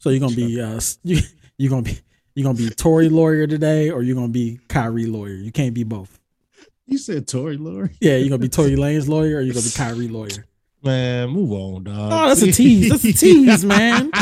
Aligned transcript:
So 0.00 0.10
you're 0.10 0.20
gonna 0.20 0.34
be 0.36 0.60
uh 0.60 0.80
you 1.02 1.18
you 1.56 1.68
gonna 1.68 1.82
be 1.82 1.98
you 2.34 2.44
gonna 2.44 2.56
be 2.56 2.70
Tory 2.70 3.08
lawyer 3.08 3.46
today, 3.46 3.90
or 3.90 4.02
you're 4.02 4.14
gonna 4.14 4.28
be 4.28 4.60
Kyrie 4.68 5.06
lawyer. 5.06 5.34
You 5.34 5.50
can't 5.50 5.74
be 5.74 5.82
both. 5.84 6.18
You 6.86 6.98
said 6.98 7.26
Tory 7.26 7.56
lawyer. 7.56 7.90
Yeah, 8.00 8.16
you're 8.16 8.28
gonna 8.28 8.38
be 8.38 8.48
Tory 8.48 8.76
Lane's 8.84 9.08
lawyer, 9.08 9.38
or 9.38 9.40
you're 9.40 9.54
gonna 9.54 9.64
be 9.66 9.72
Kyrie 9.72 10.08
lawyer. 10.08 10.46
Man, 10.84 11.30
move 11.30 11.50
on, 11.50 11.82
dog. 11.84 12.12
Oh, 12.12 12.28
that's 12.28 12.42
a 12.42 12.52
tease. 12.52 12.90
That's 12.90 13.04
a 13.04 13.12
tease, 13.12 13.64
man. 13.64 14.12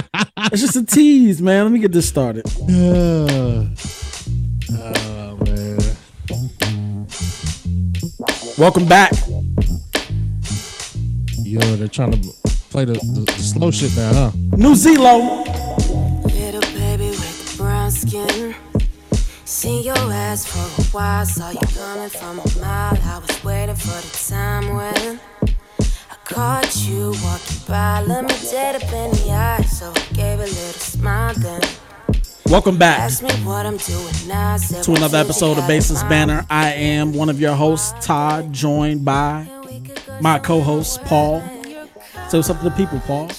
It's 0.50 0.62
just 0.62 0.76
a 0.76 0.84
tease, 0.84 1.42
man. 1.42 1.64
Let 1.64 1.72
me 1.72 1.78
get 1.78 1.92
this 1.92 2.08
started. 2.08 2.46
oh 2.58 3.68
man. 5.44 5.78
Welcome 8.56 8.86
back. 8.86 9.12
Yo, 11.42 11.60
they're 11.76 11.88
trying 11.88 12.12
to 12.12 12.18
play 12.70 12.86
the, 12.86 12.94
the, 12.94 13.24
the 13.26 13.32
slow 13.32 13.70
shit 13.70 13.94
now, 13.94 14.12
huh? 14.12 14.30
New 14.56 14.72
Zelo. 14.72 15.65
Skin. 17.96 18.54
Seen 19.44 19.84
your 19.84 19.96
ass 19.96 20.44
for 20.44 20.82
a 20.82 20.84
while, 20.86 21.24
saw 21.24 21.50
you 21.50 21.66
coming 21.74 22.08
from 22.10 22.38
a 22.38 22.60
mile. 22.60 22.98
I 23.02 23.18
was 23.18 23.44
waiting 23.44 23.74
for 23.74 24.00
the 24.06 24.26
time 24.28 24.74
when 24.74 25.20
I 26.10 26.14
caught 26.24 26.76
you 26.84 27.14
walking 27.24 27.58
by. 27.66 28.02
Let 28.02 28.24
me 28.24 28.34
dead 28.50 28.76
up 28.76 28.92
in 28.92 29.10
the 29.12 29.30
eye, 29.30 29.62
so 29.62 29.92
I 29.94 30.14
gave 30.14 30.38
a 30.40 30.42
little 30.42 30.80
smile 30.92 31.34
then. 31.34 31.60
Welcome 32.46 32.78
back 32.78 33.00
Asked 33.00 33.22
me 33.24 33.30
what 33.44 33.66
I'm 33.66 33.76
doing 33.76 34.14
now. 34.28 34.54
I 34.54 34.56
said, 34.58 34.84
to 34.84 34.94
another 34.94 35.18
episode 35.18 35.58
of 35.58 35.66
Basis 35.66 36.02
Banner. 36.04 36.46
I 36.48 36.72
am 36.74 37.12
one 37.12 37.28
of 37.28 37.40
your 37.40 37.54
hosts, 37.54 38.06
Todd, 38.06 38.52
joined 38.52 39.04
by 39.04 39.48
my 40.20 40.38
co-host 40.38 41.02
Paul. 41.04 41.40
So 42.28 42.38
what's 42.38 42.50
up 42.50 42.58
to 42.58 42.64
the 42.64 42.70
people, 42.76 43.00
Paul? 43.00 43.30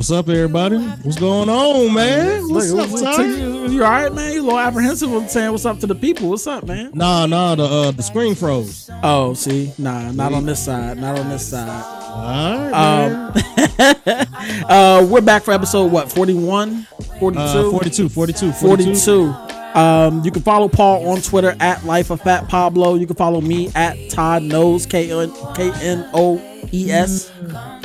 What's 0.00 0.10
up, 0.10 0.30
everybody? 0.30 0.78
What's 0.78 1.18
going 1.18 1.50
on, 1.50 1.92
man? 1.92 2.48
What's 2.48 2.70
Look, 2.70 2.86
up, 2.86 2.90
what's- 2.90 3.02
Todd? 3.02 3.20
you, 3.26 3.68
you 3.68 3.84
all 3.84 3.90
right, 3.90 4.10
man? 4.10 4.32
You 4.32 4.40
a 4.40 4.44
little 4.44 4.58
apprehensive 4.58 5.10
with 5.10 5.28
saying 5.28 5.52
what's 5.52 5.66
up 5.66 5.78
to 5.80 5.86
the 5.86 5.94
people. 5.94 6.30
What's 6.30 6.46
up, 6.46 6.66
man? 6.66 6.92
Nah, 6.94 7.26
nah, 7.26 7.54
the 7.54 7.64
uh, 7.64 7.90
the 7.90 8.02
screen 8.02 8.34
froze. 8.34 8.88
Oh, 9.02 9.34
see, 9.34 9.74
nah, 9.76 10.10
not 10.10 10.32
on 10.32 10.46
this 10.46 10.64
side, 10.64 10.96
not 10.96 11.18
on 11.18 11.28
this 11.28 11.46
side. 11.46 11.84
All 12.08 12.70
right, 12.70 13.34
man. 13.78 14.26
Uh, 14.70 15.06
we're 15.10 15.20
back 15.20 15.42
for 15.42 15.52
episode 15.52 15.92
what 15.92 16.10
41, 16.10 16.86
42? 17.18 17.38
Uh, 17.38 17.70
42, 17.70 18.08
42, 18.08 18.52
42. 18.52 18.94
42. 18.94 19.78
Um, 19.78 20.24
you 20.24 20.30
can 20.30 20.42
follow 20.42 20.68
Paul 20.68 21.08
on 21.10 21.20
Twitter 21.20 21.54
at 21.60 21.84
Life 21.84 22.10
of 22.10 22.22
Fat 22.22 22.48
Pablo. 22.48 22.94
You 22.94 23.06
can 23.06 23.16
follow 23.16 23.40
me 23.42 23.70
at 23.74 23.96
Todd 24.08 24.44
Knows 24.44 24.86
K 24.86 25.10
N 25.12 25.30
K 25.54 25.70
N 25.82 26.08
O 26.14 26.38
E 26.72 26.90
S. 26.90 27.30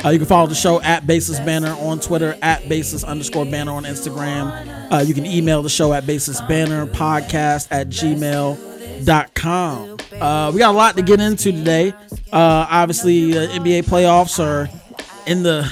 Uh, 0.04 0.10
you 0.10 0.18
can 0.18 0.26
follow 0.26 0.46
the 0.46 0.54
show 0.54 0.80
at 0.82 1.06
Basis 1.06 1.38
Banner 1.40 1.74
on 1.80 2.00
Twitter 2.00 2.36
at 2.42 2.68
Basis 2.68 3.04
underscore 3.04 3.44
Banner 3.44 3.72
on 3.72 3.84
Instagram. 3.84 4.92
Uh, 4.92 4.98
you 4.98 5.14
can 5.14 5.26
email 5.26 5.62
the 5.62 5.68
show 5.68 5.92
at 5.92 6.06
Basis 6.06 6.40
Banner 6.42 6.86
Podcast 6.86 7.68
at 7.70 7.88
gmail.com. 7.88 9.96
Uh, 10.20 10.50
we 10.52 10.58
got 10.58 10.70
a 10.70 10.76
lot 10.76 10.96
to 10.96 11.02
get 11.02 11.20
into 11.20 11.52
today. 11.52 11.92
Uh, 12.32 12.66
obviously, 12.70 13.36
uh, 13.36 13.46
NBA 13.48 13.84
playoffs 13.84 14.42
are 14.42 14.68
in 15.26 15.42
the 15.42 15.70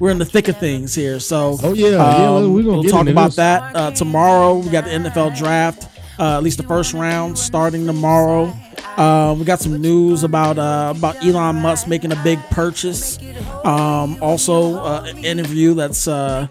we're 0.00 0.10
in 0.10 0.18
the 0.18 0.24
thick 0.24 0.48
of 0.48 0.58
things 0.58 0.94
here. 0.94 1.20
So 1.20 1.56
Oh, 1.62 1.72
yeah, 1.72 1.90
yeah, 1.90 2.36
um, 2.36 2.52
we're 2.52 2.62
gonna 2.62 2.72
we'll 2.74 2.82
get 2.82 2.90
talk 2.90 3.06
about 3.06 3.26
this. 3.28 3.36
that 3.36 3.76
uh, 3.76 3.90
tomorrow. 3.92 4.58
We 4.58 4.70
got 4.70 4.84
the 4.84 4.90
NFL 4.90 5.36
draft, 5.38 5.88
uh, 6.18 6.36
at 6.36 6.42
least 6.42 6.58
the 6.58 6.64
first 6.64 6.94
round 6.94 7.38
starting 7.38 7.86
tomorrow. 7.86 8.52
Uh, 8.96 9.34
we 9.36 9.44
got 9.44 9.60
some 9.60 9.80
news 9.80 10.22
about 10.22 10.58
uh, 10.58 10.92
about 10.96 11.24
Elon 11.24 11.56
Musk 11.56 11.88
making 11.88 12.12
a 12.12 12.22
big 12.22 12.38
purchase. 12.50 13.18
Um, 13.64 14.22
also, 14.22 14.76
uh, 14.76 15.04
an 15.06 15.24
interview 15.24 15.74
that's 15.74 16.06
uh, 16.06 16.46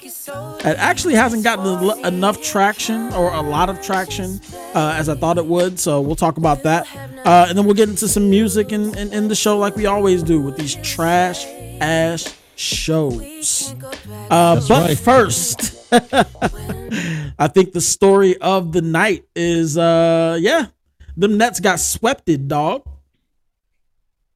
that 0.61 0.75
actually 0.78 1.14
hasn't 1.14 1.44
gotten 1.44 2.05
enough 2.05 2.42
traction 2.42 3.14
or 3.14 3.31
a 3.33 3.42
lot 3.42 3.70
of 3.70 3.81
traction 3.81 4.42
uh, 4.73 4.95
as 4.97 5.08
I 5.08 5.16
thought 5.16 5.38
it 5.38 5.45
would. 5.45 5.80
So 5.80 6.02
we'll 6.02 6.17
talk 6.17 6.37
about 6.37 6.64
that, 6.64 6.87
uh, 7.26 7.45
and 7.48 7.58
then 7.58 7.66
we'll 7.66 7.76
get 7.76 7.87
into 7.87 8.08
some 8.08 8.30
music 8.30 8.71
in, 8.73 8.98
in, 8.98 9.14
in 9.14 9.27
the 9.30 9.36
show 9.36 9.58
like 9.58 9.76
we 9.76 9.86
always 9.86 10.23
do 10.23 10.42
with 10.42 10.58
these 10.58 10.76
trash 10.76 11.45
ass 11.80 12.36
shows. 12.55 13.73
Uh, 14.30 14.55
but 14.67 14.69
right. 14.69 14.97
first, 14.97 15.87
I 15.93 17.47
think 17.47 17.73
the 17.73 17.81
story 17.81 18.37
of 18.37 18.71
the 18.71 18.81
night 18.81 19.25
is, 19.36 19.77
uh, 19.77 20.37
yeah, 20.39 20.67
the 21.17 21.27
Nets 21.27 21.59
got 21.59 21.80
swept, 21.80 22.30
dog. 22.47 22.83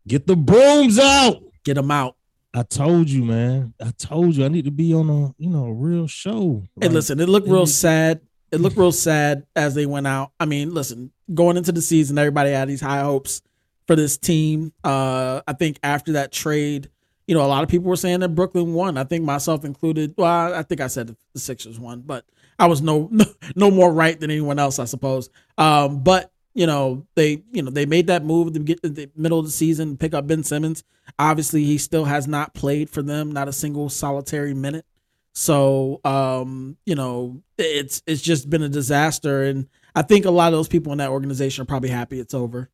Get 0.07 0.25
the 0.27 0.35
brooms 0.35 0.97
out. 0.99 1.43
Get 1.63 1.75
them 1.75 1.91
out. 1.91 2.15
I 2.53 2.63
told 2.63 3.09
you, 3.09 3.25
man. 3.25 3.73
I 3.81 3.91
told 3.91 4.35
you 4.35 4.45
I 4.45 4.47
need 4.47 4.65
to 4.65 4.71
be 4.71 4.93
on 4.93 5.09
a 5.09 5.33
you 5.37 5.49
know 5.49 5.65
a 5.65 5.73
real 5.73 6.07
show. 6.07 6.63
Hey, 6.79 6.87
Like, 6.87 6.93
listen, 6.95 7.19
it 7.19 7.27
looked 7.29 7.47
real 7.47 7.63
it- 7.63 7.67
sad. 7.67 8.21
It 8.51 8.61
looked 8.61 8.77
real 8.77 8.93
sad 8.93 9.45
as 9.55 9.75
they 9.75 9.85
went 9.85 10.07
out. 10.07 10.31
I 10.39 10.45
mean, 10.45 10.73
listen, 10.73 11.11
going 11.33 11.57
into 11.57 11.71
the 11.73 11.81
season, 11.81 12.17
everybody 12.17 12.51
had 12.51 12.69
these 12.69 12.79
high 12.81 13.01
hopes 13.01 13.41
for 13.85 13.95
this 13.97 14.17
team. 14.17 14.71
Uh, 14.83 15.41
I 15.45 15.53
think 15.53 15.77
after 15.83 16.13
that 16.13 16.31
trade, 16.31 16.89
you 17.27 17.35
know, 17.35 17.45
a 17.45 17.47
lot 17.47 17.63
of 17.63 17.69
people 17.69 17.89
were 17.89 17.97
saying 17.97 18.21
that 18.21 18.29
Brooklyn 18.29 18.73
won. 18.73 18.97
I 18.97 19.03
think 19.03 19.23
myself 19.25 19.65
included. 19.65 20.13
Well, 20.17 20.53
I, 20.53 20.63
think 20.63 20.79
I 20.79 20.87
said 20.87 21.15
the 21.33 21.39
Sixers 21.39 21.79
won, 21.79 22.01
but 22.01 22.25
I 22.57 22.67
was 22.67 22.81
no 22.81 23.11
no 23.55 23.69
more 23.69 23.91
right 23.91 24.19
than 24.19 24.31
anyone 24.31 24.59
else, 24.59 24.79
I 24.79 24.85
suppose. 24.85 25.29
Um, 25.57 26.03
but 26.03 26.31
you 26.53 26.65
know, 26.65 27.05
they 27.15 27.43
you 27.51 27.61
know 27.61 27.69
they 27.69 27.85
made 27.85 28.07
that 28.07 28.23
move 28.23 28.53
the, 28.53 28.61
begin- 28.61 28.79
the 28.81 29.11
middle 29.15 29.39
of 29.39 29.45
the 29.45 29.51
season, 29.51 29.91
to 29.91 29.97
pick 29.97 30.13
up 30.13 30.25
Ben 30.25 30.43
Simmons. 30.43 30.83
Obviously, 31.19 31.65
he 31.65 31.77
still 31.77 32.05
has 32.05 32.27
not 32.27 32.53
played 32.53 32.89
for 32.89 33.01
them, 33.01 33.31
not 33.31 33.47
a 33.47 33.53
single 33.53 33.89
solitary 33.89 34.53
minute. 34.53 34.85
So, 35.33 36.01
um, 36.03 36.77
you 36.85 36.95
know, 36.95 37.43
it's 37.57 38.01
it's 38.07 38.21
just 38.21 38.49
been 38.49 38.63
a 38.63 38.69
disaster, 38.69 39.43
and 39.43 39.67
I 39.93 40.01
think 40.01 40.25
a 40.25 40.31
lot 40.31 40.47
of 40.47 40.57
those 40.57 40.67
people 40.67 40.93
in 40.93 40.97
that 40.99 41.09
organization 41.09 41.61
are 41.61 41.65
probably 41.65 41.89
happy 41.89 42.19
it's 42.19 42.33
over. 42.33 42.69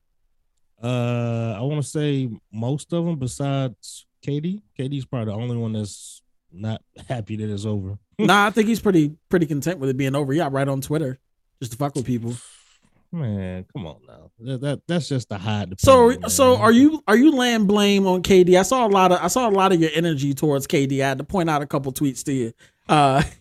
Uh, 0.81 1.55
I 1.57 1.61
want 1.61 1.83
to 1.83 1.89
say 1.89 2.29
most 2.51 2.93
of 2.93 3.05
them, 3.05 3.17
besides 3.17 4.05
KD. 4.25 4.61
KD's 4.79 5.05
probably 5.05 5.33
the 5.33 5.39
only 5.39 5.57
one 5.57 5.73
that's 5.73 6.21
not 6.51 6.81
happy 7.07 7.35
that 7.35 7.51
it's 7.51 7.65
over. 7.65 7.97
nah, 8.19 8.47
I 8.47 8.49
think 8.51 8.67
he's 8.67 8.79
pretty 8.79 9.15
pretty 9.29 9.45
content 9.45 9.79
with 9.79 9.89
it 9.89 9.97
being 9.97 10.15
over. 10.15 10.33
Yeah, 10.33 10.49
right 10.51 10.67
on 10.67 10.81
Twitter, 10.81 11.19
just 11.59 11.73
to 11.73 11.77
fuck 11.77 11.95
with 11.95 12.05
people. 12.05 12.35
Man, 13.11 13.65
come 13.71 13.85
on 13.85 13.99
now. 14.07 14.31
That, 14.39 14.61
that 14.61 14.81
that's 14.87 15.07
just 15.07 15.29
the. 15.29 15.37
So, 15.77 16.09
pain, 16.09 16.21
man. 16.21 16.29
so 16.31 16.57
are 16.57 16.71
you 16.71 17.03
are 17.07 17.15
you 17.15 17.31
laying 17.31 17.67
blame 17.67 18.07
on 18.07 18.23
KD? 18.23 18.57
I 18.57 18.63
saw 18.63 18.87
a 18.87 18.89
lot 18.89 19.11
of 19.11 19.19
I 19.21 19.27
saw 19.27 19.47
a 19.47 19.51
lot 19.51 19.71
of 19.71 19.79
your 19.79 19.91
energy 19.93 20.33
towards 20.33 20.65
KD. 20.65 21.03
I 21.03 21.09
had 21.09 21.19
to 21.19 21.23
point 21.23 21.47
out 21.47 21.61
a 21.61 21.67
couple 21.67 21.93
tweets 21.93 22.23
to 22.25 22.33
you. 22.33 22.53
Uh, 22.89 23.23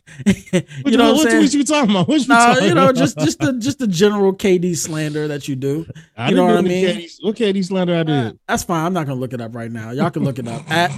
What 0.53 0.93
you 0.93 0.97
know 0.99 1.15
what 1.15 1.25
what 1.25 1.29
tweets 1.29 1.55
you 1.55 1.65
talking 1.65 1.91
about? 1.91 2.07
What 2.07 2.27
talking 2.27 2.69
you 2.69 2.75
know, 2.75 2.85
about? 2.91 2.97
just 2.97 3.19
just 3.19 3.39
the 3.39 3.55
just 3.55 3.79
the 3.79 3.87
general 3.87 4.35
KD 4.35 4.77
slander 4.77 5.27
that 5.29 5.49
you 5.49 5.57
do. 5.57 5.87
I 6.17 6.29
you 6.31 6.37
know 6.37 6.45
what 6.47 6.57
I 6.59 6.61
mean? 6.61 6.87
KD, 6.87 7.11
what 7.23 7.37
KD 7.37 7.65
slander 7.65 7.97
I 7.97 8.03
did? 8.03 8.39
That's 8.47 8.63
fine. 8.63 8.85
I'm 8.87 8.93
not 8.93 9.07
gonna 9.07 9.19
look 9.19 9.33
it 9.33 9.41
up 9.41 9.55
right 9.55 9.71
now. 9.73 9.91
Y'all 9.91 10.11
can 10.11 10.23
look 10.25 10.39
it 10.39 10.47
up 10.47 10.71
at 10.71 10.93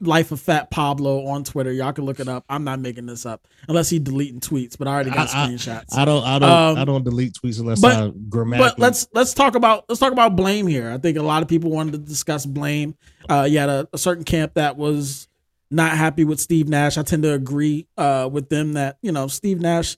Life 0.00 0.32
of 0.32 0.40
Fat 0.40 0.70
Pablo 0.70 1.26
on 1.26 1.44
Twitter. 1.44 1.72
Y'all 1.72 1.92
can 1.92 2.04
look 2.04 2.20
it 2.20 2.28
up. 2.28 2.44
I'm 2.48 2.64
not 2.64 2.80
making 2.80 3.06
this 3.06 3.26
up 3.26 3.46
unless 3.68 3.90
he 3.90 3.98
deleting 3.98 4.40
tweets, 4.40 4.76
but 4.78 4.88
I 4.88 4.92
already 4.94 5.10
got 5.10 5.32
I- 5.34 5.44
I- 5.44 5.48
screenshots. 5.48 5.94
I 5.96 6.04
don't. 6.04 6.24
I 6.24 6.38
don't. 6.38 6.50
Um, 6.50 6.76
I 6.78 6.84
don't 6.84 7.04
delete 7.04 7.34
tweets 7.34 7.60
unless 7.60 7.80
but- 7.80 7.96
I 7.96 8.12
grammatically. 8.28 8.70
but 8.70 8.78
let's 8.78 9.06
let's 9.12 9.34
talk 9.34 9.54
about 9.54 9.84
let's 9.88 10.00
talk 10.00 10.12
about 10.12 10.34
blame 10.36 10.66
here. 10.66 10.90
I 10.90 10.98
think 10.98 11.18
a 11.18 11.22
lot 11.22 11.42
of 11.42 11.48
people 11.48 11.70
wanted 11.70 11.92
to 11.92 11.98
discuss 11.98 12.46
blame. 12.46 12.96
Uh, 13.28 13.46
you 13.48 13.58
had 13.58 13.68
a, 13.68 13.88
a 13.92 13.98
certain 13.98 14.24
camp 14.24 14.54
that 14.54 14.76
was 14.76 15.28
not 15.70 15.96
happy 15.96 16.24
with 16.24 16.40
Steve 16.40 16.68
Nash. 16.68 16.96
I 16.98 17.02
tend 17.02 17.22
to 17.24 17.32
agree 17.32 17.86
uh, 17.96 18.28
with 18.30 18.48
them 18.48 18.74
that 18.74 18.98
you 19.02 19.12
know 19.12 19.26
Steve 19.26 19.60
Nash. 19.60 19.96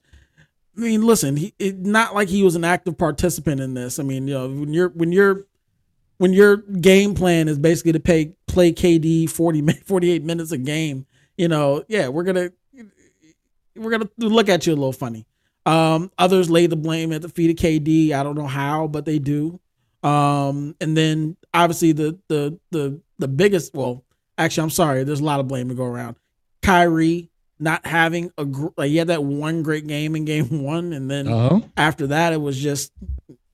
I 0.77 0.81
mean, 0.81 1.03
listen, 1.03 1.37
he 1.37 1.55
it, 1.59 1.79
not 1.79 2.15
like 2.15 2.29
he 2.29 2.43
was 2.43 2.55
an 2.55 2.65
active 2.65 2.99
participant 2.99 3.61
in 3.61 3.75
this. 3.75 3.99
I 3.99 4.03
mean, 4.03 4.29
you 4.29 4.35
know, 4.35 4.49
when 4.49 4.73
you're 4.73 4.89
when 4.91 5.13
you're 5.13 5.47
when 6.19 6.33
your 6.33 6.59
game 6.59 7.15
plan 7.15 7.49
is 7.49 7.59
basically 7.59 7.93
to 7.93 8.01
pay 8.01 8.33
play 8.47 8.73
KD 8.73 9.29
40 9.29 9.73
48 9.87 10.25
minutes 10.25 10.53
a 10.53 10.59
game, 10.59 11.07
you 11.37 11.49
know, 11.49 11.85
yeah, 11.89 12.09
we're 12.09 12.25
gonna 12.25 12.51
we're 13.77 13.91
gonna 13.91 14.11
look 14.19 14.49
at 14.49 14.67
you 14.67 14.73
a 14.73 14.77
little 14.77 14.93
funny. 14.93 15.27
Um, 15.65 16.13
others 16.17 16.49
lay 16.49 16.67
the 16.67 16.77
blame 16.77 17.13
at 17.13 17.23
the 17.23 17.29
feet 17.29 17.51
of 17.51 17.57
KD. 17.57 18.13
I 18.13 18.23
don't 18.23 18.37
know 18.37 18.47
how, 18.47 18.87
but 18.87 19.05
they 19.05 19.19
do. 19.19 19.61
Um, 20.03 20.77
and 20.81 20.97
then 20.97 21.37
obviously 21.53 21.93
the 21.93 22.19
the 22.29 22.59
the 22.71 23.01
the 23.19 23.29
biggest, 23.29 23.75
well, 23.75 24.05
actually, 24.39 24.65
I'm 24.65 24.71
sorry, 24.71 25.05
there's 25.05 25.21
a 25.21 25.25
lot 25.25 25.41
of 25.41 25.49
blame 25.49 25.69
to 25.69 25.75
go 25.75 25.85
around. 25.85 26.17
Kyrie 26.63 27.31
not 27.59 27.87
having 27.87 28.31
a 28.37 28.45
gr- 28.45 28.69
like 28.77 28.91
he 28.91 28.97
had 28.99 29.09
that 29.09 29.25
one 29.25 29.63
great 29.63 29.87
game 29.87 30.15
in 30.17 30.25
game 30.25 30.63
one, 30.63 30.93
and 30.93 31.11
then 31.11 31.29
Uh 31.29 31.49
huh. 31.51 31.61
after 31.77 32.09
that 32.09 32.33
it 32.33 32.41
was 32.41 32.59
just 32.59 32.93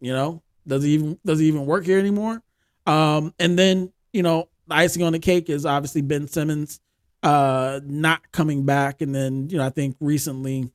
you 0.00 0.12
know 0.12 0.43
does 0.67 0.84
it 0.84 0.88
even 0.88 1.19
does 1.25 1.40
it 1.40 1.44
even 1.44 1.67
work 1.67 1.84
here 1.84 1.99
anymore 1.99 2.43
um 2.87 3.32
and 3.38 3.56
then 3.58 3.93
you 4.12 4.23
know 4.23 4.49
the 4.67 4.75
icing 4.75 5.02
on 5.02 5.12
the 5.12 5.19
cake 5.19 5.49
is 5.50 5.64
obviously 5.67 6.02
ben 6.02 6.26
simmons 6.29 6.81
uh 7.23 7.81
not 7.84 8.31
coming 8.32 8.64
back 8.64 9.00
and 9.00 9.14
then 9.14 9.49
you 9.49 9.58
know 9.58 9.64
i 9.64 9.70
think 9.70 9.96
recently 10.00 10.70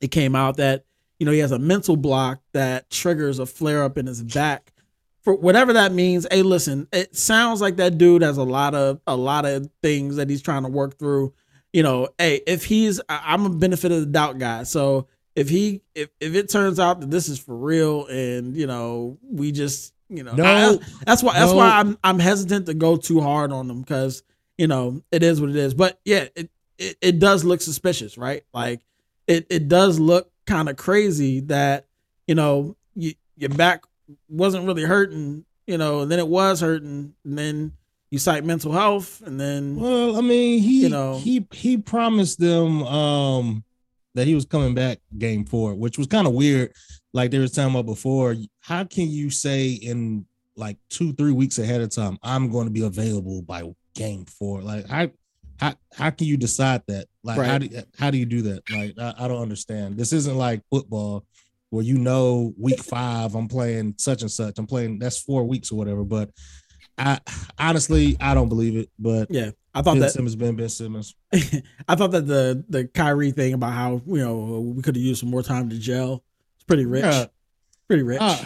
it 0.00 0.08
came 0.08 0.34
out 0.34 0.56
that 0.56 0.84
you 1.18 1.26
know 1.26 1.32
he 1.32 1.38
has 1.38 1.52
a 1.52 1.58
mental 1.58 1.96
block 1.96 2.40
that 2.52 2.88
triggers 2.90 3.38
a 3.38 3.46
flare 3.46 3.82
up 3.82 3.96
in 3.98 4.06
his 4.06 4.22
back 4.22 4.71
for 5.22 5.34
whatever 5.34 5.72
that 5.72 5.92
means 5.92 6.26
hey 6.30 6.42
listen 6.42 6.86
it 6.92 7.16
sounds 7.16 7.60
like 7.60 7.76
that 7.76 7.96
dude 7.98 8.22
has 8.22 8.36
a 8.36 8.42
lot 8.42 8.74
of 8.74 9.00
a 9.06 9.16
lot 9.16 9.44
of 9.44 9.68
things 9.82 10.16
that 10.16 10.28
he's 10.28 10.42
trying 10.42 10.62
to 10.64 10.68
work 10.68 10.98
through 10.98 11.32
you 11.74 11.82
know, 11.82 12.06
hey, 12.18 12.42
if 12.46 12.66
he's, 12.66 13.00
I'm 13.08 13.46
a 13.46 13.48
benefit 13.48 13.90
of 13.92 14.00
the 14.00 14.04
doubt 14.04 14.36
guy. 14.38 14.64
So 14.64 15.06
if 15.34 15.48
he, 15.48 15.80
if 15.94 16.10
if 16.20 16.34
it 16.34 16.50
turns 16.50 16.78
out 16.78 17.00
that 17.00 17.10
this 17.10 17.30
is 17.30 17.38
for 17.38 17.56
real, 17.56 18.04
and 18.08 18.54
you 18.54 18.66
know, 18.66 19.16
we 19.22 19.52
just, 19.52 19.94
you 20.10 20.22
know, 20.22 20.34
No. 20.34 20.44
I- 20.44 20.78
that's 21.06 21.22
why 21.22 21.32
that's 21.32 21.54
why 21.54 21.78
I'm 21.80 21.96
I'm 22.04 22.18
hesitant 22.18 22.66
to 22.66 22.74
go 22.74 22.98
too 22.98 23.22
hard 23.22 23.52
on 23.52 23.68
them 23.68 23.80
because 23.80 24.22
you 24.58 24.66
know 24.66 25.00
it 25.10 25.22
is 25.22 25.40
what 25.40 25.48
it 25.48 25.56
is. 25.56 25.72
But 25.72 25.98
yeah, 26.04 26.26
it 26.36 26.50
it, 26.76 26.98
it 27.00 27.18
does 27.18 27.42
look 27.42 27.62
suspicious, 27.62 28.18
right? 28.18 28.44
Like 28.52 28.82
it 29.26 29.46
it 29.48 29.66
does 29.68 29.98
look 29.98 30.30
kind 30.46 30.68
of 30.68 30.76
crazy 30.76 31.40
that 31.40 31.86
you 32.26 32.34
know 32.34 32.76
you, 32.94 33.14
your 33.38 33.48
back 33.48 33.84
wasn't 34.28 34.66
really 34.66 34.82
hurting, 34.84 35.44
you 35.66 35.78
know, 35.78 36.00
and 36.00 36.10
then 36.10 36.18
it 36.18 36.28
was 36.28 36.60
hurting, 36.60 37.14
and 37.24 37.38
then 37.38 37.72
you 38.10 38.18
cite 38.18 38.44
mental 38.44 38.72
health, 38.72 39.22
and 39.24 39.40
then 39.40 39.76
Well, 39.76 40.16
I 40.16 40.20
mean, 40.20 40.62
he 40.62 40.82
You 40.82 40.88
know. 40.90 41.18
he 41.18 41.46
he 41.52 41.78
promised 41.78 42.38
them 42.38 42.82
um 42.84 43.64
that 44.14 44.26
he 44.26 44.34
was 44.34 44.44
coming 44.44 44.74
back 44.74 44.98
game 45.16 45.44
four, 45.44 45.74
which 45.74 45.96
was 45.96 46.06
kind 46.06 46.26
of 46.26 46.34
weird. 46.34 46.72
Like 47.14 47.30
there 47.30 47.40
was 47.40 47.52
talking 47.52 47.74
about 47.74 47.86
before, 47.86 48.36
how 48.60 48.84
can 48.84 49.08
you 49.08 49.30
say 49.30 49.70
in 49.70 50.26
like 50.56 50.76
two, 50.90 51.14
three 51.14 51.32
weeks 51.32 51.58
ahead 51.58 51.80
of 51.80 51.90
time, 51.90 52.18
I'm 52.22 52.50
going 52.50 52.66
to 52.66 52.70
be 52.70 52.82
available 52.84 53.40
by 53.42 53.62
game 53.94 54.26
four? 54.26 54.60
Like 54.60 54.86
how 54.88 55.08
how 55.58 55.74
how 55.94 56.10
can 56.10 56.26
you 56.26 56.36
decide 56.36 56.82
that? 56.88 57.06
Like 57.22 57.40
how 57.40 57.58
do 57.58 57.68
how 57.98 58.10
do 58.10 58.18
you 58.18 58.26
do 58.26 58.42
that? 58.42 58.62
Like 58.70 58.94
I, 58.98 59.24
I 59.24 59.28
don't 59.28 59.40
understand. 59.40 59.96
This 59.96 60.12
isn't 60.12 60.36
like 60.36 60.60
football 60.70 61.24
where 61.72 61.82
you 61.82 61.96
know 61.96 62.52
week 62.58 62.80
five 62.80 63.34
I'm 63.34 63.48
playing 63.48 63.94
such 63.96 64.20
and 64.20 64.30
such. 64.30 64.58
I'm 64.58 64.66
playing 64.66 64.98
that's 64.98 65.18
four 65.22 65.44
weeks 65.44 65.72
or 65.72 65.76
whatever. 65.76 66.04
But 66.04 66.28
I 66.98 67.18
honestly 67.58 68.16
I 68.20 68.34
don't 68.34 68.50
believe 68.50 68.76
it. 68.76 68.90
But 68.98 69.28
yeah, 69.30 69.52
I 69.74 69.80
thought 69.80 69.94
Ben 69.94 70.00
that 70.00 70.10
Simmons 70.12 70.36
been 70.36 70.54
Ben 70.54 70.68
Simmons. 70.68 71.14
I 71.88 71.94
thought 71.94 72.10
that 72.10 72.26
the 72.26 72.62
the 72.68 72.84
Kyrie 72.88 73.30
thing 73.30 73.54
about 73.54 73.72
how 73.72 74.02
you 74.06 74.18
know 74.18 74.60
we 74.76 74.82
could 74.82 74.96
have 74.96 75.02
used 75.02 75.20
some 75.20 75.30
more 75.30 75.42
time 75.42 75.70
to 75.70 75.78
gel. 75.78 76.22
It's 76.56 76.64
pretty 76.64 76.84
rich, 76.84 77.04
Yeah. 77.04 77.26
pretty 77.88 78.02
rich. 78.02 78.20
Uh, 78.20 78.36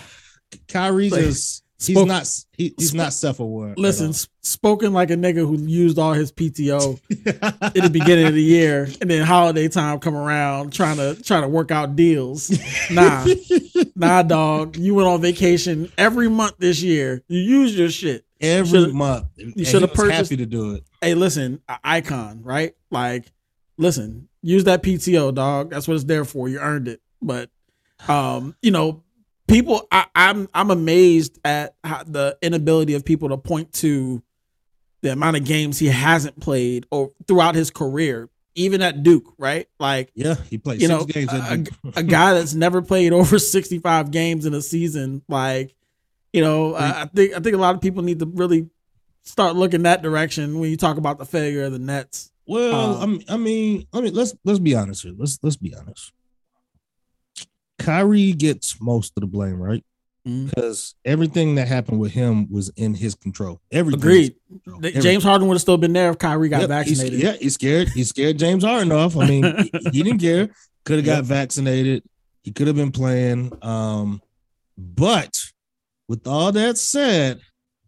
Kyrie's 0.68 1.12
Like, 1.12 1.65
just 1.78 1.88
he's 1.88 2.04
not 2.06 2.28
he, 2.56 2.74
he's 2.78 2.88
spoke- 2.88 2.96
not 2.98 3.12
self 3.12 3.40
aware. 3.40 3.74
Listen, 3.76 4.12
spoken 4.42 4.92
like 4.92 5.10
a 5.10 5.14
nigga 5.14 5.38
who 5.46 5.58
used 5.58 5.98
all 5.98 6.12
his 6.14 6.32
PTO 6.32 6.98
in 7.74 7.82
the 7.84 7.90
beginning 7.90 8.26
of 8.26 8.34
the 8.34 8.42
year, 8.42 8.88
and 9.00 9.10
then 9.10 9.24
holiday 9.26 9.68
time 9.68 9.98
come 10.00 10.14
around 10.16 10.72
trying 10.72 10.96
to 10.96 11.20
trying 11.22 11.42
to 11.42 11.48
work 11.48 11.70
out 11.70 11.96
deals. 11.96 12.50
Nah, 12.90 13.26
nah, 13.96 14.22
dog. 14.22 14.76
You 14.76 14.94
went 14.94 15.08
on 15.08 15.20
vacation 15.20 15.90
every 15.98 16.28
month 16.28 16.54
this 16.58 16.80
year. 16.82 17.22
You 17.28 17.40
used 17.40 17.74
your 17.76 17.90
shit. 17.90 18.24
every 18.40 18.70
should've- 18.70 18.94
month. 18.94 19.26
You 19.36 19.64
should've 19.64 19.90
was 19.90 19.98
purchased- 19.98 20.30
happy 20.30 20.36
to 20.36 20.46
do 20.46 20.74
it. 20.74 20.84
Hey, 21.00 21.14
listen, 21.14 21.60
icon, 21.84 22.42
right? 22.42 22.74
Like, 22.90 23.32
listen, 23.76 24.28
use 24.40 24.64
that 24.64 24.82
PTO, 24.82 25.34
dog. 25.34 25.70
That's 25.70 25.88
what 25.88 25.94
it's 25.94 26.04
there 26.04 26.24
for. 26.24 26.48
You 26.48 26.58
earned 26.60 26.86
it. 26.88 27.00
But, 27.20 27.50
um, 28.08 28.54
you 28.62 28.70
know, 28.70 29.02
people, 29.48 29.86
I, 29.90 30.06
I'm 30.14 30.48
I'm 30.54 30.70
amazed 30.70 31.38
at 31.44 31.74
how, 31.84 32.02
the 32.04 32.36
inability 32.42 32.94
of 32.94 33.04
people 33.04 33.28
to 33.30 33.36
point 33.38 33.72
to 33.74 34.22
the 35.02 35.12
amount 35.12 35.36
of 35.36 35.44
games 35.44 35.78
he 35.78 35.86
hasn't 35.86 36.40
played 36.40 36.86
or 36.90 37.12
throughout 37.28 37.54
his 37.54 37.70
career, 37.70 38.28
even 38.54 38.82
at 38.82 39.02
Duke, 39.02 39.34
right? 39.38 39.68
Like, 39.78 40.10
Yeah, 40.14 40.34
he 40.50 40.58
played 40.58 40.80
You 40.80 40.88
six 40.88 40.98
know, 41.00 41.04
games. 41.04 41.32
a- 41.32 41.98
a 42.00 42.02
guy 42.02 42.34
that's 42.34 42.54
never 42.54 42.82
played 42.82 43.12
over 43.12 43.38
65 43.38 44.10
games 44.10 44.46
in 44.46 44.54
a 44.54 44.62
season 44.62 45.22
like 45.28 45.74
you 46.32 46.42
know 46.42 46.74
I, 46.74 47.02
I 47.02 47.04
think 47.06 47.34
i 47.34 47.40
think 47.40 47.54
a 47.54 47.58
lot 47.58 47.74
of 47.76 47.80
people 47.80 48.02
need 48.02 48.18
to 48.18 48.26
really 48.26 48.68
start 49.22 49.54
looking 49.56 49.84
that 49.84 50.02
direction 50.02 50.58
when 50.58 50.70
you 50.70 50.76
talk 50.76 50.96
about 50.98 51.18
the 51.18 51.24
failure 51.24 51.64
of 51.64 51.72
the 51.72 51.78
nets 51.78 52.30
well, 52.48 53.02
um, 53.02 53.02
I 53.02 53.06
mean, 53.06 53.24
I 53.28 53.36
mean, 53.36 53.86
I 53.92 54.00
mean, 54.02 54.14
let's 54.14 54.32
let's 54.44 54.58
be 54.60 54.74
honest 54.76 55.02
here. 55.02 55.12
Let's 55.16 55.38
let's 55.42 55.56
be 55.56 55.74
honest. 55.74 56.12
Kyrie 57.86 58.32
gets 58.32 58.80
most 58.80 59.12
of 59.16 59.20
the 59.20 59.26
blame, 59.28 59.62
right? 59.62 59.84
Mhm. 60.26 60.48
Because 60.50 60.96
everything 61.04 61.54
that 61.54 61.68
happened 61.68 62.00
with 62.00 62.10
him 62.10 62.50
was 62.50 62.68
in 62.70 62.94
his 62.94 63.14
control. 63.14 63.60
Everything. 63.70 64.00
agreed 64.00 64.34
control. 64.48 64.78
Everything. 64.78 65.02
james 65.02 65.22
harden 65.22 65.46
would 65.46 65.54
have 65.54 65.60
still 65.62 65.76
been 65.76 65.92
there 65.92 66.10
if 66.10 66.18
kyrie 66.18 66.48
got 66.48 66.62
Yep, 66.62 66.68
vaccinated 66.68 67.20
yeah, 67.20 67.32
he's 67.34 67.54
scared. 67.54 67.88
He's 67.90 68.08
scared 68.08 68.36
James 68.36 68.64
Harden 68.64 68.90
off. 68.90 69.16
I 69.16 69.28
mean, 69.28 69.44
he, 69.44 69.70
he 69.92 70.02
didn't 70.02 70.18
care. 70.18 70.48
Could 70.84 70.96
have 70.96 71.06
got 71.06 71.24
vaccinated. 71.24 72.02
He 72.42 72.50
could 72.52 72.66
have 72.66 72.74
been 72.76 72.90
playing. 72.92 73.52
Um, 73.62 74.20
but 74.76 75.36
with 76.08 76.26
all 76.26 76.50
that 76.52 76.76
said, 76.78 77.40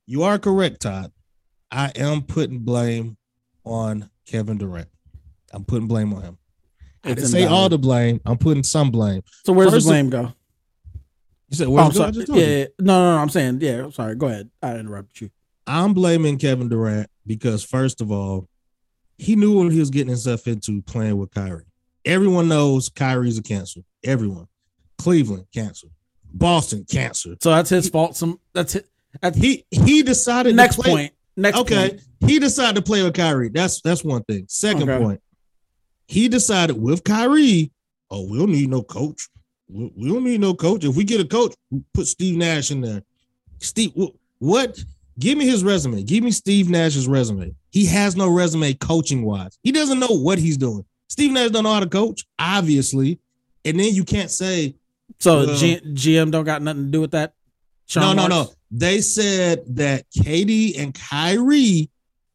you 0.07 0.23
are 0.23 0.39
correct, 0.39 0.83
Todd. 0.83 1.11
I 1.73 1.91
am 1.97 2.23
putting 2.23 2.61
blame 2.61 3.17
on 3.65 4.11
Kevin 4.27 4.59
Durant. 4.59 4.89
I'm 5.53 5.65
putting 5.65 5.89
blame 5.89 6.13
on 6.15 6.23
him. 6.23 6.39
I 7.05 7.11
It's 7.11 7.23
didn't 7.23 7.33
say 7.33 7.45
all 7.47 7.69
the 7.69 7.79
blame. 7.79 8.21
I'm 8.27 8.39
putting 8.39 8.63
some 8.65 8.91
blame. 8.91 9.23
so 9.45 9.53
where's 9.53 9.71
First 9.71 9.87
the 9.87 9.93
of- 10.01 10.11
blame 10.11 10.11
go 10.11 10.33
You 11.51 11.57
said, 11.57 11.67
oh, 11.69 11.71
well, 11.71 11.87
I'm 11.87 11.93
sorry. 11.93 12.13
Yeah, 12.29 12.35
yeah. 12.47 12.65
no 12.81 12.99
no 12.99 13.17
no 13.17 13.23
i'm 13.23 13.29
saying 13.31 13.61
yeah 13.63 13.85
i'm 13.85 13.93
sorry 13.93 14.15
go 14.17 14.27
ahead 14.27 14.51
i 14.63 14.75
interrupted 14.77 15.21
you 15.23 15.31
I'm 15.71 15.93
blaming 15.93 16.39
Kevin 16.39 16.71
Durant 16.71 17.11
because 17.27 17.63
first 17.63 18.01
of 18.01 18.11
all, 18.11 18.49
he 19.19 19.37
knew 19.37 19.53
what 19.53 19.71
he 19.71 19.79
was 19.79 19.91
getting 19.91 20.09
himself 20.09 20.47
into 20.49 20.81
playing 20.81 21.19
with 21.19 21.31
Kyrie. 21.31 21.67
Everyone 22.07 22.49
knows 22.49 22.89
Kyrie's 22.89 23.37
a 23.37 23.43
cancer. 23.43 23.81
Everyone. 24.03 24.47
Cleveland 24.97 25.45
cancer. 25.53 25.89
Boston 26.33 26.87
cancer. 26.91 27.37
so 27.43 27.51
that's 27.51 27.69
his 27.69 27.91
fault 27.91 28.17
some 28.17 28.41
that's 28.55 28.77
it 28.77 28.89
that's 29.21 29.37
He 29.37 29.67
he 29.71 30.03
decided 30.03 30.57
next 30.57 30.77
to 30.77 30.83
play. 30.85 30.91
point 30.91 31.13
next 31.37 31.59
Okay. 31.59 31.91
point. 31.91 32.01
He 32.21 32.39
decided 32.39 32.77
to 32.77 32.83
play 32.83 33.03
with 33.03 33.13
Kyrie. 33.13 33.51
That's 33.51 33.83
that's 33.83 34.03
one 34.03 34.23
thing. 34.25 34.47
Second 34.49 34.89
Okay. 34.89 35.05
point. 35.05 35.21
He 36.09 36.29
decided 36.29 36.81
with 36.81 37.05
Kyrie, 37.05 37.71
oh, 38.11 38.27
we 38.29 38.39
don't 38.39 38.51
need 38.51 38.71
no 38.71 38.83
coach. 38.83 39.29
We, 39.69 39.93
we 39.95 40.09
don't 40.09 40.25
need 40.25 40.41
no 40.41 40.55
coach. 40.55 40.85
If 40.85 40.97
we 40.97 41.05
get 41.05 41.21
a 41.21 41.25
coach, 41.25 41.55
we 41.71 41.83
put 41.95 42.07
Steve 42.07 42.37
Nash 42.37 42.71
in 42.71 42.81
there. 42.81 43.03
Steve, 43.61 43.93
what? 44.39 44.79
Give 45.19 45.37
me 45.37 45.47
his 45.47 45.63
resume. 45.63 46.03
Give 46.05 46.25
me 46.25 46.31
Steve 46.31 46.71
Nash's 46.71 47.07
resume. 47.07 47.55
He 47.71 47.85
has 47.87 48.17
no 48.17 48.29
resume 48.29 48.73
coaching 48.75 49.25
wise. 49.25 49.59
He 49.63 49.71
doesn't 49.73 49.99
know 49.99 50.09
what 50.09 50.39
he's 50.39 50.57
doing. 50.57 50.85
Steve 51.09 51.33
Nash 51.33 51.51
don't 51.51 51.65
know 51.65 51.75
how 51.75 51.81
to 51.81 51.89
coach, 51.89 52.25
obviously. 52.39 53.19
And 53.65 53.79
then 53.79 53.95
you 53.95 54.05
can't 54.05 54.31
say 54.31 54.75
so 55.19 55.47
Well- 55.47 55.57
G- 55.57 55.81
gm 55.81 56.31
don't 56.31 56.45
got 56.45 56.63
nothing 56.63 56.87
to 56.87 56.91
do 56.91 57.01
with 57.01 57.11
that 57.11 57.35
no, 57.95 58.03
Sean 58.03 58.17
no, 58.17 58.29
Marks? 58.29 58.51
no. 58.51 58.55
They 58.71 59.01
said 59.01 59.65
that 59.77 60.05
KD 60.17 60.79
and 60.79 60.95
Kyrie 60.95 61.91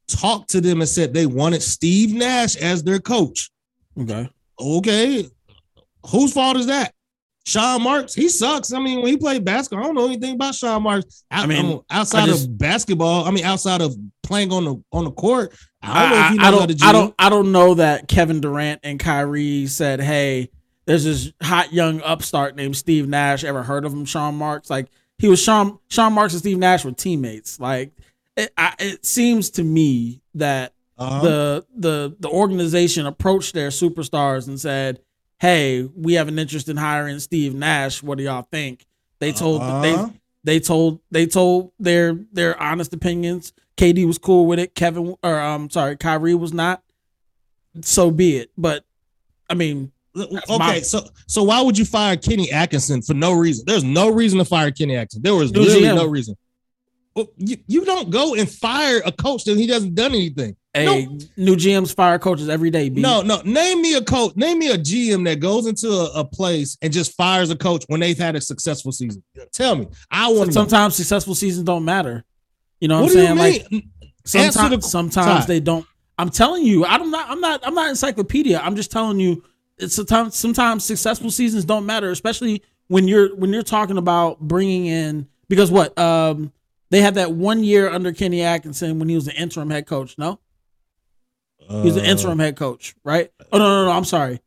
talked 0.07 0.49
to 0.51 0.61
them 0.61 0.81
and 0.81 0.89
said 0.89 1.13
they 1.13 1.25
wanted 1.27 1.61
Steve 1.63 2.13
Nash 2.13 2.55
as 2.55 2.83
their 2.83 2.99
coach. 2.99 3.49
Okay 3.99 4.29
Okay. 4.59 5.27
Whose 6.09 6.31
fault 6.33 6.57
is 6.57 6.67
that? 6.67 6.93
Sean 7.45 7.81
Marks, 7.81 8.13
he 8.13 8.29
sucks. 8.29 8.71
I 8.71 8.79
mean, 8.79 8.99
when 9.01 9.07
he 9.07 9.17
played 9.17 9.43
basketball, 9.43 9.83
I 9.83 9.87
don't 9.87 9.95
know 9.95 10.05
anything 10.05 10.35
about 10.35 10.55
Sean 10.55 10.83
Marks. 10.83 11.25
I, 11.29 11.43
I 11.43 11.45
mean, 11.45 11.81
outside 11.89 12.23
I 12.23 12.25
just- 12.27 12.47
of 12.47 12.57
basketball, 12.57 13.25
I 13.25 13.31
mean, 13.31 13.43
outside 13.43 13.81
of 13.81 13.95
playing 14.21 14.51
on 14.53 14.63
the 14.63 14.81
on 14.93 15.03
the 15.05 15.11
court, 15.11 15.53
I 15.81 16.01
don't 16.03 16.09
know 16.11 16.15
I, 16.15 16.25
if 16.27 16.31
he 16.33 16.39
I- 16.39 16.51
knows 16.51 16.59
I 16.59 16.61
how 16.61 16.65
to 16.67 16.73
don't, 16.75 16.83
I 16.87 16.91
don't, 16.93 17.15
I 17.19 17.29
don't 17.29 17.51
know 17.51 17.73
that 17.75 18.07
Kevin 18.07 18.39
Durant 18.39 18.79
and 18.83 18.97
Kyrie 18.99 19.67
said, 19.67 19.99
"Hey, 19.99 20.49
there's 20.85 21.03
this 21.03 21.33
hot 21.41 21.73
young 21.73 22.01
upstart 22.01 22.55
named 22.55 22.77
Steve 22.77 23.09
Nash. 23.09 23.43
Ever 23.43 23.63
heard 23.63 23.83
of 23.85 23.91
him? 23.91 24.05
Sean 24.05 24.35
Marks? 24.35 24.69
Like 24.69 24.87
he 25.17 25.27
was 25.27 25.41
Sean 25.41 25.79
Sean 25.89 26.13
Marks 26.13 26.33
and 26.33 26.39
Steve 26.39 26.57
Nash 26.59 26.85
were 26.85 26.91
teammates. 26.93 27.59
Like 27.59 27.91
it, 28.37 28.53
I, 28.57 28.73
it 28.79 29.05
seems 29.05 29.49
to 29.51 29.63
me 29.63 30.21
that 30.35 30.73
Uh-huh. 30.97 31.21
the 31.21 31.65
the 31.75 32.15
the 32.19 32.29
organization 32.29 33.05
approached 33.05 33.53
their 33.53 33.69
superstars 33.69 34.47
and 34.47 34.59
said, 34.59 34.99
"Hey, 35.39 35.83
we 35.95 36.13
have 36.13 36.27
an 36.27 36.37
interest 36.37 36.69
in 36.69 36.77
hiring 36.77 37.19
Steve 37.19 37.55
Nash. 37.55 38.03
What 38.03 38.17
do 38.17 38.23
y'all 38.23 38.47
think?" 38.51 38.85
They 39.19 39.31
told 39.31 39.61
Uh-huh. 39.61 39.81
they 39.81 40.11
they 40.43 40.59
told 40.59 40.99
they 41.09 41.25
told 41.25 41.71
their 41.79 42.17
their 42.31 42.61
honest 42.61 42.93
opinions. 42.93 43.53
KD 43.75 44.05
was 44.05 44.17
cool 44.19 44.45
with 44.45 44.59
it. 44.59 44.75
Kevin 44.75 45.15
or 45.23 45.39
um 45.39 45.69
sorry, 45.71 45.97
Kyrie 45.97 46.35
was 46.35 46.53
not. 46.53 46.83
So 47.81 48.11
be 48.11 48.37
it. 48.37 48.51
But 48.57 48.85
I 49.49 49.55
mean, 49.55 49.91
Okay, 50.15 50.57
my- 50.59 50.79
so 50.81 51.07
so 51.25 51.41
why 51.41 51.59
would 51.61 51.75
you 51.77 51.85
fire 51.85 52.15
Kenny 52.17 52.51
Atkinson 52.51 53.01
for 53.01 53.15
no 53.15 53.31
reason? 53.31 53.63
There's 53.65 53.83
no 53.83 54.09
reason 54.11 54.37
to 54.39 54.45
fire 54.45 54.69
Kenny 54.69 54.95
Atkinson. 54.95 55.23
There 55.23 55.33
was 55.33 55.51
literally 55.51 55.87
no 55.87 56.05
reason. 56.05 56.35
Well, 57.15 57.27
you, 57.37 57.57
you 57.67 57.83
don't 57.85 58.09
go 58.11 58.35
and 58.35 58.47
fire 58.49 59.01
a 59.05 59.11
coach 59.11 59.43
that 59.45 59.57
he 59.57 59.65
doesn't 59.67 59.95
done 59.95 60.11
anything. 60.13 60.55
Hey, 60.73 61.07
new 61.37 61.55
GMs 61.55 61.93
fire 61.93 62.17
coaches 62.19 62.49
every 62.49 62.69
day. 62.69 62.89
B. 62.89 63.01
No, 63.01 63.21
no. 63.21 63.41
Name 63.43 63.81
me 63.81 63.93
a 63.95 64.01
coach. 64.01 64.35
Name 64.35 64.59
me 64.59 64.69
a 64.71 64.77
GM 64.77 65.25
that 65.25 65.39
goes 65.39 65.67
into 65.67 65.89
a, 65.89 66.21
a 66.21 66.25
place 66.25 66.77
and 66.81 66.91
just 66.91 67.13
fires 67.15 67.49
a 67.51 67.55
coach 67.55 67.83
when 67.87 67.99
they've 67.99 68.17
had 68.17 68.35
a 68.35 68.41
successful 68.41 68.91
season. 68.91 69.23
Tell 69.51 69.75
me. 69.75 69.87
I 70.09 70.31
want 70.31 70.47
to. 70.47 70.53
sometimes 70.53 70.95
successful 70.95 71.35
seasons 71.35 71.65
don't 71.65 71.85
matter. 71.85 72.23
You 72.79 72.87
know 72.87 73.01
what, 73.01 73.13
What 73.13 73.27
I'm 73.29 73.37
saying? 73.37 73.61
Like 73.71 73.83
sometimes 74.25 74.83
the- 74.83 74.89
sometimes 74.89 75.45
they 75.45 75.59
don't. 75.59 75.85
I'm 76.17 76.29
telling 76.29 76.63
you, 76.65 76.85
I'm 76.85 77.09
not. 77.09 77.29
I'm 77.29 77.41
not. 77.41 77.65
I'm 77.65 77.73
not 77.73 77.89
encyclopedia. 77.89 78.59
I'm 78.59 78.75
just 78.75 78.91
telling 78.91 79.19
you. 79.19 79.43
It's 79.79 79.95
sometimes 79.95 80.35
sometimes 80.35 80.85
successful 80.85 81.31
seasons 81.31 81.65
don't 81.65 81.85
matter, 81.87 82.11
especially 82.11 82.61
when 82.87 83.07
you're 83.07 83.35
when 83.35 83.51
you're 83.51 83.63
talking 83.63 83.97
about 83.97 84.39
bringing 84.39 84.85
in 84.85 85.27
because 85.49 85.71
what 85.71 85.97
um 85.97 86.51
they 86.91 87.01
had 87.01 87.15
that 87.15 87.31
one 87.31 87.63
year 87.63 87.89
under 87.89 88.13
Kenny 88.13 88.43
Atkinson 88.43 88.99
when 88.99 89.09
he 89.09 89.15
was 89.15 89.25
the 89.25 89.33
interim 89.33 89.71
head 89.71 89.87
coach. 89.87 90.15
No, 90.19 90.39
He 91.69 91.75
was 91.81 91.95
the 91.95 92.01
Uh, 92.01 92.05
interim 92.11 92.39
head 92.39 92.55
coach, 92.55 92.95
right? 93.03 93.31
Oh 93.51 93.57
no, 93.57 93.65
no, 93.65 93.85
no. 93.85 93.91
I'm 93.91 94.05
sorry. 94.05 94.39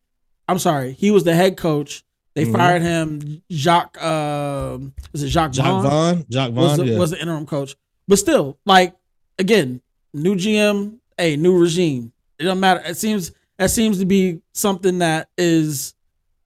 I'm 0.49 0.59
sorry. 0.59 0.93
He 0.93 1.11
was 1.11 1.25
the 1.25 1.35
head 1.35 1.57
coach. 1.57 2.05
They 2.35 2.45
Mhm. 2.45 2.53
fired 2.53 2.83
him. 2.83 3.43
Jacques, 3.51 4.03
um, 4.03 4.93
is 5.15 5.23
it 5.23 5.29
Jacques, 5.31 5.53
Jacques 5.55 5.67
Vaughn? 5.67 5.83
Vaughn. 5.83 6.27
Jacques 6.31 6.53
was 6.53 6.77
the, 6.77 6.87
yeah. 6.87 6.99
was 6.99 7.11
the 7.13 7.21
interim 7.21 7.47
coach. 7.47 7.77
But 8.07 8.19
still, 8.19 8.59
like 8.67 8.95
again, 9.39 9.81
new 10.15 10.37
GM, 10.37 10.99
a 11.19 11.37
new 11.37 11.57
regime. 11.59 12.13
It 12.39 12.45
doesn't 12.45 12.61
matter. 12.61 12.83
It 12.87 12.97
seems 12.99 13.33
that 13.59 13.71
seems 13.71 13.99
to 13.99 14.05
be 14.05 14.41
something 14.53 14.99
that 14.99 15.29
is 15.39 15.95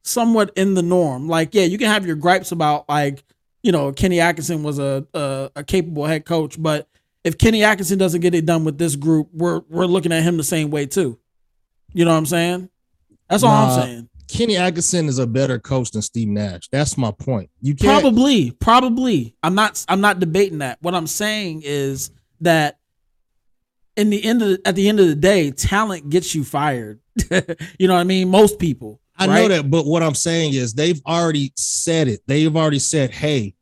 somewhat 0.04 0.52
in 0.56 0.74
the 0.74 0.82
norm. 0.82 1.28
Like, 1.28 1.54
yeah, 1.54 1.64
you 1.64 1.76
can 1.78 1.88
have 1.88 2.06
your 2.06 2.16
gripes 2.16 2.52
about 2.52 2.88
like, 2.88 3.22
you 3.62 3.72
know, 3.72 3.92
Kenny 3.92 4.20
Atkinson 4.20 4.62
was 4.62 4.78
a 4.78 5.04
a, 5.12 5.50
a 5.56 5.64
capable 5.64 6.06
head 6.06 6.24
coach, 6.24 6.60
but 6.60 6.88
if 7.24 7.38
Kenny 7.38 7.64
Atkinson 7.64 7.98
doesn't 7.98 8.20
get 8.20 8.34
it 8.34 8.46
done 8.46 8.64
with 8.64 8.78
this 8.78 8.96
group, 8.96 9.28
we're 9.32 9.60
we're 9.68 9.86
looking 9.86 10.12
at 10.12 10.22
him 10.22 10.36
the 10.36 10.44
same 10.44 10.70
way 10.70 10.86
too. 10.86 11.18
You 11.92 12.04
know 12.04 12.12
what 12.12 12.18
I'm 12.18 12.26
saying? 12.26 12.70
That's 13.28 13.42
all 13.42 13.50
Nah, 13.50 13.74
I'm 13.74 13.82
saying. 13.82 14.08
Kenny 14.28 14.56
Atkinson 14.56 15.08
is 15.08 15.18
a 15.18 15.26
better 15.26 15.58
coach 15.58 15.90
than 15.90 16.02
Steve 16.02 16.28
Nash. 16.28 16.68
That's 16.68 16.96
my 16.96 17.10
point. 17.10 17.50
You 17.60 17.74
can't. 17.74 18.00
Probably, 18.00 18.52
probably. 18.52 19.34
I'm 19.42 19.54
not. 19.54 19.84
I'm 19.88 20.00
not 20.00 20.20
debating 20.20 20.58
that. 20.58 20.78
What 20.80 20.94
I'm 20.94 21.06
saying 21.06 21.62
is 21.64 22.10
that 22.40 22.78
in 23.96 24.10
the 24.10 24.22
end 24.24 24.42
of 24.42 24.48
the, 24.48 24.60
at 24.64 24.76
the 24.76 24.88
end 24.88 25.00
of 25.00 25.08
the 25.08 25.16
day, 25.16 25.50
talent 25.50 26.08
gets 26.10 26.34
you 26.34 26.44
fired. 26.44 27.00
you 27.78 27.88
know 27.88 27.94
what 27.94 28.00
I 28.00 28.04
mean? 28.04 28.28
Most 28.28 28.58
people. 28.58 29.00
I 29.18 29.26
know 29.26 29.48
that, 29.48 29.70
but 29.70 29.84
what 29.84 30.02
I'm 30.02 30.14
saying 30.14 30.54
is 30.54 30.72
they've 30.72 31.00
already 31.06 31.52
said 31.54 32.08
it. 32.08 32.22
They've 32.26 32.56
already 32.56 32.78
said, 32.78 33.10
"Hey, 33.10 33.54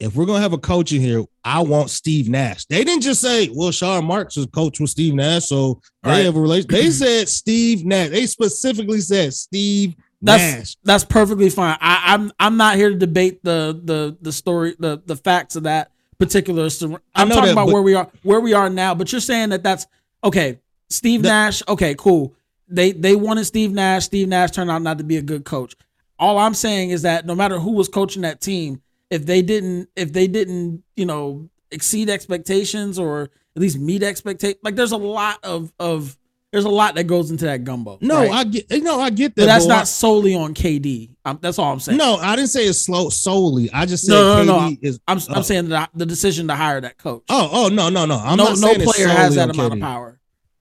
if 0.00 0.16
we're 0.16 0.26
gonna 0.26 0.40
have 0.40 0.54
a 0.54 0.58
coach 0.58 0.92
in 0.92 1.00
here, 1.00 1.24
I 1.44 1.60
want 1.62 1.90
Steve 1.90 2.28
Nash." 2.28 2.64
They 2.66 2.84
didn't 2.84 3.02
just 3.02 3.20
say, 3.20 3.50
"Well, 3.52 3.70
Sean 3.70 4.04
Marks 4.04 4.36
is 4.36 4.46
coach 4.46 4.80
with 4.80 4.90
Steve 4.90 5.14
Nash," 5.14 5.46
so 5.46 5.80
they 6.02 6.10
Right. 6.10 6.24
have 6.24 6.36
a 6.36 6.40
relation. 6.40 6.68
They 6.70 6.90
said 6.90 7.28
Steve 7.28 7.84
Nash. 7.84 8.10
They 8.10 8.26
specifically 8.26 9.00
said 9.00 9.34
Steve 9.34 9.94
That's 10.22 10.42
Nash. 10.42 10.76
that's 10.84 11.04
perfectly 11.04 11.50
fine. 11.50 11.76
I, 11.80 12.14
I'm 12.14 12.32
I'm 12.40 12.56
not 12.56 12.76
here 12.76 12.90
to 12.90 12.96
debate 12.96 13.42
the 13.44 13.78
the 13.84 14.16
the 14.22 14.32
story 14.32 14.74
the 14.78 15.02
the 15.04 15.16
facts 15.16 15.56
of 15.56 15.64
that 15.64 15.90
particular. 16.18 16.64
I 16.64 16.98
I'm 17.14 17.28
talking 17.28 17.44
that, 17.44 17.52
about 17.52 17.68
where 17.68 17.82
we 17.82 17.94
are 17.94 18.08
where 18.22 18.40
we 18.40 18.52
are 18.54 18.70
now. 18.70 18.94
But 18.94 19.12
you're 19.12 19.20
saying 19.20 19.50
that 19.50 19.62
that's 19.62 19.86
okay. 20.22 20.58
Steve 20.88 21.22
Nash. 21.22 21.62
Okay, 21.68 21.94
cool. 21.98 22.34
They 22.68 22.92
they 22.92 23.16
wanted 23.16 23.44
Steve 23.44 23.72
Nash. 23.72 24.04
Steve 24.04 24.28
Nash 24.28 24.50
turned 24.52 24.70
out 24.70 24.80
not 24.82 24.98
to 24.98 25.04
be 25.04 25.16
a 25.18 25.22
good 25.22 25.44
coach. 25.44 25.74
All 26.18 26.38
I'm 26.38 26.54
saying 26.54 26.90
is 26.90 27.02
that 27.02 27.26
no 27.26 27.34
matter 27.34 27.58
who 27.58 27.72
was 27.72 27.88
coaching 27.88 28.22
that 28.22 28.40
team, 28.40 28.80
if 29.10 29.26
they 29.26 29.42
didn't 29.42 29.88
if 29.96 30.12
they 30.12 30.26
didn't 30.26 30.82
you 30.96 31.06
know 31.06 31.48
exceed 31.70 32.08
expectations 32.10 32.98
or 32.98 33.30
at 33.56 33.62
least 33.62 33.78
meet 33.78 34.02
expectations, 34.02 34.60
like 34.62 34.76
there's 34.76 34.92
a 34.92 34.96
lot 34.96 35.38
of 35.42 35.72
of 35.78 36.16
there's 36.52 36.64
a 36.66 36.70
lot 36.70 36.94
that 36.94 37.04
goes 37.08 37.32
into 37.32 37.46
that 37.46 37.64
gumbo. 37.64 37.98
No, 38.00 38.18
right? 38.20 38.30
I 38.30 38.44
get. 38.44 38.70
No, 38.84 39.00
I 39.00 39.10
get 39.10 39.34
that. 39.34 39.42
but 39.42 39.46
that's 39.46 39.64
but 39.66 39.74
not 39.74 39.88
solely 39.88 40.36
on 40.36 40.54
KD. 40.54 41.10
Um, 41.24 41.40
that's 41.42 41.58
all 41.58 41.72
I'm 41.72 41.80
saying. 41.80 41.98
No, 41.98 42.14
I 42.14 42.36
didn't 42.36 42.50
say 42.50 42.64
it's 42.66 42.80
slow 42.80 43.08
solely. 43.08 43.68
I 43.72 43.86
just 43.86 44.04
said 44.06 44.12
No, 44.12 44.44
no, 44.44 44.58
KD 44.60 44.82
no, 44.82 44.88
is. 44.88 45.00
I'm 45.08 45.18
oh. 45.18 45.34
I'm 45.34 45.42
saying 45.42 45.70
that 45.70 45.90
the 45.94 46.06
decision 46.06 46.46
to 46.48 46.54
hire 46.54 46.80
that 46.80 46.96
coach. 46.96 47.24
Oh, 47.28 47.48
oh 47.52 47.68
no, 47.70 47.88
no, 47.88 48.06
no. 48.06 48.16
I'm 48.18 48.36
no, 48.36 48.44
not 48.44 48.50
no 48.50 48.68
saying 48.68 48.80
it's 48.82 48.92
player 48.92 49.08
has 49.08 49.34
that 49.34 49.50
amount 49.50 49.72
KD. 49.72 49.76
of 49.78 49.80
power. 49.82 50.20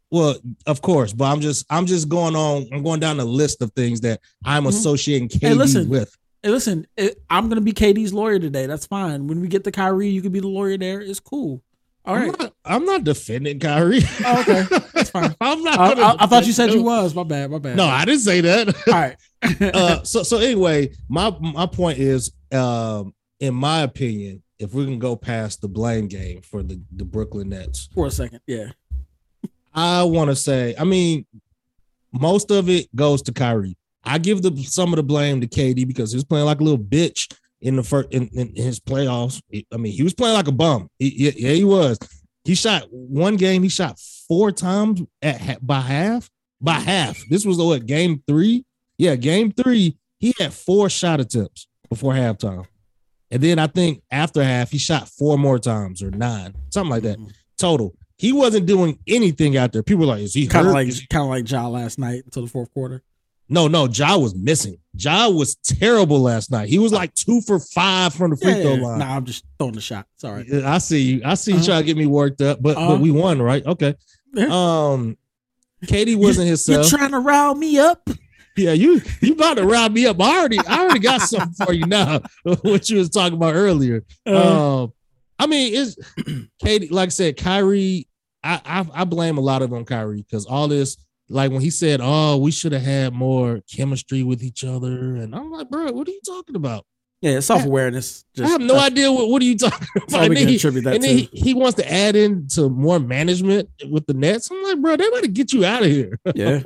Well, 0.10 0.36
of 0.66 0.82
course, 0.82 1.14
but 1.14 1.26
I'm 1.26 1.42
just 1.42 1.66
I'm 1.70 1.86
just 1.86 2.10
going 2.10 2.36
on. 2.36 2.68
I'm 2.74 2.82
going 2.84 3.00
down 3.00 3.18
the 3.18 3.26
list 3.26 3.62
of 3.62 3.72
things 3.74 4.02
that 4.02 4.20
I'm 4.44 4.64
Mhm. 4.64 4.70
associating 4.70 5.30
KD 5.30 5.48
Hey, 5.48 5.54
listen. 5.54 5.90
with. 5.90 6.16
Hey, 6.44 6.50
listen, 6.50 6.86
it, 6.98 7.22
I'm 7.30 7.48
gonna 7.50 7.62
be 7.62 7.72
KD's 7.72 8.14
lawyer 8.14 8.38
today. 8.38 8.66
That's 8.68 8.86
fine. 8.86 9.28
When 9.28 9.40
we 9.42 9.48
get 9.48 9.64
to 9.64 9.72
Kyrie, 9.72 10.10
you 10.10 10.22
can 10.22 10.32
be 10.34 10.42
the 10.42 10.48
lawyer 10.50 10.78
there. 10.78 11.00
It's 11.02 11.20
cool. 11.22 11.64
All 12.06 12.16
right. 12.16 12.30
I'm 12.32 12.36
not, 12.38 12.54
I'm 12.66 12.86
not 12.86 13.04
defending 13.06 13.60
Kyrie. 13.60 14.02
Oh, 14.26 14.42
okay. 14.42 14.64
That's 14.94 15.10
fine. 15.10 15.34
I'm 15.42 15.64
not. 15.64 15.80
I, 15.80 16.02
I- 16.02 16.16
I 16.20 16.26
thought 16.28 16.46
you 16.46 16.52
said 16.52 16.74
you 16.74 16.84
was. 16.84 17.16
My 17.16 17.24
bad. 17.24 17.50
My 17.50 17.60
bad. 17.60 17.78
No, 17.78 17.86
I 17.86 18.04
didn't 18.04 18.20
say 18.20 18.42
that. 18.42 18.68
All 18.88 18.94
right. 18.94 19.16
uh, 19.74 20.04
so 20.04 20.22
so 20.24 20.38
anyway, 20.38 20.92
my 21.08 21.34
my 21.40 21.66
point 21.66 22.00
is, 22.00 22.32
um, 22.52 23.14
in 23.40 23.56
my 23.56 23.82
opinion, 23.84 24.44
if 24.60 24.74
we 24.74 24.84
can 24.84 25.00
go 25.00 25.16
past 25.16 25.62
the 25.62 25.70
blame 25.70 26.08
game 26.10 26.42
for 26.42 26.62
the 26.62 26.82
the 26.94 27.06
Brooklyn 27.06 27.50
Nets, 27.50 27.88
For 27.94 28.08
a 28.08 28.12
second. 28.12 28.42
Yeah. 28.48 28.72
I 29.74 30.04
want 30.04 30.30
to 30.30 30.36
say, 30.36 30.76
I 30.78 30.84
mean, 30.84 31.26
most 32.12 32.52
of 32.52 32.70
it 32.70 32.94
goes 32.96 33.22
to 33.24 33.32
Kyrie. 33.32 33.76
I 34.04 34.18
give 34.18 34.42
the 34.42 34.56
some 34.64 34.92
of 34.92 34.98
the 34.98 35.04
blame 35.04 35.42
to 35.42 35.48
KD 35.48 35.88
because 35.88 36.12
he 36.12 36.18
was 36.18 36.26
playing 36.26 36.46
like 36.46 36.60
a 36.60 36.64
little 36.64 36.84
bitch 36.84 37.34
in 37.62 37.78
the 37.78 37.84
first 37.84 38.10
in, 38.12 38.28
in 38.34 38.56
his 38.56 38.80
playoffs. 38.80 39.42
I 39.72 39.78
mean, 39.78 39.94
he 39.94 40.04
was 40.04 40.14
playing 40.14 40.36
like 40.36 40.48
a 40.48 40.52
bum. 40.52 40.90
He- 41.00 41.26
yeah, 41.26 41.32
yeah, 41.36 41.52
he 41.54 41.64
was. 41.64 41.98
He 42.44 42.56
shot 42.56 42.88
one 42.92 43.38
game. 43.38 43.64
He 43.64 43.70
shot 43.70 43.98
four 44.28 44.52
times 44.52 45.02
at 45.22 45.66
by 45.66 45.80
half. 45.80 46.30
By 46.60 46.74
half. 46.74 47.18
This 47.30 47.46
was 47.46 47.58
what 47.58 47.86
game 47.86 48.22
three. 48.28 48.66
Yeah, 48.98 49.16
game 49.16 49.52
three. 49.52 49.98
He 50.20 50.34
had 50.40 50.54
four 50.54 50.90
shot 50.90 51.20
attempts 51.20 51.68
before 51.90 52.14
halftime, 52.14 52.66
and 53.32 53.42
then 53.42 53.60
I 53.60 53.68
think 53.68 54.02
after 54.12 54.44
half 54.44 54.72
he 54.72 54.78
shot 54.78 55.10
four 55.10 55.38
more 55.38 55.60
times 55.60 56.02
or 56.02 56.12
nine, 56.12 56.54
something 56.70 56.92
like 56.92 57.04
that 57.04 57.18
mm-hmm. 57.18 57.32
total. 57.58 57.96
He 58.18 58.32
wasn't 58.32 58.68
doing 58.68 59.00
anything 59.08 59.58
out 59.58 59.74
there. 59.74 59.84
People 59.84 60.02
were 60.02 60.14
like, 60.14 60.22
is 60.22 60.34
he 60.34 60.48
Kind 60.48 60.68
of 60.68 60.74
like 60.74 60.88
kind 61.10 61.24
of 61.24 61.30
like 61.30 61.50
Ja 61.50 61.68
last 61.68 62.00
night 62.00 62.24
until 62.24 62.44
the 62.44 62.50
fourth 62.50 62.72
quarter. 62.74 63.02
No, 63.50 63.68
no, 63.68 63.88
Ja 63.88 64.18
was 64.18 64.34
missing. 64.36 64.78
Ja 64.96 65.30
was 65.30 65.56
terrible 65.56 66.20
last 66.22 66.50
night. 66.52 66.70
He 66.70 66.80
was 66.80 66.92
like 66.92 67.14
two 67.14 67.42
for 67.42 67.60
five 67.60 68.14
from 68.14 68.32
the 68.32 68.38
free 68.38 68.54
Yeah, 68.54 68.62
throw 68.62 68.74
line. 68.76 69.00
Nah, 69.00 69.16
I'm 69.16 69.26
just 69.26 69.44
throwing 69.58 69.74
the 69.74 69.82
shot. 69.82 70.08
Sorry. 70.18 70.64
I 70.64 70.78
see 70.78 71.02
you. 71.02 71.22
I 71.26 71.34
see 71.36 71.52
you 71.52 71.58
Uh-huh. 71.58 71.66
trying 71.66 71.82
to 71.82 71.86
get 71.86 71.98
me 71.98 72.06
worked 72.06 72.42
up, 72.42 72.62
but 72.62 72.78
Uh-huh. 72.78 72.88
but 72.94 73.02
we 73.02 73.12
won, 73.12 73.42
right? 73.42 73.66
Okay. 73.66 73.96
Um, 74.38 75.18
KD 75.86 76.16
wasn't 76.16 76.38
You're 76.46 76.48
himself. 76.48 76.90
trying 76.90 77.12
to 77.12 77.20
rile 77.20 77.56
me 77.56 77.78
up. 77.80 78.10
yeah, 78.56 78.72
you 78.74 79.02
you 79.22 79.34
about 79.34 79.58
to 79.58 79.66
round 79.66 79.94
me 79.94 80.06
up. 80.06 80.20
I 80.22 80.40
already 80.40 80.66
I 80.66 80.82
already 80.82 81.00
got 81.00 81.22
something 81.22 81.54
for 81.66 81.74
you 81.74 81.86
now. 81.86 82.22
what 82.62 82.90
you 82.90 82.98
was 82.98 83.10
talking 83.10 83.34
about 83.36 83.56
earlier. 83.56 84.04
Uh, 84.26 84.84
Um, 84.84 84.94
I 85.40 85.48
mean, 85.48 85.74
it's 85.76 85.96
KD. 86.64 86.92
Like 86.92 87.08
I 87.08 87.10
said, 87.10 87.38
Kyrie. 87.38 88.08
I 88.44 88.62
I, 88.66 89.02
I 89.02 89.04
blame 89.06 89.38
a 89.38 89.42
lot 89.42 89.62
of 89.62 89.72
it 89.72 89.76
on 89.76 89.86
Kyrie 89.86 90.22
because 90.22 90.46
all 90.46 90.68
this, 90.68 90.98
like 91.34 91.52
when 91.52 91.62
he 91.62 91.70
said, 91.70 92.00
"Oh, 92.02 92.38
we 92.38 92.52
should 92.52 92.72
have 92.72 92.82
had 92.84 93.14
more 93.14 93.62
chemistry 93.72 94.24
with 94.24 94.44
each 94.44 94.64
other," 94.64 95.16
and 95.16 95.36
I'm 95.36 95.52
like, 95.52 95.70
bro, 95.70 95.92
what 95.92 96.08
are 96.08 96.12
you 96.12 96.22
talking 96.26 96.56
about? 96.56 96.86
yeah, 97.22 97.40
self 97.40 97.64
awareness. 97.66 98.26
I 98.38 98.48
have 98.50 98.60
no 98.60 98.78
idea 98.78 99.10
what, 99.10 99.30
what 99.30 99.42
are 99.42 99.46
you 99.46 99.58
talking 99.58 99.88
about. 99.96 100.26
And 100.26 100.36
then, 100.36 100.48
he, 100.50 100.60
and 100.68 100.86
then 100.86 101.18
he, 101.18 101.30
he 101.32 101.54
wants 101.54 101.76
to 101.78 101.90
add 101.90 102.18
in 102.18 102.48
to 102.50 102.68
more 102.70 103.00
management 103.00 103.70
with 103.90 104.06
the 104.08 104.14
Nets. 104.14 104.52
I'm 104.52 104.62
like, 104.62 104.82
bro, 104.82 104.98
they 104.98 105.10
better 105.10 105.28
get 105.28 105.54
you 105.54 105.64
out 105.64 105.84
of 105.84 105.88
here. 105.90 106.20
yeah. 106.36 106.62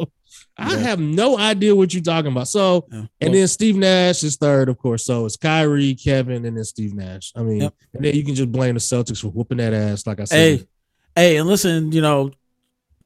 I 0.57 0.71
Yeah. 0.74 0.77
have 0.79 1.00
no 1.00 1.38
idea 1.38 1.75
what 1.75 1.93
you're 1.93 2.01
talking 2.01 2.31
about. 2.31 2.47
So 2.47 2.88
yeah. 2.91 3.05
and 3.21 3.36
then 3.36 3.47
Steve 3.47 3.75
Nash 3.75 4.24
is 4.24 4.38
third, 4.38 4.67
of 4.69 4.79
course. 4.79 5.05
So 5.05 5.27
it's 5.27 5.38
Kyrie, 5.38 5.93
Kevin, 5.93 6.43
and 6.43 6.57
then 6.57 6.63
Steve 6.63 6.95
Nash. 6.95 7.31
I 7.36 7.43
mean, 7.43 7.62
Yep. 7.62 7.74
and 7.93 8.05
then 8.05 8.15
you 8.15 8.25
can 8.25 8.33
just 8.33 8.51
blame 8.51 8.74
the 8.74 8.79
Celtics 8.79 9.21
for 9.21 9.27
whooping 9.27 9.59
that 9.59 9.74
ass, 9.75 10.07
like 10.07 10.19
I 10.19 10.24
said. 10.24 10.38
hey, 10.59 10.67
hey, 11.15 11.38
and 11.38 11.47
listen, 11.47 11.91
you 11.91 12.01
know, 12.01 12.31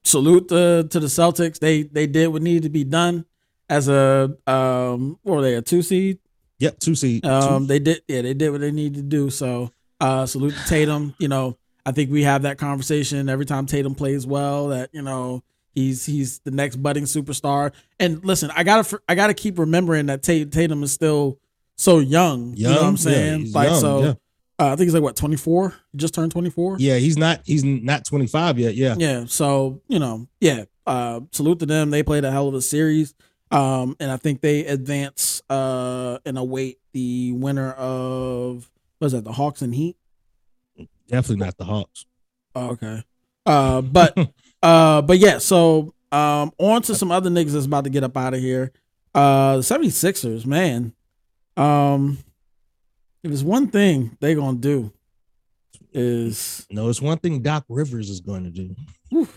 salute 0.04 0.48
to 0.50 0.84
the 0.84 1.08
Celtics. 1.08 1.60
They 1.60 1.84
they 1.84 2.08
did 2.08 2.28
what 2.28 2.42
needed 2.42 2.64
to 2.64 2.70
be 2.70 2.84
done 2.84 3.26
as 3.70 3.88
a 3.88 4.36
um 4.48 5.20
what 5.24 5.36
were 5.36 5.42
they 5.42 5.56
a 5.56 5.62
two 5.62 5.82
seed? 5.82 6.20
Yep, 6.60 6.80
two 6.80 6.96
seed. 6.96 7.26
Um 7.26 7.64
two. 7.64 7.68
they 7.68 7.80
did 7.80 8.02
yeah, 8.08 8.22
they 8.22 8.34
did 8.34 8.50
what 8.52 8.62
they 8.62 8.72
needed 8.72 8.96
to 8.96 9.02
do. 9.04 9.30
So 9.30 9.72
uh 10.00 10.26
salute 10.26 10.54
to 10.56 10.66
Tatum. 10.68 11.16
You 11.20 11.28
know, 11.28 11.58
I 11.86 11.92
think 11.92 12.12
we 12.12 12.24
have 12.24 12.44
that 12.44 12.58
conversation 12.58 13.30
every 13.30 13.46
time 13.46 13.66
Tatum 13.66 13.96
plays 13.96 14.28
well 14.28 14.68
that, 14.70 14.90
you 14.94 15.02
know, 15.02 15.44
he's 15.74 16.06
he's 16.06 16.40
the 16.40 16.52
next 16.52 16.78
budding 16.78 17.06
superstar. 17.06 17.72
And 18.00 18.24
listen, 18.26 18.52
I 18.56 18.64
gotta 18.64 19.00
I 19.08 19.16
gotta 19.16 19.34
keep 19.34 19.58
remembering 19.58 20.08
that 20.08 20.24
Tatum 20.24 20.84
is 20.84 20.92
still 20.92 21.40
so 21.78 22.00
young. 22.00 22.56
you 22.56 22.66
know 22.66 22.72
what 22.74 22.80
Young? 22.82 22.88
I'm 22.90 22.98
saying? 22.98 23.40
he's 23.40 23.56
like 23.56 23.70
young, 23.70 23.80
so 23.80 24.04
yeah. 24.04 24.14
Uh, 24.62 24.66
I 24.68 24.76
think 24.76 24.82
he's 24.82 24.94
like 24.94 25.02
what, 25.02 25.16
twenty 25.16 25.38
four? 25.38 25.74
Just 25.96 26.14
turned 26.14 26.32
twenty 26.32 26.52
four? 26.52 26.76
yeah, 26.78 26.98
he's 26.98 27.18
not 27.18 27.42
he's 27.46 27.64
not 27.64 28.06
25 28.06 28.60
yet. 28.60 28.76
Yeah. 28.76 28.96
Yeah. 28.98 29.26
So, 29.26 29.82
you 29.88 29.98
know, 29.98 30.28
yeah. 30.40 30.66
Uh 30.86 31.22
salute 31.32 31.60
to 31.60 31.66
them. 31.66 31.90
They 31.90 32.04
played 32.04 32.26
a 32.26 32.32
hell 32.32 32.48
of 32.48 32.54
a 32.54 32.62
series. 32.62 33.16
Um, 33.50 33.98
and 34.00 34.12
I 34.12 34.18
think 34.18 34.42
they 34.42 34.66
advance 34.66 35.42
uh 35.50 36.20
and 36.26 36.38
await 36.38 36.80
the 36.94 37.32
winner 37.32 37.72
of 37.72 38.70
was 39.00 39.14
that, 39.14 39.24
the 39.24 39.32
Hawks 39.32 39.64
and 39.64 39.74
Heat? 39.74 39.98
Definitely 41.08 41.44
not 41.44 41.58
the 41.58 41.66
Hawks. 41.66 42.06
Oh, 42.56 42.70
okay. 42.72 43.04
Uh 43.48 43.82
but 43.82 44.16
uh 44.64 45.02
but 45.02 45.18
yeah, 45.18 45.40
so 45.40 45.96
um 46.12 46.52
on 46.60 46.84
to 46.84 46.94
some 46.94 47.12
other 47.12 47.32
niggas 47.32 47.54
that's 47.54 47.66
about 47.66 47.86
to 47.86 47.90
get 47.90 48.04
up 48.04 48.16
out 48.16 48.36
of 48.36 48.40
here. 48.40 48.72
Uh 49.16 49.58
the 49.58 49.64
76ers, 49.64 50.46
man. 50.46 50.94
Um 51.58 52.20
if 53.24 53.30
there's 53.30 53.44
one 53.44 53.68
thing 53.68 54.18
they 54.20 54.36
gonna 54.36 54.58
do 54.58 54.92
is 55.94 56.66
No, 56.70 56.90
it's 56.90 57.02
one 57.02 57.18
thing 57.18 57.42
Doc 57.42 57.66
Rivers 57.70 58.10
is 58.10 58.22
going 58.22 58.44
to 58.46 58.50
do. 58.50 58.76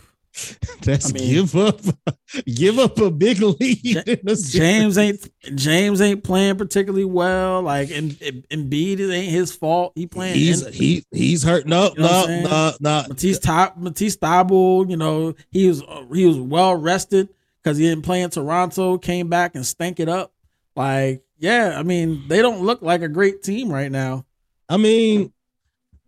That's 0.83 1.11
I 1.11 1.13
mean- 1.13 1.31
give 1.33 1.55
up, 1.57 1.81
give 2.47 2.79
up 2.81 2.99
a 2.99 3.11
big 3.11 3.41
lead. 3.41 3.85
Ja- 3.85 4.03
in 4.05 4.19
the 4.25 4.35
series. 4.37 4.53
James 4.53 4.99
ain't 4.99 5.31
James 5.57 6.01
ain't 6.01 6.25
playing 6.25 6.57
particularly 6.57 7.05
well. 7.05 7.63
Like 7.63 7.91
and 7.93 8.11
Embiid 8.13 8.99
it 8.99 9.13
ain't 9.13 9.31
his 9.31 9.55
fault. 9.55 9.93
He 9.95 10.07
playing. 10.09 10.35
He's 10.35 10.67
he 10.75 11.05
he's 11.13 11.45
hurt. 11.45 11.67
No, 11.67 11.93
You 11.97 12.03
know 12.03 12.25
no, 12.27 12.41
no, 12.43 12.73
no. 12.81 13.05
Matisse 13.09 13.39
top 13.39 13.77
Matisse 13.77 14.17
Thybulle, 14.17 14.91
you 14.91 14.97
know, 14.97 15.35
he 15.53 15.69
was 15.69 15.83
he 16.13 16.27
was 16.27 16.39
well 16.39 16.75
rested 16.75 17.29
because 17.63 17.79
he 17.79 17.85
didn't 17.89 18.05
play 18.05 18.23
in 18.23 18.31
Toronto. 18.31 18.99
Came 18.99 19.29
back 19.29 19.55
and 19.55 19.65
stank 19.65 20.01
it 20.01 20.09
up. 20.09 20.33
Like 20.77 21.23
yeah, 21.39 21.75
I 21.79 21.83
mean 21.83 22.25
they 22.29 22.43
don't 22.43 22.63
look 22.63 22.83
like 22.83 23.03
a 23.03 23.09
great 23.09 23.43
team 23.43 23.71
right 23.71 23.91
now. 23.91 24.25
I 24.69 24.77
mean, 24.77 25.33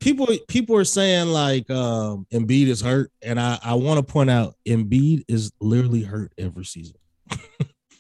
people 0.01 0.29
people 0.49 0.77
are 0.77 0.85
saying 0.85 1.29
like 1.29 1.71
um 1.71 2.27
Embiid 2.33 2.69
is 2.69 2.81
hurt, 2.81 3.11
and 3.23 3.41
I 3.41 3.59
I 3.63 3.75
want 3.75 4.05
to 4.05 4.13
point 4.13 4.31
out 4.31 4.57
Embiid 4.67 5.25
is 5.29 5.53
literally 5.61 6.03
hurt 6.03 6.33
every 6.39 6.65
season. 6.65 6.97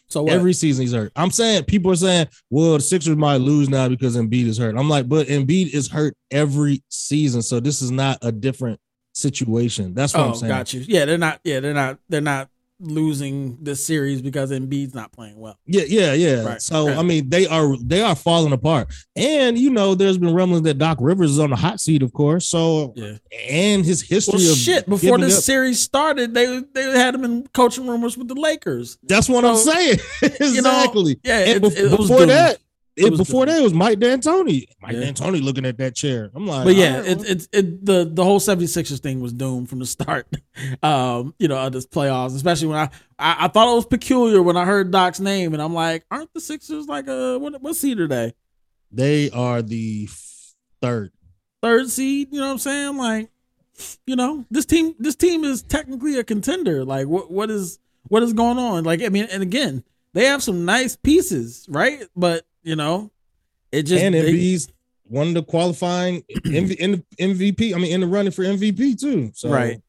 So 0.08 0.23
what? 0.23 0.32
Every 0.32 0.52
season 0.52 0.82
he's 0.82 0.92
hurt. 0.92 1.12
I'm 1.16 1.30
saying 1.30 1.64
people 1.64 1.90
are 1.90 1.96
saying, 1.96 2.28
well, 2.49 2.75
the 2.75 2.80
Sixers 2.80 3.16
might 3.16 3.38
lose 3.38 3.68
now 3.68 3.88
because 3.88 4.16
Embiid 4.16 4.46
is 4.46 4.56
hurt. 4.56 4.76
I'm 4.76 4.88
like, 4.88 5.08
but 5.08 5.26
Embiid 5.26 5.75
is 5.75 5.90
hurt 5.90 6.16
every 6.30 6.82
season, 6.88 7.42
so 7.42 7.58
this 7.58 7.82
is 7.82 7.90
not 7.90 8.18
a 8.23 8.30
different 8.30 8.80
situation. 9.14 9.94
That's 9.94 10.14
what 10.14 10.23
oh, 10.23 10.28
I'm 10.28 10.35
saying. 10.37 10.49
got 10.49 10.73
you. 10.73 10.85
Yeah, 10.87 11.06
they're 11.06 11.18
not. 11.18 11.40
Yeah, 11.42 11.61
they're 11.61 11.75
not. 11.75 11.99
They're 12.08 12.20
not 12.20 12.49
losing 12.78 13.56
this 13.62 13.85
series 13.85 14.21
because 14.23 14.50
Embiid's 14.50 14.95
not 14.95 15.12
playing 15.12 15.38
well. 15.38 15.59
Yeah, 15.66 15.85
yeah, 15.87 16.12
yeah. 16.12 16.42
Right, 16.45 16.62
So 16.62 16.88
right. 16.88 16.99
I 16.99 17.02
mean, 17.02 17.28
they 17.28 17.47
are 17.47 17.76
they 17.78 18.02
are 18.02 18.14
falling 18.14 18.52
apart, 18.52 18.92
and 19.14 19.59
you 19.59 19.71
know, 19.71 19.95
there's 19.95 20.18
been 20.18 20.35
rumblings 20.35 20.64
that 20.64 20.78
Doc 20.78 20.99
Rivers 21.00 21.30
is 21.33 21.38
on 21.38 21.50
the 21.50 21.56
hot 21.56 21.80
seat, 21.80 22.02
of 22.02 22.12
course. 22.12 22.47
So 22.49 22.92
Yeah. 22.97 23.12
and 23.49 23.85
his 23.85 24.02
history 24.02 24.40
Well, 24.42 24.52
of 24.52 24.59
shit. 24.59 24.88
Before 24.88 25.18
this 25.18 25.38
up- 25.38 25.45
series 25.45 25.80
started, 25.80 26.35
they 26.35 26.62
they 26.75 26.83
had 26.99 27.14
him 27.14 27.25
in 27.25 27.47
coaching 27.54 27.87
rumors 27.87 28.16
with 28.16 28.28
the 28.28 28.35
Lakers. 28.35 28.99
That's 29.02 29.28
what 29.28 29.45
I'm 29.45 29.56
So, 29.56 29.71
saying. 29.73 29.99
You 30.56 30.62
know, 30.62 30.71
exactly. 30.71 31.18
yeah, 31.25 31.38
And 31.38 31.64
it, 31.64 31.78
it 31.78 31.90
before 31.97 32.26
that, 32.26 32.59
It 32.97 33.17
before 33.17 33.45
that 33.45 33.59
it 33.61 33.62
was 33.62 33.75
Mike 33.75 33.99
D'Antoni. 33.99 34.65
Mike 34.81 34.95
Yeah. 34.95 35.00
D'Antoni 35.00 35.43
looking 35.43 35.67
at 35.67 35.76
that 35.79 35.95
chair. 35.95 36.31
I'm 36.35 36.47
like, 36.47 36.65
But 36.65 36.76
yeah, 36.76 36.97
right, 37.00 37.07
it, 37.09 37.29
it, 37.29 37.49
it, 37.53 37.85
the 37.85 38.11
the 38.11 38.25
whole 38.25 38.41
76ers 38.41 39.00
thing 39.00 39.21
was 39.21 39.35
doomed 39.35 39.69
from 39.69 39.79
the 39.81 39.87
start. 39.87 40.26
Um, 40.83 41.35
you 41.38 41.49
know, 41.49 41.59
of 41.59 41.73
this 41.75 41.87
playoffs, 41.87 42.35
especially 42.35 42.69
when 42.69 42.79
I, 42.79 42.85
I 43.19 43.45
I 43.45 43.49
thought 43.49 43.71
it 43.71 43.76
was 43.76 43.85
peculiar 43.85 44.41
when 44.43 44.57
I 44.57 44.65
heard 44.65 44.91
Doc's 44.91 45.21
name, 45.21 45.53
and 45.53 45.62
I'm 45.62 45.75
like, 45.75 46.07
aren't 46.11 46.33
the 46.33 46.41
Sixers 46.41 46.87
like 46.87 47.09
a 47.09 47.38
what 47.38 47.61
what 47.61 47.76
seed 47.76 48.00
are 48.00 48.09
they? 48.09 48.33
they 48.91 49.31
are 49.31 49.61
the 49.61 50.09
third. 50.81 51.12
Third 51.62 51.91
seed? 51.91 52.29
You 52.33 52.41
know 52.41 52.47
what 52.47 52.53
I'm 52.53 52.59
saying? 52.59 52.97
Like, 52.97 53.31
you 54.07 54.17
know, 54.17 54.47
this 54.50 54.65
team 54.65 54.95
this 54.99 55.17
team 55.17 55.45
is 55.45 55.62
technically 55.62 56.19
a 56.19 56.25
contender. 56.25 56.83
Like, 56.85 57.07
what 57.07 57.31
what 57.31 57.50
is 57.50 57.79
what 58.05 58.23
is 58.23 58.33
going 58.33 58.57
on? 58.59 58.85
Like, 58.85 59.03
I 59.03 59.11
mean, 59.11 59.26
and 59.31 59.43
again, 59.43 59.85
they 60.15 60.25
have 60.25 60.43
some 60.43 60.65
nice 60.65 60.97
pieces, 60.97 61.67
right? 61.69 62.03
But 62.17 62.47
you 62.66 62.76
know, 62.76 63.11
it 63.73 63.85
just 63.85 64.02
and 64.02 64.14
they- 64.14 64.32
Embiid's 64.32 64.68
one 65.08 65.28
of 65.28 65.35
the 65.35 65.42
qualifying 65.42 66.23
MV, 66.44 66.75
in 66.76 66.92
the 66.92 67.04
MVP. 67.35 67.75
I 67.75 67.78
mean, 67.78 67.92
in 67.92 68.00
the 68.00 68.06
running 68.08 68.32
for 68.32 68.42
MVP 68.44 69.00
too. 69.00 69.30
So 69.35 69.49
Right. 69.50 69.80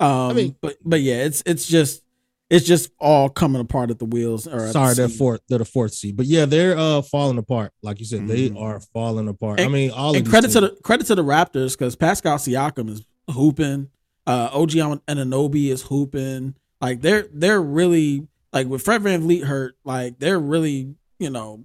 Um, 0.00 0.34
mean- 0.36 0.56
but 0.60 0.76
but 0.84 1.00
yeah, 1.02 1.24
it's 1.24 1.42
it's 1.46 1.66
just 1.66 2.02
it's 2.50 2.64
just 2.64 2.90
all 2.98 3.28
coming 3.28 3.60
apart 3.60 3.90
at 3.90 3.98
the 3.98 4.04
wheels. 4.06 4.46
Or 4.46 4.72
Sorry, 4.72 4.94
the 4.94 5.02
they're 5.02 5.08
fourth. 5.10 5.40
They're 5.48 5.58
the 5.58 5.64
fourth 5.66 5.92
seed, 5.92 6.16
but 6.16 6.24
yeah, 6.26 6.46
they're 6.46 6.78
uh 6.78 7.02
falling 7.02 7.36
apart. 7.38 7.72
Like 7.82 7.98
you 8.00 8.06
said, 8.06 8.26
they 8.26 8.48
Mhm. 8.50 8.58
are 8.60 8.80
falling 8.80 9.28
apart. 9.28 9.60
I 9.60 9.68
mean, 9.68 9.90
all 9.90 10.14
And 10.16 10.24
these 10.24 10.30
credit 10.30 10.50
to 10.52 10.60
the 10.62 10.70
credit 10.82 11.06
to 11.08 11.14
the 11.14 11.24
Raptors 11.24 11.76
because 11.76 11.94
Pascal 11.94 12.38
Siakam 12.38 12.88
is 12.88 13.04
hooping. 13.30 13.90
Uh, 14.26 14.48
OG 14.52 14.70
Anunoby 15.08 15.68
is 15.70 15.82
hooping. 15.82 16.54
Like 16.80 17.00
they're 17.02 17.26
they're 17.32 17.60
really 17.60 18.26
like 18.52 18.66
with 18.68 18.80
Fred 18.82 19.02
VanVleet 19.02 19.44
hurt. 19.44 19.76
Like 19.84 20.18
they're 20.20 20.38
really 20.38 20.94
you 21.18 21.28
know 21.30 21.64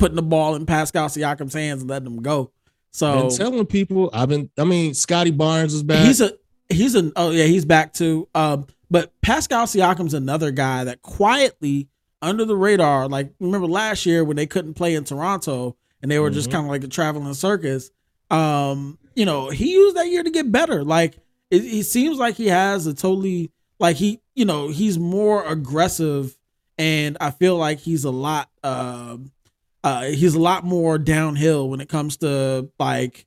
putting 0.00 0.16
the 0.16 0.22
ball 0.22 0.54
in 0.56 0.66
Pascal 0.66 1.06
Siakam's 1.08 1.54
hands 1.54 1.82
and 1.82 1.90
letting 1.90 2.06
him 2.06 2.22
go. 2.22 2.50
So 2.92 3.28
been 3.28 3.36
telling 3.36 3.66
people. 3.66 4.10
I've 4.12 4.28
been. 4.28 4.50
I 4.58 4.64
mean, 4.64 4.94
Scottie 4.94 5.30
Barnes 5.30 5.74
is 5.74 5.82
back. 5.84 6.04
He's 6.06 6.20
a 6.20 6.32
he's 6.68 6.94
an 6.96 7.12
oh 7.14 7.30
yeah 7.30 7.44
he's 7.44 7.64
back 7.64 7.92
too. 7.92 8.28
Um, 8.34 8.66
but 8.90 9.12
Pascal 9.22 9.66
Siakam's 9.66 10.14
another 10.14 10.50
guy 10.50 10.82
that 10.84 11.02
quietly 11.02 11.88
under 12.20 12.44
the 12.44 12.56
radar. 12.56 13.08
Like 13.08 13.32
remember 13.38 13.68
last 13.68 14.06
year 14.06 14.24
when 14.24 14.36
they 14.36 14.46
couldn't 14.46 14.74
play 14.74 14.94
in 14.96 15.04
Toronto 15.04 15.76
and 16.02 16.10
they 16.10 16.18
were 16.18 16.30
just 16.30 16.48
Mhm. 16.48 16.52
kind 16.52 16.66
of 16.66 16.70
like 16.70 16.82
a 16.82 16.88
traveling 16.88 17.32
circus. 17.34 17.90
Um, 18.30 18.98
you 19.14 19.24
know 19.24 19.50
he 19.50 19.72
used 19.72 19.96
that 19.96 20.08
year 20.08 20.22
to 20.24 20.30
get 20.30 20.50
better. 20.50 20.82
Like 20.84 21.16
it, 21.50 21.64
it 21.64 21.84
seems 21.84 22.18
like 22.18 22.34
he 22.36 22.46
has 22.48 22.86
a 22.86 22.94
totally 22.94 23.52
like 23.78 23.96
he 23.96 24.20
you 24.34 24.44
know 24.44 24.68
he's 24.68 24.98
more 24.98 25.44
aggressive 25.46 26.36
and 26.78 27.16
I 27.20 27.30
feel 27.30 27.56
like 27.56 27.78
he's 27.78 28.04
a 28.04 28.10
lot 28.10 28.48
um 28.64 29.30
uh 29.84 30.02
he's 30.04 30.34
a 30.34 30.40
lot 30.40 30.64
more 30.64 30.98
downhill 30.98 31.68
when 31.68 31.80
it 31.80 31.88
comes 31.88 32.16
to 32.18 32.68
like 32.78 33.26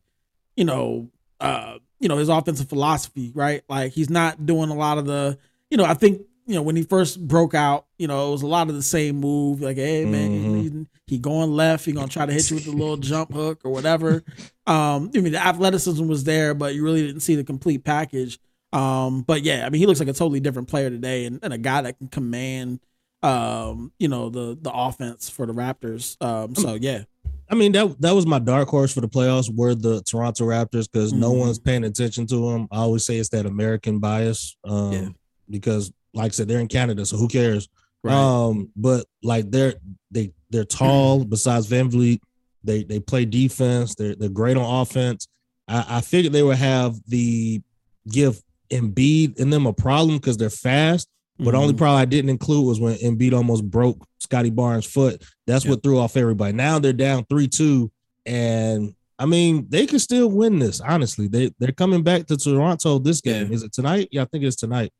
you 0.55 0.65
know 0.65 1.09
uh 1.39 1.77
you 1.99 2.07
know 2.09 2.17
his 2.17 2.29
offensive 2.29 2.69
philosophy 2.69 3.31
right? 3.33 3.63
Like 3.69 3.93
he's 3.93 4.09
not 4.09 4.45
doing 4.45 4.69
a 4.69 4.75
lot 4.75 4.97
of 4.97 5.05
the 5.05 5.37
you 5.69 5.77
know 5.77 5.85
I 5.85 5.93
think 5.93 6.21
you 6.45 6.55
know 6.55 6.61
when 6.61 6.75
he 6.75 6.83
first 6.83 7.25
broke 7.27 7.53
out 7.53 7.85
you 7.97 8.07
know 8.07 8.27
it 8.27 8.31
was 8.31 8.41
a 8.41 8.47
lot 8.47 8.69
of 8.69 8.75
the 8.75 8.83
same 8.83 9.15
move 9.15 9.61
like 9.61 9.77
hey 9.77 10.05
man 10.05 10.29
Mhm. 10.31 10.61
he, 10.61 10.87
he 11.15 11.19
going 11.19 11.51
left 11.53 11.85
he 11.85 11.91
gonna 11.93 12.07
try 12.07 12.25
to 12.25 12.33
hit 12.33 12.49
you 12.49 12.57
with 12.57 12.67
a 12.67 12.71
little 12.71 12.97
jump 12.97 13.31
hook 13.33 13.61
or 13.63 13.71
whatever. 13.71 14.23
Um 14.65 15.11
I 15.13 15.19
mean 15.19 15.33
the 15.33 15.45
athleticism 15.45 16.07
was 16.07 16.23
there 16.23 16.53
but 16.53 16.73
you 16.75 16.83
really 16.85 17.05
didn't 17.05 17.21
see 17.21 17.35
the 17.35 17.43
complete 17.43 17.83
package. 17.83 18.39
Um 18.71 19.21
but 19.23 19.41
yeah 19.43 19.65
I 19.65 19.69
mean 19.69 19.79
he 19.79 19.85
looks 19.85 19.99
like 19.99 20.07
a 20.09 20.13
totally 20.13 20.39
different 20.39 20.67
player 20.69 20.89
today 20.89 21.25
and, 21.25 21.39
and 21.43 21.51
a 21.53 21.57
guy 21.57 21.81
that 21.81 21.97
can 21.97 22.07
command 22.07 22.79
um 23.23 23.91
you 23.99 24.07
know 24.07 24.29
the 24.29 24.57
the 24.62 24.71
offense 24.71 25.29
for 25.29 25.45
the 25.45 25.53
Raptors 25.53 26.21
um 26.21 26.53
so 26.55 26.75
yeah 26.75 27.03
I 27.49 27.55
mean 27.55 27.71
that 27.73 27.99
that 28.01 28.12
was 28.13 28.25
my 28.25 28.39
dark 28.39 28.67
horse 28.69 28.93
for 28.93 29.01
the 29.01 29.07
playoffs 29.07 29.53
were 29.53 29.75
the 29.75 30.01
Toronto 30.03 30.45
Raptors 30.45 30.89
because 30.91 31.13
no 31.13 31.31
Mhm. 31.33 31.39
one's 31.39 31.59
paying 31.59 31.83
attention 31.83 32.25
to 32.27 32.36
them. 32.51 32.67
I 32.71 32.77
always 32.77 33.05
say 33.05 33.17
it's 33.17 33.29
that 33.29 33.45
American 33.45 33.99
bias, 33.99 34.55
um, 34.63 34.91
Yeah. 34.93 35.09
because 35.49 35.91
like 36.15 36.31
I 36.31 36.33
said, 36.33 36.47
they're 36.47 36.59
in 36.59 36.67
Canada, 36.67 37.05
so 37.05 37.17
who 37.17 37.27
cares? 37.27 37.67
right 38.03 38.13
Um, 38.15 38.69
but 38.75 39.05
like 39.23 39.51
they're 39.51 39.75
they 40.12 40.31
they're 40.49 40.65
tall. 40.65 41.23
besides 41.36 41.67
VanVleet, 41.67 42.19
they 42.63 42.83
they 42.83 42.99
play 42.99 43.25
defense. 43.25 43.93
They're 43.95 44.15
they're 44.15 44.29
great 44.29 44.57
on 44.57 44.81
offense. 44.81 45.27
I, 45.67 45.86
I 45.97 46.01
figured 46.01 46.33
they 46.33 46.43
would 46.43 46.57
have 46.57 46.99
the 47.07 47.62
give 48.09 48.41
Embiid 48.71 49.39
and 49.39 49.51
them 49.53 49.65
a 49.67 49.73
problem 49.73 50.17
because 50.17 50.38
they're 50.38 50.49
fast. 50.49 51.07
But 51.39 51.52
the 51.52 51.58
only 51.58 51.74
problem 51.74 52.00
I 52.00 52.06
didn't 52.06 52.30
include 52.30 52.65
was 52.67 52.80
when 52.80 52.96
Embiid 52.98 53.34
almost 53.34 53.69
broke 53.69 54.06
Scottie 54.19 54.50
Barnes' 54.52 54.86
foot. 54.86 55.24
That's 55.48 55.65
what 55.65 55.82
threw 55.84 55.98
off 56.00 56.15
everybody. 56.15 56.54
Now 56.54 56.78
they're 56.80 56.93
down 56.93 57.26
three 57.26 57.48
two, 57.48 57.91
and 58.26 58.93
I 59.19 59.26
mean 59.26 59.65
they 59.69 59.86
can 59.88 60.00
still 60.00 60.30
win 60.30 60.60
this. 60.60 60.80
Honestly, 60.80 61.28
they 61.28 61.52
they're 61.60 61.72
coming 61.72 62.04
back 62.04 62.28
to 62.28 62.38
Toronto 62.38 63.00
this 63.00 63.19
game. 63.22 63.48
Yeah. 63.48 63.54
Is 63.56 63.63
it 63.63 63.74
tonight? 63.74 64.10
Yeah, 64.12 64.22
I 64.22 64.26
think 64.26 64.43
it's 64.43 64.56
tonight. 64.56 64.91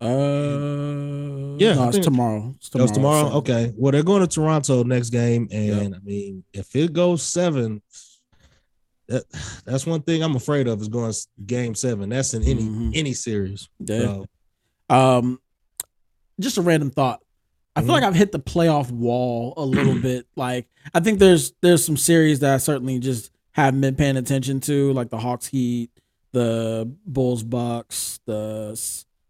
Uh, 0.00 1.56
Yeah, 1.58 1.74
no, 1.74 1.88
it's 1.88 1.98
tomorrow. 1.98 2.52
It's 2.56 2.68
That 2.70 2.82
was 2.82 2.90
tomorrow. 2.90 3.30
so- 3.30 3.36
Okay. 3.36 3.72
Well, 3.76 3.92
they're 3.92 4.02
going 4.02 4.20
to 4.20 4.26
Toronto 4.26 4.82
next 4.82 5.10
game, 5.10 5.48
and 5.50 5.94
I 5.94 5.98
mean, 6.04 6.44
if 6.52 6.74
it 6.76 6.92
goes 6.92 7.22
seven, 7.22 7.80
that 9.08 9.24
that's 9.64 9.86
one 9.86 10.02
thing 10.02 10.22
I'm 10.22 10.36
afraid 10.36 10.66
of 10.68 10.80
is 10.82 10.88
going 10.88 11.12
game 11.46 11.74
seven. 11.74 12.08
That's 12.10 12.34
in 12.34 12.42
any 12.42 12.62
Mhm. 12.62 12.90
any 12.94 13.12
series. 13.14 13.68
Yeah. 13.78 14.00
So, 14.00 14.26
Um, 14.88 15.38
just 16.40 16.58
a 16.58 16.62
random 16.62 16.90
thought. 16.90 17.22
I 17.74 17.80
feel 17.82 17.90
Mhm. 17.90 17.92
like 17.92 18.04
I've 18.04 18.14
hit 18.14 18.32
the 18.32 18.40
playoff 18.40 18.90
wall 18.90 19.52
a 19.56 19.64
little 19.64 19.94
bit. 20.00 20.26
Like 20.36 20.66
I 20.94 21.00
think 21.00 21.18
there's 21.18 21.52
there's 21.62 21.84
some 21.84 21.96
series 21.96 22.40
that 22.40 22.54
I 22.54 22.56
certainly 22.58 22.98
just 22.98 23.30
haven't 23.52 23.80
been 23.80 23.94
paying 23.96 24.16
attention 24.16 24.60
to, 24.60 24.92
like 24.92 25.10
the 25.10 25.18
Hawks 25.18 25.46
Heat, 25.46 25.90
the 26.32 26.90
Bulls 27.06 27.42
Bucks, 27.42 28.20
the 28.26 28.78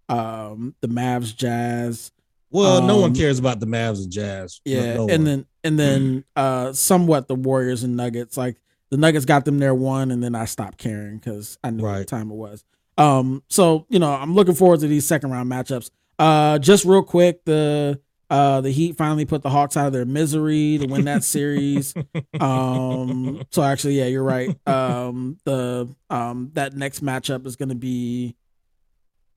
um 0.08 0.74
the 0.80 0.88
Mavs 0.88 1.34
Jazz. 1.34 2.12
well, 2.50 2.80
no 2.82 2.96
one 2.98 3.10
Um, 3.10 3.14
cares 3.16 3.38
about 3.40 3.58
the 3.60 3.66
Mavs 3.66 4.02
and 4.02 4.12
Jazz. 4.12 4.60
Yeah, 4.64 4.94
no 4.94 5.08
and 5.08 5.10
one. 5.10 5.24
then 5.24 5.46
and 5.64 5.78
then 5.78 6.24
uh 6.36 6.72
somewhat 6.72 7.26
the 7.28 7.34
Warriors 7.34 7.82
and 7.82 7.96
Nuggets. 7.96 8.36
Like 8.36 8.60
the 8.90 8.96
Nuggets 8.96 9.24
got 9.24 9.44
them 9.44 9.58
there 9.58 9.74
one, 9.74 10.12
and 10.12 10.22
then 10.22 10.36
I 10.36 10.44
stopped 10.44 10.78
caring 10.78 11.18
because 11.18 11.58
I 11.64 11.70
knew 11.70 11.82
what 11.82 12.06
time 12.06 12.30
it 12.30 12.36
was. 12.36 12.62
Um, 12.96 13.42
so 13.48 13.84
you 13.88 13.98
know, 13.98 14.12
I'm 14.12 14.34
looking 14.34 14.54
forward 14.54 14.78
to 14.80 14.86
these 14.86 15.04
second 15.06 15.30
round 15.32 15.50
matchups. 15.50 15.90
Uh, 16.18 16.58
just 16.58 16.84
real 16.84 17.02
quick, 17.02 17.44
the 17.44 18.00
uh 18.30 18.60
the 18.60 18.70
Heat 18.70 18.96
finally 18.96 19.24
put 19.24 19.42
the 19.42 19.50
Hawks 19.50 19.76
out 19.76 19.86
of 19.86 19.92
their 19.92 20.04
misery 20.04 20.78
to 20.78 20.86
win 20.86 21.04
that 21.04 21.22
series. 21.24 21.94
um, 22.40 23.42
so 23.50 23.62
actually, 23.62 23.98
yeah, 23.98 24.06
you're 24.06 24.22
right. 24.24 24.56
Um, 24.66 25.38
the 25.44 25.88
um 26.10 26.50
that 26.54 26.74
next 26.74 27.04
matchup 27.04 27.46
is 27.46 27.56
going 27.56 27.68
to 27.68 27.74
be. 27.74 28.34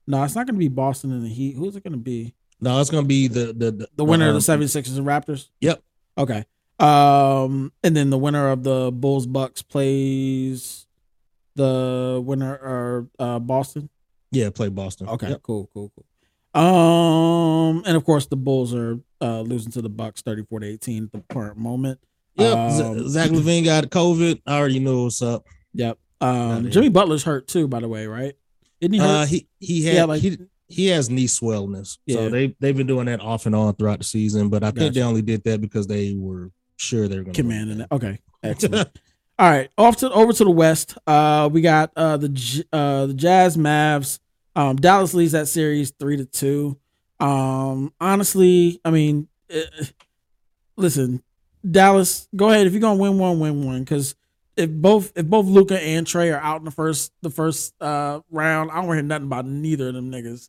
No, 0.06 0.24
it's 0.24 0.34
not 0.34 0.46
going 0.46 0.56
to 0.56 0.58
be 0.58 0.68
Boston 0.68 1.12
and 1.12 1.24
the 1.24 1.28
Heat. 1.28 1.54
Who's 1.56 1.76
it 1.76 1.84
going 1.84 1.92
to 1.92 1.98
be? 1.98 2.34
no, 2.62 2.78
it's 2.80 2.90
gonna 2.90 3.06
be 3.06 3.26
the 3.28 3.54
the 3.56 3.70
the, 3.70 3.88
The 3.96 4.04
winner 4.04 4.26
of 4.28 4.34
um, 4.34 4.40
the 4.60 4.66
76ers 4.66 4.96
and 4.98 5.06
Raptors? 5.06 5.48
Yep. 5.60 5.82
Okay. 6.18 6.44
Um 6.78 7.72
and 7.82 7.96
then 7.96 8.10
the 8.10 8.18
winner 8.18 8.48
of 8.50 8.64
the 8.64 8.90
Bulls 8.92 9.26
Bucks 9.26 9.62
plays 9.62 10.86
the 11.54 12.22
winner 12.24 12.52
or 12.54 13.08
uh 13.18 13.38
Boston. 13.38 13.88
Yeah, 14.30 14.50
play 14.50 14.68
Boston. 14.68 15.08
Okay, 15.08 15.30
Yep. 15.30 15.42
cool, 15.42 15.70
cool, 15.72 15.90
cool. 15.94 16.04
Um, 16.54 17.82
and 17.86 17.96
of 17.96 18.04
course 18.04 18.26
the 18.26 18.36
Bulls 18.36 18.74
are 18.74 18.98
uh 19.20 19.40
losing 19.42 19.72
to 19.72 19.82
the 19.82 19.88
Bucks 19.88 20.22
34 20.22 20.60
to 20.60 20.66
18 20.66 21.04
at 21.04 21.12
the 21.12 21.34
current 21.34 21.56
moment. 21.58 22.00
Yep. 22.36 22.56
Um, 22.56 23.08
Zach 23.08 23.30
LaVine 23.30 23.64
got 23.64 23.84
COVID. 23.84 24.40
I 24.46 24.56
already 24.58 24.78
know 24.78 25.04
what's 25.04 25.20
up. 25.22 25.46
Yep. 25.74 25.98
Um. 26.20 26.70
Jimmy 26.70 26.88
Butler's 26.88 27.22
hurt 27.24 27.48
too, 27.48 27.66
by 27.68 27.80
the 27.80 27.88
way, 27.88 28.06
right? 28.06 28.34
Isn't 28.80 28.92
he 28.94 29.00
Uh, 29.00 29.26
he 29.26 29.46
he 29.58 29.84
had 29.84 29.94
Yeah, 29.94 30.04
like- 30.04 30.22
he 30.22 30.38
he 30.68 30.86
has 30.86 31.10
knee 31.10 31.26
swellness. 31.26 31.98
Yeah. 32.06 32.16
So 32.16 32.28
they 32.30 32.54
they've 32.60 32.76
been 32.76 32.86
doing 32.86 33.06
that 33.06 33.20
off 33.20 33.46
and 33.46 33.54
on 33.54 33.74
throughout 33.74 33.98
the 33.98 34.04
season, 34.04 34.48
but 34.48 34.62
I 34.62 34.70
think 34.70 34.94
they 34.94 35.02
only 35.02 35.22
did 35.22 35.42
that 35.44 35.60
because 35.60 35.86
they 35.86 36.14
were 36.16 36.50
sure 36.76 37.08
they 37.08 37.16
were 37.16 37.24
going 37.24 37.34
to 37.34 37.42
commanding 37.42 37.80
it. 37.80 37.88
Okay, 37.92 38.18
excellent. 38.42 38.88
All 39.38 39.50
right, 39.50 39.70
off 39.78 39.96
to 39.98 40.10
over 40.12 40.32
to 40.34 40.44
the 40.44 40.50
West. 40.50 40.96
Uh, 41.06 41.48
we 41.52 41.60
got 41.62 41.90
uh 41.96 42.16
the 42.18 42.64
uh 42.72 43.06
the 43.06 43.14
Jazz 43.14 43.56
Mavs. 43.56 44.18
Um, 44.56 44.76
Dallas 44.76 45.14
leads 45.14 45.32
that 45.32 45.48
series 45.48 45.90
three 45.90 46.16
to 46.16 46.24
two. 46.24 46.78
Um, 47.18 47.92
honestly, 48.00 48.80
I 48.84 48.90
mean, 48.90 49.28
eh, 49.50 49.64
listen, 50.76 51.22
Dallas, 51.68 52.28
go 52.34 52.50
ahead 52.50 52.66
if 52.66 52.72
you're 52.72 52.80
gonna 52.80 53.00
win 53.00 53.18
one, 53.18 53.38
win 53.38 53.64
one. 53.64 53.80
Because 53.80 54.14
if 54.56 54.70
both 54.70 55.12
if 55.16 55.26
both 55.26 55.46
Luka 55.46 55.80
and 55.80 56.06
Trey 56.06 56.30
are 56.30 56.40
out 56.40 56.58
in 56.58 56.64
the 56.64 56.70
first 56.70 57.12
the 57.22 57.30
first 57.30 57.74
uh 57.80 58.20
round, 58.30 58.70
I 58.70 58.76
don't 58.82 58.92
hear 58.92 59.02
nothing 59.02 59.26
about 59.26 59.46
neither 59.46 59.88
of 59.88 59.94
them 59.94 60.10
niggas. 60.10 60.48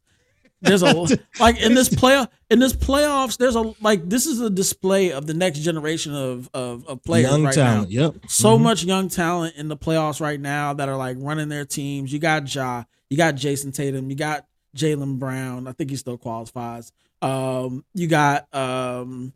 There's 0.62 0.84
a 0.84 0.93
like 1.39 1.60
in 1.60 1.74
this 1.74 1.89
play 1.89 2.24
in 2.50 2.60
this 2.60 2.74
playoffs. 2.74 3.38
There's 3.38 3.56
a 3.56 3.74
like 3.82 4.08
this 4.08 4.26
is 4.28 4.39
a 4.41 4.50
display 4.50 5.12
of 5.12 5.26
the 5.28 5.34
next 5.34 5.60
generation 5.60 6.13
of 6.15 6.50
of, 6.54 6.88
of 6.88 7.04
players 7.04 7.30
young 7.32 7.43
right 7.43 7.54
talent. 7.54 7.91
now. 7.91 8.04
Yep. 8.04 8.15
So 8.30 8.58
Mhm. 8.58 8.62
much 8.62 8.84
young 8.84 9.08
talent 9.10 9.56
in 9.56 9.67
the 9.67 9.78
playoffs 9.78 10.21
right 10.21 10.39
now 10.39 10.74
that 10.74 10.88
are 10.88 10.97
like 10.97 11.17
running 11.19 11.50
their 11.50 11.65
teams. 11.65 12.13
You 12.13 12.19
got 12.19 12.54
Ja, 12.54 12.84
you 13.10 13.17
got 13.17 13.36
Jayson 13.36 13.71
Tatum, 13.74 14.10
you 14.10 14.15
got 14.15 14.45
Jaylen 14.78 15.17
Brown. 15.19 15.67
I 15.67 15.71
think 15.74 15.89
he 15.89 15.95
still 15.95 16.17
qualifies. 16.17 16.91
Um, 17.21 17.84
you 17.93 18.08
got 18.08 18.54
um, 18.56 19.34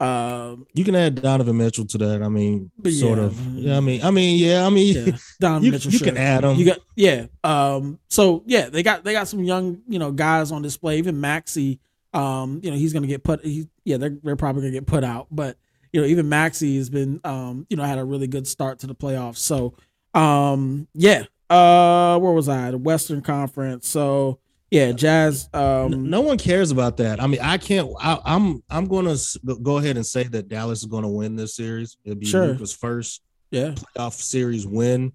um, 0.00 0.66
You 0.72 0.82
can 0.84 0.94
add 0.94 1.20
Donovan 1.20 1.58
Mitchell 1.58 1.86
to 1.86 1.98
that. 1.98 2.22
I 2.22 2.28
mean, 2.28 2.70
sort 2.84 3.18
yeah. 3.18 3.24
of. 3.24 3.54
Yeah, 3.54 3.76
I 3.76 3.80
mean, 3.80 4.02
I 4.02 4.10
mean, 4.10 4.38
yeah, 4.38 4.66
I 4.66 4.70
mean, 4.70 4.94
yeah, 4.94 5.16
Donovan 5.38 5.62
you, 5.66 5.72
Mitchell. 5.72 5.92
you 5.92 5.98
sure. 5.98 6.06
can 6.06 6.16
add 6.16 6.42
him. 6.44 6.56
You 6.56 6.64
got 6.64 6.78
yeah. 6.96 7.26
Um. 7.44 7.98
So 8.08 8.42
yeah, 8.46 8.70
they 8.70 8.82
got 8.82 9.04
they 9.04 9.12
got 9.12 9.28
some 9.28 9.44
young 9.44 9.82
you 9.86 9.98
know 9.98 10.10
guys 10.10 10.52
on 10.52 10.62
display. 10.62 10.98
Even 10.98 11.20
Maxey. 11.20 11.80
Um. 12.14 12.60
You 12.62 12.70
know 12.70 12.76
he's 12.76 12.92
gonna 12.92 13.06
get 13.06 13.22
put. 13.22 13.44
He 13.44 13.68
yeah. 13.84 13.98
They're 13.98 14.16
they're 14.22 14.36
probably 14.36 14.62
gonna 14.62 14.72
get 14.72 14.86
put 14.86 15.04
out. 15.04 15.28
But 15.30 15.58
you 15.92 16.00
know 16.00 16.06
even 16.06 16.28
Maxey 16.28 16.76
has 16.78 16.88
been 16.88 17.20
um. 17.24 17.66
You 17.68 17.76
know 17.76 17.84
had 17.84 17.98
a 17.98 18.04
really 18.04 18.26
good 18.26 18.48
start 18.48 18.78
to 18.80 18.86
the 18.86 18.94
playoffs. 18.94 19.38
So 19.38 19.74
um. 20.14 20.88
Yeah. 20.94 21.24
Uh. 21.50 22.18
Where 22.18 22.32
was 22.32 22.48
I? 22.48 22.70
The 22.70 22.78
Western 22.78 23.20
Conference. 23.20 23.86
So 23.86 24.38
yeah. 24.70 24.92
Jazz. 24.92 25.48
Um. 25.52 26.08
no 26.10 26.20
one 26.20 26.38
cares 26.38 26.70
about 26.70 26.96
that. 26.98 27.22
I 27.22 27.26
mean, 27.26 27.40
I 27.42 27.58
can't. 27.58 27.88
I, 28.00 28.18
I'm 28.24 28.62
I'm 28.70 28.86
going 28.86 29.06
to 29.06 29.56
go 29.62 29.78
ahead 29.78 29.96
and 29.96 30.06
say 30.06 30.24
that 30.24 30.48
Dallas 30.48 30.80
is 30.80 30.86
going 30.86 31.02
to 31.02 31.08
win 31.08 31.36
this 31.36 31.54
series. 31.56 31.96
It'll 32.04 32.18
be 32.18 32.26
Sure. 32.26 32.46
Luka's 32.48 32.72
first 32.74 33.22
Yeah. 33.50 33.74
playoff 33.96 34.14
series 34.14 34.66
win, 34.66 35.12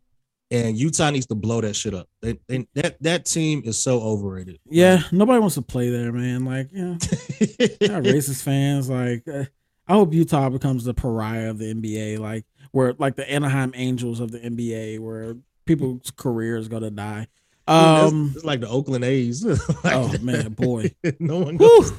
and 0.52 0.78
Utah 0.78 1.10
needs 1.10 1.26
to 1.28 1.36
blow 1.36 1.62
that 1.62 1.76
shit 1.76 1.94
up. 1.94 2.08
They, 2.22 2.38
they, 2.48 2.68
that 2.76 3.02
that 3.02 3.26
team 3.26 3.62
is 3.66 3.78
so 3.78 4.02
overrated. 4.02 4.60
Yeah. 4.70 5.04
Nobody 5.12 5.40
wants 5.40 5.56
to 5.56 5.62
play 5.62 5.90
there, 5.90 6.12
man. 6.12 6.46
Like 6.46 6.70
yeah. 6.72 6.98
yeah, 7.80 8.00
racist 8.02 8.44
fans. 8.44 8.90
Like, 8.90 9.28
uh, 9.28 9.46
I 9.88 9.94
hope 9.94 10.14
Utah 10.14 10.50
becomes 10.50 10.84
the 10.84 10.94
pariah 10.94 11.50
of 11.52 11.60
the 11.60 11.74
NBA, 11.74 12.20
like 12.20 12.46
where 12.72 12.94
like 12.98 13.16
the 13.16 13.30
Anaheim 13.32 13.72
Angels 13.76 14.20
of 14.20 14.32
the 14.32 14.40
NBA, 14.40 15.00
where 15.00 15.36
people's 15.66 16.12
careers 16.16 16.68
go 16.68 16.80
to 16.80 16.90
die. 16.92 17.28
Um, 17.68 18.34
it's 18.36 18.46
like 18.46 18.60
the 18.62 18.70
Oakland 18.70 19.04
A's. 19.04 19.44
Like 19.84 19.96
oh 19.96 20.08
that. 20.10 20.22
man, 20.24 20.54
boy. 20.54 20.92
no 21.20 21.40
one 21.40 21.58
goes. 21.58 21.94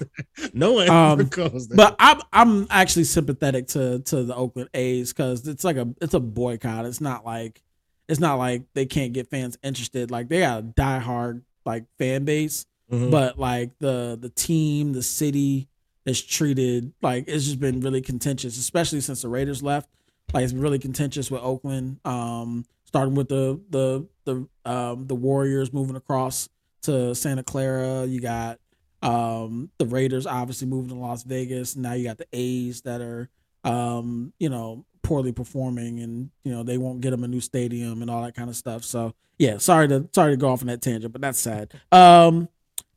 No 0.53 0.73
one 0.75 0.89
Um, 0.89 1.21
ever 1.21 1.25
goes 1.25 1.69
there. 1.69 1.77
But 1.77 1.97
I'm 1.99 2.21
I'm 2.33 2.67
actually 2.71 3.05
sympathetic 3.05 3.69
to 3.69 3.99
to 4.01 4.23
the 4.25 4.35
Oakland 4.35 4.71
A's 4.75 5.13
because 5.13 5.47
it's 5.49 5.65
like 5.65 5.77
a 5.77 5.89
it's 6.01 6.15
a 6.15 6.21
boycott. 6.21 6.85
It's 6.87 7.01
not 7.01 7.25
like 7.25 7.63
it's 8.09 8.21
not 8.21 8.37
like 8.37 8.63
they 8.75 8.87
can't 8.87 9.13
get 9.13 9.29
fans 9.29 9.59
interested. 9.63 10.11
Like 10.11 10.29
they 10.29 10.41
got 10.41 10.61
a 10.61 10.63
diehard 10.63 11.43
like 11.65 11.85
fan 11.99 12.25
base. 12.25 12.67
Mhm. 12.93 13.11
but 13.11 13.37
like 13.37 13.77
the 13.81 14.17
the 14.21 14.29
team, 14.29 14.93
the 14.93 15.03
city 15.03 15.67
is 16.05 16.23
treated 16.23 16.93
like 17.03 17.25
it's 17.27 17.45
just 17.45 17.59
been 17.59 17.81
really 17.81 18.01
contentious, 18.01 18.57
especially 18.57 19.01
since 19.01 19.23
the 19.23 19.29
Raiders 19.29 19.61
left. 19.61 19.89
Like 20.33 20.45
it's 20.45 20.53
been 20.53 20.63
really 20.63 20.79
contentious 20.79 21.29
with 21.29 21.43
Oakland. 21.43 21.99
Um, 22.05 22.65
starting 22.85 23.17
with 23.17 23.29
the 23.29 23.61
the 23.71 24.07
the 24.27 24.47
um 24.65 25.07
the 25.07 25.15
Warriors 25.15 25.73
moving 25.73 25.97
across 25.97 26.51
to 26.83 27.15
Santa 27.15 27.43
Clara. 27.43 28.05
You 28.05 28.21
got 28.21 28.61
um 29.03 29.71
the 29.79 29.87
Raiders 29.87 30.27
obviously 30.27 30.67
moving 30.67 30.91
to 30.91 30.97
Las 30.97 31.23
Vegas. 31.23 31.77
Now 31.77 31.95
you 31.95 32.05
got 32.05 32.19
the 32.19 32.27
A's 32.33 32.83
that 32.83 33.01
are 33.01 33.31
um 33.65 34.35
you 34.39 34.51
know 34.51 34.85
poorly 35.03 35.33
performing 35.33 36.01
and 36.01 36.31
you 36.45 36.53
know 36.53 36.62
they 36.62 36.77
won't 36.77 37.01
get 37.01 37.11
them 37.11 37.25
a 37.25 37.29
new 37.29 37.41
stadium 37.41 38.03
and 38.03 38.11
all 38.11 38.23
that 38.23 38.35
kind 38.35 38.51
of 38.51 38.57
stuff. 38.57 38.85
So 38.85 39.15
yeah, 39.39 39.59
sorry 39.59 39.89
to 39.89 40.09
sorry 40.15 40.33
to 40.33 40.37
go 40.37 40.49
off 40.49 40.61
on 40.61 40.67
that 40.67 40.83
tangent, 40.83 41.12
but 41.12 41.23
that's 41.23 41.39
sad. 41.39 41.73
Um, 41.93 42.49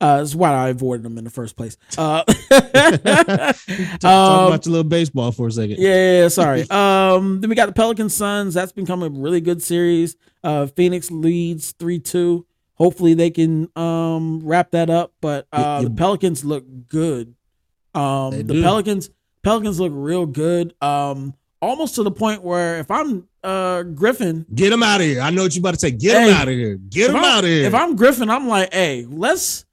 uh, 0.01 0.17
that's 0.17 0.35
why 0.35 0.51
I 0.51 0.69
avoided 0.69 1.03
them 1.03 1.17
in 1.17 1.23
the 1.23 1.29
first 1.29 1.55
place. 1.55 1.77
Uh, 1.97 2.23
talk, 2.49 3.55
talk 3.99 4.03
um, 4.03 4.47
about 4.47 4.65
your 4.65 4.71
little 4.71 4.83
baseball 4.83 5.31
for 5.31 5.47
a 5.47 5.51
second. 5.51 5.77
yeah, 5.79 5.89
yeah, 5.89 6.21
yeah, 6.21 6.27
sorry. 6.29 6.65
Um, 6.79 7.41
then 7.41 7.49
we 7.49 7.55
got 7.55 7.65
the 7.65 7.73
Pelican 7.73 8.09
Suns. 8.09 8.53
That's 8.53 8.71
become 8.71 9.03
a 9.03 9.09
really 9.09 9.41
good 9.41 9.61
series. 9.61 10.15
Uh, 10.43 10.67
Phoenix 10.67 11.11
leads 11.11 11.71
three 11.73 11.99
two. 11.99 12.45
Hopefully 12.75 13.13
they 13.13 13.29
can 13.29 13.69
um 13.75 14.39
wrap 14.43 14.71
that 14.71 14.89
up. 14.89 15.13
But 15.19 15.47
uh, 15.51 15.81
the 15.81 15.89
Pelicans 15.89 16.45
look 16.45 16.65
good. 16.87 17.35
Um, 17.93 18.31
They 18.31 18.43
the 18.43 18.53
do. 18.53 18.61
Pelicans 18.63 19.09
Pelicans 19.43 19.79
look 19.79 19.91
real 19.93 20.25
good. 20.25 20.73
Um, 20.81 21.33
almost 21.61 21.95
to 21.95 22.03
the 22.03 22.11
point 22.11 22.43
where 22.43 22.79
if 22.79 22.89
I'm 22.89 23.27
uh 23.43 23.83
Griffin, 23.83 24.45
Get 24.53 24.71
him 24.71 24.83
out 24.83 25.01
of 25.01 25.07
here. 25.07 25.21
I 25.21 25.29
know 25.31 25.43
what 25.43 25.55
you 25.55 25.61
about 25.61 25.73
to 25.73 25.79
say. 25.79 25.91
Get 25.91 26.27
him 26.27 26.33
out 26.33 26.47
of 26.47 26.53
here. 26.53 26.77
Get 26.77 27.09
him 27.09 27.17
out 27.17 27.43
of 27.43 27.49
here. 27.49 27.65
If 27.65 27.73
I'm 27.73 27.95
Griffin, 27.95 28.29
I'm 28.29 28.47
like, 28.47 28.73
hey, 28.73 29.05
let's 29.09 29.65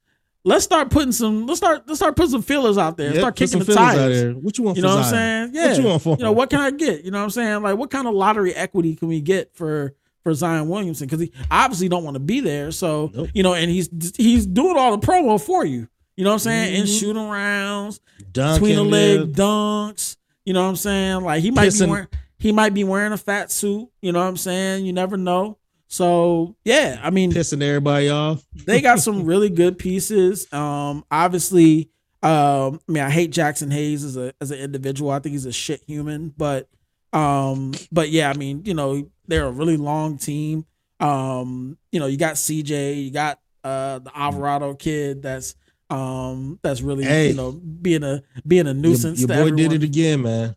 let's 0.47 0.65
start 0.65 0.89
putting 0.91 1.13
some 1.13 1.47
let's 1.47 1.59
start 1.59 1.83
let's 1.87 1.99
start 1.99 2.17
putting 2.17 2.31
some 2.31 2.43
feelers 2.43 2.79
out 2.79 2.97
there. 2.97 3.13
Yeah, 3.13 3.19
start 3.21 3.37
kicking 3.37 3.59
the 3.59 3.75
tires. 3.75 4.23
there. 4.23 4.33
What 4.33 4.57
you 4.57 4.65
want 4.65 4.77
You 4.79 4.83
for 4.83 4.89
know 4.89 4.95
what 4.97 5.05
I'm 5.05 5.11
saying? 5.11 5.51
Yeah. 5.53 5.69
What 5.69 5.77
you 5.79 5.85
want 5.85 6.03
for 6.03 6.17
You 6.17 6.25
know, 6.25 6.33
what 6.33 6.49
can 6.51 6.61
I 6.61 6.71
get? 6.71 7.05
You 7.05 7.11
know 7.11 7.19
what 7.19 7.25
I'm 7.25 7.31
saying? 7.31 7.63
Like, 7.63 7.77
what 7.77 7.91
kind 7.91 8.07
of 8.09 8.15
lottery 8.15 8.55
equity 8.55 8.97
can 8.97 9.09
we 9.09 9.21
get 9.21 9.55
for 9.55 9.95
for 10.23 10.33
Zion 10.33 10.69
Williamson? 10.69 11.07
Because 11.07 11.21
he 11.21 11.33
obviously 11.51 11.89
don't 11.89 12.05
want 12.05 12.15
to 12.15 12.21
be 12.21 12.41
there. 12.41 12.71
So 12.71 13.11
Nope. 13.15 13.29
you 13.35 13.43
know, 13.43 13.53
and 13.55 13.71
he's 13.71 13.91
he's 14.17 14.47
doing 14.47 14.77
all 14.79 14.97
the 14.97 15.07
promo 15.07 15.39
for 15.41 15.65
you. 15.67 15.89
You 16.17 16.25
know 16.25 16.31
what 16.31 16.35
I'm 16.35 16.39
saying? 16.41 16.75
In 16.77 16.85
Mhm. 16.87 16.99
shooting 17.01 17.29
rounds, 17.29 18.01
between 18.33 18.77
the 18.77 18.85
leg 18.85 19.35
there. 19.35 19.45
dunks. 19.47 20.17
You 20.47 20.55
know 20.55 20.63
what 20.63 20.69
I'm 20.71 20.77
saying? 20.77 21.21
Like 21.23 21.43
he 21.43 21.51
might 21.51 21.69
Pissing- 21.69 21.87
be 21.87 21.91
wearing 21.91 22.07
he 22.39 22.53
might 22.53 22.73
be 22.75 22.85
wearing 22.85 23.13
a 23.13 23.17
fat 23.19 23.51
suit. 23.51 23.89
You 24.01 24.13
know 24.13 24.21
what 24.21 24.27
I'm 24.29 24.37
saying? 24.37 24.87
You 24.87 24.93
never 24.93 25.17
know. 25.17 25.59
So 25.89 26.57
yeah, 26.65 27.01
I 27.03 27.11
mean, 27.11 27.33
pissing 27.33 27.63
everybody 27.63 28.09
off. 28.09 28.45
they 28.67 28.81
got 28.81 29.01
some 29.01 29.25
really 29.27 29.51
good 29.51 29.79
pieces. 29.79 30.53
Um, 30.53 31.05
obviously, 31.11 31.91
um, 32.23 32.81
I 32.89 32.93
mean, 32.93 33.03
I 33.05 33.11
hate 33.11 33.31
Jaxson 33.31 33.73
Hayes 33.73 34.03
as 34.05 34.17
a 34.17 34.33
as 34.41 34.51
an 34.51 34.59
individual. 34.59 35.11
I 35.11 35.21
think 35.21 35.33
he's 35.33 35.47
a 35.47 35.53
shit 35.53 35.83
human, 35.87 36.35
but 36.37 36.69
um, 37.13 37.73
but 37.93 38.11
yeah, 38.11 38.31
I 38.31 38.35
mean, 38.35 38.63
you 38.65 38.75
know, 38.75 39.09
they're 39.29 39.47
a 39.47 39.51
really 39.53 39.77
long 39.77 40.19
team. 40.19 40.67
Um, 40.99 41.79
you 41.93 42.01
know, 42.01 42.07
you 42.07 42.17
got 42.17 42.35
CJ, 42.35 43.05
you 43.05 43.11
got 43.11 43.39
uh 43.65 43.99
the 44.01 44.11
Alvarado 44.17 44.75
kid 44.75 45.23
that's 45.23 45.55
um 45.91 46.59
that's 46.63 46.83
really 46.83 47.05
Hey. 47.05 47.29
you 47.29 47.35
know 47.35 47.53
being 47.53 48.03
a 48.03 48.23
being 48.47 48.67
a 48.67 48.71
Your, 48.71 48.75
nuisance. 48.75 49.21
your 49.21 49.29
to 49.29 49.35
boy 49.35 49.41
everyone. 49.41 49.57
did 49.57 49.73
it 49.73 49.83
again, 49.85 50.23
man. 50.23 50.57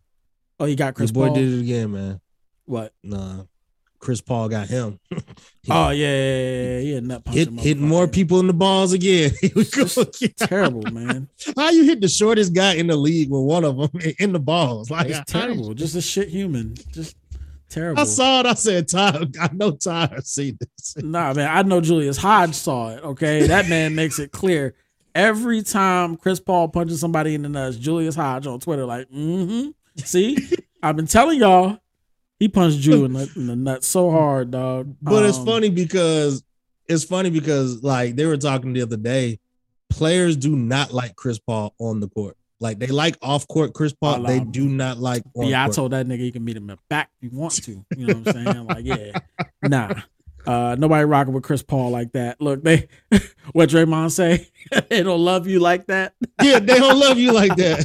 Oh, 0.58 0.64
you 0.64 0.76
got 0.76 0.94
Chris 0.94 1.10
your 1.10 1.14
boy 1.14 1.26
Paul. 1.28 1.36
did 1.36 1.52
it 1.54 1.60
again, 1.60 1.92
man. 1.92 2.20
What? 2.66 2.92
Nah, 3.02 3.44
Chris 4.00 4.20
Paul 4.20 4.48
got 4.48 4.68
him. 4.68 4.98
Oh 5.68 5.90
yeah, 5.90 6.08
yeah, 6.08 6.78
yeah, 6.78 7.00
yeah. 7.00 7.18
Hit 7.32 7.50
hitting 7.60 7.86
more 7.86 8.08
people 8.08 8.40
in 8.40 8.46
the 8.46 8.54
balls 8.54 8.94
again. 8.94 9.30
Here 9.40 9.50
we 9.54 9.66
go 9.66 9.82
again. 9.98 10.32
Terrible, 10.38 10.90
man. 10.90 11.28
How 11.54 11.68
you 11.70 11.84
hit 11.84 12.00
the 12.00 12.08
shortest 12.08 12.54
guy 12.54 12.74
in 12.74 12.86
the 12.86 12.96
league 12.96 13.30
with 13.30 13.42
one 13.42 13.62
of 13.64 13.76
them 13.76 13.90
in 14.18 14.32
the 14.32 14.40
balls? 14.40 14.90
Like 14.90 15.10
It's 15.10 15.30
terrible. 15.30 15.74
Just 15.74 15.94
a 15.94 16.00
shit 16.00 16.28
human. 16.28 16.74
Just 16.92 17.14
terrible. 17.68 18.00
I 18.00 18.04
saw 18.04 18.40
it. 18.40 18.46
I 18.46 18.54
said, 18.54 18.88
Ty, 18.88 19.26
I 19.38 19.50
know 19.52 19.72
Ty 19.72 20.06
has 20.06 20.28
seen 20.28 20.58
this. 20.58 20.96
Nah, 21.04 21.34
man, 21.34 21.54
I 21.54 21.62
know 21.62 21.82
Julius 21.82 22.16
Hodge 22.16 22.54
saw 22.54 22.88
it. 22.88 23.04
Okay, 23.04 23.46
that 23.46 23.68
man 23.68 23.94
makes 23.94 24.18
it 24.18 24.32
clear 24.32 24.74
every 25.14 25.62
time 25.62 26.16
Chris 26.16 26.40
Paul 26.40 26.68
punches 26.68 27.00
somebody 27.00 27.34
in 27.34 27.42
the 27.42 27.50
nuts. 27.50 27.76
Julius 27.76 28.16
Hodge 28.16 28.46
on 28.46 28.60
Twitter, 28.60 28.86
like, 28.86 29.10
mm-hmm. 29.10 29.70
See, 29.98 30.38
I've 30.82 30.96
been 30.96 31.06
telling 31.06 31.38
y'all, 31.38 31.78
he 32.40 32.48
punched 32.48 32.82
Drew 32.82 33.04
in 33.04 33.12
the, 33.12 33.30
in 33.36 33.46
the 33.46 33.54
nuts 33.54 33.86
so 33.86 34.10
hard, 34.10 34.50
dog. 34.50 34.96
But 35.00 35.24
it's 35.26 35.38
Um, 35.38 35.46
funny 35.46 35.70
because 35.70 36.42
it's 36.88 37.04
funny 37.04 37.30
because 37.30 37.84
like 37.84 38.16
they 38.16 38.26
were 38.26 38.36
talking 38.36 38.72
the 38.72 38.82
other 38.82 38.96
day, 38.96 39.38
players 39.88 40.36
do 40.36 40.56
not 40.56 40.92
like 40.92 41.14
Chris 41.14 41.38
Paul 41.38 41.72
on 41.78 42.00
the 42.00 42.08
court. 42.08 42.36
Like 42.58 42.78
they 42.78 42.88
like 42.88 43.16
off 43.22 43.46
court 43.48 43.72
Chris 43.74 43.92
Paul. 43.92 44.22
They 44.22 44.40
do 44.40 44.66
not 44.68 44.98
like 44.98 45.22
on 45.34 45.46
Yeah, 45.46 45.64
I 45.64 45.68
told 45.68 45.92
that 45.92 46.06
nigga 46.06 46.18
you 46.24 46.32
can 46.32 46.44
meet 46.44 46.56
him 46.56 46.64
in 46.64 46.76
the 46.76 46.78
back 46.90 47.10
if 47.22 47.32
you 47.32 47.38
want 47.38 47.54
to. 47.64 47.84
You 47.96 48.06
know 48.06 48.14
what 48.18 48.36
I'm 48.36 48.44
saying? 48.44 48.66
Like, 48.66 48.84
yeah, 48.84 49.18
nah. 49.62 49.94
Uh, 50.46 50.74
nobody 50.78 51.04
rocking 51.04 51.34
with 51.34 51.42
Chris 51.42 51.62
Paul 51.62 51.90
like 51.90 52.12
that. 52.12 52.40
Look, 52.40 52.62
they 52.62 52.88
what 53.52 53.68
Draymond 53.68 54.10
say? 54.12 54.48
they 54.88 55.02
don't 55.02 55.20
love 55.20 55.46
you 55.46 55.60
like 55.60 55.86
that. 55.86 56.14
Yeah, 56.42 56.58
they 56.58 56.78
don't 56.78 56.98
love 56.98 57.18
you 57.18 57.32
like 57.32 57.54
that. 57.56 57.84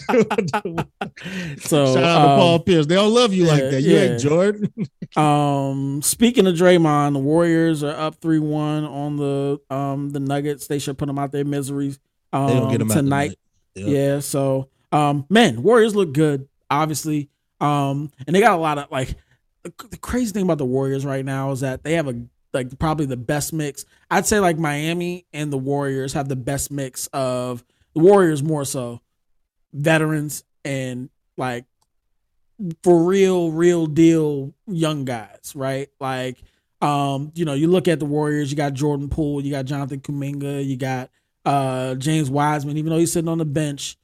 So 1.60 1.94
Shout 1.94 2.04
out 2.04 2.24
to 2.24 2.30
um, 2.30 2.40
Paul 2.40 2.60
Pierce. 2.60 2.86
They 2.86 2.96
don't 2.96 3.14
love 3.14 3.34
you 3.34 3.44
like 3.46 3.60
that. 3.60 3.82
You 3.82 3.96
yeah. 3.96 4.02
ain't 4.02 4.22
Jordan. 4.22 4.74
Um, 5.18 6.02
speaking 6.02 6.48
of 6.48 6.56
Draymond, 6.56 7.14
the 7.14 7.20
Warriors 7.20 7.84
are 7.84 7.94
up 7.94 8.16
three 8.22 8.40
one 8.40 8.86
on 8.86 9.18
the 9.18 9.60
um 9.70 10.12
the 10.12 10.22
Nuggets. 10.22 10.68
They 10.68 10.80
should 10.80 10.98
put 10.98 11.08
them 11.08 11.20
out 11.20 11.34
their 11.34 11.44
misery 11.44 11.96
um, 12.32 12.48
They 12.48 12.54
don't 12.54 12.72
get 12.72 12.78
them 12.80 12.92
out 12.92 12.96
tonight. 12.96 13.40
Yep. 13.76 13.88
Yeah. 13.88 14.20
So, 14.20 14.70
um, 14.92 15.26
man, 15.30 15.64
Warriors 15.64 15.96
look 15.96 16.14
good, 16.14 16.48
obviously. 16.70 17.30
Um, 17.60 18.12
and 18.26 18.36
they 18.36 18.40
got 18.40 18.58
a 18.58 18.62
lot 18.62 18.78
of 18.78 18.92
like 18.92 19.16
the 19.64 19.98
crazy 19.98 20.32
thing 20.32 20.44
about 20.44 20.58
the 20.58 20.66
Warriors 20.66 21.06
right 21.06 21.26
now 21.26 21.52
is 21.52 21.62
that 21.62 21.84
they 21.84 21.94
have 21.94 22.08
a 22.08 22.26
like 22.56 22.80
probably 22.80 23.06
the 23.06 23.18
best 23.18 23.54
mix. 23.54 23.86
I'd 24.10 24.26
say 24.26 24.40
like 24.40 24.58
Miami 24.58 25.26
and 25.34 25.54
the 25.54 25.58
Warriors 25.58 26.14
have 26.14 26.28
the 26.28 26.36
best 26.36 26.72
mix 26.72 27.08
of 27.08 27.64
the 27.94 28.02
Warriors 28.02 28.42
more 28.42 28.66
so 28.66 29.02
veterans 29.74 30.44
and 30.64 31.10
like 31.38 31.66
for 32.84 33.04
real, 33.04 33.52
real 33.52 33.86
deal 33.86 34.54
young 34.66 35.06
guys, 35.06 35.54
right? 35.56 35.90
Like, 36.00 36.42
um, 36.82 37.32
you 37.36 37.46
know, 37.46 37.54
you 37.54 37.68
look 37.68 37.88
at 37.88 38.00
the 38.00 38.06
Warriors, 38.06 38.50
you 38.50 38.58
got 38.58 38.74
Jordan 38.74 39.10
Poole, 39.10 39.42
you 39.42 39.52
got 39.52 39.66
Jonathan 39.66 40.00
Kuminga, 40.00 40.66
you 40.66 40.78
got 40.78 41.10
uh 41.46 41.94
James 41.96 42.30
Wiseman, 42.30 42.78
even 42.78 42.90
though 42.90 42.98
he's 42.98 43.12
sitting 43.12 43.30
on 43.30 43.38
the 43.38 43.46
bench, 43.46 43.98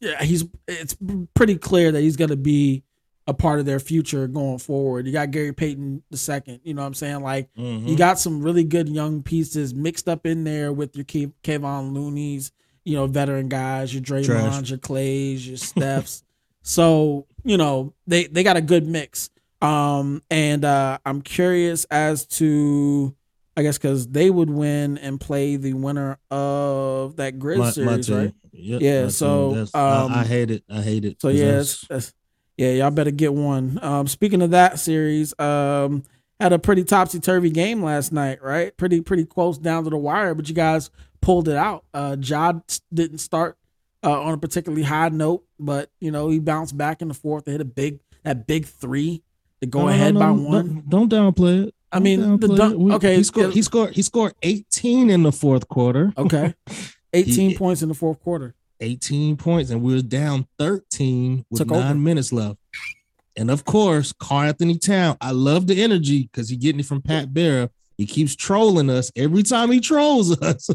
yeah, 0.00 0.22
he's 0.22 0.44
it's 0.68 0.96
pretty 1.34 1.56
clear 1.56 1.90
that 1.90 2.00
he's 2.00 2.16
gonna 2.16 2.36
be 2.36 2.82
a 3.28 3.34
part 3.34 3.58
of 3.58 3.66
their 3.66 3.80
future 3.80 4.28
going 4.28 4.58
forward. 4.58 5.06
You 5.06 5.12
got 5.12 5.30
Gary 5.32 5.52
Payton 5.52 6.02
the 6.10 6.16
second, 6.16 6.60
you 6.62 6.74
know 6.74 6.82
what 6.82 6.86
I'm 6.86 6.94
saying? 6.94 7.20
Like 7.22 7.48
Mhm. 7.58 7.88
you 7.88 7.96
got 7.96 8.18
some 8.20 8.40
really 8.40 8.62
good 8.64 8.88
young 8.88 9.22
pieces 9.22 9.74
mixed 9.74 10.08
up 10.08 10.26
in 10.26 10.44
there 10.44 10.72
with 10.72 10.94
your 10.94 11.04
Ke- 11.04 11.32
Kevon 11.42 11.92
Looney's, 11.92 12.52
you 12.84 12.94
know, 12.94 13.06
veteran 13.08 13.48
guys, 13.48 13.92
your 13.92 14.02
Draymonds, 14.02 14.26
Trash. 14.26 14.70
your 14.70 14.78
Clays, 14.78 15.46
your 15.46 15.56
Stephs. 15.56 16.22
so, 16.62 17.26
you 17.44 17.56
know, 17.56 17.92
they 18.06 18.26
they 18.26 18.42
got 18.44 18.56
a 18.56 18.60
good 18.60 18.86
mix. 18.86 19.30
Um 19.60 20.22
and 20.30 20.64
uh 20.64 20.98
I'm 21.04 21.22
curious 21.22 21.84
as 21.90 22.26
to 22.38 23.14
I 23.56 23.62
guess 23.62 23.78
cuz 23.78 24.06
they 24.06 24.30
would 24.30 24.50
win 24.50 24.98
and 24.98 25.18
play 25.18 25.56
the 25.56 25.72
winner 25.72 26.18
of 26.30 27.16
that 27.16 27.38
grid 27.38 27.58
My- 27.58 27.64
my 27.64 27.70
series, 27.72 28.06
team. 28.06 28.16
right? 28.16 28.34
Yep, 28.52 28.80
Yeah, 28.82 28.94
my 28.94 29.00
team. 29.02 29.10
so, 29.10 29.50
um, 29.74 30.12
I, 30.12 30.20
I 30.20 30.24
hate 30.24 30.50
it. 30.50 30.62
I 30.70 30.80
hate 30.82 31.04
it. 31.04 31.20
So 31.20 31.28
yeah, 31.28 31.46
that's- 31.46 31.84
that's, 31.88 32.12
yeah, 32.56 32.70
y'all 32.72 32.90
better 32.90 33.10
get 33.10 33.34
one. 33.34 33.78
Um, 33.82 34.06
speaking 34.06 34.42
of 34.42 34.50
that 34.50 34.78
series, 34.78 35.38
um, 35.38 36.02
had 36.40 36.52
a 36.52 36.58
pretty 36.58 36.84
topsy 36.84 37.18
turvy 37.20 37.50
game 37.50 37.82
last 37.82 38.12
night, 38.12 38.42
right? 38.42 38.76
Pretty 38.76 39.00
pretty 39.00 39.24
close 39.24 39.58
down 39.58 39.84
to 39.84 39.90
the 39.90 39.96
wire, 39.96 40.34
but 40.34 40.48
you 40.48 40.54
guys 40.54 40.90
pulled 41.20 41.48
it 41.48 41.56
out. 41.56 41.84
Uh, 41.94 42.16
Ja 42.20 42.52
didn't 42.92 43.18
start 43.18 43.56
uh, 44.04 44.20
on 44.22 44.34
a 44.34 44.38
particularly 44.38 44.82
high 44.82 45.08
note, 45.08 45.44
but 45.58 45.90
you 46.00 46.10
know 46.10 46.28
he 46.28 46.38
bounced 46.38 46.76
back 46.76 47.00
in 47.02 47.08
the 47.08 47.14
fourth. 47.14 47.44
They 47.44 47.52
hit 47.52 47.60
a 47.60 47.64
big 47.64 48.00
that 48.24 48.46
big 48.46 48.66
three 48.66 49.22
to 49.60 49.66
go 49.66 49.80
No, 49.80 49.86
no, 49.86 49.92
ahead 49.92 50.14
no, 50.14 50.20
by 50.20 50.30
one. 50.30 50.84
Don't, 50.88 51.08
don't 51.08 51.34
downplay 51.36 51.68
it. 51.68 51.74
I 51.92 52.00
mean, 52.00 52.38
the 52.40 52.48
dunk- 52.48 52.76
We- 52.78 52.92
okay, 52.94 53.16
he 53.16 53.22
scored. 53.22 53.54
He 53.54 53.62
scored. 53.62 53.94
He 53.94 54.02
scored 54.02 54.34
18 54.42 55.08
in 55.08 55.22
the 55.22 55.32
fourth 55.32 55.68
quarter. 55.68 56.12
Okay, 56.18 56.52
eighteen 57.14 57.50
He- 57.50 57.56
points 57.56 57.80
in 57.82 57.88
the 57.88 57.94
fourth 57.94 58.20
quarter. 58.20 58.54
18 58.80 59.36
points, 59.36 59.70
and 59.70 59.82
we 59.82 59.92
was 59.94 60.02
down 60.02 60.46
13 60.58 61.44
with 61.50 61.60
Took 61.60 61.68
nine 61.70 61.82
over. 61.84 61.94
minutes 61.94 62.32
left. 62.32 62.58
And 63.36 63.50
of 63.50 63.64
course, 63.64 64.12
Karl-Anthony 64.12 64.78
Town. 64.78 65.16
I 65.20 65.30
love 65.32 65.66
the 65.66 65.82
energy 65.82 66.22
because 66.30 66.48
he 66.48 66.56
getting 66.56 66.80
it 66.80 66.86
from 66.86 67.02
Pat 67.02 67.34
Bev. 67.34 67.68
He 67.98 68.06
keeps 68.06 68.34
trolling 68.36 68.88
us 68.90 69.10
every 69.16 69.42
time 69.42 69.70
he 69.70 69.80
trolls 69.80 70.38
us. 70.42 70.68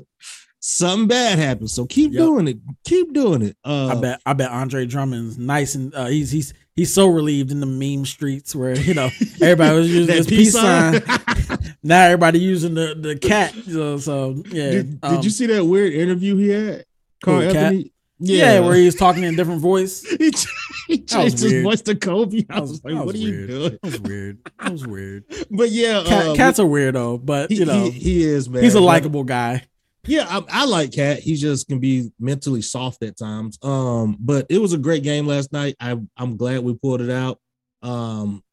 Something 0.60 1.08
bad 1.08 1.40
happens. 1.40 1.74
So 1.74 1.86
keep 1.88 2.12
Yep. 2.12 2.20
doing 2.20 2.48
it. 2.48 2.58
Keep 2.84 3.14
doing 3.14 3.42
it. 3.42 3.58
Uh, 3.66 3.88
I 3.88 3.96
bet 4.00 4.22
I 4.28 4.34
bet 4.34 4.52
Andre 4.52 4.86
Drummond's 4.86 5.38
nice 5.40 5.74
and 5.74 5.94
uh, 5.96 6.06
he's 6.06 6.30
he's 6.30 6.54
he's 6.76 6.94
so 6.94 7.08
relieved 7.08 7.50
in 7.52 7.60
the 7.62 7.66
meme 7.66 8.06
streets 8.06 8.56
where 8.56 8.78
you 8.78 8.94
know 8.94 9.10
everybody 9.42 9.76
was 9.76 9.90
using 9.92 10.16
this 10.16 10.28
peace 10.28 10.54
sign. 10.54 11.02
now 11.84 12.04
everybody 12.04 12.38
using 12.40 12.76
the 12.76 12.94
the 12.96 13.16
cat. 13.16 13.56
So, 13.68 13.98
so 13.98 14.44
yeah. 14.52 14.70
did, 14.70 15.00
um, 15.02 15.16
did 15.16 15.24
you 15.26 15.32
see 15.32 15.48
that 15.48 15.66
weird 15.66 15.94
interview 15.94 16.36
he 16.38 16.50
had? 16.50 16.86
Karl 17.22 17.42
Who, 17.42 17.52
Cat? 17.52 17.56
Anthony. 17.74 17.94
Yeah, 18.24 18.60
where 18.60 18.76
he 18.76 18.86
was 18.86 18.94
talking 18.96 19.24
in 19.24 19.34
a 19.34 19.38
different 19.38 19.62
voice. 19.62 20.02
he, 20.20 20.30
ch- 20.32 20.46
he 20.88 20.98
was 20.98 21.06
changed 21.12 21.40
his 21.40 21.44
weird. 21.52 21.64
voice 21.64 21.82
to 21.82 21.96
Kobe. 21.96 22.46
I 22.50 22.54
That 22.54 22.62
was, 22.62 22.70
was- 22.72 22.84
like, 22.84 22.94
that 22.94 22.98
what 22.98 23.06
was 23.08 23.16
are 23.16 23.18
you 23.18 23.32
weird. 23.32 23.50
doing? 23.50 23.72
That 23.72 23.84
was 23.84 24.00
weird. 24.02 24.38
That 24.60 24.72
was 24.72 24.88
weird. 24.88 25.24
But 25.50 25.70
yeah, 25.72 26.04
Cat, 26.06 26.28
uh, 26.28 26.36
Cat's 26.36 26.60
a 26.60 26.64
weirdo, 26.64 27.26
but 27.26 27.50
he, 27.50 27.58
you 27.58 27.66
know 27.66 27.86
he, 27.86 27.90
he 27.92 28.24
is 28.24 28.48
man. 28.50 28.62
he's 28.64 28.76
a 28.76 28.80
likable 28.80 29.24
guy. 29.24 29.64
Yeah, 30.06 30.26
I, 30.30 30.62
I 30.62 30.66
like 30.66 30.92
Cat. 30.94 31.20
He 31.20 31.36
just 31.36 31.68
can 31.68 31.80
be 31.80 32.12
mentally 32.20 32.62
soft 32.62 33.04
at 33.04 33.18
times. 33.18 33.58
Um, 33.64 34.18
but 34.20 34.46
it 34.50 34.60
was 34.60 34.74
a 34.74 34.78
great 34.78 35.02
game 35.04 35.26
last 35.26 35.52
night. 35.52 35.76
I 35.80 35.98
I'm 36.16 36.38
glad 36.38 36.60
we 36.64 36.76
pulled 36.76 37.02
it 37.02 37.10
out. 37.10 37.40
Um, 37.82 38.44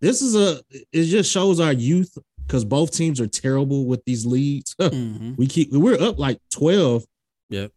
this 0.00 0.22
is 0.22 0.36
a 0.36 0.60
it 0.92 1.04
just 1.06 1.30
shows 1.32 1.58
our 1.60 1.72
youth 1.72 2.16
because 2.46 2.64
both 2.64 2.92
teams 2.92 3.20
are 3.20 3.26
terrible 3.26 3.86
with 3.86 4.04
these 4.04 4.24
leads. 4.24 4.74
Mhm. 4.80 5.36
we 5.36 5.46
keep 5.48 5.72
we're 5.72 6.00
up 6.00 6.18
like 6.18 6.38
12. 6.52 7.04
Yep. 7.50 7.72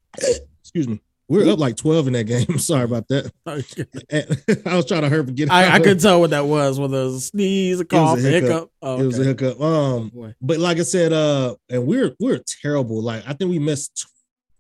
Excuse 0.62 0.88
me. 0.88 1.02
We're 1.30 1.50
up 1.52 1.58
like 1.58 1.78
12 1.78 2.08
in 2.08 2.14
that 2.14 2.26
game. 2.26 2.58
Sorry 2.60 2.84
about 2.84 3.08
that. 3.08 3.32
I 4.66 4.76
was 4.76 4.86
trying 4.86 5.02
to 5.04 5.10
hurry 5.10 5.26
forget. 5.26 5.50
I, 5.50 5.76
I 5.76 5.80
could 5.80 6.00
tell 6.00 6.20
what 6.20 6.32
that 6.32 6.46
was, 6.46 6.80
whether 6.80 7.00
it 7.02 7.04
was 7.06 7.16
a 7.16 7.22
sneeze, 7.22 7.80
a 7.80 7.86
cough, 7.86 8.20
a 8.20 8.22
hiccup. 8.22 8.44
hiccup. 8.50 8.72
Oh, 8.82 9.00
It 9.02 9.06
was 9.06 9.20
a 9.20 9.24
hiccup. 9.24 9.60
Um, 9.62 10.10
Boy. 10.10 10.36
but 10.42 10.60
like 10.60 10.78
I 10.80 10.84
said, 10.84 11.14
uh, 11.14 11.56
and 11.70 11.88
we're 11.88 12.14
we're 12.20 12.42
terrible. 12.62 13.02
Like 13.02 13.24
I 13.28 13.34
think 13.34 13.50
we 13.50 13.58
missed 13.58 14.06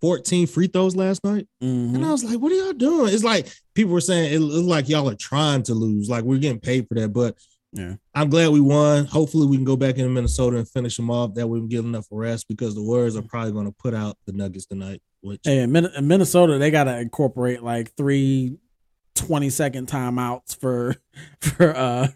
14 0.02 0.48
free 0.48 0.68
throws 0.68 0.96
last 0.96 1.24
night. 1.24 1.48
Mhm. 1.62 1.96
And 1.96 2.06
I 2.06 2.12
was 2.12 2.24
like, 2.24 2.40
what 2.40 2.52
are 2.52 2.56
y'all 2.56 2.74
doing? 2.74 3.14
It's 3.14 3.24
like 3.26 3.54
people 3.76 3.94
were 3.94 4.02
saying 4.02 4.34
it 4.34 4.40
looks 4.40 4.66
like 4.68 4.90
y'all 4.90 5.10
are 5.10 5.16
trying 5.16 5.64
to 5.64 5.74
lose. 5.74 6.10
Like 6.10 6.24
we're 6.24 6.40
getting 6.40 6.60
paid 6.62 6.88
for 6.88 6.96
that. 6.96 7.10
But 7.10 7.38
Yeah. 7.74 7.96
I'm 8.16 8.30
glad 8.30 8.50
we 8.52 8.62
won. 8.62 9.06
Hopefully 9.06 9.48
we 9.48 9.58
can 9.58 9.66
go 9.66 9.76
back 9.76 9.98
into 9.98 10.10
Minnesota 10.10 10.58
and 10.58 10.70
finish 10.70 10.96
them 10.98 11.12
off. 11.12 11.36
That 11.36 11.48
way 11.48 11.60
we 11.60 11.68
get 11.68 11.84
enough 11.86 12.08
rest 12.10 12.48
because 12.48 12.74
the 12.74 12.82
Warriors 12.84 13.16
are 13.18 13.22
probably 13.22 13.52
going 13.52 13.66
to 13.68 13.72
put 13.78 13.94
out 13.94 14.18
the 14.26 14.32
Nuggets 14.34 14.66
tonight. 14.66 15.02
Which 15.24 15.40
Hey, 15.44 15.60
in, 15.60 15.72
Min- 15.72 15.90
in 15.98 16.08
Minnesota, 16.08 16.58
they 16.58 16.70
gotta 16.70 17.00
incorporate 17.00 17.64
like 17.64 17.96
three 17.96 18.58
20 19.16 19.50
second 19.52 19.88
timeouts 19.88 20.60
for 20.60 20.96
for 21.42 21.76
uh 21.76 22.08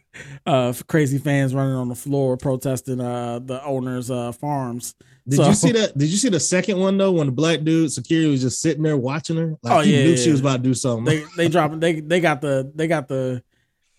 uh 0.47 0.71
for 0.73 0.83
crazy 0.85 1.17
fans 1.19 1.53
running 1.53 1.75
on 1.75 1.89
the 1.89 1.95
floor 1.95 2.37
protesting 2.37 2.99
uh 2.99 3.37
the 3.39 3.63
owners 3.63 4.09
uh 4.11 4.31
farms. 4.31 4.95
did 5.27 5.37
so- 5.37 5.47
you 5.47 5.53
see 5.53 5.71
that? 5.73 5.95
Did 5.97 6.09
you 6.09 6.17
see 6.17 6.29
the 6.29 6.39
second 6.39 6.79
one 6.79 6.97
though? 6.97 7.11
When 7.11 7.27
the 7.27 7.31
black 7.31 7.61
dude 7.63 7.91
security 7.91 8.29
was 8.31 8.41
just 8.41 8.61
sitting 8.61 8.81
there 8.83 8.97
watching 8.97 9.37
her, 9.37 9.55
like 9.61 9.73
Oh, 9.73 9.79
he 9.81 9.95
yeah, 9.95 10.03
knew 10.05 10.09
yeah, 10.11 10.15
she 10.15 10.31
was 10.31 10.39
about 10.41 10.57
to 10.57 10.63
do 10.63 10.73
something. 10.73 11.05
They 11.05 11.23
they 11.37 11.47
dropping 11.49 11.79
they 11.79 11.99
they 12.01 12.19
got 12.19 12.41
the 12.41 12.71
they 12.75 12.87
got 12.87 13.07
the 13.07 13.43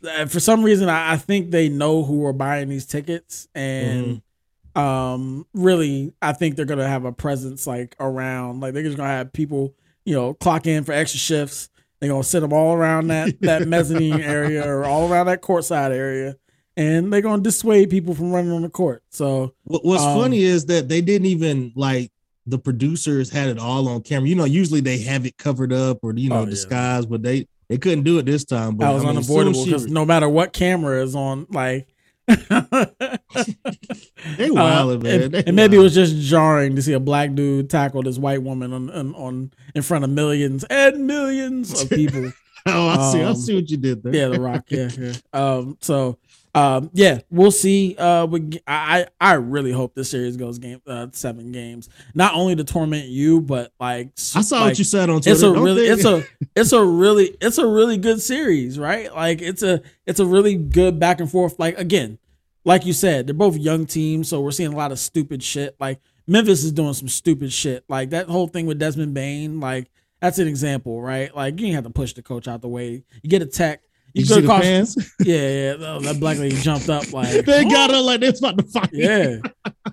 uh, 0.07 0.27
for 0.27 0.39
some 0.41 0.63
reason 0.63 0.89
I, 0.89 1.13
I 1.13 1.17
think 1.17 1.51
they 1.51 1.69
know 1.69 2.03
who 2.05 2.25
are 2.27 2.33
buying 2.33 2.69
these 2.69 2.85
tickets 2.87 3.49
and 3.55 4.23
um 4.79 5.47
really 5.55 6.13
I 6.23 6.33
think 6.33 6.57
they're 6.57 6.65
gonna 6.65 6.87
have 6.89 7.05
a 7.05 7.13
presence 7.13 7.67
like 7.67 7.97
around 8.01 8.61
like 8.61 8.75
they're 8.75 8.83
just 8.83 8.97
gonna 8.97 9.09
have 9.11 9.33
people 9.33 9.75
you 10.05 10.15
know 10.15 10.35
clock 10.35 10.67
in 10.67 10.85
for 10.85 10.93
extra 10.93 11.19
shifts 11.19 11.69
they're 12.01 12.09
gonna 12.11 12.23
sit 12.23 12.41
them 12.41 12.53
all 12.53 12.75
around 12.75 13.09
that 13.09 13.35
that 13.41 13.67
mezzanine 13.67 14.21
area 14.21 14.67
or 14.67 14.85
all 14.85 15.11
around 15.11 15.27
that 15.27 15.43
courtside 15.43 15.91
area 15.91 16.37
and 16.77 17.13
they're 17.13 17.21
gonna 17.23 17.43
dissuade 17.43 17.91
people 17.91 18.15
from 18.15 18.31
running 18.31 18.53
on 18.53 18.63
the 18.63 18.69
court 18.69 19.03
so 19.11 19.53
what's 19.65 20.03
Um, 20.05 20.19
funny 20.21 20.43
is 20.43 20.67
that 20.67 20.89
they 20.89 21.01
didn't 21.01 21.27
even 21.27 21.73
like 21.75 22.13
the 22.47 22.59
producers 22.59 23.29
had 23.29 23.49
it 23.49 23.59
all 23.59 23.87
on 23.91 24.01
camera. 24.01 24.27
You 24.27 24.35
know, 24.35 24.47
usually 24.47 24.81
they 24.81 24.97
have 25.01 25.27
it 25.27 25.37
covered 25.37 25.71
up 25.71 25.99
or 26.03 26.15
you 26.15 26.31
know 26.31 26.37
Oh, 26.37 26.45
yeah. 26.45 26.49
disguised, 26.51 27.11
but 27.11 27.23
they 27.23 27.47
they 27.69 27.77
couldn't 27.77 28.05
do 28.05 28.17
it 28.19 28.25
this 28.25 28.43
time. 28.43 28.77
But 28.77 28.87
i 28.89 28.95
was 28.95 29.03
I 29.03 29.09
mean, 29.09 29.17
unavoidable 29.19 29.67
because 29.67 29.87
no 29.89 30.07
matter 30.07 30.31
what 30.31 30.55
camera 30.55 31.03
is 31.03 31.15
on 31.15 31.47
like 31.51 31.89
They 34.37 34.49
wildin', 34.51 35.03
man. 35.03 35.23
and, 35.23 35.35
and 35.35 35.57
maybe 35.57 35.77
it 35.77 35.81
was 35.81 35.95
just 35.95 36.17
jarring 36.17 36.77
to 36.77 36.83
see 36.83 36.93
a 36.93 37.01
black 37.01 37.35
dude 37.35 37.71
tackle 37.71 38.03
this 38.03 38.19
white 38.19 38.43
woman 38.43 38.73
on, 38.73 38.91
on, 38.91 39.15
on 39.15 39.53
in 39.75 39.83
front 39.83 40.05
of 40.05 40.11
millions 40.11 40.65
and 40.65 41.07
millions 41.07 41.83
of 41.83 41.89
people. 41.89 42.33
oh, 42.67 42.89
I 42.89 43.13
see. 43.13 43.21
I 43.23 43.25
um, 43.25 43.37
see 43.37 43.55
what 43.55 43.71
you 43.71 43.77
did 43.77 44.03
there. 44.03 44.15
yeah, 44.15 44.29
The 44.29 44.41
Rock. 44.41 44.65
Yeah, 44.69 44.89
yeah. 44.99 45.13
Um, 45.33 45.79
so, 45.81 46.19
um, 46.55 46.91
yeah, 46.93 47.21
we'll 47.31 47.51
see. 47.51 47.95
Uh, 47.97 48.27
we, 48.27 48.61
I 48.67 49.07
I 49.21 49.35
really 49.35 49.73
hope 49.73 49.95
this 49.95 50.11
series 50.11 50.37
goes 50.37 50.59
game 50.59 50.81
uh, 50.87 51.09
seven 51.13 51.53
games. 51.53 51.89
Not 52.15 52.35
only 52.35 52.57
to 52.57 52.65
torment 52.65 53.07
you, 53.07 53.41
but 53.41 53.73
like 53.79 54.09
I 54.35 54.41
saw 54.41 54.57
like, 54.61 54.65
what 54.71 54.79
you 54.79 54.85
said 54.85 55.11
on 55.11 55.21
Twitter. 55.21 55.31
it's 55.33 55.43
a 55.43 55.53
Don't 55.53 55.63
really 55.63 55.89
think- 55.89 55.99
it's 55.99 56.05
a 56.05 56.25
it's 56.57 56.73
a 56.73 56.85
really 56.85 57.37
it's 57.41 57.59
a 57.59 57.67
really 57.67 57.99
good 57.99 58.21
series 58.21 58.79
right 58.79 59.15
like 59.15 59.41
it's 59.43 59.63
a 59.63 59.83
it's 60.07 60.21
a 60.21 60.27
really 60.27 60.55
good 60.57 60.99
back 60.99 61.21
and 61.21 61.31
forth 61.31 61.59
like 61.59 61.79
again 61.79 62.19
like 62.65 62.85
you 62.87 62.93
said 62.93 63.27
they're 63.27 63.35
both 63.35 63.57
young 63.57 63.87
teams 63.87 64.29
so 64.29 64.41
we're 64.41 64.51
seeing 64.51 64.73
a 64.73 64.77
lot 64.77 64.91
of 64.93 64.99
stupid 64.99 65.43
shit 65.43 65.77
like 65.79 66.01
memphis 66.27 66.65
is 66.65 66.73
doing 66.73 66.93
some 66.95 67.09
stupid 67.09 67.53
shit 67.53 67.85
like 67.89 68.11
that 68.11 68.27
whole 68.29 68.49
thing 68.49 68.67
with 68.67 68.79
desmond 68.79 69.15
bane 69.15 69.61
like 69.61 69.89
that's 70.21 70.39
an 70.39 70.49
example 70.49 71.01
right 71.01 71.35
like 71.37 71.53
you 71.55 71.67
didn't 71.67 71.75
have 71.75 71.85
to 71.85 71.91
push 71.91 72.13
the 72.13 72.23
coach 72.23 72.49
out 72.49 72.61
the 72.61 72.69
way 72.69 73.03
you 73.23 73.31
get 73.31 73.43
a 73.43 73.47
tech 73.47 73.83
You 74.15 74.21
You 74.21 74.25
see 74.27 74.41
the 74.41 74.49
fans? 74.49 75.15
Yeah, 75.21 75.37
yeah. 75.37 75.73
no, 75.77 76.01
That 76.01 76.19
black 76.21 76.39
lady 76.39 76.57
jumped 76.57 76.89
up 76.89 77.13
like 77.13 77.45
they 77.47 77.65
got 77.65 77.91
her 77.91 78.01
like 78.01 78.21
they 78.21 78.31
was 78.31 78.39
about 78.41 78.59
to 78.59 78.65
fight. 78.65 78.91
yeah 78.93 79.37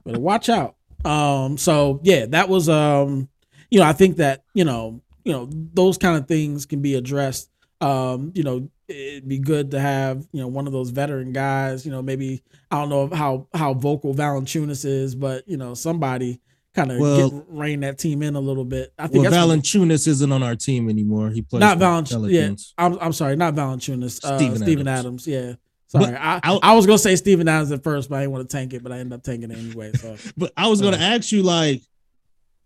but 0.04 0.17
watch 0.19 0.49
out 0.49 0.75
um 1.04 1.58
so 1.58 1.99
yeah 2.04 2.25
that 2.28 2.49
was 2.49 2.67
um 2.69 3.30
you 3.69 3.80
know 3.80 3.86
i 3.86 3.93
think 3.93 4.17
that 4.17 4.43
you 4.54 4.63
know 4.65 5.01
you 5.23 5.32
know 5.34 5.47
those 5.73 5.97
kind 5.97 6.17
of 6.17 6.28
things 6.28 6.65
can 6.65 6.82
be 6.82 6.95
addressed 6.95 7.49
um 7.82 8.32
you 8.34 8.43
know 8.43 8.67
it'd 8.88 9.28
be 9.28 9.38
good 9.39 9.71
to 9.71 9.80
have 9.80 10.25
you 10.32 10.39
know 10.41 10.47
one 10.47 10.65
of 10.67 10.73
those 10.73 10.89
veteran 10.91 11.32
guys 11.34 11.86
you 11.86 11.91
know 11.91 12.01
maybe 12.01 12.41
i 12.71 12.80
don't 12.80 12.89
know 12.89 13.08
how 13.15 13.47
how 13.54 13.73
vocal 13.73 14.13
Valanciunas 14.15 14.86
is 14.86 15.13
but 15.15 15.47
you 15.47 15.58
know 15.58 15.73
somebody 15.73 16.39
kind 16.75 16.91
of 16.91 16.99
Well- 16.99 17.45
rein 17.49 17.79
that 17.81 17.97
team 17.97 18.21
in 18.21 18.35
a 18.35 18.39
little 18.39 18.65
bit 18.65 18.93
i 18.99 19.07
think 19.07 19.23
Well, 19.29 19.47
Valanciunas 19.47 20.07
isn't 20.07 20.31
on 20.31 20.43
our 20.43 20.55
team 20.55 20.89
anymore. 20.89 21.29
He 21.29 21.41
plays 21.41 21.61
not 21.61 21.77
Valanciunas. 21.79 22.29
Yeah, 22.31 22.83
I'm, 22.83 22.97
I'm 22.99 23.13
sorry, 23.13 23.35
not 23.35 23.55
Valanciunas. 23.55 24.23
Uh, 24.23 24.38
Steven 24.38 24.57
Steven, 24.57 24.88
Adams. 24.88 25.25
Adams. 25.25 25.27
Yeah, 25.27 25.53
sorry. 25.88 26.05
But 26.11 26.13
I, 26.15 26.39
I- 26.43 26.59
I 26.61 26.73
was 26.75 26.85
gonna 26.85 26.97
say 26.99 27.15
Steven 27.15 27.47
Adams 27.47 27.71
at 27.71 27.83
first, 27.83 28.09
but 28.09 28.17
I 28.17 28.21
didn't 28.21 28.33
want 28.33 28.49
to 28.49 28.55
tank 28.57 28.73
it. 28.73 28.83
But 28.83 28.91
I 28.91 28.99
ended 28.99 29.13
up 29.13 29.23
tanking 29.23 29.51
it 29.51 29.57
anyway. 29.57 29.91
So 29.93 30.17
But 30.38 30.51
I 30.57 30.67
was 30.67 30.81
gonna 30.81 30.97
ask 30.97 31.31
you 31.31 31.41
like, 31.43 31.81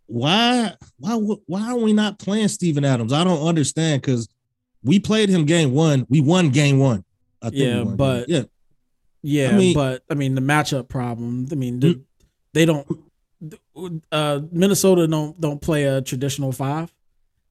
why, 0.07 0.73
why, 0.97 1.13
why 1.45 1.69
are 1.71 1.77
we 1.77 1.93
not 1.93 2.17
playing 2.19 2.47
Steven 2.47 2.83
Adams? 2.83 3.13
I 3.13 3.23
don't 3.23 3.45
understand 3.47 4.01
because 4.01 4.27
we 4.83 4.99
played 4.99 5.29
him 5.29 5.45
game 5.45 5.73
one. 5.73 6.05
We 6.09 6.21
won 6.21 6.49
game 6.49 6.79
one. 6.79 7.03
I 7.41 7.49
think 7.51 7.61
Yeah, 7.61 7.77
won 7.77 7.87
game- 7.89 7.95
but- 7.97 8.29
yeah, 8.29 8.43
yeah, 9.21 9.49
I 9.49 9.53
mean- 9.57 9.73
but 9.75 10.03
I 10.09 10.15
mean 10.15 10.33
the 10.35 10.41
matchup 10.41 10.87
problem. 10.89 11.47
I 11.51 11.55
mean 11.55 11.79
the, 11.79 12.01
they 12.53 12.65
don't. 12.65 12.87
Uh, 14.11 14.41
Minnesota 14.51 15.07
don't 15.07 15.39
don't 15.39 15.61
play 15.61 15.85
a 15.85 16.01
traditional 16.01 16.51
five. 16.51 16.93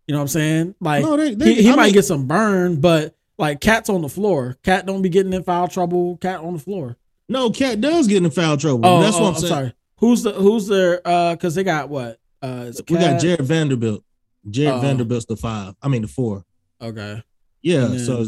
You 0.07 0.13
know 0.13 0.19
what 0.19 0.23
I'm 0.25 0.29
saying? 0.29 0.75
Like 0.81 1.03
no, 1.03 1.17
they, 1.17 1.35
they, 1.35 1.55
he, 1.55 1.63
he 1.65 1.77
might 1.77 1.87
mean, 1.87 1.93
get 1.95 2.05
some 2.05 2.27
burn, 2.27 2.81
but 2.81 3.15
like 3.39 3.61
cat's 3.61 3.89
on 3.89 4.03
the 4.03 4.09
floor. 4.09 4.57
Cat 4.63 4.87
don't 4.87 5.03
be 5.03 5.09
getting 5.09 5.33
in 5.33 5.43
foul 5.43 5.69
trouble. 5.69 6.17
Cat 6.19 6.41
on 6.41 6.55
the 6.55 6.59
floor. 6.59 6.97
no. 7.29 7.51
Cat 7.51 7.81
does 7.81 8.07
get 8.09 8.23
in 8.23 8.31
foul 8.31 8.57
trouble. 8.57 8.81
Oh, 8.85 9.01
That's 9.01 9.17
oh, 9.17 9.21
what 9.23 9.29
I'm, 9.29 9.35
I'm 9.35 9.41
saying. 9.41 9.53
sorry. 9.53 9.75
Who's 9.99 10.23
the 10.23 10.33
who's 10.33 10.67
their 10.67 11.01
uh? 11.07 11.35
Because 11.35 11.55
they 11.55 11.65
got 11.65 11.89
what? 11.89 12.19
Uh, 12.43 12.71
We 12.89 12.97
got 12.99 13.21
Jarred 13.21 13.41
Vanderbilt. 13.41 14.05
Jarred 14.49 14.77
Oh. 14.77 14.81
Vanderbilt's 14.81 15.27
the 15.27 15.37
five. 15.37 15.75
I 15.83 15.89
mean 15.89 16.03
the 16.03 16.09
four. 16.09 16.45
Okay. 16.81 17.23
Yeah. 17.63 17.85
And 17.87 17.95
then- 17.95 18.05
so 18.07 18.27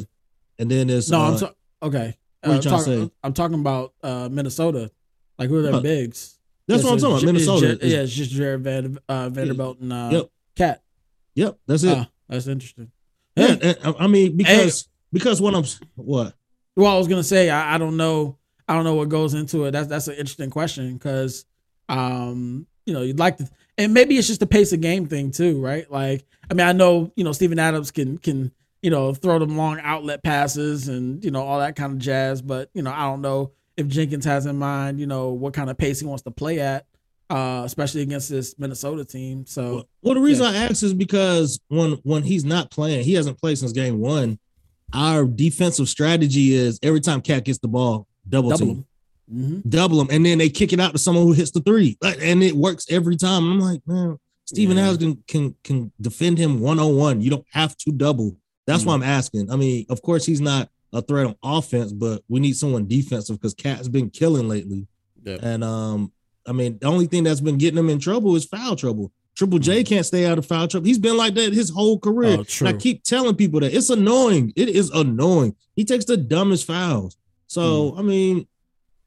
and 0.58 0.70
then 0.70 0.88
there's 0.88 1.10
No, 1.10 1.20
uh, 1.20 1.30
I'm 1.30 1.38
so, 1.38 1.54
okay. 1.82 2.16
what 2.42 2.64
you 2.64 2.70
Uh, 2.70 2.84
to 2.84 2.98
talk-? 3.00 3.12
I'm 3.22 3.32
talking 3.32 3.58
about 3.60 3.94
uh, 4.02 4.28
Minnesota. 4.30 4.90
Like 5.38 5.48
who 5.48 5.56
are 5.58 5.62
their 5.62 5.74
Uh, 5.74 5.80
bigs? 5.80 6.36
That's 6.70 6.82
Yeah, 6.84 6.90
what 6.90 6.94
I'm 6.94 7.00
talking 7.00 7.16
about. 7.16 7.24
Minnesota. 7.34 7.70
it's 7.72 7.84
yeah, 7.84 7.98
it's 8.02 8.12
just 8.12 8.30
Jarred 8.30 8.62
Van, 8.62 8.98
uh, 9.08 9.28
Vanderbilt 9.28 9.80
and 9.80 9.92
uh, 9.92 10.08
Yep. 10.12 10.30
Cat. 10.56 10.82
Yep. 11.34 11.58
That's 11.66 11.82
it. 11.84 11.96
Ah, 11.98 12.08
that's 12.28 12.46
interesting. 12.46 12.90
yeah. 13.36 13.56
And, 13.60 13.94
I 13.98 14.06
mean 14.06 14.36
because 14.36 14.88
because 15.12 15.40
what 15.40 15.54
I'm 15.54 15.64
what 15.96 16.34
well, 16.76 16.94
I 16.94 16.98
was 16.98 17.08
gonna 17.08 17.22
say 17.24 17.50
I, 17.50 17.74
I 17.74 17.78
don't 17.78 17.96
know. 17.96 18.36
I 18.68 18.74
don't 18.74 18.84
know 18.84 18.94
what 18.94 19.08
goes 19.08 19.34
into 19.34 19.64
it. 19.64 19.72
That's 19.72 19.88
that's 19.88 20.06
an 20.06 20.14
interesting 20.14 20.50
question 20.50 20.94
because, 20.94 21.44
um, 21.88 22.66
you 22.86 22.94
know, 22.94 23.02
you'd 23.02 23.18
like 23.18 23.38
to, 23.38 23.48
and 23.76 23.92
maybe 23.92 24.16
it's 24.16 24.28
just 24.28 24.38
the 24.40 24.46
pace 24.46 24.72
of 24.72 24.80
game 24.80 25.06
thing 25.08 25.32
too, 25.32 25.60
right? 25.60 25.90
Like, 25.90 26.24
I 26.50 26.54
mean, 26.54 26.66
I 26.66 26.72
know 26.72 27.12
you 27.16 27.24
know 27.24 27.32
Steven 27.32 27.58
Adams 27.58 27.90
can 27.90 28.18
can 28.18 28.52
you 28.82 28.90
know 28.90 29.12
throw 29.12 29.38
them 29.40 29.56
long 29.56 29.80
outlet 29.80 30.22
passes 30.22 30.88
and 30.88 31.24
you 31.24 31.30
know 31.32 31.42
all 31.42 31.58
that 31.58 31.74
kind 31.74 31.92
of 31.94 31.98
jazz, 31.98 32.42
but 32.42 32.70
you 32.74 32.82
know 32.82 32.92
I 32.92 33.02
don't 33.06 33.22
know 33.22 33.50
if 33.80 33.88
Jenkins 33.88 34.24
has 34.24 34.46
in 34.46 34.56
mind 34.56 35.00
you 35.00 35.06
know 35.06 35.30
what 35.30 35.52
kind 35.54 35.70
of 35.70 35.76
pace 35.78 35.98
he 36.00 36.06
wants 36.06 36.22
to 36.24 36.30
play 36.30 36.60
at, 36.60 36.86
uh, 37.30 37.62
especially 37.64 38.02
against 38.02 38.28
this 38.28 38.54
Minnesota 38.58 39.04
team. 39.04 39.44
So 39.46 39.86
Well, 40.02 40.14
the 40.14 40.20
reason 40.20 40.46
I 40.46 40.56
ask 40.56 40.82
is 40.82 40.94
because 40.94 41.58
when 41.68 41.92
when 42.04 42.22
he's 42.22 42.44
not 42.44 42.70
playing, 42.70 43.04
he 43.04 43.14
hasn't 43.14 43.38
played 43.38 43.58
since 43.58 43.72
game 43.72 43.98
one. 44.00 44.38
Our 44.92 45.24
defensive 45.24 45.88
strategy 45.88 46.54
is 46.54 46.78
every 46.82 47.00
time 47.00 47.20
Cat 47.20 47.44
gets 47.44 47.58
the 47.58 47.68
ball, 47.68 48.06
double, 48.28 48.50
double 48.50 48.66
team, 48.66 48.76
him. 48.76 48.84
hmm 49.30 49.60
double 49.68 50.00
him, 50.00 50.08
and 50.10 50.26
then 50.26 50.38
they 50.38 50.48
kick 50.48 50.72
it 50.72 50.80
out 50.80 50.92
to 50.92 50.98
someone 50.98 51.24
who 51.24 51.32
hits 51.32 51.52
the 51.52 51.60
three, 51.60 51.96
and 52.02 52.42
it 52.42 52.54
works 52.56 52.86
every 52.90 53.16
time. 53.16 53.44
I'm 53.52 53.60
like, 53.60 53.80
man, 53.86 54.18
Steven 54.46 54.76
Yeah. 54.76 54.96
Can, 54.96 55.22
can 55.28 55.54
can 55.62 55.92
defend 56.00 56.38
him 56.38 56.58
one 56.60 56.80
on 56.80 56.96
one. 56.96 57.20
You 57.20 57.30
don't 57.30 57.46
have 57.52 57.76
to 57.78 57.92
double. 57.92 58.36
That's 58.66 58.82
Mm. 58.82 58.86
why 58.86 58.94
I'm 58.94 59.02
asking. 59.04 59.50
I 59.52 59.54
mean, 59.56 59.86
of 59.88 60.02
course, 60.02 60.26
he's 60.26 60.40
not 60.40 60.68
a 60.92 61.02
threat 61.02 61.26
on 61.26 61.36
offense, 61.42 61.92
but 61.92 62.22
we 62.28 62.40
need 62.40 62.56
someone 62.56 62.86
defensive 62.86 63.38
because 63.38 63.54
Cat's 63.54 63.88
been 63.88 64.10
killing 64.10 64.48
lately. 64.48 64.86
Yeah. 65.22 65.38
And 65.42 65.62
um, 65.62 66.12
I 66.46 66.52
mean, 66.52 66.78
the 66.80 66.86
only 66.86 67.06
thing 67.06 67.24
that's 67.24 67.40
been 67.40 67.58
getting 67.58 67.78
him 67.78 67.90
in 67.90 67.98
trouble 67.98 68.34
is 68.36 68.44
foul 68.44 68.76
trouble. 68.76 69.12
Triple 69.36 69.58
J 69.58 69.84
can't 69.84 70.04
stay 70.04 70.26
out 70.26 70.38
of 70.38 70.46
foul 70.46 70.68
trouble. 70.68 70.86
He's 70.86 70.98
been 70.98 71.16
like 71.16 71.34
that 71.34 71.52
his 71.52 71.70
whole 71.70 71.98
career. 71.98 72.38
Mm. 72.38 72.62
Oh, 72.62 72.68
I 72.68 72.72
keep 72.72 73.04
telling 73.04 73.36
people 73.36 73.60
that 73.60 73.72
it's 73.72 73.90
annoying. 73.90 74.52
It 74.56 74.68
is 74.68 74.90
annoying. 74.90 75.54
He 75.76 75.84
takes 75.84 76.04
the 76.04 76.16
dumbest 76.16 76.66
fouls. 76.66 77.14
Mm. 77.14 77.18
So 77.46 77.94
I 77.96 78.02
mean, 78.02 78.46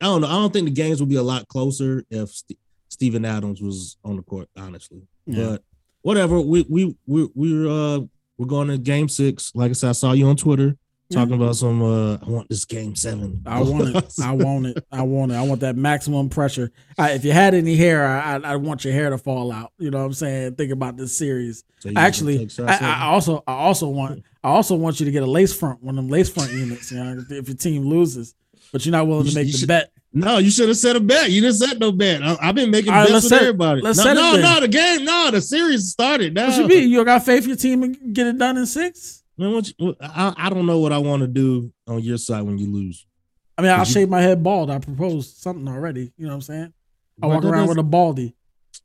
I 0.02 0.06
don't 0.06 0.22
know. 0.22 0.28
I 0.28 0.32
don't 0.32 0.52
think 0.54 0.66
the 0.66 0.74
games 0.74 1.00
would 1.00 1.10
be 1.10 1.16
a 1.16 1.24
lot 1.24 1.48
closer 1.48 2.04
if 2.10 2.30
St- 2.30 2.60
Steven 2.90 3.26
Adams 3.26 3.62
was 3.62 3.98
on 4.04 4.16
the 4.16 4.24
court, 4.24 4.48
honestly. 4.58 5.02
Yeah. 5.26 5.44
But 5.44 5.64
whatever. 6.02 6.40
We 6.40 6.66
we 6.70 6.96
we 7.06 7.30
we're 7.36 7.70
uh 7.70 8.00
we're 8.38 8.48
going 8.48 8.70
to 8.70 8.78
game 8.78 9.10
six. 9.10 9.52
Like 9.54 9.70
I 9.70 9.74
said, 9.74 9.90
I 9.90 9.94
saw 9.94 10.14
you 10.14 10.28
on 10.28 10.36
Twitter 10.36 10.78
talking 11.12 11.36
about 11.36 11.56
some 11.56 11.82
uh 11.82 12.16
I 12.16 12.30
want 12.30 12.50
this 12.50 12.66
game 12.66 12.96
seven. 12.96 13.42
I 13.46 13.62
want 13.62 13.96
it. 13.96 14.14
I 14.22 14.32
want 14.32 14.66
it. 14.68 14.86
I 14.92 15.02
want 15.02 15.32
it. 15.32 15.36
I 15.36 15.42
want 15.44 15.62
that 15.62 15.76
maximum 15.76 16.30
pressure. 16.30 16.72
I, 16.98 17.12
if 17.12 17.26
you 17.26 17.32
had 17.32 17.54
any 17.54 17.76
hair, 17.76 18.06
I, 18.06 18.36
I, 18.36 18.40
I 18.54 18.56
want 18.56 18.84
your 18.84 18.94
hair 18.94 19.10
to 19.10 19.18
fall 19.18 19.52
out. 19.52 19.72
You 19.78 19.92
know 19.92 20.00
what 20.00 20.06
I'm 20.06 20.14
saying? 20.14 20.56
Think 20.56 20.72
about 20.72 20.98
this 20.98 21.18
series. 21.18 21.64
So 21.80 21.92
Actually, 21.96 22.50
I. 22.60 22.78
I 22.82 23.06
also 23.06 23.44
I 23.46 23.54
also 23.54 23.88
want 23.90 24.24
I 24.44 24.50
also 24.50 24.76
want 24.76 25.00
you 25.00 25.06
to 25.06 25.12
get 25.12 25.24
a 25.24 25.28
lace 25.28 25.54
front, 25.54 25.84
one 25.84 25.98
of 25.98 26.04
them 26.04 26.10
lace 26.10 26.30
front 26.30 26.52
units. 26.52 26.92
You 26.92 27.04
know, 27.04 27.18
if, 27.20 27.32
if 27.32 27.48
your 27.48 27.58
team 27.58 27.86
loses, 27.86 28.36
but 28.72 28.86
you're 28.86 28.92
not 28.92 29.08
willing 29.08 29.26
You 29.26 29.32
to 29.32 29.36
make 29.38 29.52
the 29.52 29.58
should- 29.58 29.68
bet. 29.68 29.92
No, 30.16 30.38
you 30.38 30.52
should 30.52 30.68
have 30.68 30.78
set 30.78 30.96
a 30.96 31.00
bet. 31.00 31.32
You 31.32 31.42
didn't 31.42 31.56
set 31.56 31.80
no 31.80 31.92
bet. 31.92 32.22
I, 32.22 32.36
have 32.46 32.54
been 32.54 32.70
making 32.70 32.92
right, 32.92 33.10
bets 33.10 33.24
with 33.24 33.24
set 33.24 33.42
everybody. 33.42 33.82
Let's 33.82 33.98
no, 33.98 34.04
set 34.04 34.14
no, 34.14 34.36
no, 34.36 34.60
the 34.60 34.68
game, 34.68 35.06
no, 35.06 35.32
the 35.32 35.42
series 35.42 35.90
started. 35.90 36.36
Now. 36.36 36.50
What 36.50 36.58
you 36.60 36.68
mean? 36.68 36.90
You 36.92 37.04
got 37.04 37.26
faith 37.26 37.48
your 37.48 37.56
team 37.56 37.82
and 37.82 38.14
get 38.14 38.28
it 38.28 38.38
done 38.38 38.58
in 38.58 38.68
six? 38.68 39.23
Man, 39.38 39.52
what 39.54 39.72
you- 39.78 39.96
I, 40.02 40.34
I 40.38 40.50
don't 40.50 40.66
know 40.66 40.80
what 40.80 40.92
I 40.92 40.98
want 41.00 41.22
to 41.22 41.28
do 41.28 41.72
on 41.88 42.02
your 42.02 42.18
side 42.18 42.42
when 42.44 42.58
you 42.58 42.68
lose. 42.72 43.06
I 43.58 43.62
mean, 43.62 43.72
I'll 43.72 43.80
you- 43.80 43.86
shave 43.86 44.10
my 44.10 44.22
head 44.22 44.44
bald. 44.44 44.70
I 44.70 44.80
proposed 44.80 45.38
something 45.38 45.68
already. 45.68 46.12
You 46.18 46.26
know 46.26 46.30
what 46.30 46.36
I'm 46.36 46.42
saying? 46.42 46.74
I 47.22 47.28
walk 47.28 47.44
around 47.44 47.68
with 47.68 47.78
a 47.78 47.84
baldy. 47.84 48.36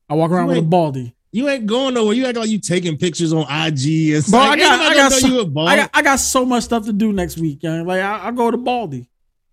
I 0.08 0.14
walk 0.14 0.30
around 0.30 0.48
with 0.48 0.56
a 0.56 0.60
ain't- 0.60 0.70
baldy. 0.70 1.14
You 1.30 1.46
ain't 1.50 1.66
going 1.66 1.92
nowhere. 1.92 2.14
You 2.14 2.24
act 2.24 2.38
like 2.38 2.48
you 2.48 2.58
taking 2.58 2.96
pictures 2.96 3.34
on 3.34 3.42
IG 3.42 4.14
and 4.14 4.24
Bro, 4.24 4.40
stuff. 4.40 4.48
I 4.50 4.56
got- 4.56 4.80
I 4.80 4.94
got 4.94 5.12
so- 5.12 5.26
you 5.28 5.40
a. 5.40 5.64
I 5.64 5.76
got 5.76 5.90
I 5.92 6.02
got 6.02 6.16
so 6.20 6.44
much 6.46 6.64
stuff 6.64 6.86
to 6.86 6.92
do 6.92 7.12
next 7.12 7.36
week. 7.36 7.62
young. 7.62 7.86
Like 7.86 8.00
I, 8.00 8.28
I 8.28 8.30
go 8.30 8.50
to 8.50 8.56
Baldy. 8.56 9.08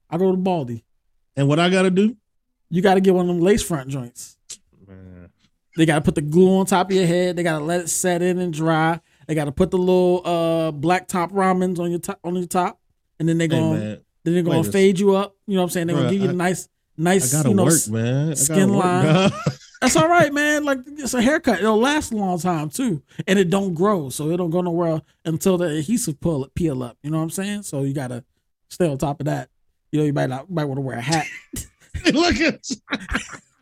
I 0.09 0.17
go 0.17 0.31
to 0.31 0.37
Baldy. 0.37 0.83
and 1.35 1.49
what 1.49 1.59
I 1.59 1.69
got 1.69 1.81
to 1.81 1.91
do? 1.91 2.15
You 2.69 2.81
got 2.81 2.93
to 2.93 3.01
get 3.01 3.13
one 3.13 3.29
of 3.29 3.35
them 3.35 3.43
lace 3.43 3.61
front 3.61 3.89
joints. 3.89 4.37
They 5.77 5.85
got 5.85 5.95
to 5.95 6.01
put 6.01 6.15
the 6.15 6.21
glue 6.21 6.57
on 6.59 6.65
top 6.65 6.89
of 6.89 6.95
your 6.95 7.05
head. 7.05 7.35
They 7.35 7.43
got 7.43 7.59
to 7.59 7.65
let 7.65 7.81
it 7.81 7.89
set 7.89 8.21
in 8.21 8.39
and 8.39 8.53
dry. 8.53 9.01
They 9.27 9.35
got 9.35 9.45
to 9.45 9.51
put 9.51 9.71
the 9.71 9.77
little 9.77 10.21
uh 10.25 10.71
black 10.71 11.07
top 11.07 11.31
ramens 11.31 11.79
on 11.79 11.89
your 11.89 11.99
top 11.99 12.19
on 12.23 12.35
your 12.35 12.45
top, 12.45 12.79
and 13.19 13.27
then 13.27 13.37
they 13.37 13.45
Hey, 13.45 13.49
going 13.49 13.79
man, 13.79 14.01
then 14.23 14.33
they're 14.33 14.43
gonna 14.43 14.61
wait 14.61 14.71
fade 14.71 14.99
you 14.99 15.15
up. 15.15 15.35
You 15.47 15.55
know 15.55 15.61
what 15.61 15.65
I'm 15.65 15.69
saying? 15.71 15.87
They're 15.87 15.95
gonna 15.95 16.11
give 16.11 16.21
you 16.21 16.29
a 16.29 16.33
nice 16.33 16.67
I 16.97 17.01
nice 17.01 17.45
you 17.45 17.53
know 17.53 17.65
work, 17.65 17.87
man. 17.89 18.35
Skin 18.35 18.73
work, 18.73 18.83
line. 18.83 19.31
That's 19.81 19.95
all 19.97 20.07
right, 20.07 20.33
man. 20.33 20.63
Like 20.63 20.79
it's 20.87 21.13
a 21.13 21.21
haircut. 21.21 21.59
It'll 21.59 21.77
last 21.77 22.11
a 22.11 22.15
long 22.15 22.39
time 22.39 22.69
too, 22.69 23.03
and 23.27 23.37
it 23.37 23.49
don't 23.49 23.73
grow, 23.73 24.09
so 24.09 24.31
it 24.31 24.37
don't 24.37 24.49
go 24.49 24.61
nowhere 24.61 25.01
until 25.25 25.57
the 25.57 25.65
adhesive 25.65 26.19
pull 26.19 26.47
peel 26.55 26.81
up. 26.81 26.97
You 27.03 27.11
know 27.11 27.17
what 27.17 27.23
I'm 27.23 27.29
saying? 27.29 27.63
So 27.63 27.83
you 27.83 27.93
gotta 27.93 28.23
stay 28.69 28.87
on 28.87 28.97
top 28.97 29.19
of 29.19 29.25
that. 29.25 29.49
You 29.91 29.99
know, 29.99 30.05
you 30.05 30.13
might 30.13 30.29
not 30.29 30.49
might 30.49 30.65
want 30.65 30.77
to 30.77 30.81
wear 30.81 30.97
a 30.97 31.01
hat. 31.01 31.27
Look 32.13 32.39
at 32.39 32.65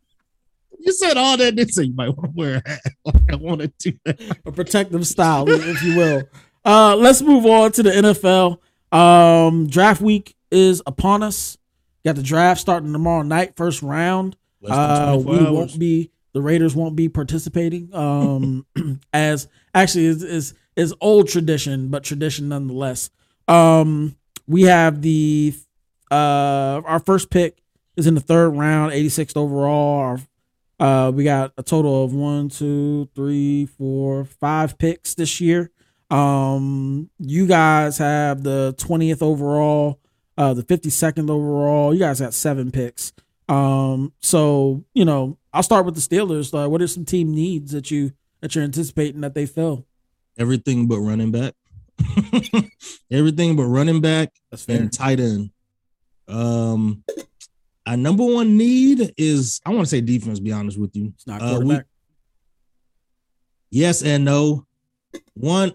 you 0.86 0.94
said 0.94 1.18
all 1.18 1.38
that. 1.38 1.56
Didn't 1.56 1.74
say 1.74 1.84
you 1.84 1.94
might 1.96 2.10
want 2.10 2.32
to 2.32 2.32
wear 2.36 2.62
a 2.66 2.70
hat. 2.70 2.82
Like 3.06 3.32
I 3.32 3.36
want 3.36 3.62
to 3.62 3.68
do 3.80 3.98
that. 4.06 4.38
a 4.46 4.52
protective 4.52 5.06
style, 5.08 5.50
if 5.50 5.84
you 5.84 5.98
will. 5.98 6.24
Uh, 6.66 6.96
let's 6.96 7.22
move 7.22 7.46
on 7.46 7.72
to 7.74 7.84
the 7.84 7.90
NFL. 7.92 8.60
Um, 8.98 9.68
draft 9.68 10.02
week 10.02 10.36
is 10.52 10.82
upon 10.86 11.24
us. 11.24 11.58
Got 12.06 12.16
the 12.16 12.24
draft 12.24 12.62
starting 12.62 12.94
tomorrow 12.94 13.24
night, 13.24 13.56
first 13.56 13.82
round. 13.82 14.36
Uh, 14.66 15.20
we 15.24 15.38
hours. 15.38 15.50
won't 15.52 15.80
be 15.80 16.12
the 16.34 16.42
Raiders 16.42 16.76
won't 16.76 16.96
be 16.96 17.10
participating. 17.10 17.94
Um, 17.94 18.66
as 19.14 19.48
actually 19.74 20.06
is 20.06 20.24
is 20.24 20.54
is 20.76 20.94
old 21.02 21.28
tradition, 21.28 21.90
but 21.90 22.04
tradition 22.04 22.50
nonetheless. 22.50 23.10
Um, 23.48 24.16
we 24.48 24.64
have 24.64 25.02
the 25.02 25.54
uh 26.12 26.82
our 26.86 27.00
first 27.00 27.30
pick 27.30 27.62
is 27.96 28.08
in 28.08 28.16
the 28.16 28.22
third 28.22 28.50
round, 28.50 28.92
86th 28.92 29.38
overall. 29.38 30.00
Our 30.00 30.20
uh, 30.84 31.12
we 31.16 31.24
got 31.24 31.54
a 31.58 31.64
total 31.64 32.04
of 32.04 32.14
one, 32.14 32.50
two, 32.50 33.10
three, 33.16 33.66
four, 33.66 34.26
five 34.26 34.78
picks 34.78 35.16
this 35.16 35.40
year. 35.40 35.72
Um, 36.12 37.10
you 37.20 37.48
guys 37.48 37.98
have 38.00 38.44
the 38.44 38.76
20th 38.78 39.22
overall, 39.22 40.02
uh, 40.38 40.54
the 40.54 40.64
52nd 40.64 41.30
overall. 41.30 41.94
You 41.94 42.02
guys 42.02 42.20
got 42.20 42.34
seven 42.34 42.70
picks. 42.70 43.14
Um, 43.48 44.12
so 44.20 44.84
you 44.94 45.06
know, 45.06 45.38
I'll 45.54 45.64
start 45.64 45.86
with 45.86 45.96
the 45.96 46.02
Steelers. 46.02 46.54
Uh, 46.54 46.70
what 46.70 46.82
are 46.82 46.88
some 46.88 47.06
team 47.06 47.34
needs 47.34 47.72
that 47.72 47.90
you 47.90 48.12
that 48.42 48.54
you're 48.54 48.64
anticipating 48.66 49.22
that 49.22 49.36
they 49.36 49.46
fill? 49.46 49.86
Everything 50.38 50.88
but 50.88 51.00
running 51.00 51.32
back. 51.32 51.54
Everything 53.12 53.56
but 53.56 53.66
running 53.66 54.02
back 54.02 54.34
That's 54.52 54.66
fair. 54.66 54.82
and 54.82 54.92
tight 54.92 55.20
end. 55.22 55.52
Um, 56.28 57.04
our 57.86 57.98
number 57.98 58.24
one 58.26 58.58
need 58.58 59.14
is 59.18 59.60
I 59.66 59.70
want 59.72 59.82
to 59.82 59.90
say 59.90 60.02
defense. 60.02 60.40
Be 60.40 60.52
honest 60.52 60.78
with 60.80 60.96
you, 60.96 61.12
It's 61.16 61.28
not 61.28 61.42
Uh, 61.42 61.46
we- 61.60 61.66
quarterback. 61.66 61.86
yes 63.72 64.02
and 64.04 64.26
no. 64.26 64.66
One, 65.36 65.74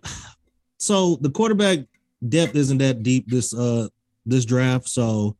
so 0.78 1.16
the 1.20 1.30
quarterback 1.30 1.80
depth 2.26 2.56
isn't 2.56 2.78
that 2.78 3.02
deep 3.02 3.28
this 3.28 3.54
uh 3.54 3.88
this 4.26 4.44
draft. 4.44 4.88
So 4.88 5.36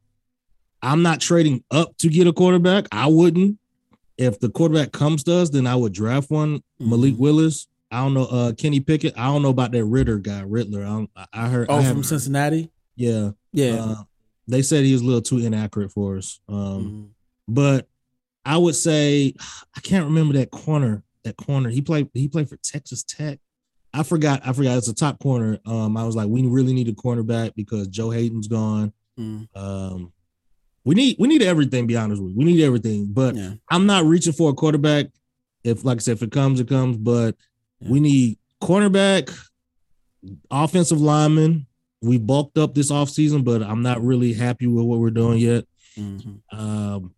I'm 0.83 1.03
not 1.03 1.21
trading 1.21 1.65
up 1.71 1.97
to 1.99 2.09
get 2.09 2.27
a 2.27 2.33
quarterback. 2.33 2.87
I 2.93 3.07
wouldn't. 3.09 3.59
If 4.17 4.39
the 4.41 4.49
quarterback 4.51 4.93
comes 4.93 5.25
to 5.25 5.35
us, 5.35 5.51
then 5.51 5.67
I 5.67 5.75
would 5.77 5.93
draft 5.93 6.31
one. 6.31 6.63
Malik 6.81 7.15
Mhm. 7.15 7.19
Willis. 7.19 7.67
I 7.91 8.01
don't 8.03 8.15
know. 8.15 8.25
Uh, 8.27 8.53
Kenny 8.53 8.81
Pickett. 8.81 9.15
I 9.17 9.27
don't 9.27 9.43
know 9.43 9.49
about 9.49 9.73
that 9.73 9.85
Ridder 9.85 10.19
guy, 10.19 10.43
Rittler. 10.43 11.09
I, 11.17 11.23
I- 11.33 11.45
I 11.45 11.49
heard. 11.49 11.71
I 11.71 11.79
Oh, 11.79 11.83
from 11.83 12.03
Cincinnati. 12.03 12.71
Yeah. 12.97 13.31
Yeah. 13.53 13.75
Uh, 13.83 13.95
they 14.49 14.63
said 14.63 14.85
he 14.85 14.93
was 14.93 15.03
a 15.03 15.05
little 15.05 15.23
too 15.23 15.39
inaccurate 15.39 15.93
for 15.93 16.17
us. 16.17 16.41
Um, 16.49 16.57
Mhm. 16.57 17.09
but 17.49 17.89
I 18.45 18.57
would 18.57 18.75
say 18.75 19.35
I 19.77 19.81
can't 19.81 20.07
remember 20.07 20.35
that 20.35 20.51
corner. 20.51 21.05
That 21.25 21.37
corner 21.37 21.69
he 21.71 21.83
played. 21.83 22.09
He 22.15 22.29
played 22.29 22.49
for 22.49 22.57
Texas 22.57 23.03
Tech. 23.05 23.39
I 23.93 24.03
forgot. 24.03 24.41
I 24.47 24.53
forgot. 24.53 24.79
It's 24.79 24.89
a 24.89 24.95
top 24.95 25.19
corner. 25.19 25.59
Um, 25.67 25.97
I 25.97 26.05
was 26.05 26.15
like, 26.17 26.29
we 26.29 26.43
really 26.47 26.73
need 26.73 26.89
a 26.89 26.93
cornerback 26.93 27.55
because 27.55 27.89
Joe 27.89 28.11
Haden's 28.11 28.49
gone. 28.49 28.93
Mm. 29.19 29.49
Um, 29.55 30.13
we 30.85 30.95
need 30.95 31.17
we 31.19 31.29
need 31.29 31.43
everything. 31.43 31.87
Be 31.87 31.97
honest 31.97 32.23
with 32.23 32.33
you, 32.33 32.39
we 32.39 32.45
need 32.45 32.63
everything. 32.63 33.07
But 33.13 33.35
Yeah. 33.37 33.55
I'm 33.71 33.87
not 33.87 34.05
reaching 34.07 34.33
for 34.33 34.51
a 34.51 34.55
quarterback. 34.55 35.07
If 35.65 35.85
like 35.85 35.99
I 35.99 36.01
said, 36.01 36.13
if 36.13 36.23
it 36.23 36.33
comes, 36.33 36.61
it 36.61 36.69
comes. 36.69 36.97
But 36.97 37.37
Yeah. 37.81 37.91
we 37.91 38.01
need 38.01 38.39
cornerback, 38.63 39.31
offensive 40.51 41.01
lineman. 41.01 41.67
We 42.01 42.19
bulked 42.19 42.59
up 42.59 42.75
this 42.75 42.91
offseason, 42.91 43.45
but 43.45 43.63
I'm 43.63 43.83
not 43.83 44.03
really 44.05 44.33
happy 44.33 44.67
with 44.67 44.85
what 44.85 44.99
we're 45.01 45.11
doing 45.11 45.39
yet. 45.39 45.65
Mhm. 45.99 46.41
Um, 46.53 47.15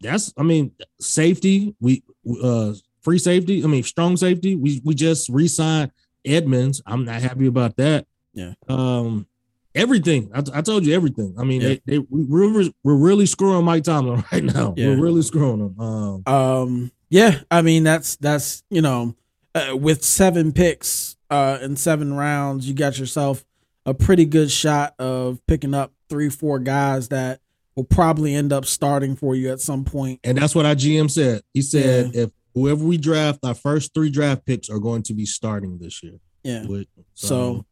that's 0.00 0.32
I 0.36 0.42
mean, 0.42 0.72
safety. 1.00 1.74
We 1.80 2.02
uh 2.42 2.72
free 3.02 3.18
safety. 3.18 3.62
I 3.62 3.66
mean, 3.66 3.82
strong 3.82 4.16
safety. 4.16 4.54
We 4.56 4.80
we 4.84 4.94
just 4.94 5.28
re-signed 5.28 5.90
Edmunds. 6.24 6.80
I'm 6.86 7.04
not 7.04 7.20
happy 7.20 7.46
about 7.46 7.76
that. 7.76 8.06
Yeah. 8.32 8.54
Um, 8.68 9.26
everything. 9.74 10.30
I, 10.34 10.42
I 10.54 10.60
told 10.62 10.86
you 10.86 10.94
everything. 10.94 11.34
I 11.38 11.44
mean, 11.44 11.60
Yeah. 11.60 11.68
they, 11.68 11.80
they 11.86 11.98
we, 11.98 12.24
we're 12.24 12.70
we're 12.82 12.94
really 12.96 13.26
screwing 13.26 13.64
Mike 13.64 13.84
Tomlin 13.84 14.24
right 14.32 14.42
now. 14.44 14.72
Yeah. 14.76 14.88
We're 14.88 15.00
really 15.02 15.22
screwing 15.22 15.60
him. 15.60 15.80
Um, 15.80 16.22
Um, 16.26 16.92
yeah, 17.10 17.40
I 17.50 17.60
mean 17.62 17.84
that's 17.84 18.16
that's 18.16 18.62
you 18.70 18.80
know, 18.82 19.14
uh, 19.54 19.76
with 19.76 20.02
seven 20.02 20.52
picks 20.52 21.16
uh 21.30 21.58
in 21.62 21.76
seven 21.76 22.14
rounds, 22.14 22.66
you 22.66 22.74
got 22.74 22.98
yourself 22.98 23.44
a 23.86 23.94
pretty 23.94 24.24
good 24.24 24.50
shot 24.50 24.94
of 24.98 25.40
picking 25.46 25.74
up 25.74 25.92
three, 26.08 26.28
four 26.30 26.58
guys 26.58 27.08
that 27.08 27.40
will 27.76 27.84
probably 27.84 28.34
end 28.34 28.52
up 28.52 28.64
starting 28.64 29.16
for 29.16 29.34
you 29.34 29.50
at 29.50 29.60
some 29.60 29.84
point. 29.84 30.20
and 30.24 30.38
that's 30.38 30.54
what 30.54 30.64
our 30.64 30.74
GM 30.74 31.10
said. 31.10 31.42
He 31.52 31.60
said 31.62 32.14
if 32.14 32.30
whoever 32.54 32.84
we 32.84 32.96
draft, 32.96 33.40
our 33.44 33.54
first 33.54 33.92
three 33.94 34.10
draft 34.10 34.46
picks 34.46 34.70
are 34.70 34.78
going 34.78 35.02
to 35.02 35.12
be 35.14 35.26
starting 35.26 35.78
this 35.78 36.02
year. 36.02 36.20
Yeah. 36.44 36.66
With, 36.66 36.86
So, 37.14 37.64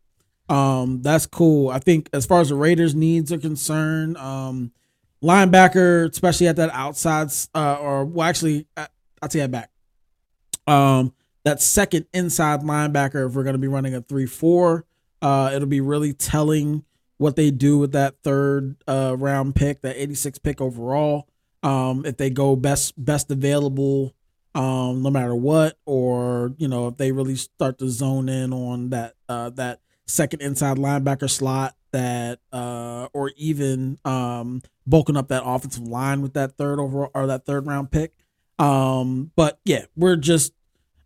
um, 0.48 1.02
that's 1.02 1.26
cool. 1.26 1.68
I 1.70 1.78
think 1.78 2.10
as 2.12 2.26
far 2.26 2.40
as 2.40 2.48
the 2.48 2.56
Raiders' 2.56 2.94
needs 2.94 3.32
are 3.32 3.38
concerned, 3.38 4.16
um, 4.16 4.72
linebacker, 5.22 6.10
especially 6.10 6.48
at 6.48 6.56
that 6.56 6.70
outside, 6.72 7.30
uh, 7.54 7.76
or 7.80 8.04
well, 8.04 8.28
actually, 8.28 8.66
I- 8.76 8.88
I'll 9.22 9.28
take 9.28 9.42
that 9.42 9.50
back. 9.52 9.70
Um, 10.66 11.12
that 11.44 11.60
second 11.62 12.06
inside 12.12 12.60
linebacker, 12.62 13.26
if 13.28 13.34
we're 13.34 13.44
going 13.44 13.54
to 13.54 13.58
be 13.58 13.68
running 13.68 13.94
a 13.94 14.00
three-four, 14.00 14.84
uh, 15.22 15.52
it'll 15.54 15.68
be 15.68 15.80
really 15.80 16.12
telling 16.12 16.84
what 17.16 17.36
they 17.36 17.50
do 17.52 17.78
with 17.78 17.92
that 17.92 18.16
third 18.24 18.76
uh 18.88 19.16
round 19.16 19.54
pick, 19.54 19.80
that 19.82 19.96
86 19.96 20.38
pick 20.38 20.60
overall. 20.60 21.28
Um, 21.62 22.04
if 22.04 22.16
they 22.16 22.28
go 22.28 22.56
best 22.56 22.92
best 23.02 23.30
available, 23.30 24.12
um, 24.54 25.02
no 25.02 25.10
matter 25.10 25.34
what, 25.34 25.78
or 25.86 26.52
you 26.58 26.66
know, 26.68 26.88
if 26.88 26.96
they 26.96 27.12
really 27.12 27.36
start 27.36 27.78
to 27.78 27.88
zone 27.88 28.28
in 28.28 28.52
on 28.52 28.90
that 28.90 29.14
uh 29.28 29.50
that 29.50 29.80
second 30.06 30.42
inside 30.42 30.76
linebacker 30.76 31.30
slot 31.30 31.76
that 31.92 32.40
uh 32.52 33.06
or 33.12 33.30
even 33.36 33.98
um 34.04 34.60
bulking 34.86 35.16
up 35.16 35.28
that 35.28 35.44
offensive 35.44 35.86
line 35.86 36.22
with 36.22 36.34
that 36.34 36.56
third 36.56 36.80
overall 36.80 37.10
or 37.14 37.28
that 37.28 37.46
third 37.46 37.66
round 37.66 37.90
pick. 37.92 38.12
Um, 38.58 39.30
but 39.36 39.60
yeah, 39.64 39.84
we're 39.96 40.16
just 40.16 40.52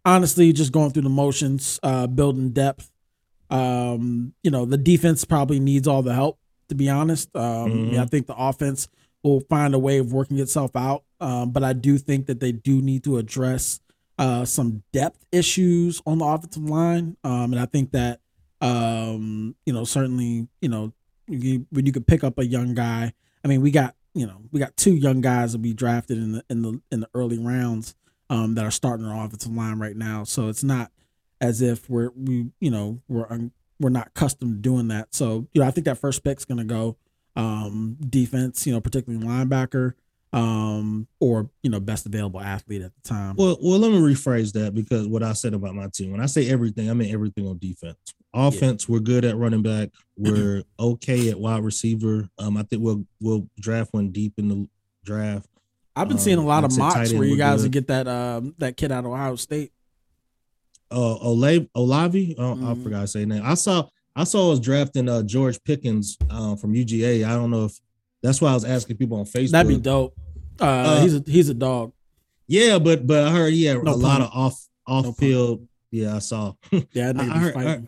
honestly 0.05 0.53
just 0.53 0.73
going 0.73 0.93
through 0.93 1.03
the 1.03 1.09
motions, 1.11 1.79
uh 1.83 2.07
building 2.07 2.51
depth. 2.51 2.91
Um, 3.51 4.35
you 4.43 4.51
know, 4.51 4.65
the 4.65 4.77
defense 4.79 5.25
probably 5.25 5.61
needs 5.61 5.87
all 5.87 6.03
the 6.03 6.15
help, 6.15 6.39
to 6.69 6.75
be 6.75 6.89
honest. 6.89 7.35
Um, 7.37 7.71
Mhm. 7.89 7.93
yeah, 7.93 8.03
I 8.03 8.07
think 8.07 8.27
the 8.27 8.37
offense 8.37 8.89
will 9.23 9.41
find 9.49 9.75
a 9.75 9.79
way 9.79 9.99
of 9.99 10.13
working 10.13 10.39
itself 10.39 10.75
out. 10.77 11.05
Um, 11.21 11.51
but 11.51 11.63
I 11.65 11.73
do 11.73 11.99
think 11.99 12.27
that 12.27 12.41
they 12.41 12.53
do 12.53 12.81
need 12.83 13.05
to 13.05 13.19
address 13.19 13.81
uh, 14.19 14.45
some 14.47 14.83
depth 14.93 15.27
issues 15.31 16.01
on 16.07 16.19
the 16.19 16.25
offensive 16.25 16.65
line. 16.65 17.17
Um, 17.23 17.53
and 17.53 17.59
I 17.59 17.67
think 17.67 17.93
that, 17.93 18.21
um, 18.63 19.55
you 19.67 19.73
know, 19.73 19.85
certainly, 19.85 20.49
you 20.63 20.69
know, 20.69 20.93
you, 21.29 21.67
when 21.71 21.87
you 21.87 21.93
could 21.93 22.07
pick 22.07 22.25
up 22.25 22.39
a 22.39 22.47
young 22.47 22.75
guy, 22.75 23.13
I 23.45 23.49
mean, 23.49 23.61
we 23.61 23.71
got, 23.71 23.95
you 24.15 24.27
know, 24.27 24.39
we 24.53 24.59
got 24.61 24.77
two 24.77 24.95
young 24.95 25.21
guys 25.21 25.53
that 25.53 25.61
we 25.61 25.75
drafted 25.75 26.17
in 26.19 26.33
the 26.33 26.45
in 26.49 26.63
the 26.63 26.81
in 26.91 27.01
the 27.01 27.09
early 27.15 27.39
rounds 27.39 27.95
um, 28.31 28.55
that 28.55 28.65
are 28.65 28.71
starting 28.71 29.05
our 29.05 29.27
offensive 29.27 29.53
line 29.53 29.79
right 29.79 29.97
now. 29.97 30.25
So 30.25 30.49
it's 30.49 30.65
not 30.65 30.91
as 31.41 31.61
if 31.61 31.89
we're 31.89 32.11
we 32.17 32.51
you 32.61 32.71
know 32.71 33.01
we're 33.09 33.27
un, 33.31 33.53
we're 33.79 33.91
not 33.91 34.09
accustomed 34.09 34.57
to 34.57 34.61
doing 34.61 34.89
that. 34.89 35.15
So 35.15 35.47
you 35.53 35.61
know, 35.61 35.67
I 35.67 35.71
think 35.71 35.85
that 35.87 35.99
first 35.99 36.25
pick's 36.25 36.45
gonna 36.45 36.65
go 36.65 36.97
um, 37.37 37.97
defense, 38.01 38.67
you 38.67 38.73
know, 38.73 38.81
particularly 38.81 39.25
linebacker, 39.25 39.93
um, 40.33 41.07
or 41.21 41.51
you 41.63 41.71
know, 41.71 41.81
best 41.81 42.07
available 42.07 42.41
athlete 42.41 42.83
at 42.83 42.93
the 42.95 43.09
time. 43.09 43.37
Well, 43.37 43.59
well, 43.63 43.79
let 43.79 43.93
me 43.93 43.99
rephrase 43.99 44.53
that 44.53 44.75
because 44.75 45.07
what 45.07 45.23
I 45.23 45.33
said 45.35 45.55
about 45.55 45.75
my 45.75 45.89
team. 45.93 46.13
When 46.13 46.21
I 46.21 46.27
say 46.27 46.49
everything, 46.49 46.91
I 46.91 46.95
mean 46.95 47.13
everything 47.13 47.47
on 47.47 47.59
defense. 47.59 47.97
Offense, 48.35 48.89
we're 48.89 49.01
good 49.01 49.25
at 49.25 49.37
running 49.37 49.63
back. 49.63 49.91
We're 50.19 50.63
okay 50.79 51.31
at 51.31 51.39
wide 51.39 51.63
receiver. 51.63 52.29
Um, 52.39 52.57
I 52.57 52.63
think 52.63 52.83
we'll 52.83 53.07
we'll 53.21 53.49
draft 53.61 53.93
one 53.93 54.11
deep 54.11 54.35
in 54.39 54.49
the 54.49 54.69
draft. 55.05 55.49
I've 55.95 56.09
been 56.09 56.19
um, 56.19 56.23
seeing 56.23 56.39
a 56.39 56.45
lot 56.45 56.65
of 56.65 56.77
mocks 56.77 57.11
end 57.11 57.19
where 57.19 57.27
you 57.29 57.37
guys 57.37 57.59
good. 57.59 57.63
would 57.65 57.73
get 57.73 57.87
that 57.89 58.09
um, 58.09 58.55
that 58.59 58.77
kid 58.77 58.93
out 58.93 59.05
of 59.05 59.13
Ohio 59.13 59.37
State. 59.37 59.73
Uh, 60.91 61.17
Olave, 61.21 61.69
Olavi, 61.77 62.35
oh, 62.39 62.53
I 62.53 62.57
Mhm. 62.75 62.83
forgot 62.83 63.01
to 63.03 63.07
say 63.09 63.19
his 63.21 63.29
name. 63.29 63.43
I 63.45 63.55
saw 63.55 63.89
I 64.15 64.25
saw 64.25 64.53
us 64.53 64.61
drafting 64.61 65.09
uh 65.09 65.23
George 65.23 65.63
Pickens 65.65 66.17
uh, 66.31 66.57
from 66.57 66.75
UGA. 66.75 67.25
I 67.25 67.35
don't 67.35 67.51
know 67.51 67.65
if 67.67 67.79
that's 68.23 68.41
why 68.41 68.51
I 68.51 68.55
was 68.55 68.65
asking 68.65 68.97
people 68.97 69.19
on 69.19 69.25
Facebook. 69.27 69.51
That'd 69.51 69.69
be 69.69 69.79
dope. 69.79 70.15
Uh, 70.61 70.65
Uh, 70.65 71.03
he's 71.03 71.15
a 71.15 71.23
he's 71.27 71.49
a 71.49 71.55
dog. 71.55 71.93
Yeah, 72.49 72.79
but 72.79 73.07
but 73.07 73.25
I 73.25 73.31
heard 73.31 73.53
he 73.53 73.65
had 73.65 73.83
No 73.83 73.93
a 73.93 73.97
lot 73.97 74.21
of 74.21 74.31
off 74.33 74.59
off 74.87 75.05
pun. 75.05 75.15
field. 75.15 75.67
Yeah, 75.91 76.17
I 76.17 76.19
saw. 76.21 76.53
Yeah, 76.93 77.13
I, 77.17 77.21
I 77.23 77.39
heard. 77.39 77.57
I, 77.57 77.83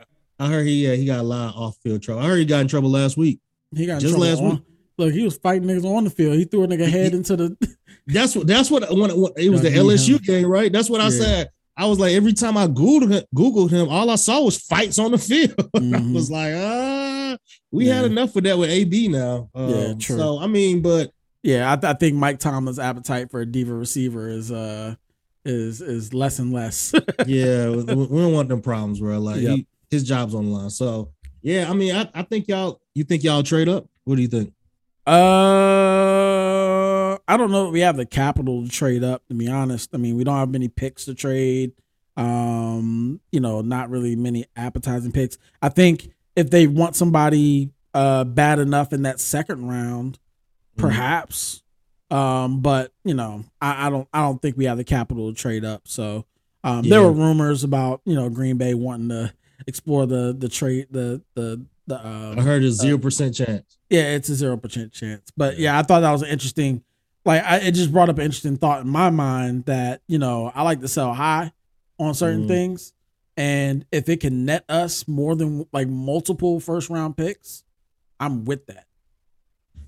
I 0.45 0.49
heard 0.49 0.67
he 0.67 0.87
yeah, 0.87 0.95
he 0.95 1.05
got 1.07 1.21
a 1.21 1.23
lot 1.23 1.55
of 1.55 1.61
off 1.61 1.77
field 1.83 2.03
trouble. 2.03 2.23
I 2.23 2.27
heard 2.27 2.39
he 2.39 2.45
got 2.45 2.61
in 2.61 2.69
trouble 2.69 2.91
last 2.91 3.17
week. 3.17 3.41
He 3.75 3.87
got 3.87 3.95
in 3.95 4.01
just 4.01 4.13
trouble 4.15 4.27
last 4.29 4.41
on- 4.43 4.51
week. 4.51 4.63
Look, 4.99 5.13
he 5.15 5.23
was 5.23 5.37
fighting 5.39 5.69
niggas 5.69 5.85
on 5.85 6.03
the 6.03 6.11
field. 6.11 6.37
He 6.37 6.45
threw 6.45 6.65
a 6.65 6.67
nigga 6.67 6.89
head 6.89 7.15
into 7.15 7.37
the. 7.37 7.57
That's 8.09 8.35
what 8.35 8.47
that's 8.49 8.69
what 8.71 8.83
when, 8.91 9.17
when 9.21 9.33
it 9.37 9.49
was 9.49 9.63
Yeah, 9.63 9.71
the 9.71 9.77
LSU 9.77 10.15
him. 10.17 10.23
game, 10.25 10.47
right? 10.47 10.73
That's 10.73 10.91
what 10.91 11.01
I 11.01 11.11
said. 11.11 11.51
I 11.79 11.87
was 11.87 11.99
like, 12.01 12.13
every 12.15 12.33
time 12.33 12.57
I 12.57 12.67
googled 12.67 13.11
him, 13.13 13.23
googled 13.35 13.71
him, 13.71 13.89
all 13.89 14.11
I 14.11 14.17
saw 14.17 14.43
was 14.43 14.59
fights 14.59 14.99
on 14.99 15.13
the 15.13 15.19
field. 15.19 15.55
I 15.77 15.79
Mhm. 15.79 16.13
was 16.13 16.29
like, 16.31 16.53
ah, 16.57 17.37
we 17.71 17.87
had 17.87 18.05
enough 18.05 18.35
of 18.37 18.43
that 18.45 18.59
with 18.59 18.69
AB 18.69 19.09
now. 19.09 19.49
Um, 19.55 19.71
Yeah, 19.71 19.95
true. 19.95 20.17
So 20.19 20.39
I 20.41 20.47
mean, 20.49 20.83
but 20.83 21.13
Yeah, 21.45 21.73
I, 21.73 21.77
th- 21.77 21.95
I 21.95 21.97
think 21.97 22.17
Mike 22.17 22.41
Tomlin's 22.41 22.81
appetite 22.81 23.31
for 23.31 23.41
a 23.41 23.47
diva 23.47 23.73
receiver 23.73 24.29
is 24.29 24.51
uh 24.51 24.97
is 25.45 25.81
is 25.81 26.13
less 26.13 26.41
and 26.41 26.53
less. 26.53 26.93
yeah, 27.27 27.71
we, 27.71 27.85
we 27.85 28.21
don't 28.21 28.33
want 28.35 28.49
them 28.49 28.61
problems, 28.61 28.99
bro. 29.01 29.19
Like 29.21 29.41
Yep. 29.41 29.55
he, 29.57 29.67
his 29.89 30.03
job's 30.03 30.35
on 30.35 30.47
the 30.47 30.51
line. 30.51 30.71
So 30.71 31.13
yeah, 31.43 31.71
I 31.71 31.75
mean, 31.75 31.95
I, 31.95 32.11
I 32.13 32.23
think 32.25 32.49
y'all, 32.49 32.81
you 32.95 33.05
think 33.05 33.23
y'all 33.23 33.45
trade 33.45 33.69
up? 33.69 33.87
What 34.05 34.17
do 34.17 34.23
you 34.23 34.29
think? 34.29 34.53
Uh, 35.07 35.13
I 37.29 37.37
don't 37.37 37.51
know. 37.53 37.67
if 37.67 37.73
We 37.73 37.81
have 37.81 37.97
the 37.97 38.07
capital 38.07 38.65
to 38.65 38.69
trade 38.71 39.05
up. 39.05 39.27
To 39.29 39.35
be 39.35 39.49
honest, 39.49 39.91
I 39.95 39.99
mean, 39.99 40.17
we 40.17 40.25
don't 40.25 40.37
have 40.37 40.49
many 40.51 40.69
picks 40.69 41.05
to 41.05 41.15
trade. 41.15 41.73
Um, 42.17 43.21
you 43.31 43.39
know, 43.39 43.61
not 43.61 43.91
really 43.91 44.17
many 44.17 44.47
appetizing 44.57 45.13
picks. 45.13 45.39
I 45.63 45.69
think 45.69 46.11
if 46.35 46.51
they 46.51 46.67
want 46.67 46.97
somebody 46.97 47.71
uh 47.95 48.25
bad 48.25 48.59
enough 48.59 48.93
in 48.93 49.03
that 49.03 49.21
second 49.21 49.69
round, 49.69 50.19
perhaps. 50.77 51.63
Um, 52.11 52.61
but 52.61 52.93
you 53.05 53.15
know, 53.15 53.45
I, 53.61 53.87
I 53.87 53.91
don't 53.91 54.09
I 54.13 54.23
don't 54.23 54.41
think 54.41 54.57
we 54.57 54.65
have 54.65 54.79
the 54.79 54.85
capital 54.85 55.33
to 55.33 55.39
trade 55.39 55.65
up. 55.65 55.83
So 55.87 56.25
um 56.65 56.83
there 56.89 57.03
were 57.03 57.13
rumors 57.13 57.63
about, 57.65 58.01
you 58.05 58.15
know, 58.15 58.29
Green 58.31 58.57
Bay 58.57 58.75
wanting 58.75 59.11
to 59.11 59.33
explore 59.67 60.07
the 60.07 60.35
the 60.37 60.49
trade 60.49 60.89
the 60.91 61.23
the 61.35 61.65
the 61.87 62.07
um, 62.07 62.39
I 62.39 62.43
heard 62.43 62.63
a 62.65 62.71
zero 62.71 62.99
percent 62.99 63.35
chance. 63.35 63.79
yeah, 63.91 64.15
it's 64.15 64.29
a 64.29 64.35
zero 64.35 64.57
percent 64.57 64.93
chance. 64.93 65.31
But 65.37 65.59
yeah, 65.59 65.79
I 65.79 65.83
thought 65.83 66.01
that 66.01 66.13
was 66.13 66.23
an 66.23 66.29
interesting. 66.29 66.83
Like, 67.29 67.45
I, 67.45 67.57
it 67.59 67.73
just 67.73 67.93
brought 67.93 68.09
up 68.09 68.17
an 68.19 68.25
interesting 68.25 68.57
thought 68.57 68.81
in 68.81 68.89
my 68.89 69.11
mind 69.11 69.67
that 69.67 70.01
you 70.09 70.19
know 70.19 70.51
I 70.55 70.63
like 70.63 70.81
to 70.81 70.89
sell 70.89 71.13
high 71.13 71.53
on 71.99 72.15
certain 72.15 72.45
Mhm. 72.45 72.49
things, 72.49 72.93
And 73.37 73.85
if 73.93 74.09
it 74.09 74.19
can 74.21 74.45
net 74.47 74.65
us 74.69 75.07
more 75.07 75.37
than 75.37 75.67
like 75.73 75.87
multiple 75.89 76.59
first 76.59 76.89
round 76.91 77.17
picks, 77.17 77.63
I'm 78.19 78.45
with 78.45 78.67
that. 78.67 78.87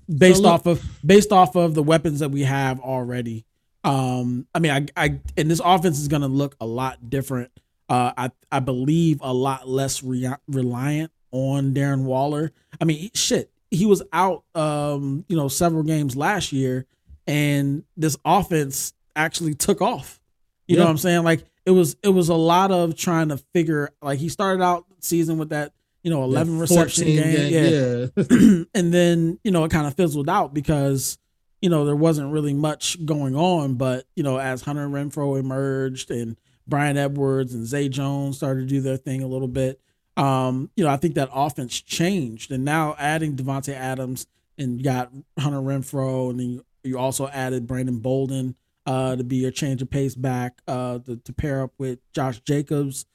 Based 0.07 0.37
So 0.37 0.43
look- 0.43 0.51
off 0.53 0.65
of 0.67 0.83
based 1.05 1.31
off 1.31 1.55
of 1.55 1.73
the 1.73 1.83
weapons 1.83 2.19
that 2.19 2.29
we 2.29 2.43
have 2.43 2.79
already. 2.79 3.45
Um, 3.83 4.45
I 4.53 4.59
mean, 4.59 4.71
I, 4.71 4.85
I 4.95 5.19
and 5.35 5.49
this 5.49 5.61
offense 5.65 5.99
is 5.99 6.07
going 6.07 6.21
to 6.21 6.27
look 6.27 6.55
a 6.61 6.65
lot 6.65 7.09
different. 7.09 7.51
Uh, 7.89 8.11
I 8.17 8.31
I 8.51 8.59
believe 8.59 9.19
a 9.21 9.33
lot 9.33 9.67
less 9.67 10.03
re- 10.03 10.35
reliant 10.47 11.11
on 11.31 11.73
Darren 11.73 12.03
Waller. 12.03 12.51
I 12.79 12.85
mean, 12.85 13.09
shit, 13.13 13.51
he 13.71 13.85
was 13.85 14.01
out, 14.13 14.43
um, 14.53 15.25
you 15.27 15.35
know, 15.35 15.47
several 15.47 15.83
games 15.83 16.15
last 16.15 16.53
year, 16.53 16.85
and 17.27 17.83
this 17.97 18.17
offense 18.25 18.93
actually 19.15 19.55
took 19.55 19.81
off. 19.81 20.19
You 20.67 20.77
know 20.77 20.85
what 20.85 20.91
I'm 20.91 20.97
saying? 20.97 21.23
Like 21.23 21.43
it 21.65 21.71
was 21.71 21.97
it 22.01 22.09
was 22.09 22.29
a 22.29 22.35
lot 22.35 22.71
of 22.71 22.95
trying 22.95 23.29
to 23.29 23.37
figure. 23.37 23.89
Like 24.01 24.19
he 24.19 24.29
started 24.29 24.63
out 24.63 24.85
season 24.99 25.37
with 25.37 25.49
that, 25.49 25.73
you 26.01 26.09
know, 26.09 26.23
11 26.23 26.55
That 26.55 26.61
reception 26.61 27.03
14 27.05 27.23
game, 27.23 27.51
yeah, 27.51 28.07
yeah. 28.15 28.63
and 28.73 28.93
then 28.93 29.39
you 29.43 29.51
know 29.51 29.65
it 29.65 29.71
kind 29.71 29.85
of 29.85 29.95
fizzled 29.95 30.29
out 30.29 30.53
because 30.53 31.17
you 31.61 31.69
know 31.69 31.85
there 31.85 31.95
wasn't 31.95 32.31
really 32.31 32.53
much 32.53 33.03
going 33.05 33.35
on. 33.35 33.75
But 33.75 34.05
you 34.15 34.23
know 34.23 34.39
as 34.39 34.61
Hunter 34.61 34.87
Renfrow 34.87 35.37
emerged 35.39 36.09
and 36.09 36.37
Bryan 36.67 36.97
Edwards 36.97 37.53
and 37.53 37.65
Zay 37.65 37.89
Jones 37.89 38.37
started 38.37 38.61
to 38.61 38.67
do 38.67 38.79
their 38.79 38.97
thing 38.97 39.21
a 39.21 39.27
little 39.27 39.49
bit, 39.49 39.81
um, 40.15 40.69
you 40.77 40.85
know 40.85 40.89
I 40.89 40.95
think 40.95 41.15
that 41.15 41.29
offense 41.33 41.81
changed, 41.81 42.51
and 42.51 42.63
now 42.63 42.95
adding 42.97 43.35
Davante 43.35 43.73
Adams 43.73 44.25
and 44.57 44.77
you 44.77 44.83
got 44.83 45.11
Hunter 45.37 45.59
Renfrow, 45.59 46.29
and 46.29 46.39
then 46.39 46.49
you, 46.51 46.65
you 46.83 46.97
also 46.97 47.27
added 47.27 47.67
Brandon 47.67 47.99
Bolden 47.99 48.55
uh, 48.85 49.15
to 49.15 49.23
be 49.23 49.37
your 49.37 49.51
change 49.51 49.81
of 49.81 49.89
pace 49.89 50.15
back 50.15 50.61
uh, 50.67 50.99
to, 50.99 51.17
to 51.17 51.33
pair 51.33 51.61
up 51.61 51.71
with 51.77 51.99
Josh 52.13 52.39
Jacobs. 52.41 53.05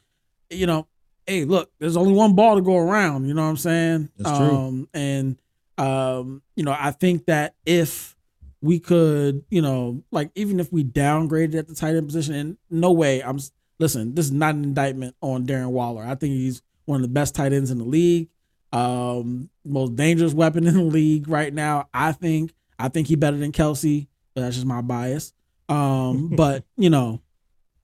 You 0.51 0.67
know, 0.67 0.87
hey, 1.27 1.45
look, 1.45 1.71
there's 1.79 1.97
only 1.97 2.13
one 2.13 2.35
ball 2.35 2.57
to 2.57 2.63
go 2.63 2.77
around. 2.77 3.27
You 3.27 3.35
know 3.35 3.43
what 3.43 3.49
I'm 3.49 3.57
saying? 3.57 4.11
That's 4.17 4.39
true. 4.39 4.57
Um, 4.57 4.89
and 4.95 5.37
um, 5.79 6.43
you 6.55 6.65
know, 6.65 6.75
I 6.79 6.91
think 6.93 7.27
that 7.27 7.55
if 7.65 8.17
we 8.61 8.79
could, 8.79 9.45
you 9.51 9.63
know, 9.63 10.03
like 10.11 10.31
even 10.35 10.61
if 10.61 10.73
we 10.73 10.85
downgraded 10.85 11.55
at 11.55 11.69
the 11.69 11.75
tight 11.75 11.97
end 11.97 12.07
position, 12.07 12.35
and 12.35 12.57
no 12.71 12.93
way, 12.93 13.23
I'm 13.23 13.39
listen. 13.79 14.15
This 14.15 14.27
is 14.27 14.33
not 14.33 14.55
an 14.55 14.65
indictment 14.65 15.17
on 15.21 15.47
Darren 15.47 15.71
Waller. 15.71 16.05
I 16.05 16.15
think 16.15 16.35
he's 16.35 16.63
one 16.85 16.97
of 16.97 17.03
the 17.03 17.09
best 17.13 17.35
tight 17.35 17.53
ends 17.53 17.71
in 17.71 17.79
the 17.79 17.85
league. 17.85 18.29
Um, 18.73 19.51
most 19.65 19.97
dangerous 19.97 20.33
weapon 20.33 20.67
in 20.67 20.75
the 20.75 20.83
league 20.83 21.29
right 21.29 21.53
now. 21.53 21.89
I 21.93 22.13
think. 22.13 22.53
I 22.79 22.89
think 22.89 23.09
he 23.09 23.17
better 23.17 23.37
than 23.37 23.53
Kelce. 23.53 24.07
But 24.35 24.43
that's 24.43 24.57
just 24.57 24.67
my 24.67 24.81
bias. 24.83 25.33
Um, 25.69 26.29
but 26.37 26.65
you 26.77 26.91
know, 26.91 27.21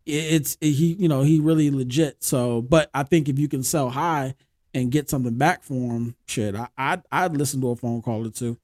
it, 0.06 0.12
it's 0.12 0.58
it, 0.60 0.72
he. 0.72 0.92
You 0.94 1.08
know, 1.08 1.22
he 1.22 1.40
really 1.40 1.70
legit. 1.70 2.22
So, 2.22 2.60
but 2.62 2.90
I 2.92 3.02
think 3.02 3.28
if 3.28 3.38
you 3.38 3.48
can 3.48 3.62
sell 3.62 3.90
high 3.90 4.34
and 4.74 4.90
get 4.90 5.08
something 5.10 5.34
back 5.36 5.62
for 5.62 5.74
him, 5.74 6.14
shit, 6.26 6.54
I, 6.54 6.68
I'd 6.76 7.02
I'd 7.10 7.36
listen 7.36 7.60
to 7.62 7.70
a 7.70 7.76
phone 7.76 8.02
call 8.02 8.26
or 8.26 8.30
two. 8.30 8.58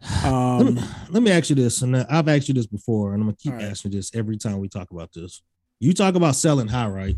let, 0.00 0.24
Um, 0.24 0.74
me, 0.74 0.82
let 1.10 1.22
me 1.22 1.30
ask 1.30 1.50
you 1.50 1.56
this, 1.56 1.82
and 1.82 1.96
I've 1.96 2.28
asked 2.28 2.48
you 2.48 2.54
this 2.54 2.66
before, 2.66 3.12
and 3.14 3.22
I'm 3.22 3.28
gonna 3.28 3.36
keep 3.36 3.52
right. 3.52 3.62
asking 3.64 3.92
this 3.92 4.10
every 4.14 4.36
time 4.36 4.58
we 4.58 4.68
talk 4.68 4.90
about 4.90 5.12
this. 5.12 5.42
You 5.80 5.92
talk 5.92 6.14
about 6.14 6.36
selling 6.36 6.68
high, 6.68 6.88
right? 6.88 7.16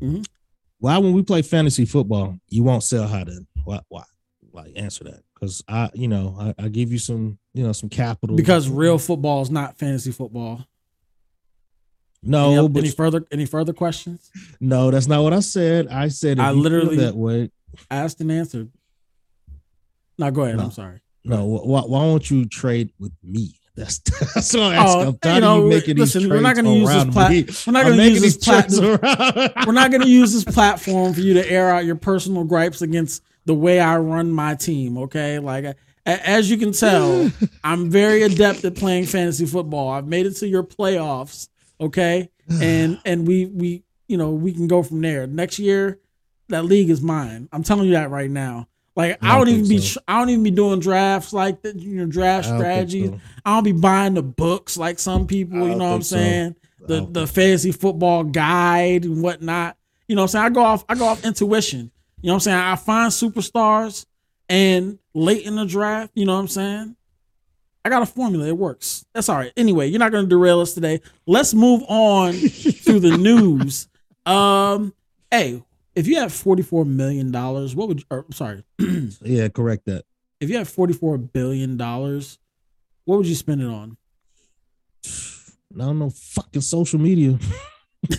Mhm. 0.00 0.24
Why, 0.78 0.98
when 0.98 1.12
we 1.14 1.22
play 1.22 1.42
fantasy 1.42 1.84
football, 1.86 2.36
you 2.48 2.62
won't 2.62 2.82
sell 2.82 3.06
high? 3.08 3.24
Then 3.24 3.46
why? 3.64 3.80
Why? 3.88 4.02
Like 4.52 4.72
answer 4.76 5.04
that, 5.04 5.22
because 5.44 5.62
I, 5.68 5.90
you 5.94 6.08
know, 6.08 6.36
I, 6.38 6.64
I 6.64 6.68
give 6.68 6.90
you 6.92 6.98
some, 6.98 7.38
you 7.52 7.64
know, 7.64 7.72
some 7.72 7.88
capital 7.88 8.36
because 8.36 8.68
real 8.68 8.98
football 8.98 9.42
is 9.42 9.50
not 9.50 9.78
fantasy 9.78 10.10
football. 10.10 10.64
No, 12.22 12.52
any, 12.52 12.68
but 12.68 12.78
any 12.80 12.90
further 12.90 13.24
any 13.30 13.44
further 13.44 13.72
questions? 13.72 14.30
no, 14.60 14.90
that's 14.90 15.06
not 15.06 15.22
what 15.22 15.32
I 15.32 15.40
said. 15.40 15.88
I 15.88 16.08
said 16.08 16.38
I 16.38 16.52
literally- 16.52 16.96
that 16.96 17.14
way. 17.14 17.50
Asked 17.90 18.20
and 18.20 18.30
answered. 18.30 18.70
Now 20.16 20.30
go 20.30 20.42
ahead. 20.42 20.56
No. 20.56 20.64
I'm 20.64 20.70
sorry. 20.70 21.00
No, 21.24 21.44
why, 21.44 21.80
why 21.80 21.98
won't 22.00 22.30
you 22.30 22.44
trade 22.44 22.92
with 23.00 23.12
me? 23.22 23.58
That's 23.74 23.98
that's 24.34 24.54
what 24.54 24.62
I'm. 24.62 24.86
Oh, 24.86 25.00
I'm 25.08 25.18
tired 25.18 25.34
you 25.34 25.40
know, 25.40 25.62
of 25.62 25.68
making 25.68 25.96
these 25.96 26.14
listen, 26.14 26.30
we're 26.30 26.40
not 26.40 26.54
trades 26.54 26.68
gonna 26.68 26.78
use 26.78 26.88
this 26.88 27.30
me. 27.30 27.46
we're 27.66 27.72
not 27.72 27.82
gonna 27.84 28.04
use 28.04 28.22
these 28.22 28.36
this 28.36 28.44
plat- 28.44 28.68
trades 28.68 28.78
around. 28.78 29.66
We're 29.66 29.72
not 29.72 29.90
going 29.90 30.02
to 30.02 30.08
use 30.08 30.32
this 30.32 30.44
platform 30.44 31.12
for 31.12 31.20
you 31.20 31.34
to 31.34 31.50
air 31.50 31.70
out 31.70 31.84
your 31.84 31.96
personal 31.96 32.44
gripes 32.44 32.82
against 32.82 33.22
the 33.44 33.54
way 33.54 33.80
I 33.80 33.98
run 33.98 34.30
my 34.30 34.54
team. 34.54 34.98
Okay, 34.98 35.38
like 35.38 35.76
as 36.06 36.50
you 36.50 36.56
can 36.56 36.72
tell, 36.72 37.30
I'm 37.64 37.90
very 37.90 38.22
adept 38.22 38.64
at 38.64 38.74
playing 38.74 39.06
fantasy 39.06 39.46
football. 39.46 39.90
I've 39.90 40.06
made 40.06 40.26
it 40.26 40.34
to 40.36 40.48
your 40.48 40.62
playoffs. 40.62 41.48
Okay, 41.80 42.30
and 42.48 43.00
and 43.04 43.26
we 43.26 43.46
we 43.46 43.82
you 44.08 44.16
know 44.16 44.30
we 44.30 44.52
can 44.52 44.68
go 44.68 44.82
from 44.82 45.00
there. 45.00 45.26
Next 45.26 45.58
year, 45.58 46.00
that 46.48 46.64
league 46.64 46.90
is 46.90 47.00
mine. 47.00 47.48
I'm 47.52 47.62
telling 47.62 47.86
you 47.86 47.92
that 47.92 48.10
right 48.10 48.30
now. 48.30 48.68
Like 48.96 49.18
I 49.22 49.30
I 49.32 49.38
don't, 49.38 49.46
don't 49.46 49.54
even 49.56 49.68
be 49.68 49.78
so. 49.78 50.00
I 50.06 50.18
don't 50.18 50.30
even 50.30 50.44
be 50.44 50.50
doing 50.50 50.80
drafts 50.80 51.32
like 51.32 51.62
that. 51.62 51.76
You 51.76 51.96
know, 51.96 52.06
draft 52.06 52.48
I 52.48 52.56
strategies. 52.56 53.10
so. 53.10 53.20
I 53.44 53.54
don't 53.54 53.64
be 53.64 53.72
buying 53.72 54.14
the 54.14 54.22
books 54.22 54.76
like 54.76 54.98
some 54.98 55.26
people. 55.26 55.58
You 55.68 55.74
know 55.74 55.88
what 55.88 55.94
I'm 55.94 56.02
so. 56.02 56.16
saying? 56.16 56.56
The 56.86 57.06
the 57.10 57.26
fantasy 57.26 57.72
football 57.72 58.24
guide 58.24 59.04
and 59.04 59.22
whatnot. 59.22 59.76
You 60.06 60.16
know 60.16 60.22
what 60.22 60.26
I'm 60.26 60.28
saying? 60.32 60.44
I 60.44 60.50
go 60.50 60.62
off 60.62 60.84
I 60.88 60.94
go 60.94 61.06
off 61.06 61.24
intuition. 61.24 61.90
You 62.24 62.28
know 62.28 62.36
what 62.36 62.36
I'm 62.36 62.40
saying? 62.40 62.58
I 62.58 62.76
find 62.76 63.12
superstars 63.12 64.06
and 64.48 64.98
late 65.12 65.44
in 65.44 65.56
the 65.56 65.66
draft, 65.66 66.12
you 66.14 66.24
know 66.24 66.32
what 66.32 66.40
I'm 66.40 66.48
saying? 66.48 66.96
I 67.84 67.90
got 67.90 68.00
a 68.00 68.06
formula. 68.06 68.46
It 68.46 68.56
works. 68.56 69.04
That's 69.12 69.28
all 69.28 69.36
right. 69.36 69.52
Anyway, 69.58 69.88
you're 69.88 69.98
not 69.98 70.10
gonna 70.10 70.26
derail 70.26 70.60
us 70.60 70.72
today. 70.72 71.02
Let's 71.26 71.52
move 71.52 71.82
on 71.86 72.32
to 72.32 72.98
the 72.98 73.18
news. 73.20 73.88
Um, 74.24 74.94
hey, 75.30 75.62
if 75.94 76.06
you 76.06 76.16
have 76.16 76.32
44 76.32 76.86
million 76.86 77.30
dollars, 77.30 77.76
what 77.76 77.88
would 77.88 78.00
you, 78.00 78.06
or, 78.08 78.24
sorry, 78.32 78.64
Yeah, 79.20 79.48
correct 79.48 79.84
that. 79.84 80.06
if 80.40 80.48
you 80.48 80.56
have 80.56 80.68
44 80.70 81.18
billion 81.18 81.76
dollars, 81.76 82.38
what 83.04 83.18
would 83.18 83.26
you 83.26 83.34
spend 83.34 83.60
it 83.60 83.66
on? 83.66 83.98
I 85.06 85.84
don't 85.84 85.98
know 85.98 86.08
fucking 86.08 86.62
social 86.62 86.98
media. 87.00 87.38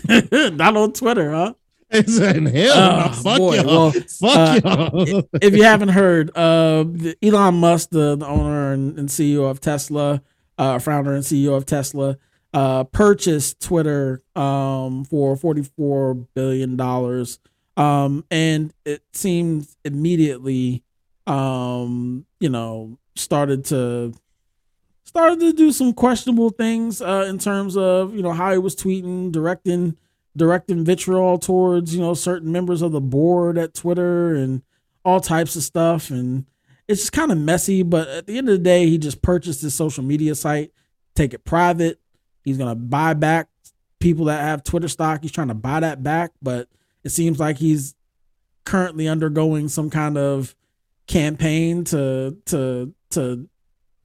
Not 0.52 0.76
on 0.76 0.92
Twitter, 0.92 1.32
huh? 1.32 1.54
It's 1.90 2.18
in 2.18 2.46
hell. 2.46 2.72
Oh, 2.76 3.06
no, 3.06 3.12
fuck 3.12 3.38
boy. 3.38 3.54
y'all. 3.56 3.66
Well, 3.66 3.90
fuck 4.20 4.64
uh, 4.64 4.90
y'all. 4.94 5.28
if 5.40 5.54
you 5.54 5.62
haven't 5.62 5.90
heard, 5.90 6.30
uh, 6.36 6.84
the 6.84 7.16
Elon 7.22 7.54
Musk, 7.54 7.90
the, 7.90 8.16
the 8.16 8.26
owner 8.26 8.72
and, 8.72 8.98
and 8.98 9.08
CEO 9.08 9.48
of 9.48 9.60
Tesla, 9.60 10.22
uh, 10.58 10.78
founder 10.78 11.14
and 11.14 11.22
CEO 11.22 11.56
of 11.56 11.64
Tesla, 11.64 12.16
uh, 12.52 12.84
purchased 12.84 13.60
Twitter 13.60 14.22
um, 14.34 15.04
for 15.04 15.36
forty-four 15.36 16.14
billion 16.14 16.76
dollars, 16.76 17.38
um, 17.76 18.24
and 18.30 18.72
it 18.84 19.02
seems 19.12 19.76
immediately, 19.84 20.82
um, 21.26 22.26
you 22.40 22.48
know, 22.48 22.98
started 23.14 23.64
to 23.66 24.14
started 25.04 25.38
to 25.40 25.52
do 25.52 25.70
some 25.70 25.92
questionable 25.92 26.50
things 26.50 27.00
uh, 27.00 27.26
in 27.28 27.38
terms 27.38 27.76
of 27.76 28.14
you 28.14 28.22
know 28.22 28.32
how 28.32 28.50
he 28.52 28.58
was 28.58 28.74
tweeting, 28.74 29.30
directing 29.30 29.96
directing 30.36 30.84
vitriol 30.84 31.38
towards 31.38 31.94
you 31.94 32.00
know 32.00 32.14
certain 32.14 32.52
members 32.52 32.82
of 32.82 32.92
the 32.92 33.00
board 33.00 33.58
at 33.58 33.74
Twitter 33.74 34.34
and 34.34 34.62
all 35.04 35.20
types 35.20 35.56
of 35.56 35.62
stuff. 35.62 36.10
And 36.10 36.46
it's 36.88 37.02
just 37.02 37.12
kind 37.12 37.32
of 37.32 37.38
messy 37.38 37.82
but 37.82 38.08
at 38.08 38.26
the 38.26 38.38
end 38.38 38.48
of 38.48 38.58
the 38.58 38.62
day 38.62 38.86
he 38.86 38.98
just 38.98 39.22
purchased 39.22 39.62
his 39.62 39.74
social 39.74 40.04
media 40.04 40.34
site 40.34 40.72
take 41.14 41.32
it 41.32 41.44
private. 41.44 41.98
He's 42.44 42.58
going 42.58 42.68
to 42.68 42.76
buy 42.76 43.14
back 43.14 43.48
people 43.98 44.26
that 44.26 44.42
have 44.42 44.62
Twitter 44.62 44.86
stock. 44.86 45.22
He's 45.22 45.32
trying 45.32 45.48
to 45.48 45.54
buy 45.54 45.80
that 45.80 46.02
back 46.02 46.32
but 46.42 46.68
it 47.02 47.10
seems 47.10 47.38
like 47.38 47.58
he's 47.58 47.94
currently 48.64 49.08
undergoing 49.08 49.68
some 49.68 49.90
kind 49.90 50.18
of 50.18 50.54
campaign 51.06 51.84
to 51.84 52.36
to 52.46 52.92
to 53.10 53.48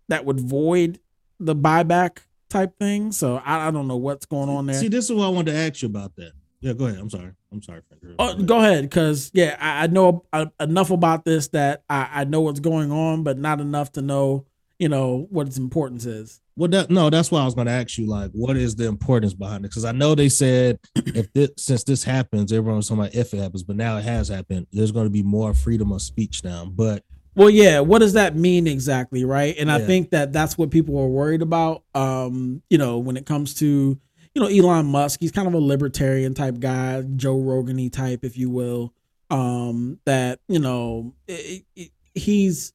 that 0.07 0.25
would 0.25 0.39
void 0.39 0.99
the 1.39 1.55
buyback 1.55 2.19
type 2.51 2.77
thing 2.77 3.11
so 3.11 3.41
I, 3.43 3.67
I 3.67 3.71
don't 3.71 3.87
know 3.87 3.97
what's 3.97 4.25
going 4.25 4.49
on 4.49 4.65
there 4.67 4.75
See, 4.75 4.89
this 4.89 5.09
is 5.09 5.15
what 5.15 5.25
I 5.25 5.29
wanted 5.29 5.51
to 5.51 5.57
ask 5.57 5.81
you 5.81 5.87
about 5.87 6.15
that. 6.17 6.33
Yeah, 6.61 6.73
go 6.73 6.85
ahead. 6.85 6.99
I'm 6.99 7.09
sorry. 7.09 7.31
I'm 7.51 7.61
sorry. 7.63 7.81
Oh, 8.19 8.35
go 8.35 8.59
ahead, 8.59 8.83
because 8.83 9.31
yeah, 9.33 9.57
I, 9.59 9.83
I 9.83 9.87
know 9.87 10.25
uh, 10.31 10.45
enough 10.59 10.91
about 10.91 11.25
this 11.25 11.47
that 11.49 11.83
I, 11.89 12.07
I 12.11 12.23
know 12.23 12.41
what's 12.41 12.59
going 12.59 12.91
on, 12.91 13.23
but 13.23 13.37
not 13.39 13.59
enough 13.59 13.91
to 13.93 14.01
know, 14.01 14.45
you 14.77 14.87
know, 14.87 15.27
what 15.31 15.47
its 15.47 15.57
importance 15.57 16.05
is. 16.05 16.39
Well, 16.55 16.69
that 16.69 16.91
no, 16.91 17.09
that's 17.09 17.31
why 17.31 17.41
I 17.41 17.45
was 17.45 17.55
going 17.55 17.65
to 17.65 17.73
ask 17.73 17.97
you, 17.97 18.05
like, 18.05 18.29
what 18.33 18.57
is 18.57 18.75
the 18.75 18.85
importance 18.85 19.33
behind 19.33 19.65
it? 19.65 19.69
Because 19.69 19.85
I 19.85 19.91
know 19.91 20.13
they 20.13 20.29
said 20.29 20.79
if 20.95 21.33
this 21.33 21.49
since 21.57 21.83
this 21.83 22.03
happens, 22.03 22.51
everyone 22.51 22.77
was 22.77 22.87
talking 22.87 23.05
about 23.05 23.15
if 23.15 23.33
it 23.33 23.37
happens, 23.37 23.63
but 23.63 23.75
now 23.75 23.97
it 23.97 24.03
has 24.03 24.27
happened. 24.27 24.67
There's 24.71 24.91
going 24.91 25.07
to 25.07 25.11
be 25.11 25.23
more 25.23 25.55
freedom 25.55 25.91
of 25.91 26.03
speech 26.03 26.43
now. 26.43 26.65
But 26.65 27.03
Well, 27.36 27.49
yeah, 27.49 27.79
what 27.79 27.99
does 27.99 28.13
that 28.13 28.36
mean 28.36 28.67
exactly, 28.67 29.23
right? 29.23 29.55
And 29.57 29.71
I 29.71 29.79
think 29.79 30.09
that 30.11 30.34
that's 30.34 30.57
what 30.57 30.69
people 30.69 30.97
are 30.99 31.07
worried 31.07 31.41
about. 31.41 31.84
Um, 31.95 32.61
you 32.69 32.77
know, 32.77 32.97
when 32.97 33.15
it 33.15 33.25
comes 33.25 33.53
to 33.55 33.97
you 34.36 34.41
know 34.41 34.47
Elon 34.47 34.88
Musk, 34.88 35.19
he's 35.21 35.32
kind 35.32 35.47
of 35.47 35.53
a 35.53 35.59
libertarian 35.59 36.34
type 36.34 36.59
guy, 36.59 37.01
Joe 37.15 37.39
Rogan 37.39 37.89
type, 37.89 38.23
if 38.23 38.38
you 38.38 38.49
will. 38.49 38.93
Um, 39.29 39.99
that 40.05 40.39
you 40.49 40.59
know, 40.59 41.13
it, 41.27 41.63
it, 41.75 41.91
he's 42.13 42.73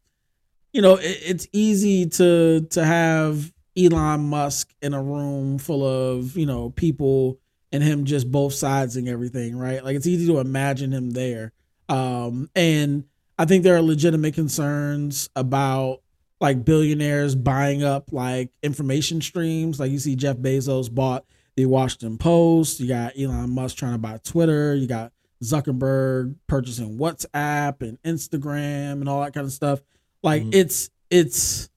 you 0.73 0.81
know, 0.81 0.97
it, 0.97 1.19
it's 1.23 1.49
easy 1.53 2.07
to 2.07 2.67
to 2.71 2.85
have 2.85 3.53
Elon 3.77 4.23
Musk 4.23 4.75
in 4.81 4.95
a 4.95 5.03
room 5.03 5.59
full 5.59 5.85
of 5.85 6.37
you 6.37 6.47
know 6.47 6.71
people 6.71 7.39
and 7.73 7.83
him 7.83 8.05
just 8.05 8.31
both 8.31 8.55
sides 8.55 8.97
and 8.97 9.09
everything, 9.09 9.57
right? 9.57 9.85
Like 9.85 9.97
it's 9.97 10.07
easy 10.07 10.27
to 10.29 10.39
imagine 10.39 10.93
him 10.93 11.11
there. 11.11 11.53
Um, 11.89 12.49
and 12.55 13.05
I 13.39 13.45
think 13.45 13.65
there 13.65 13.77
are 13.77 13.83
legitimate 13.83 14.35
concerns 14.35 15.29
about 15.37 16.01
like 16.41 16.65
billionaires 16.65 17.35
buying 17.35 17.83
up 17.83 18.13
like 18.13 18.51
information 18.63 19.21
streams. 19.21 19.81
Like 19.81 19.91
you 19.91 19.99
see 19.99 20.17
Jeff 20.17 20.37
Bezos 20.37 20.93
bought 20.93 21.25
the 21.57 21.67
Washington 21.67 22.19
Post. 22.19 22.81
You 22.81 22.89
got 22.89 23.19
Elon 23.19 23.51
Musk 23.51 23.77
trying 23.77 23.93
to 23.93 23.99
buy 23.99 24.19
Twitter. 24.23 24.75
You 24.75 24.87
got 24.87 25.13
Zuckerberg 25.43 26.37
purchasing 26.47 26.99
WhatsApp 26.99 27.83
and 27.83 28.01
Instagram 28.03 28.93
and 28.93 29.09
all 29.09 29.23
that 29.23 29.35
kind 29.35 29.47
of 29.47 29.53
stuff. 29.53 29.81
Like 30.23 30.43
mm-hmm. 30.43 30.55
it's 30.55 30.91
it's 31.11 31.69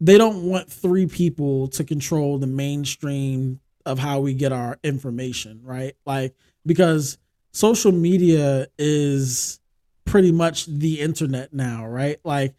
they 0.00 0.18
don't 0.18 0.44
want 0.44 0.70
three 0.70 1.06
people 1.06 1.68
to 1.68 1.84
control 1.84 2.38
the 2.38 2.46
mainstream 2.46 3.60
of 3.86 3.98
how 3.98 4.20
we 4.20 4.34
get 4.34 4.52
our 4.52 4.78
information, 4.82 5.60
right? 5.62 5.94
Like 6.06 6.34
because 6.64 7.18
social 7.52 7.92
media 7.92 8.66
is 8.78 9.60
pretty 10.04 10.32
much 10.32 10.66
the 10.66 11.00
internet 11.00 11.52
now, 11.52 11.86
right? 11.86 12.18
Like 12.24 12.54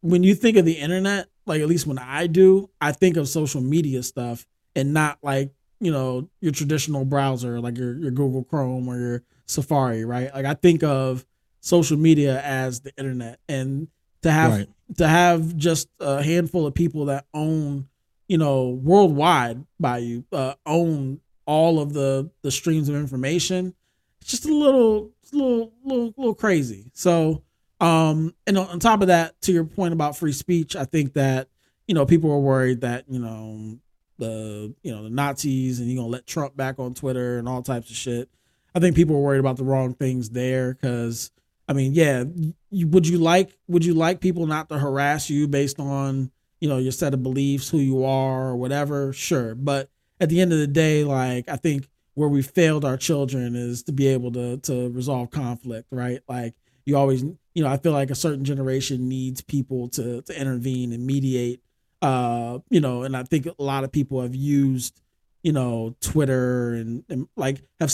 when 0.00 0.22
you 0.22 0.34
think 0.34 0.56
of 0.56 0.64
the 0.64 0.74
internet, 0.78 1.28
like 1.46 1.60
at 1.60 1.68
least 1.68 1.86
when 1.86 1.98
I 1.98 2.26
do, 2.26 2.70
I 2.80 2.92
think 2.92 3.16
of 3.16 3.28
social 3.28 3.60
media 3.60 4.02
stuff 4.02 4.46
and 4.74 4.92
not 4.92 5.18
like, 5.22 5.52
you 5.80 5.90
know, 5.90 6.28
your 6.40 6.52
traditional 6.52 7.04
browser, 7.04 7.60
like 7.60 7.78
your, 7.78 7.96
your 7.96 8.10
Google 8.10 8.44
Chrome 8.44 8.88
or 8.88 8.98
your 8.98 9.22
Safari, 9.46 10.04
right? 10.04 10.32
Like 10.34 10.46
I 10.46 10.54
think 10.54 10.82
of 10.82 11.26
social 11.60 11.96
media 11.96 12.40
as 12.42 12.80
the 12.80 12.92
internet. 12.96 13.40
And 13.48 13.88
to 14.22 14.30
have 14.30 14.52
right. 14.52 14.68
to 14.98 15.08
have 15.08 15.56
just 15.56 15.88
a 15.98 16.22
handful 16.22 16.66
of 16.66 16.74
people 16.74 17.06
that 17.06 17.26
own, 17.32 17.88
you 18.28 18.38
know, 18.38 18.68
worldwide 18.68 19.64
by 19.78 19.98
you, 19.98 20.24
uh, 20.32 20.54
own 20.66 21.20
all 21.46 21.80
of 21.80 21.92
the 21.92 22.30
the 22.42 22.50
streams 22.50 22.88
of 22.88 22.94
information, 22.94 23.74
it's 24.20 24.30
just 24.30 24.46
a 24.46 24.54
little 24.54 25.10
a 25.32 25.36
little 25.36 25.72
little 25.84 26.14
little 26.16 26.34
crazy. 26.34 26.90
So 26.94 27.42
um, 27.80 28.34
and 28.46 28.58
on 28.58 28.78
top 28.78 29.00
of 29.00 29.08
that, 29.08 29.40
to 29.42 29.52
your 29.52 29.64
point 29.64 29.94
about 29.94 30.16
free 30.16 30.32
speech, 30.32 30.76
I 30.76 30.84
think 30.84 31.14
that 31.14 31.48
you 31.86 31.94
know 31.94 32.06
people 32.06 32.30
are 32.30 32.38
worried 32.38 32.82
that 32.82 33.04
you 33.08 33.18
know 33.18 33.78
the 34.18 34.74
you 34.82 34.92
know 34.92 35.02
the 35.02 35.10
Nazis 35.10 35.80
and 35.80 35.88
you're 35.88 36.02
gonna 36.02 36.12
let 36.12 36.26
Trump 36.26 36.56
back 36.56 36.78
on 36.78 36.94
Twitter 36.94 37.38
and 37.38 37.48
all 37.48 37.62
types 37.62 37.90
of 37.90 37.96
shit. 37.96 38.28
I 38.74 38.80
think 38.80 38.94
people 38.94 39.16
are 39.16 39.20
worried 39.20 39.40
about 39.40 39.56
the 39.56 39.64
wrong 39.64 39.94
things 39.94 40.30
there 40.30 40.74
because 40.74 41.30
I 41.66 41.72
mean, 41.72 41.94
yeah, 41.94 42.24
you, 42.70 42.86
would 42.88 43.08
you 43.08 43.18
like 43.18 43.56
would 43.66 43.84
you 43.84 43.94
like 43.94 44.20
people 44.20 44.46
not 44.46 44.68
to 44.68 44.78
harass 44.78 45.30
you 45.30 45.48
based 45.48 45.80
on 45.80 46.30
you 46.60 46.68
know 46.68 46.76
your 46.76 46.92
set 46.92 47.14
of 47.14 47.22
beliefs, 47.22 47.70
who 47.70 47.78
you 47.78 48.04
are, 48.04 48.48
or 48.48 48.56
whatever? 48.56 49.12
Sure, 49.14 49.54
but 49.54 49.88
at 50.20 50.28
the 50.28 50.40
end 50.40 50.52
of 50.52 50.58
the 50.58 50.66
day, 50.66 51.02
like 51.02 51.48
I 51.48 51.56
think 51.56 51.88
where 52.20 52.28
we 52.28 52.42
failed 52.42 52.84
our 52.84 52.96
children 52.96 53.56
is 53.56 53.82
to 53.84 53.92
be 53.92 54.06
able 54.08 54.30
to 54.32 54.58
to 54.58 54.90
resolve 54.90 55.30
conflict, 55.30 55.88
right? 55.90 56.20
Like 56.28 56.54
you 56.84 56.96
always 56.96 57.22
you 57.22 57.62
know 57.62 57.68
i 57.68 57.76
feel 57.76 57.92
like 57.92 58.10
a 58.10 58.14
certain 58.14 58.44
generation 58.44 59.08
needs 59.08 59.40
people 59.40 59.88
to 59.88 60.22
to 60.22 60.38
intervene 60.38 60.92
and 60.92 61.06
mediate 61.06 61.62
uh 62.02 62.58
you 62.68 62.80
know 62.80 63.02
and 63.02 63.16
i 63.16 63.22
think 63.22 63.46
a 63.46 63.62
lot 63.62 63.84
of 63.84 63.92
people 63.92 64.20
have 64.20 64.34
used 64.34 65.00
you 65.42 65.52
know 65.52 65.94
twitter 66.00 66.74
and, 66.74 67.04
and 67.08 67.28
like 67.36 67.62
have 67.80 67.92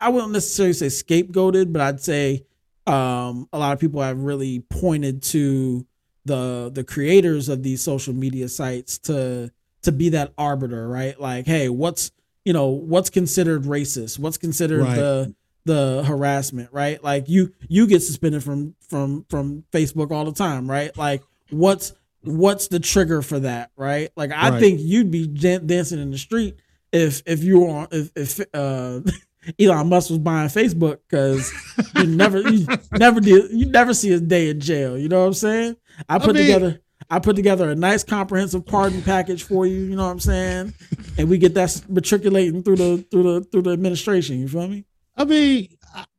i 0.00 0.08
wouldn't 0.08 0.32
necessarily 0.32 0.72
say 0.72 0.86
scapegoated 0.86 1.72
but 1.72 1.80
i'd 1.82 2.00
say 2.00 2.44
um 2.86 3.48
a 3.52 3.58
lot 3.58 3.72
of 3.72 3.80
people 3.80 4.00
have 4.00 4.18
really 4.18 4.60
pointed 4.68 5.22
to 5.22 5.86
the 6.24 6.70
the 6.74 6.84
creators 6.84 7.48
of 7.48 7.62
these 7.62 7.82
social 7.82 8.14
media 8.14 8.48
sites 8.48 8.98
to 8.98 9.50
to 9.82 9.92
be 9.92 10.08
that 10.08 10.32
arbiter 10.38 10.88
right 10.88 11.20
like 11.20 11.46
hey 11.46 11.68
what's 11.68 12.10
you 12.44 12.52
know 12.52 12.68
what's 12.68 13.10
considered 13.10 13.64
racist 13.64 14.18
what's 14.18 14.38
considered 14.38 14.82
right. 14.82 14.96
the 14.96 15.34
the 15.64 16.04
harassment, 16.06 16.70
right? 16.72 17.02
Like 17.02 17.28
you 17.28 17.52
you 17.68 17.86
get 17.86 18.02
suspended 18.02 18.42
from 18.42 18.74
from 18.88 19.24
from 19.28 19.64
Facebook 19.72 20.10
all 20.10 20.24
the 20.24 20.32
time, 20.32 20.70
right? 20.70 20.96
Like 20.96 21.22
what's 21.50 21.92
what's 22.22 22.68
the 22.68 22.80
trigger 22.80 23.22
for 23.22 23.40
that, 23.40 23.70
right? 23.76 24.10
Like 24.16 24.30
I 24.32 24.50
right. 24.50 24.60
think 24.60 24.80
you'd 24.82 25.10
be 25.10 25.26
dancing 25.26 26.00
in 26.00 26.10
the 26.10 26.18
street 26.18 26.56
if 26.92 27.22
if 27.26 27.42
you 27.42 27.60
were 27.60 27.68
on 27.68 27.88
if 27.90 28.10
if 28.14 28.40
uh 28.54 29.00
Elon 29.58 29.88
Musk 29.88 30.08
was 30.08 30.18
buying 30.18 30.48
Facebook 30.48 31.00
because 31.08 31.52
you 31.96 32.06
never 32.06 32.40
you 32.40 32.66
never 32.92 33.20
did 33.20 33.50
you 33.50 33.66
never 33.66 33.94
see 33.94 34.12
a 34.12 34.20
day 34.20 34.50
in 34.50 34.60
jail. 34.60 34.98
You 34.98 35.08
know 35.08 35.20
what 35.20 35.28
I'm 35.28 35.34
saying? 35.34 35.76
I 36.08 36.18
put 36.18 36.30
I 36.30 36.32
mean, 36.32 36.42
together 36.42 36.80
I 37.10 37.18
put 37.18 37.36
together 37.36 37.70
a 37.70 37.74
nice 37.74 38.04
comprehensive 38.04 38.66
pardon 38.66 39.02
package 39.02 39.42
for 39.44 39.66
you. 39.66 39.76
You 39.76 39.96
know 39.96 40.04
what 40.04 40.12
I'm 40.12 40.20
saying? 40.20 40.74
And 41.18 41.28
we 41.28 41.38
get 41.38 41.54
that 41.54 41.82
matriculating 41.88 42.62
through 42.62 42.76
the 42.76 43.06
through 43.10 43.22
the 43.22 43.40
through 43.44 43.62
the 43.62 43.70
administration. 43.70 44.40
You 44.40 44.48
feel 44.48 44.68
me? 44.68 44.84
I 45.16 45.24
mean, 45.24 45.68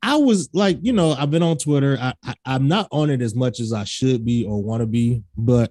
I, 0.02 0.16
was 0.16 0.50
like, 0.54 0.78
you 0.82 0.94
know, 0.94 1.12
I've 1.12 1.30
been 1.30 1.44
on 1.44 1.58
Twitter. 1.58 1.98
I, 2.00 2.14
I, 2.24 2.56
am 2.56 2.70
not 2.70 2.88
on 2.92 3.10
it 3.10 3.22
as 3.22 3.36
much 3.36 3.60
as 3.60 3.74
I 3.74 3.84
should 3.84 4.24
be 4.24 4.46
or 4.46 4.64
want 4.64 4.80
to 4.80 4.88
be, 4.88 5.22
but 5.36 5.70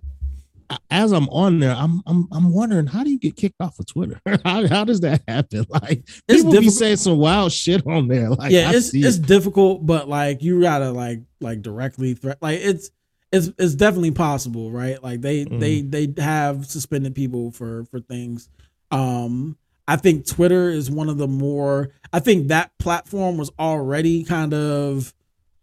as 0.91 1.13
I'm 1.13 1.29
on 1.29 1.59
there, 1.59 1.75
I'm 1.75 2.03
I'm 2.07 2.29
I'm 2.33 2.53
wondering 2.53 2.87
how 2.87 3.05
do 3.05 3.11
you 3.11 3.19
get 3.19 3.37
kicked 3.37 3.61
off 3.61 3.79
of 3.79 3.87
Twitter? 3.87 4.21
how, 4.45 4.67
how 4.67 4.85
does 4.85 5.01
that 5.01 5.23
happen? 5.29 5.65
Like 5.75 6.05
it's 6.07 6.43
people 6.43 6.53
difficult. 6.53 6.61
be 6.61 6.71
saying 6.71 6.97
some 6.97 7.19
wild 7.19 7.53
shit 7.53 7.87
on 7.87 8.09
there. 8.09 8.31
Like 8.31 8.53
yeah, 8.53 8.71
I 8.71 8.75
it's 8.75 8.95
it's 8.95 9.17
it. 9.17 9.27
difficult, 9.27 9.85
but 9.85 10.09
like 10.09 10.43
you 10.43 10.61
gotta 10.61 10.91
like 10.91 11.21
like 11.41 11.63
directly 11.63 12.15
threat. 12.15 12.39
Like 12.41 12.61
it's 12.61 12.91
it's 13.35 13.51
it's 13.59 13.75
definitely 13.75 14.13
possible, 14.13 14.71
right? 14.71 15.03
Like 15.03 15.21
they 15.21 15.45
mm. 15.45 15.59
they 15.59 15.81
they 15.81 16.23
have 16.23 16.67
suspended 16.67 17.15
people 17.15 17.51
for 17.51 17.85
for 17.87 17.99
things. 17.99 18.49
Um, 18.91 19.57
I 19.89 19.97
think 19.97 20.27
Twitter 20.27 20.71
is 20.71 20.91
one 20.91 21.09
of 21.09 21.19
the 21.19 21.27
more 21.27 21.91
I 22.13 22.21
think 22.21 22.49
that 22.49 22.71
platform 22.79 23.37
was 23.37 23.51
already 23.59 24.25
kind 24.25 24.55
of 24.55 25.13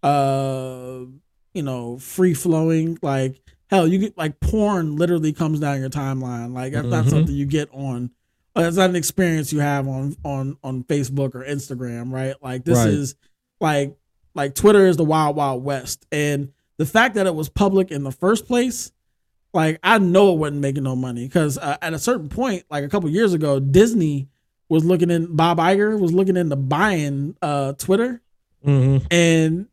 uh 0.03 1.05
you 1.53 1.61
know 1.63 1.97
free 1.99 2.33
flowing 2.33 2.97
like 3.01 3.39
hell 3.69 3.87
you 3.87 3.99
get 3.99 4.17
like 4.17 4.39
porn 4.39 4.95
literally 4.95 5.31
comes 5.31 5.59
down 5.59 5.79
your 5.79 5.89
timeline 5.89 6.53
like 6.53 6.73
that's 6.73 6.83
mm-hmm. 6.83 6.91
not 6.91 7.05
something 7.05 7.35
you 7.35 7.45
get 7.45 7.69
on 7.71 8.09
uh, 8.55 8.63
it's 8.63 8.77
not 8.77 8.89
an 8.89 8.95
experience 8.95 9.53
you 9.53 9.59
have 9.59 9.87
on 9.87 10.15
on 10.25 10.57
on 10.63 10.83
Facebook 10.85 11.35
or 11.35 11.43
Instagram 11.43 12.11
right 12.11 12.35
like 12.41 12.65
this 12.65 12.79
right. 12.79 12.87
is 12.87 13.15
like 13.59 13.95
like 14.33 14.55
Twitter 14.55 14.87
is 14.87 14.97
the 14.97 15.03
wild 15.03 15.35
wild 15.35 15.63
west 15.63 16.05
and 16.11 16.51
the 16.81 16.85
fact 16.87 17.13
that 17.13 17.27
it 17.27 17.35
was 17.35 17.47
public 17.47 17.91
in 17.91 18.03
the 18.03 18.11
first 18.11 18.47
place 18.47 18.91
like 19.53 19.79
I 19.83 19.99
know 19.99 20.33
it 20.33 20.37
wasn't 20.37 20.61
making 20.61 20.83
no 20.83 20.95
money 20.95 21.27
because 21.27 21.59
uh, 21.59 21.77
at 21.81 21.93
a 21.93 21.99
certain 21.99 22.29
point, 22.29 22.63
like 22.71 22.83
a 22.83 22.89
couple 22.89 23.07
years 23.09 23.33
ago, 23.33 23.59
Disney 23.59 24.29
was 24.69 24.85
looking 24.85 25.11
in. 25.11 25.35
Bob 25.35 25.57
Iger 25.57 25.99
was 25.99 26.13
looking 26.13 26.37
into 26.37 26.55
buying 26.55 27.35
uh, 27.41 27.73
Twitter, 27.73 28.21
mm-hmm. 28.65 29.05
and 29.11 29.67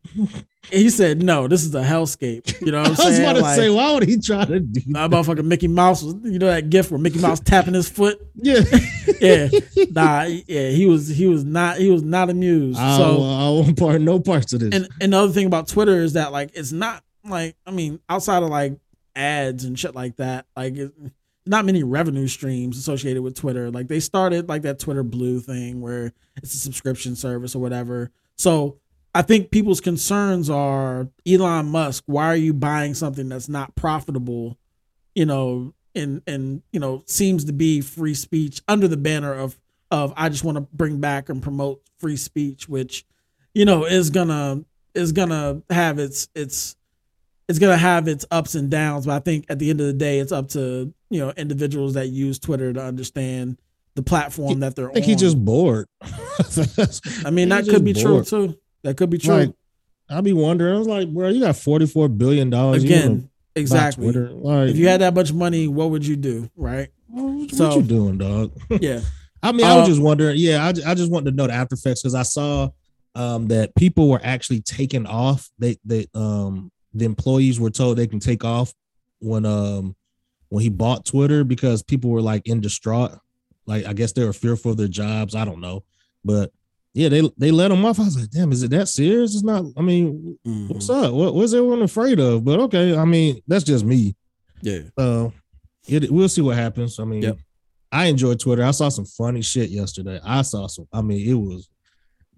he 0.63 0.89
said, 0.89 1.23
"No, 1.23 1.47
this 1.47 1.63
is 1.63 1.73
a 1.73 1.81
hellscape." 1.81 2.61
You 2.61 2.71
know 2.71 2.81
what 2.81 2.99
I'm? 2.99 3.05
I 3.05 3.09
was 3.09 3.19
about 3.19 3.33
to 3.33 3.41
like, 3.41 3.55
say, 3.55 3.69
why 3.69 3.93
would 3.93 4.03
he 4.03 4.19
try 4.19 4.45
to 4.45 4.59
do 4.59 4.81
that? 4.93 5.11
Motherfucking 5.11 5.45
Mickey 5.45 5.67
Mouse 5.67 6.03
was, 6.03 6.15
you 6.23 6.39
know, 6.39 6.47
that 6.47 6.69
gift 6.69 6.91
where 6.91 6.99
Mickey 6.99 7.19
Mouse 7.19 7.39
tapping 7.39 7.73
his 7.73 7.89
foot. 7.89 8.19
Yeah, 8.35 8.61
yeah, 9.21 9.49
nah, 9.91 10.23
yeah. 10.23 10.69
He 10.69 10.85
was, 10.85 11.07
he 11.07 11.27
was 11.27 11.43
not, 11.43 11.77
he 11.77 11.89
was 11.89 12.03
not 12.03 12.29
amused. 12.29 12.79
I, 12.79 12.97
so 12.97 13.23
I 13.23 13.49
won't 13.49 13.77
part, 13.77 14.01
no 14.01 14.19
parts 14.19 14.53
of 14.53 14.59
this. 14.59 14.73
And, 14.73 14.87
and 15.01 15.13
the 15.13 15.17
other 15.17 15.33
thing 15.33 15.47
about 15.47 15.67
Twitter 15.67 16.01
is 16.01 16.13
that 16.13 16.31
like 16.31 16.51
it's 16.53 16.71
not 16.71 17.03
like 17.23 17.55
I 17.65 17.71
mean 17.71 17.99
outside 18.09 18.43
of 18.43 18.49
like 18.49 18.79
ads 19.15 19.63
and 19.63 19.77
shit 19.77 19.95
like 19.95 20.17
that. 20.17 20.45
Like 20.55 20.75
it, 20.75 20.91
not 21.45 21.65
many 21.65 21.83
revenue 21.83 22.27
streams 22.27 22.77
associated 22.77 23.23
with 23.23 23.35
Twitter. 23.35 23.71
Like 23.71 23.87
they 23.87 23.99
started 23.99 24.47
like 24.47 24.61
that 24.63 24.79
Twitter 24.79 25.03
Blue 25.03 25.39
thing 25.39 25.81
where 25.81 26.13
it's 26.37 26.53
a 26.53 26.57
subscription 26.57 27.15
service 27.15 27.55
or 27.55 27.59
whatever. 27.59 28.11
So 28.35 28.77
I 29.19 29.21
think 29.21 29.51
people's 29.51 29.81
concerns 29.81 30.49
are 30.49 31.09
Elon 31.27 31.65
Musk, 31.65 32.05
why 32.05 32.27
are 32.27 32.37
you 32.37 32.53
buying 32.53 32.93
something 32.93 33.27
that's 33.27 33.49
not 33.49 33.75
profitable, 33.75 34.57
you 35.13 35.25
know, 35.25 35.73
and 35.93 36.21
and 36.25 36.61
you 36.71 36.79
know, 36.79 37.03
seems 37.05 37.43
to 37.43 37.51
be 37.51 37.81
free 37.81 38.13
speech 38.13 38.61
under 38.69 38.87
the 38.87 38.95
banner 38.95 39.33
of 39.33 39.59
of 39.91 40.13
I 40.15 40.29
just 40.29 40.45
want 40.45 40.55
to 40.55 40.61
bring 40.61 41.01
back 41.01 41.27
and 41.27 41.43
promote 41.43 41.81
free 41.97 42.15
speech, 42.15 42.69
which, 42.69 43.05
you 43.53 43.65
know, 43.65 43.83
is 43.83 44.09
gonna 44.09 44.63
is 44.95 45.11
gonna 45.11 45.63
have 45.69 45.99
its 45.99 46.29
its 46.33 46.77
it's 47.49 47.59
gonna 47.59 47.75
have 47.75 48.07
its 48.07 48.25
ups 48.31 48.55
and 48.55 48.71
downs, 48.71 49.05
but 49.05 49.15
I 49.15 49.19
think 49.19 49.47
at 49.49 49.59
the 49.59 49.69
end 49.69 49.81
of 49.81 49.87
the 49.87 49.91
day, 49.91 50.19
it's 50.19 50.31
up 50.31 50.47
to 50.51 50.93
you 51.09 51.19
know 51.19 51.33
individuals 51.35 51.95
that 51.95 52.07
use 52.07 52.39
Twitter 52.39 52.71
to 52.71 52.81
understand 52.81 53.59
the 53.95 54.01
platform 54.01 54.47
he, 54.47 54.55
that 54.61 54.77
they're 54.77 54.89
I 54.89 54.93
think 54.93 55.03
on. 55.03 55.09
he's 55.09 55.19
just 55.19 55.43
bored. 55.43 55.89
I 57.25 57.31
mean, 57.31 57.49
that 57.49 57.65
could 57.65 57.83
be 57.83 57.91
bored. 57.91 58.25
true 58.25 58.47
too. 58.47 58.57
That 58.83 58.97
could 58.97 59.09
be 59.09 59.17
true. 59.17 59.35
Like, 59.35 59.53
I'd 60.09 60.23
be 60.23 60.33
wondering. 60.33 60.75
I 60.75 60.77
was 60.77 60.87
like, 60.87 61.13
bro, 61.13 61.29
you 61.29 61.41
got 61.41 61.55
forty 61.55 61.85
four 61.85 62.07
billion 62.07 62.49
dollars 62.49 62.83
again. 62.83 63.29
Exactly. 63.55 64.11
Like, 64.11 64.69
if 64.69 64.77
you 64.77 64.87
had 64.87 65.01
that 65.01 65.13
much 65.13 65.33
money, 65.33 65.67
what 65.67 65.91
would 65.91 66.05
you 66.05 66.15
do? 66.15 66.49
Right. 66.55 66.89
What, 67.07 67.51
so, 67.51 67.67
what 67.67 67.77
you 67.77 67.83
doing, 67.83 68.17
dog? 68.17 68.53
Yeah. 68.81 69.01
I 69.41 69.53
mean, 69.53 69.65
I 69.65 69.75
was 69.75 69.83
um, 69.83 69.89
just 69.89 70.01
wondering. 70.01 70.35
Yeah, 70.37 70.65
I, 70.65 70.91
I 70.91 70.95
just 70.95 71.09
wanted 71.09 71.31
to 71.31 71.37
know 71.37 71.47
the 71.47 71.53
after 71.53 71.75
effects 71.75 72.01
because 72.01 72.15
I 72.15 72.23
saw 72.23 72.69
um, 73.15 73.47
that 73.47 73.73
people 73.75 74.09
were 74.09 74.19
actually 74.21 74.61
taking 74.61 75.05
off. 75.05 75.49
They 75.57 75.77
they 75.85 76.07
um 76.13 76.71
the 76.93 77.05
employees 77.05 77.59
were 77.59 77.69
told 77.69 77.97
they 77.97 78.07
can 78.07 78.19
take 78.19 78.43
off 78.43 78.73
when 79.19 79.45
um 79.45 79.95
when 80.49 80.63
he 80.63 80.69
bought 80.69 81.05
Twitter 81.05 81.43
because 81.43 81.83
people 81.83 82.09
were 82.09 82.21
like 82.21 82.47
in 82.47 82.59
distraught. 82.59 83.11
Like 83.65 83.85
I 83.85 83.93
guess 83.93 84.11
they 84.11 84.25
were 84.25 84.33
fearful 84.33 84.71
of 84.71 84.77
their 84.77 84.87
jobs. 84.87 85.35
I 85.35 85.45
don't 85.45 85.61
know. 85.61 85.83
But 86.25 86.51
yeah, 86.93 87.09
they 87.09 87.29
they 87.37 87.51
let 87.51 87.71
him 87.71 87.85
off. 87.85 87.99
I 87.99 88.03
was 88.05 88.17
like, 88.19 88.29
damn, 88.31 88.51
is 88.51 88.63
it 88.63 88.71
that 88.71 88.87
serious? 88.87 89.33
It's 89.35 89.43
not. 89.43 89.65
I 89.77 89.81
mean, 89.81 90.37
Mhm. 90.45 90.69
what's 90.69 90.89
up? 90.89 91.13
What 91.13 91.35
what's 91.35 91.53
everyone 91.53 91.81
afraid 91.83 92.19
of? 92.19 92.43
But 92.43 92.59
okay, 92.61 92.97
I 92.97 93.05
mean, 93.05 93.41
that's 93.47 93.63
just 93.63 93.85
me. 93.85 94.15
Yeah. 94.61 94.79
So 94.97 95.33
it, 95.87 96.11
we'll 96.11 96.29
see 96.29 96.41
what 96.41 96.57
happens. 96.57 96.99
I 96.99 97.05
mean, 97.05 97.21
Yep. 97.23 97.37
I 97.91 98.05
enjoy 98.05 98.35
Twitter. 98.35 98.63
I 98.63 98.71
saw 98.71 98.89
some 98.89 99.05
funny 99.05 99.41
shit 99.41 99.69
yesterday. 99.69 100.19
I 100.23 100.41
saw 100.43 100.67
some. 100.67 100.87
I 100.93 101.01
mean, 101.01 101.27
it 101.27 101.33
was. 101.33 101.69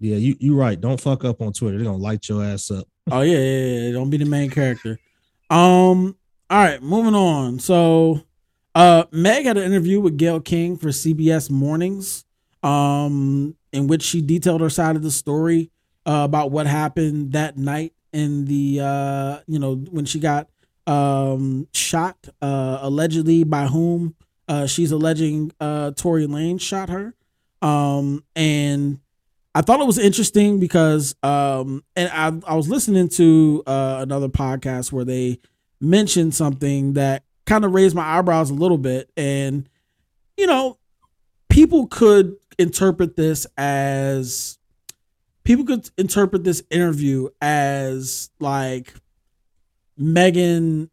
Yeah, 0.00 0.16
you 0.16 0.36
you 0.40 0.56
right. 0.56 0.80
Don't 0.80 1.00
fuck 1.00 1.24
up 1.24 1.40
on 1.42 1.52
Twitter. 1.52 1.76
They're 1.78 1.84
gonna 1.86 1.98
light 1.98 2.28
your 2.28 2.42
ass 2.44 2.70
up. 2.70 2.86
Oh 3.10 3.20
yeah, 3.22 3.36
yeah, 3.38 3.78
yeah. 3.86 3.92
Don't 3.92 4.10
be 4.10 4.16
the 4.16 4.24
main 4.24 4.48
character. 4.50 4.98
Um. 5.50 6.16
All 6.50 6.58
right, 6.58 6.82
moving 6.82 7.14
on. 7.14 7.58
So, 7.58 8.20
uh, 8.74 9.04
Meg 9.10 9.44
had 9.46 9.56
an 9.56 9.64
interview 9.64 10.00
with 10.00 10.16
Gayle 10.18 10.38
King 10.40 10.76
for 10.76 10.88
CBS 10.88 11.50
Mornings, 11.50 12.24
um, 12.62 13.54
in 13.72 13.86
which 13.86 14.02
she 14.02 14.20
detailed 14.20 14.60
her 14.60 14.70
side 14.70 14.96
of 14.96 15.02
the 15.02 15.10
story 15.10 15.70
uh, 16.06 16.22
about 16.24 16.50
what 16.50 16.66
happened 16.66 17.32
that 17.32 17.56
night 17.56 17.92
in 18.12 18.44
the, 18.44 18.80
uh, 18.80 19.38
you 19.46 19.58
know, 19.58 19.76
when 19.76 20.04
she 20.04 20.18
got 20.20 20.48
um 20.86 21.68
shot, 21.72 22.16
uh, 22.40 22.78
allegedly 22.82 23.44
by 23.44 23.66
whom? 23.66 24.14
Uh, 24.48 24.66
she's 24.66 24.90
alleging 24.92 25.52
uh 25.60 25.92
Tory 25.92 26.26
Lane 26.26 26.58
shot 26.58 26.88
her. 26.88 27.14
Um, 27.62 28.24
and 28.34 28.98
I 29.54 29.62
thought 29.62 29.80
it 29.80 29.86
was 29.86 29.98
interesting 29.98 30.58
because 30.58 31.14
um 31.22 31.84
and 31.94 32.10
I 32.12 32.52
I 32.52 32.56
was 32.56 32.68
listening 32.68 33.08
to 33.10 33.62
uh 33.66 33.98
another 34.00 34.28
podcast 34.28 34.90
where 34.92 35.04
they 35.04 35.38
mentioned 35.80 36.34
something 36.34 36.94
that 36.94 37.22
kind 37.46 37.64
of 37.64 37.72
raised 37.72 37.94
my 37.94 38.18
eyebrows 38.18 38.50
a 38.50 38.54
little 38.54 38.78
bit 38.78 39.10
and 39.16 39.68
you 40.36 40.46
know 40.46 40.78
people 41.52 41.86
could 41.86 42.36
interpret 42.58 43.16
this 43.16 43.46
as 43.56 44.58
people 45.44 45.64
could 45.64 45.90
interpret 45.98 46.44
this 46.44 46.62
interview 46.70 47.28
as 47.40 48.30
like 48.40 48.94
Megan 49.96 50.90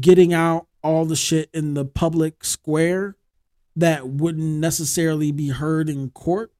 getting 0.00 0.32
out 0.32 0.66
all 0.82 1.04
the 1.04 1.16
shit 1.16 1.50
in 1.52 1.74
the 1.74 1.84
public 1.84 2.44
square 2.44 3.16
that 3.76 4.08
wouldn't 4.08 4.60
necessarily 4.60 5.32
be 5.32 5.48
heard 5.48 5.88
in 5.88 6.10
court. 6.10 6.50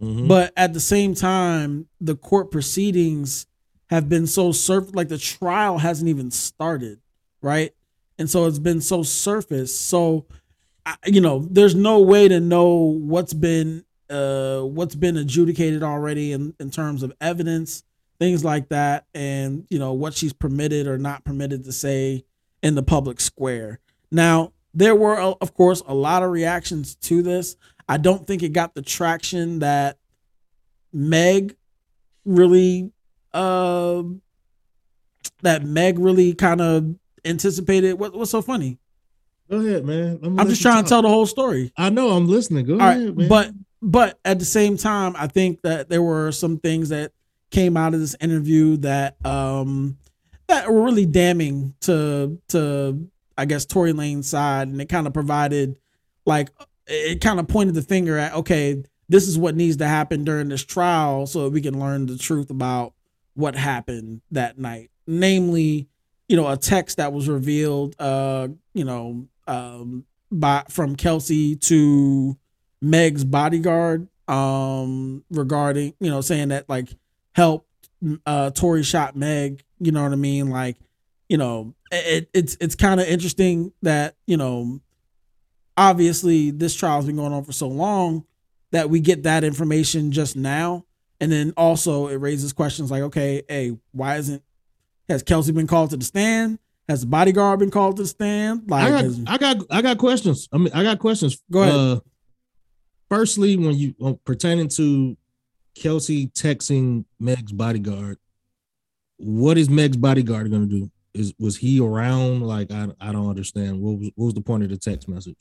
Mhm. 0.00 0.28
but 0.28 0.52
at 0.56 0.74
the 0.74 0.80
same 0.80 1.12
time 1.12 1.88
the 2.00 2.14
court 2.14 2.52
proceedings 2.52 3.46
have 3.90 4.08
been 4.08 4.28
so 4.28 4.52
surf 4.52 4.94
like 4.94 5.08
the 5.08 5.18
trial 5.18 5.78
hasn't 5.78 6.08
even 6.08 6.30
started 6.30 7.00
right? 7.40 7.72
And 8.18 8.28
so 8.28 8.46
it's 8.46 8.58
been 8.58 8.80
so 8.80 9.02
surface. 9.02 9.78
So 9.78 10.26
You 11.06 11.20
know 11.20 11.46
there's 11.50 11.74
no 11.74 12.00
way 12.00 12.28
to 12.28 12.40
know 12.40 12.74
what's 12.74 13.34
been 13.34 13.84
uh 14.10 14.60
what's 14.60 14.94
been 14.94 15.16
adjudicated 15.16 15.82
already 15.82 16.32
in 16.32 16.54
in 16.58 16.70
terms 16.70 17.02
of 17.02 17.12
evidence 17.20 17.82
things 18.18 18.44
like 18.44 18.68
that 18.70 19.06
and 19.14 19.66
you 19.68 19.78
know 19.78 19.92
what 19.92 20.14
she's 20.14 20.32
permitted 20.32 20.86
or 20.86 20.98
not 20.98 21.24
permitted 21.24 21.64
to 21.64 21.72
say 21.72 22.24
in 22.62 22.74
the 22.74 22.82
public 22.82 23.20
square 23.20 23.78
now 24.10 24.50
there 24.72 24.94
were 24.94 25.20
uh, 25.20 25.34
of 25.40 25.52
course 25.54 25.82
a 25.86 25.94
lot 25.94 26.22
of 26.22 26.30
reactions 26.30 26.94
to 26.94 27.22
this 27.22 27.56
I 27.88 27.96
don't 27.96 28.26
think 28.26 28.42
it 28.42 28.52
got 28.52 28.74
the 28.74 28.82
traction 28.82 29.60
that 29.60 29.98
Meg 30.92 31.56
really 32.24 32.92
uh 33.32 34.02
that 35.42 35.64
Meg 35.64 35.98
really 35.98 36.34
kind 36.34 36.60
of 36.60 36.96
anticipated. 37.24 37.94
What, 37.94 38.14
what's 38.14 38.30
so 38.30 38.42
funny? 38.42 38.78
Go 39.50 39.58
ahead, 39.58 39.84
man. 39.84 40.18
I'm 40.22 40.48
just 40.48 40.62
trying 40.62 40.84
to 40.84 40.88
tell 40.88 41.02
the 41.02 41.08
whole 41.08 41.26
story. 41.26 41.72
I 41.76 41.90
know. 41.90 42.10
I'm 42.10 42.26
listening. 42.26 42.66
Go 42.66 42.74
All 42.74 42.80
ahead, 42.80 43.06
right, 43.06 43.16
man. 43.16 43.28
but 43.28 43.50
but 43.80 44.18
at 44.24 44.38
the 44.38 44.44
same 44.44 44.76
time, 44.76 45.14
I 45.16 45.26
think 45.26 45.62
that 45.62 45.88
there 45.88 46.02
were 46.02 46.32
some 46.32 46.58
things 46.58 46.90
that 46.90 47.12
came 47.50 47.76
out 47.76 47.94
of 47.94 48.00
this 48.00 48.14
interview 48.20 48.76
that 48.78 49.16
um 49.24 49.96
that 50.48 50.70
were 50.70 50.82
really 50.82 51.06
damning 51.06 51.74
to 51.80 52.38
to 52.48 53.08
I 53.36 53.44
guess 53.44 53.64
Tory 53.64 53.92
Lane's 53.92 54.28
side, 54.28 54.68
and 54.68 54.80
it 54.80 54.88
kind 54.88 55.06
of 55.06 55.14
provided 55.14 55.78
like 56.26 56.50
it 56.86 57.20
kind 57.20 57.40
of 57.40 57.48
pointed 57.48 57.74
the 57.74 57.82
finger 57.82 58.18
at 58.18 58.34
okay, 58.34 58.82
this 59.08 59.28
is 59.28 59.38
what 59.38 59.54
needs 59.54 59.78
to 59.78 59.86
happen 59.86 60.24
during 60.24 60.48
this 60.48 60.64
trial 60.64 61.26
so 61.26 61.44
that 61.44 61.50
we 61.50 61.62
can 61.62 61.78
learn 61.78 62.06
the 62.06 62.18
truth 62.18 62.50
about 62.50 62.92
what 63.34 63.54
happened 63.54 64.20
that 64.32 64.58
night, 64.58 64.90
namely, 65.06 65.88
you 66.28 66.36
know, 66.36 66.48
a 66.48 66.56
text 66.56 66.96
that 66.96 67.12
was 67.12 67.28
revealed, 67.28 67.94
uh, 68.00 68.48
you 68.74 68.84
know, 68.84 69.26
um, 69.48 70.04
by 70.30 70.64
from 70.68 70.96
Kelsey 70.96 71.56
to 71.56 72.36
Meg's 72.80 73.24
bodyguard 73.24 74.08
um 74.28 75.24
regarding 75.30 75.94
you 76.00 76.10
know 76.10 76.20
saying 76.20 76.48
that 76.48 76.68
like 76.68 76.90
help 77.34 77.66
uh 78.26 78.50
Tory 78.50 78.82
shot 78.82 79.16
Meg 79.16 79.64
you 79.80 79.92
know 79.92 80.02
what 80.02 80.12
I 80.12 80.16
mean? 80.16 80.50
Like 80.50 80.76
you 81.28 81.36
know 81.36 81.74
it, 81.90 82.28
it's 82.32 82.56
it's 82.60 82.74
kind 82.74 83.00
of 83.00 83.06
interesting 83.06 83.72
that 83.82 84.16
you 84.26 84.36
know 84.36 84.80
obviously 85.76 86.50
this 86.50 86.74
trial's 86.74 87.06
been 87.06 87.16
going 87.16 87.32
on 87.32 87.44
for 87.44 87.52
so 87.52 87.68
long 87.68 88.24
that 88.72 88.90
we 88.90 89.00
get 89.00 89.22
that 89.22 89.44
information 89.44 90.12
just 90.12 90.36
now. 90.36 90.84
And 91.20 91.32
then 91.32 91.52
also 91.56 92.08
it 92.08 92.16
raises 92.16 92.52
questions 92.52 92.90
like 92.90 93.02
okay 93.02 93.42
hey 93.48 93.76
why 93.92 94.16
isn't 94.16 94.42
has 95.08 95.22
Kelsey 95.22 95.52
been 95.52 95.66
called 95.66 95.90
to 95.90 95.96
the 95.96 96.04
stand 96.04 96.58
has 96.88 97.02
the 97.02 97.06
bodyguard 97.06 97.58
been 97.60 97.70
called 97.70 97.96
to 97.96 98.02
the 98.02 98.08
stand 98.08 98.62
like 98.70 98.84
I 98.84 98.90
got, 98.90 99.04
has- 99.04 99.24
I 99.26 99.38
got, 99.38 99.56
I 99.70 99.82
got 99.82 99.98
questions. 99.98 100.48
I 100.52 100.58
mean, 100.58 100.72
I 100.72 100.82
got 100.82 100.98
questions. 100.98 101.42
Go 101.50 101.62
ahead. 101.62 101.74
Uh, 101.74 102.00
firstly, 103.10 103.56
when 103.56 103.76
you 103.76 103.94
uh, 104.04 104.14
pertaining 104.24 104.68
to 104.68 105.16
Kelsey 105.74 106.28
texting 106.28 107.04
Meg's 107.20 107.52
bodyguard, 107.52 108.18
what 109.18 109.58
is 109.58 109.68
Meg's 109.68 109.96
bodyguard 109.96 110.50
going 110.50 110.68
to 110.68 110.78
do? 110.80 110.90
Is 111.14 111.34
was 111.38 111.56
he 111.56 111.80
around? 111.80 112.42
Like, 112.42 112.70
I, 112.70 112.88
I 113.00 113.12
don't 113.12 113.28
understand. 113.28 113.80
What 113.80 113.98
was, 113.98 114.10
what 114.14 114.24
was 114.26 114.34
the 114.34 114.40
point 114.40 114.62
of 114.62 114.70
the 114.70 114.76
text 114.76 115.08
message? 115.08 115.36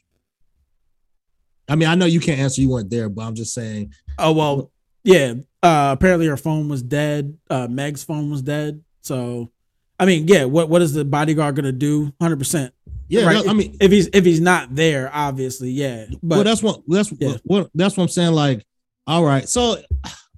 I 1.70 1.76
mean, 1.76 1.90
I 1.90 1.96
know 1.96 2.06
you 2.06 2.20
can't 2.20 2.40
answer. 2.40 2.62
You 2.62 2.70
weren't 2.70 2.90
there, 2.90 3.10
but 3.10 3.24
I'm 3.24 3.36
just 3.36 3.54
saying. 3.54 3.94
Oh 4.18 4.32
well, 4.32 4.72
yeah. 5.04 5.34
Uh, 5.62 5.90
apparently 5.98 6.28
her 6.28 6.38
phone 6.38 6.70
was 6.70 6.82
dead. 6.82 7.38
Uh, 7.50 7.68
Meg's 7.70 8.04
phone 8.04 8.30
was 8.32 8.42
dead. 8.42 8.82
So, 9.02 9.52
I 10.00 10.06
mean, 10.06 10.28
yeah. 10.28 10.46
What 10.46 10.70
what 10.70 10.82
is 10.82 10.94
the 10.94 11.06
bodyguard 11.06 11.56
gonna 11.56 11.72
do? 11.72 12.14
Hundred 12.22 12.38
percent. 12.40 12.74
Yeah, 13.10 13.26
Right. 13.26 13.44
that- 13.44 13.50
I 13.50 13.54
mean, 13.54 13.78
If 13.80 13.92
he's 13.92 14.10
if 14.14 14.26
he's 14.26 14.42
not 14.42 14.76
there, 14.76 15.10
obviously, 15.14 15.72
yeah. 15.72 16.06
But 16.22 16.36
well, 16.36 16.44
that's 16.44 16.62
what 16.62 16.82
that's 16.88 17.12
Yeah. 17.20 17.30
what, 17.30 17.42
what 17.46 17.70
that's 17.74 17.98
what 17.98 18.04
I'm 18.04 18.10
saying. 18.10 18.34
Like, 18.34 18.64
all 19.08 19.24
right, 19.24 19.48
so 19.48 19.78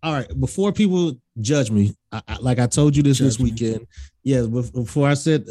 all 0.03 0.13
right, 0.13 0.27
before 0.39 0.71
people 0.71 1.19
judge 1.41 1.71
me, 1.71 1.93
I, 2.11 2.21
I, 2.27 2.37
like 2.37 2.59
I 2.59 2.67
told 2.67 2.95
you 2.95 3.03
this 3.03 3.17
this 3.19 3.35
Judge 3.35 3.43
me. 3.43 3.51
weekend, 3.51 3.87
yeah. 4.23 4.37
bef- 4.41 4.73
Before 4.73 5.07
I 5.07 5.15
said, 5.15 5.45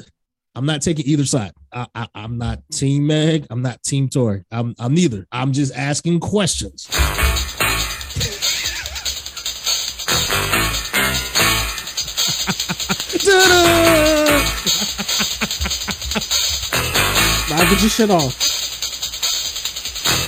I'm 0.55 0.65
not 0.65 0.81
taking 0.81 1.07
either 1.07 1.27
side. 1.27 1.53
I, 1.73 1.87
I, 1.95 2.09
I'm 2.15 2.39
not 2.39 2.63
Team 2.73 3.07
Meg. 3.07 3.47
I'm 3.51 3.63
not 3.63 3.83
Team 3.83 4.09
Tory. 4.09 4.45
I'm 4.51 4.75
I'm 4.79 4.95
neither. 4.95 5.27
I'm 5.33 5.53
just 5.53 5.75
asking 5.75 6.21
questions. 6.21 6.89
I'll 17.51 17.71
get 17.71 17.81
your 17.81 17.91
shit 17.91 18.11
off. 18.11 18.49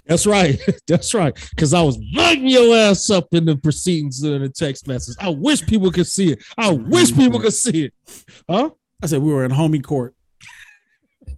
That's 0.07 0.27
right. 0.27 0.59
That's 0.89 1.15
right. 1.15 1.33
Because 1.51 1.73
I 1.73 1.83
was 1.83 1.97
lighting 2.13 2.49
your 2.49 2.77
ass 2.77 3.11
up 3.11 3.29
in 3.33 3.45
the 3.45 3.57
proceedings 3.57 4.23
in 4.25 4.43
the 4.43 4.49
text 4.49 4.89
message. 4.89 5.15
I 5.21 5.29
wish 5.29 5.65
people 5.65 5.93
could 5.93 6.09
see 6.09 6.33
it. 6.33 6.43
I 6.59 6.73
wish 6.73 7.15
people 7.15 7.39
could 7.39 7.55
see 7.55 7.85
it. 7.85 7.95
Huh? 8.49 8.71
I 9.03 9.07
said 9.07 9.23
we 9.23 9.33
were 9.33 9.45
in 9.45 9.53
homie 9.53 9.83
court. 9.83 10.15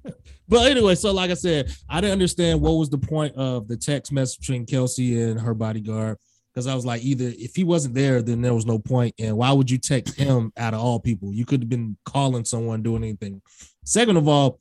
But 0.48 0.70
anyway, 0.70 0.96
so 0.96 1.12
like 1.12 1.30
I 1.30 1.34
said, 1.34 1.72
I 1.88 2.02
didn't 2.02 2.12
understand 2.12 2.60
what 2.60 2.72
was 2.72 2.90
the 2.90 2.98
point 2.98 3.34
of 3.36 3.68
the 3.68 3.76
text 3.76 4.12
message 4.12 4.40
between 4.40 4.66
Kelsey 4.66 5.18
and 5.22 5.40
her 5.40 5.54
bodyguard. 5.54 6.18
Because 6.52 6.66
I 6.66 6.74
was 6.74 6.84
like, 6.84 7.02
either 7.02 7.32
if 7.38 7.56
he 7.56 7.64
wasn't 7.64 7.94
there, 7.94 8.20
then 8.20 8.42
there 8.42 8.54
was 8.54 8.66
no 8.66 8.78
point. 8.78 9.14
And 9.18 9.36
why 9.36 9.52
would 9.52 9.70
you 9.70 9.78
text 9.78 10.16
him 10.16 10.52
out 10.56 10.74
of 10.74 10.80
all 10.80 11.00
people? 11.00 11.32
You 11.32 11.46
could 11.46 11.62
have 11.62 11.70
been 11.70 11.96
calling 12.04 12.44
someone, 12.44 12.82
doing 12.82 13.02
anything. 13.02 13.40
Second 13.84 14.18
of 14.18 14.28
all, 14.28 14.58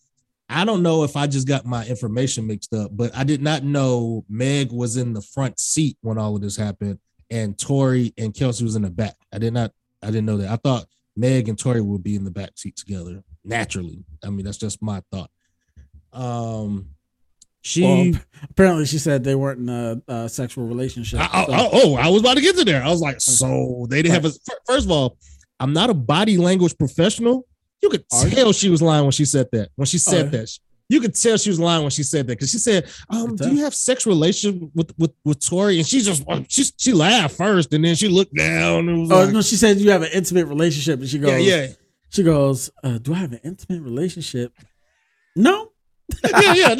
I 0.47 0.65
don't 0.65 0.83
know 0.83 1.03
if 1.03 1.15
I 1.15 1.27
just 1.27 1.47
got 1.47 1.65
my 1.65 1.85
information 1.85 2.47
mixed 2.47 2.73
up, 2.73 2.91
but 2.93 3.15
I 3.15 3.23
did 3.23 3.41
not 3.41 3.63
know 3.63 4.25
Meg 4.29 4.71
was 4.71 4.97
in 4.97 5.13
the 5.13 5.21
front 5.21 5.59
seat 5.59 5.97
when 6.01 6.17
all 6.17 6.35
of 6.35 6.41
this 6.41 6.57
happened, 6.57 6.99
and 7.29 7.57
Tory 7.57 8.13
and 8.17 8.33
Kelsey 8.33 8.65
was 8.65 8.75
in 8.75 8.81
the 8.81 8.89
back. 8.89 9.15
I 9.33 9.37
did 9.37 9.53
not, 9.53 9.71
I 10.03 10.07
didn't 10.07 10.25
know 10.25 10.37
that. 10.37 10.51
I 10.51 10.57
thought 10.57 10.87
Meg 11.15 11.47
and 11.47 11.57
Tory 11.57 11.81
would 11.81 12.03
be 12.03 12.15
in 12.15 12.25
the 12.25 12.31
back 12.31 12.51
seat 12.57 12.75
together 12.75 13.23
naturally. 13.45 14.03
I 14.23 14.29
mean, 14.29 14.45
that's 14.45 14.57
just 14.57 14.81
my 14.81 15.01
thought. 15.11 15.29
Um, 16.13 16.89
she. 17.61 17.83
Well, 17.83 18.21
apparently, 18.49 18.85
she 18.85 18.97
said 18.97 19.23
they 19.23 19.35
weren't 19.35 19.59
in 19.59 19.69
a, 19.69 20.01
a 20.07 20.29
sexual 20.29 20.67
relationship. 20.67 21.19
I- 21.19 21.29
I- 21.41 21.45
so- 21.45 21.51
I- 21.53 21.69
oh, 21.73 21.95
I 21.95 22.07
was 22.09 22.21
about 22.21 22.35
to 22.35 22.41
get 22.41 22.55
to 22.57 22.65
there. 22.65 22.83
I 22.83 22.89
was 22.89 23.01
like, 23.01 23.21
so 23.21 23.85
they 23.89 24.01
didn't 24.01 24.15
have 24.15 24.25
a. 24.25 24.31
First 24.65 24.85
of 24.85 24.91
all, 24.91 25.17
I'm 25.59 25.73
not 25.73 25.89
a 25.89 25.93
body 25.93 26.37
language 26.37 26.77
professional. 26.77 27.45
You 27.83 27.89
could 27.89 28.03
Are 28.13 28.27
you? 28.27 28.35
tell 28.35 28.51
she 28.53 28.69
was 28.69 28.81
lying 28.81 29.03
when 29.05 29.11
she 29.11 29.25
said 29.25 29.47
that. 29.53 29.69
When 29.75 29.85
she 29.87 29.97
said 29.97 30.25
yeah. 30.25 30.39
that, 30.41 30.49
you 30.89 31.01
could 31.01 31.15
tell 31.15 31.37
she 31.37 31.49
was 31.49 31.59
lying 31.59 31.81
when 31.81 31.89
she 31.89 32.03
said 32.03 32.27
that 32.27 32.33
because 32.33 32.51
she 32.51 32.57
said, 32.59 32.87
um, 33.09 33.35
"Do 33.35 33.49
you 33.55 33.63
have 33.63 33.73
sex 33.73 34.05
relations 34.05 34.69
with 34.75 34.91
with 34.99 35.11
with 35.25 35.43
Tory?" 35.43 35.77
And 35.77 35.87
she 35.87 36.01
just 36.01 36.23
she 36.49 36.63
she 36.77 36.93
laughed 36.93 37.35
first, 37.37 37.73
and 37.73 37.83
then 37.83 37.95
she 37.95 38.07
looked 38.07 38.35
down. 38.35 38.87
And 38.89 39.01
was 39.01 39.11
Oh 39.11 39.23
like, 39.23 39.33
no, 39.33 39.41
she 39.41 39.55
said 39.55 39.77
you 39.79 39.89
have 39.91 40.03
an 40.03 40.09
intimate 40.13 40.45
relationship, 40.45 40.99
and 40.99 41.09
she 41.09 41.17
goes, 41.17 41.31
yeah, 41.43 41.61
yeah, 41.63 41.67
She 42.09 42.21
goes, 42.23 42.69
uh, 42.83 42.97
"Do 42.99 43.13
I 43.13 43.17
have 43.17 43.31
an 43.33 43.39
intimate 43.43 43.81
relationship?" 43.81 44.53
No. 45.35 45.70
yeah, 46.41 46.53
yeah. 46.53 46.73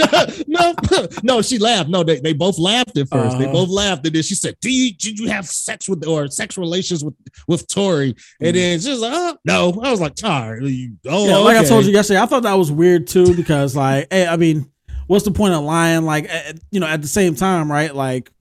No, 0.48 0.74
no, 0.92 1.08
no, 1.24 1.42
she 1.42 1.58
laughed. 1.58 1.90
No, 1.90 2.04
they, 2.04 2.20
they 2.20 2.34
both 2.34 2.60
laughed 2.60 2.98
at 2.98 3.08
1st 3.08 3.38
They 3.38 3.46
Uh-huh. 3.46 3.54
both 3.54 3.70
laughed, 3.70 4.06
and 4.06 4.14
then 4.16 4.24
she 4.24 4.36
said, 4.36 4.56
"Do 4.62 4.70
you 4.72 4.94
did 4.94 5.18
you 5.20 5.30
have 5.30 5.48
sex 5.48 5.88
with 5.88 6.06
or 6.06 6.28
sex 6.28 6.58
relations 6.58 7.04
with 7.04 7.14
with 7.48 7.68
Tory?" 7.68 8.14
Mm. 8.14 8.48
And 8.48 8.56
then 8.56 8.80
she 8.80 8.90
was 8.90 9.00
like, 9.00 9.14
"Oh, 9.14 9.38
no." 9.46 9.82
I 9.84 9.92
was 9.92 10.02
like, 10.02 10.16
"Tar, 10.16 10.60
you, 10.62 10.98
oh, 11.08 11.28
Yeah, 11.28 11.38
like 11.38 11.58
I 11.58 11.64
told 11.64 11.86
you 11.86 11.92
yesterday, 11.94 12.20
I 12.20 12.26
thought 12.26 12.44
that 12.44 12.54
was 12.56 12.72
weird 12.72 13.08
too 13.08 13.34
because, 13.36 13.76
like, 13.76 14.08
hey, 14.12 14.28
I 14.28 14.36
mean, 14.38 14.70
what's 15.08 15.24
the 15.26 15.32
point 15.32 15.54
of 15.54 15.64
lying? 15.64 16.04
Like, 16.04 16.30
at, 16.30 16.60
you 16.72 16.80
know, 16.80 16.88
at 16.88 17.02
the 17.02 17.08
same 17.08 17.36
time, 17.36 17.72
right? 17.72 17.96
Like, 17.96 18.32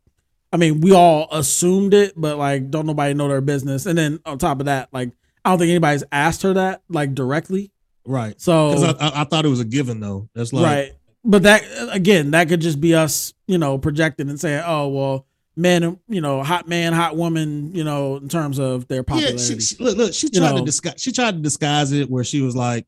I 0.52 0.56
mean, 0.56 0.80
we 0.80 0.92
all 0.92 1.28
assumed 1.30 1.94
it, 1.94 2.14
but 2.16 2.36
like, 2.36 2.70
don't 2.70 2.86
nobody 2.86 3.14
know 3.14 3.28
their 3.28 3.40
business. 3.40 3.86
And 3.86 3.96
then 3.96 4.18
on 4.26 4.38
top 4.38 4.58
of 4.58 4.66
that, 4.66 4.88
like, 4.92 5.12
I 5.44 5.50
don't 5.50 5.60
think 5.60 5.70
anybody's 5.70 6.04
asked 6.10 6.42
her 6.42 6.52
that 6.54 6.82
like 6.88 7.14
directly. 7.14 7.70
Right." 8.05 8.40
So 8.40 8.96
I, 9.01 9.22
I, 9.22 9.24
thought 9.24 9.44
it 9.44 9.48
was 9.48 9.61
a 9.61 9.64
given 9.64 10.01
though. 10.01 10.28
That's 10.34 10.53
like, 10.53 10.64
right, 10.64 10.92
but 11.24 11.42
that 11.42 11.62
again, 11.92 12.32
that 12.32 12.48
could 12.48 12.61
just 12.61 12.80
be 12.80 12.94
us, 12.94 13.34
you 13.46 13.59
know, 13.59 13.78
projecting 13.78 14.28
and 14.28 14.40
saying, 14.40 14.62
oh 14.66 14.88
well, 14.88 15.26
men, 15.57 15.98
you 16.09 16.20
know, 16.20 16.42
hot 16.42 16.68
man, 16.68 16.92
hot 16.92 17.16
woman, 17.16 17.74
you 17.74 17.84
know, 17.84 18.16
in 18.16 18.28
terms 18.28 18.59
of 18.59 18.88
their 18.88 18.98
yeah. 18.98 19.03
popularity. 19.03 19.38
She, 19.38 19.61
she, 19.61 19.82
look, 19.82 19.96
look. 19.96 20.14
She 20.14 20.28
You 20.32 20.40
tried 20.40 20.51
know. 20.53 20.59
to 20.59 20.64
disguise. 20.64 20.94
She 20.98 21.12
tried 21.12 21.32
to 21.32 21.40
disguise 21.40 21.92
it 21.92 22.11
where 22.11 22.24
she 22.24 22.40
was 22.40 22.57
like, 22.57 22.86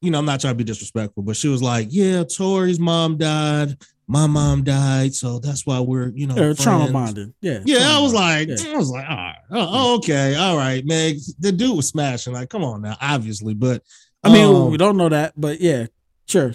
you 0.00 0.10
know, 0.10 0.18
I'm 0.18 0.26
not 0.26 0.40
trying 0.40 0.54
to 0.54 0.58
be 0.58 0.64
disrespectful, 0.64 1.22
but 1.22 1.36
she 1.36 1.48
was 1.48 1.62
like, 1.62 1.88
"Yeah, 1.90 2.24
Tory's 2.24 2.78
mom 2.78 3.16
died. 3.16 3.76
My 4.06 4.26
mom 4.26 4.62
died, 4.62 5.14
so 5.14 5.38
that's 5.38 5.64
why 5.64 5.80
we're, 5.80 6.08
you 6.08 6.26
know, 6.26 6.34
They're 6.34 6.54
trauma 6.54 6.90
friends." 6.90 6.92
bonded. 6.92 7.34
Yeah. 7.40 7.60
Yeah, 7.64 7.96
I 7.96 8.00
was 8.00 8.12
bonded. 8.12 8.58
like, 8.58 8.66
Yeah. 8.66 8.74
I 8.74 8.76
was 8.76 8.90
like, 8.90 9.08
all 9.08 9.16
right, 9.16 9.36
oh, 9.50 9.96
okay, 9.96 10.34
all 10.34 10.58
right, 10.58 10.84
Meg. 10.84 11.20
The 11.38 11.52
dude 11.52 11.74
was 11.74 11.88
smashing. 11.88 12.34
Like, 12.34 12.50
come 12.50 12.64
on 12.64 12.82
now, 12.82 12.98
obviously, 13.00 13.54
but 13.54 13.82
I 14.24 14.32
mean, 14.32 14.54
um, 14.54 14.70
we 14.70 14.76
don't 14.76 14.96
know 14.96 15.08
that, 15.08 15.32
but 15.36 15.60
yeah, 15.60 15.86
sure. 16.26 16.54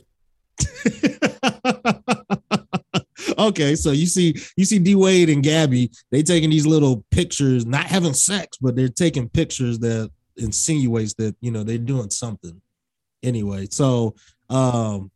okay, 3.38 3.76
so 3.76 3.92
you 3.92 4.08
see, 4.08 4.36
you 4.58 4.66
see 4.66 4.80
D 4.80 4.96
Wade 4.96 5.30
and 5.30 5.44
Gabby, 5.44 5.92
they 6.12 6.24
taking 6.24 6.50
these 6.50 6.66
little 6.66 7.06
pictures, 7.12 7.66
not 7.66 7.86
having 7.86 8.14
sex, 8.14 8.58
but 8.60 8.76
they're 8.76 8.90
taking 8.90 9.30
pictures 9.30 9.80
that 9.80 10.12
insinuates 10.38 11.14
that 11.16 11.36
you 11.42 11.52
know 11.52 11.64
they're 11.64 11.78
doing 11.78 12.10
something. 12.10 12.62
Anyway, 13.24 13.68
so 13.72 14.16
um 14.50 15.12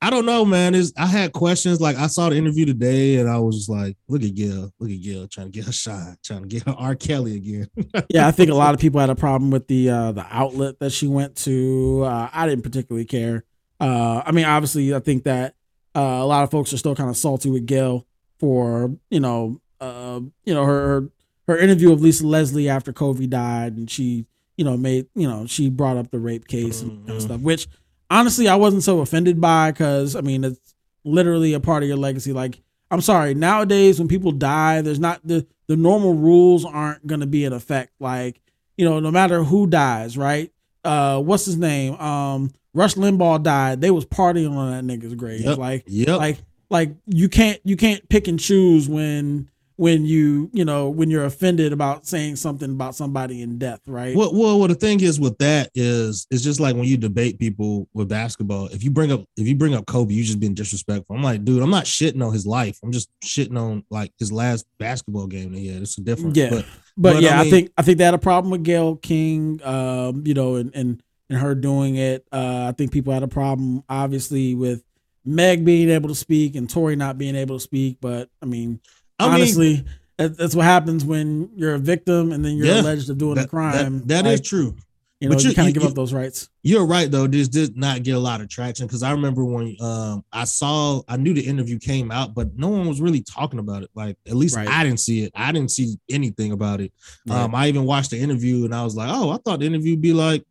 I 0.00 0.10
don't 0.10 0.26
know, 0.26 0.44
man. 0.44 0.74
Is 0.76 0.92
I 0.96 1.06
had 1.06 1.32
questions. 1.32 1.80
Like 1.80 1.96
I 1.96 2.06
saw 2.06 2.28
the 2.30 2.36
interview 2.36 2.64
today, 2.66 3.16
and 3.16 3.28
I 3.28 3.38
was 3.38 3.56
just 3.56 3.68
like, 3.68 3.96
"Look 4.08 4.22
at 4.22 4.34
Gil, 4.34 4.72
look 4.78 4.90
at 4.90 5.00
Gil, 5.02 5.26
trying 5.26 5.48
to 5.48 5.52
get 5.52 5.64
her 5.66 5.72
shot, 5.72 6.18
trying 6.22 6.42
to 6.42 6.48
get 6.48 6.62
her 6.64 6.72
R. 6.78 6.94
Kelly 6.94 7.36
again." 7.36 7.68
Yeah, 8.08 8.26
I 8.28 8.30
think 8.30 8.50
a 8.50 8.54
lot 8.54 8.74
of 8.74 8.80
people 8.80 9.00
had 9.00 9.10
a 9.10 9.16
problem 9.16 9.50
with 9.50 9.66
the 9.66 9.90
uh, 9.90 10.12
the 10.12 10.24
outlet 10.30 10.78
that 10.78 10.90
she 10.92 11.08
went 11.08 11.34
to. 11.38 12.02
Uh, 12.04 12.28
I 12.32 12.46
didn't 12.46 12.62
particularly 12.62 13.06
care. 13.06 13.44
Uh, 13.80 14.22
I 14.24 14.30
mean, 14.32 14.44
obviously, 14.44 14.94
I 14.94 15.00
think 15.00 15.24
that 15.24 15.54
uh, 15.96 16.00
a 16.00 16.26
lot 16.26 16.44
of 16.44 16.50
folks 16.50 16.72
are 16.72 16.78
still 16.78 16.94
kind 16.94 17.10
of 17.10 17.16
salty 17.16 17.50
with 17.50 17.66
Gayle 17.66 18.06
for 18.38 18.94
you 19.10 19.18
know, 19.20 19.60
uh, 19.80 20.20
you 20.44 20.54
know 20.54 20.64
her 20.64 21.08
her 21.48 21.58
interview 21.58 21.92
of 21.92 22.00
Lisa 22.00 22.24
Leslie 22.24 22.68
after 22.68 22.92
Kobe 22.92 23.26
died, 23.26 23.76
and 23.76 23.90
she 23.90 24.26
you 24.56 24.64
know 24.64 24.76
made 24.76 25.06
you 25.16 25.26
know 25.28 25.44
she 25.46 25.68
brought 25.70 25.96
up 25.96 26.12
the 26.12 26.20
rape 26.20 26.46
case 26.46 26.82
and, 26.82 27.04
Mhm. 27.08 27.20
stuff, 27.20 27.40
which 27.40 27.66
honestly 28.10 28.48
I 28.48 28.56
wasn't 28.56 28.82
so 28.82 29.00
offended 29.00 29.40
by 29.40 29.70
because 29.72 30.16
I 30.16 30.20
mean 30.20 30.44
it's 30.44 30.74
literally 31.04 31.54
a 31.54 31.60
part 31.60 31.82
of 31.82 31.88
your 31.88 31.98
legacy. 31.98 32.32
Like 32.32 32.60
I'm 32.90 33.00
sorry, 33.00 33.34
nowadays 33.34 33.98
when 33.98 34.08
people 34.08 34.32
die, 34.32 34.80
there's 34.82 34.98
not 35.00 35.20
the 35.24 35.46
the 35.66 35.76
normal 35.76 36.14
rules 36.14 36.64
aren't 36.64 37.06
gonna 37.06 37.26
be 37.26 37.44
in 37.44 37.52
effect. 37.52 37.92
Like 38.00 38.40
you 38.76 38.84
know, 38.84 39.00
no 39.00 39.10
matter 39.10 39.42
who 39.44 39.66
dies, 39.66 40.16
right? 40.16 40.52
Uh, 40.84 41.20
what's 41.20 41.44
his 41.44 41.56
name? 41.56 41.94
Um, 41.94 42.50
Rush 42.74 42.94
Limbaugh 42.94 43.42
died. 43.42 43.80
They 43.80 43.90
was 43.90 44.06
partying 44.06 44.52
on 44.52 44.70
that 44.70 44.84
nigga's 45.00 45.14
grave. 45.14 45.40
Yep. 45.40 45.58
Like 45.58 45.84
Yep. 45.86 46.18
like 46.18 46.38
like 46.70 46.94
you 47.06 47.28
can't 47.28 47.60
you 47.64 47.76
can't 47.76 48.08
pick 48.08 48.28
and 48.28 48.38
choose 48.38 48.88
when 48.88 49.50
when 49.78 50.04
you 50.04 50.50
you 50.52 50.64
know 50.64 50.90
when 50.90 51.08
you're 51.08 51.24
offended 51.24 51.72
about 51.72 52.04
saying 52.04 52.34
something 52.34 52.72
about 52.72 52.96
somebody 52.96 53.42
in 53.42 53.58
death, 53.58 53.80
right? 53.86 54.14
Well, 54.14 54.34
well, 54.34 54.58
well, 54.58 54.66
the 54.66 54.74
thing 54.74 55.00
is 55.00 55.20
with 55.20 55.38
that 55.38 55.70
is 55.72 56.26
it's 56.32 56.42
just 56.42 56.58
like 56.58 56.74
when 56.74 56.84
you 56.84 56.96
debate 56.96 57.38
people 57.38 57.88
with 57.94 58.08
basketball. 58.08 58.66
If 58.66 58.82
you 58.82 58.90
bring 58.90 59.12
up 59.12 59.24
if 59.36 59.46
you 59.46 59.54
bring 59.54 59.74
up 59.74 59.86
Kobe, 59.86 60.12
you 60.12 60.24
just 60.24 60.40
being 60.40 60.54
disrespectful. 60.54 61.14
I'm 61.14 61.22
like, 61.22 61.44
dude, 61.44 61.62
I'm 61.62 61.70
not 61.70 61.84
shitting 61.84 62.26
on 62.26 62.32
his 62.32 62.44
life. 62.44 62.80
I'm 62.82 62.90
just 62.90 63.08
shitting 63.24 63.56
on 63.56 63.84
like 63.88 64.12
his 64.18 64.32
last 64.32 64.66
basketball 64.78 65.28
game 65.28 65.52
that 65.52 65.58
he 65.58 65.68
had. 65.68 65.82
It's 65.82 65.96
a 65.96 66.00
difference. 66.00 66.36
Yeah. 66.36 66.50
But 66.50 66.64
But, 66.96 67.12
But, 67.14 67.22
yeah, 67.22 67.38
I 67.38 67.42
I, 67.42 67.50
think 67.50 67.70
I 67.78 67.82
think 67.82 67.98
they 67.98 68.04
had 68.04 68.14
a 68.14 68.18
problem 68.18 68.50
with 68.50 68.64
Gayle 68.64 68.96
King, 68.96 69.60
um, 69.62 70.24
you 70.26 70.34
know, 70.34 70.56
and 70.56 70.74
and 70.74 71.00
and 71.30 71.38
her 71.38 71.54
doing 71.54 71.94
it. 71.94 72.26
Uh, 72.32 72.66
I 72.68 72.72
think 72.72 72.90
people 72.90 73.12
had 73.12 73.22
a 73.22 73.28
problem, 73.28 73.84
obviously, 73.88 74.56
with 74.56 74.82
Meg 75.24 75.64
being 75.64 75.88
able 75.90 76.08
to 76.08 76.16
speak 76.16 76.56
and 76.56 76.68
Tory 76.68 76.96
not 76.96 77.16
being 77.16 77.36
able 77.36 77.56
to 77.56 77.60
speak. 77.60 77.98
But 78.00 78.28
I 78.42 78.46
mean, 78.46 78.80
I 79.18 79.26
mean, 79.26 79.34
honestly, 79.34 79.84
that, 80.16 80.36
that's 80.36 80.54
what 80.54 80.64
happens 80.64 81.04
when 81.04 81.50
you're 81.56 81.74
a 81.74 81.78
victim 81.78 82.32
and 82.32 82.44
then 82.44 82.56
you're 82.56 82.66
Yeah, 82.66 82.80
alleged 82.82 83.08
of 83.10 83.18
doing 83.18 83.34
that, 83.36 83.46
a 83.46 83.48
crime. 83.48 83.98
that- 84.00 84.08
that 84.08 84.26
is 84.26 84.40
Like, 84.40 84.44
true. 84.44 84.74
You 85.20 85.28
know, 85.28 85.34
But 85.34 85.42
you, 85.42 85.50
you- 85.50 85.56
kind 85.56 85.66
of 85.68 85.74
give 85.74 85.82
you- 85.82 85.88
up 85.88 85.96
those 85.96 86.12
rights. 86.12 86.48
You're 86.62 86.86
right 86.86 87.10
though. 87.10 87.26
This 87.26 87.48
did 87.48 87.76
not 87.76 88.04
get 88.04 88.14
a 88.14 88.18
lot 88.20 88.40
of 88.40 88.48
traction 88.48 88.86
because 88.86 89.02
I 89.02 89.10
remember 89.10 89.44
when 89.44 89.74
um 89.80 90.22
I 90.32 90.44
saw 90.44 91.02
I 91.08 91.16
knew 91.16 91.34
the 91.34 91.40
interview 91.44 91.76
came 91.80 92.12
out, 92.12 92.34
but 92.34 92.56
no 92.56 92.68
one 92.68 92.86
was 92.86 93.00
really 93.00 93.22
talking 93.22 93.58
about 93.58 93.82
it. 93.82 93.90
Like 93.96 94.16
at 94.28 94.36
least 94.36 94.54
Right. 94.54 94.68
I 94.68 94.84
didn't 94.84 95.00
see 95.00 95.24
it. 95.24 95.32
I 95.34 95.50
didn't 95.50 95.72
see 95.72 95.96
anything 96.08 96.52
about 96.52 96.80
it. 96.80 96.92
Right. 97.26 97.36
Um, 97.40 97.52
I 97.54 97.66
even 97.66 97.84
watched 97.84 98.10
the 98.12 98.18
interview 98.18 98.64
and 98.64 98.72
I 98.72 98.84
was 98.84 98.94
like, 98.94 99.08
oh, 99.12 99.30
I 99.30 99.38
thought 99.38 99.58
the 99.58 99.66
interview 99.66 99.94
would 99.94 100.02
be 100.02 100.12
like, 100.12 100.44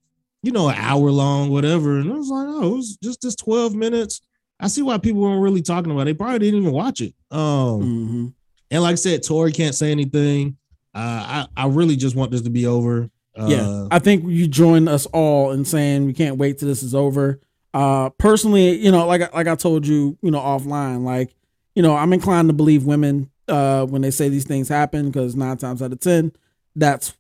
you 0.43 0.51
know, 0.51 0.68
an 0.68 0.76
hour 0.78 1.11
long, 1.11 1.49
whatever. 1.49 1.99
And 1.99 2.11
I 2.11 2.15
was 2.18 2.28
like, 2.30 2.47
oh, 2.49 2.74
it 2.74 2.76
was 2.76 2.97
just 3.01 3.22
this 3.22 3.36
12 3.38 3.74
minutes. 3.74 4.20
I 4.59 4.68
see 4.68 4.82
why 4.82 4.97
people 4.97 5.22
weren't 5.22 5.41
really 5.41 5.61
talking 5.61 5.91
about 5.93 6.01
it. 6.01 6.05
They 6.05 6.13
probably 6.15 6.39
didn't 6.39 6.59
even 6.61 6.74
watch 6.74 6.99
it. 6.99 7.13
Um, 7.32 7.39
Mhm. 7.39 8.34
And 8.72 8.84
like 8.84 8.93
I 8.93 8.95
said, 8.95 9.24
Tory 9.24 9.51
can't 9.51 9.76
say 9.76 9.91
anything. 9.91 10.57
Uh, 10.93 11.45
I, 11.57 11.63
I 11.63 11.68
really 11.68 11.95
just 11.95 12.15
want 12.15 12.32
this 12.32 12.41
to 12.41 12.49
be 12.49 12.65
over. 12.65 13.09
Uh, 13.38 13.45
yeah, 13.47 13.88
I 13.91 13.99
think 13.99 14.26
you 14.28 14.47
join 14.47 14.88
us 14.88 15.05
all 15.07 15.51
in 15.51 15.63
saying 15.63 16.05
we 16.07 16.13
can't 16.13 16.38
wait 16.38 16.57
till 16.57 16.68
this 16.68 16.82
is 16.82 16.95
over. 16.95 17.39
Uh, 17.74 18.09
personally, 18.11 18.76
you 18.78 18.91
know, 18.91 19.05
like 19.05 19.22
I- 19.22 19.30
like 19.36 19.47
I 19.47 19.55
told 19.55 19.86
you, 19.86 20.18
you 20.22 20.32
know, 20.32 20.39
offline, 20.39 21.03
like 21.03 21.36
you 21.76 21.84
know, 21.84 21.95
I'm 21.95 22.11
inclined 22.13 22.49
to 22.49 22.53
believe 22.53 22.86
women 22.86 23.30
uh, 23.47 23.86
when 23.86 24.01
they 24.01 24.09
say 24.09 24.28
these 24.30 24.45
things 24.45 24.68
happen 24.70 25.05
because 25.11 25.36
nine 25.36 25.57
times 25.57 25.82
out 25.84 25.91
of 25.93 25.99
ten, 25.99 26.32
that's 26.76 27.13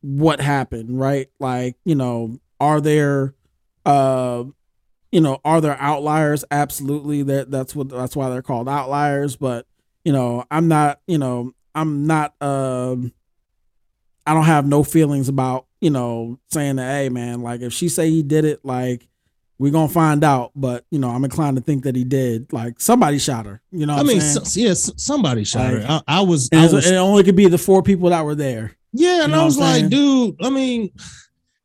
what 0.00 0.40
happened, 0.40 0.98
right? 0.98 1.28
Like, 1.38 1.76
you 1.84 1.94
know, 1.94 2.38
are 2.58 2.80
there, 2.80 3.34
uh, 3.86 4.42
you 5.12 5.20
know, 5.20 5.38
are 5.44 5.60
there 5.60 5.76
outliers? 5.80 6.44
Absolutely, 6.50 7.22
that 7.24 7.52
that's 7.52 7.76
what 7.76 7.90
that's 7.90 8.16
why 8.16 8.28
they're 8.30 8.42
called 8.42 8.68
outliers. 8.68 9.36
But 9.36 9.66
you 10.04 10.12
know, 10.12 10.44
I'm 10.50 10.68
not, 10.68 11.00
you 11.06 11.18
know, 11.18 11.52
I'm 11.74 12.06
not. 12.06 12.34
Um, 12.42 13.12
I 14.26 14.34
don't 14.34 14.44
have 14.44 14.66
no 14.66 14.82
feelings 14.82 15.28
about 15.28 15.66
you 15.80 15.90
know 15.90 16.38
saying 16.50 16.76
that. 16.76 16.90
Hey, 16.92 17.08
man, 17.08 17.42
like 17.42 17.60
if 17.62 17.72
she 17.72 17.88
say 17.88 18.10
he 18.10 18.22
did 18.22 18.44
it, 18.44 18.64
like 18.64 19.06
we're 19.58 19.72
gonna 19.72 19.88
find 19.88 20.22
out. 20.24 20.52
But 20.54 20.84
you 20.90 20.98
know, 20.98 21.08
I'm 21.10 21.24
inclined 21.24 21.56
to 21.56 21.62
think 21.62 21.84
that 21.84 21.96
he 21.96 22.04
did. 22.04 22.52
Like 22.52 22.80
somebody 22.80 23.18
shot 23.18 23.46
her. 23.46 23.60
You 23.72 23.86
know, 23.86 23.96
what 23.96 24.06
I 24.06 24.08
mean, 24.08 24.20
so, 24.20 24.42
yeah, 24.60 24.74
somebody 24.74 25.44
shot 25.44 25.72
Like- 25.72 25.82
her. 25.82 26.02
I, 26.06 26.18
I 26.18 26.20
was, 26.22 26.48
and 26.52 26.60
I 26.60 26.72
was 26.72 26.90
it 26.90 26.94
only 26.96 27.24
could 27.24 27.36
be 27.36 27.48
the 27.48 27.58
four 27.58 27.82
people 27.82 28.10
that 28.10 28.24
were 28.24 28.34
there. 28.34 28.76
yeah, 28.92 29.22
and 29.24 29.30
you 29.30 29.36
know 29.36 29.42
I 29.42 29.44
was 29.44 29.58
like, 29.58 29.74
saying? 29.80 29.88
dude, 29.90 30.36
I 30.42 30.50
mean, 30.50 30.90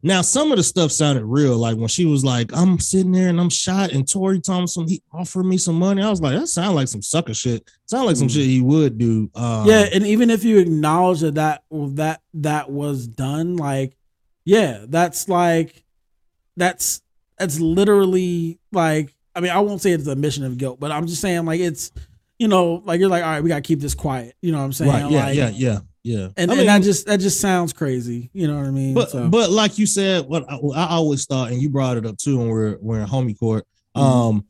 now 0.06 0.22
some 0.22 0.52
of 0.52 0.58
the 0.58 0.64
stuff 0.64 0.92
sounded 0.92 1.26
real. 1.26 1.58
Like 1.58 1.78
when 1.78 1.88
she 1.88 2.06
was 2.06 2.24
like, 2.24 2.52
I'm 2.56 2.80
sitting 2.80 3.12
there 3.12 3.28
and 3.30 3.40
I'm 3.42 3.50
shot, 3.50 3.92
and 3.92 4.08
Tori 4.10 4.40
Thompson, 4.40 4.88
he 4.88 5.02
offered 5.12 5.46
me 5.46 5.58
some 5.58 5.80
money. 5.80 6.02
I 6.02 6.10
was 6.10 6.22
like, 6.22 6.38
that 6.40 6.48
sounds 6.48 6.76
like 6.76 6.88
some 6.88 7.02
sucker 7.02 7.34
shit. 7.34 7.70
Sound 7.88 8.06
like 8.06 8.16
some 8.16 8.28
Mhm. 8.28 8.34
shit 8.34 8.46
he 8.46 8.62
would 8.62 8.98
do. 8.98 9.30
Um, 9.36 9.68
yeah, 9.68 9.88
and 9.94 10.06
even 10.06 10.30
if 10.30 10.44
you 10.44 10.60
acknowledge 10.60 11.22
that 11.22 11.36
that 11.36 11.64
that 11.72 12.22
that 12.36 12.72
was 12.72 13.08
done, 13.08 13.58
like, 13.58 13.98
yeah, 14.46 14.86
that's 14.88 15.28
like, 15.28 15.84
that's 16.58 17.02
that's 17.38 17.60
literally 17.60 18.60
like, 18.72 19.14
I 19.36 19.42
mean, 19.42 19.52
I 19.52 19.60
won't 19.60 19.82
say 19.82 19.92
it's 19.92 20.08
a 20.08 20.12
admission 20.12 20.44
of 20.46 20.58
guilt, 20.58 20.80
but 20.80 20.92
I'm 20.92 21.08
just 21.08 21.22
saying 21.22 21.46
like 21.46 21.60
it's, 21.60 21.92
you 22.40 22.48
know, 22.48 22.82
like 22.86 23.00
you're 23.00 23.10
like, 23.10 23.24
all 23.24 23.30
right, 23.30 23.42
we 23.44 23.50
gotta 23.50 23.62
keep 23.62 23.80
this 23.82 23.94
quiet. 23.96 24.36
You 24.42 24.52
know 24.52 24.60
what 24.60 24.64
I'm 24.66 24.74
saying? 24.74 24.92
right. 24.92 25.12
Yeah, 25.12 25.26
Like, 25.26 25.36
yeah, 25.36 25.50
yeah, 25.50 25.80
yeah. 26.06 26.28
And, 26.38 26.52
I 26.52 26.54
and 26.54 26.58
mean, 26.60 26.68
that 26.68 26.84
just 26.84 27.08
that 27.08 27.20
just 27.20 27.42
sounds 27.42 27.74
crazy. 27.74 28.30
You 28.32 28.48
know 28.48 28.58
what 28.58 28.68
I 28.68 28.72
mean? 28.72 28.94
But 28.94 29.10
So- 29.10 29.28
but 29.28 29.50
like 29.50 29.80
you 29.80 29.88
said, 29.88 30.26
what 30.28 30.46
I, 30.48 30.56
I 30.56 30.88
always 30.92 31.26
thought, 31.26 31.52
and 31.52 31.60
you 31.60 31.70
brought 31.70 31.98
it 31.98 32.06
up 32.06 32.18
too 32.18 32.38
when 32.38 32.48
we're 32.50 32.78
we're 32.80 33.00
in 33.02 33.08
homie 33.08 33.38
court. 33.38 33.66
Mhm. 33.98 34.02
Um, 34.02 34.46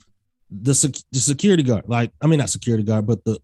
the 0.51 0.75
sec- 0.75 0.95
the 1.11 1.19
security 1.19 1.63
guard, 1.63 1.85
like 1.87 2.11
I 2.21 2.27
mean 2.27 2.39
not 2.39 2.49
security 2.49 2.83
guard, 2.83 3.07
but 3.07 3.23
the 3.23 3.39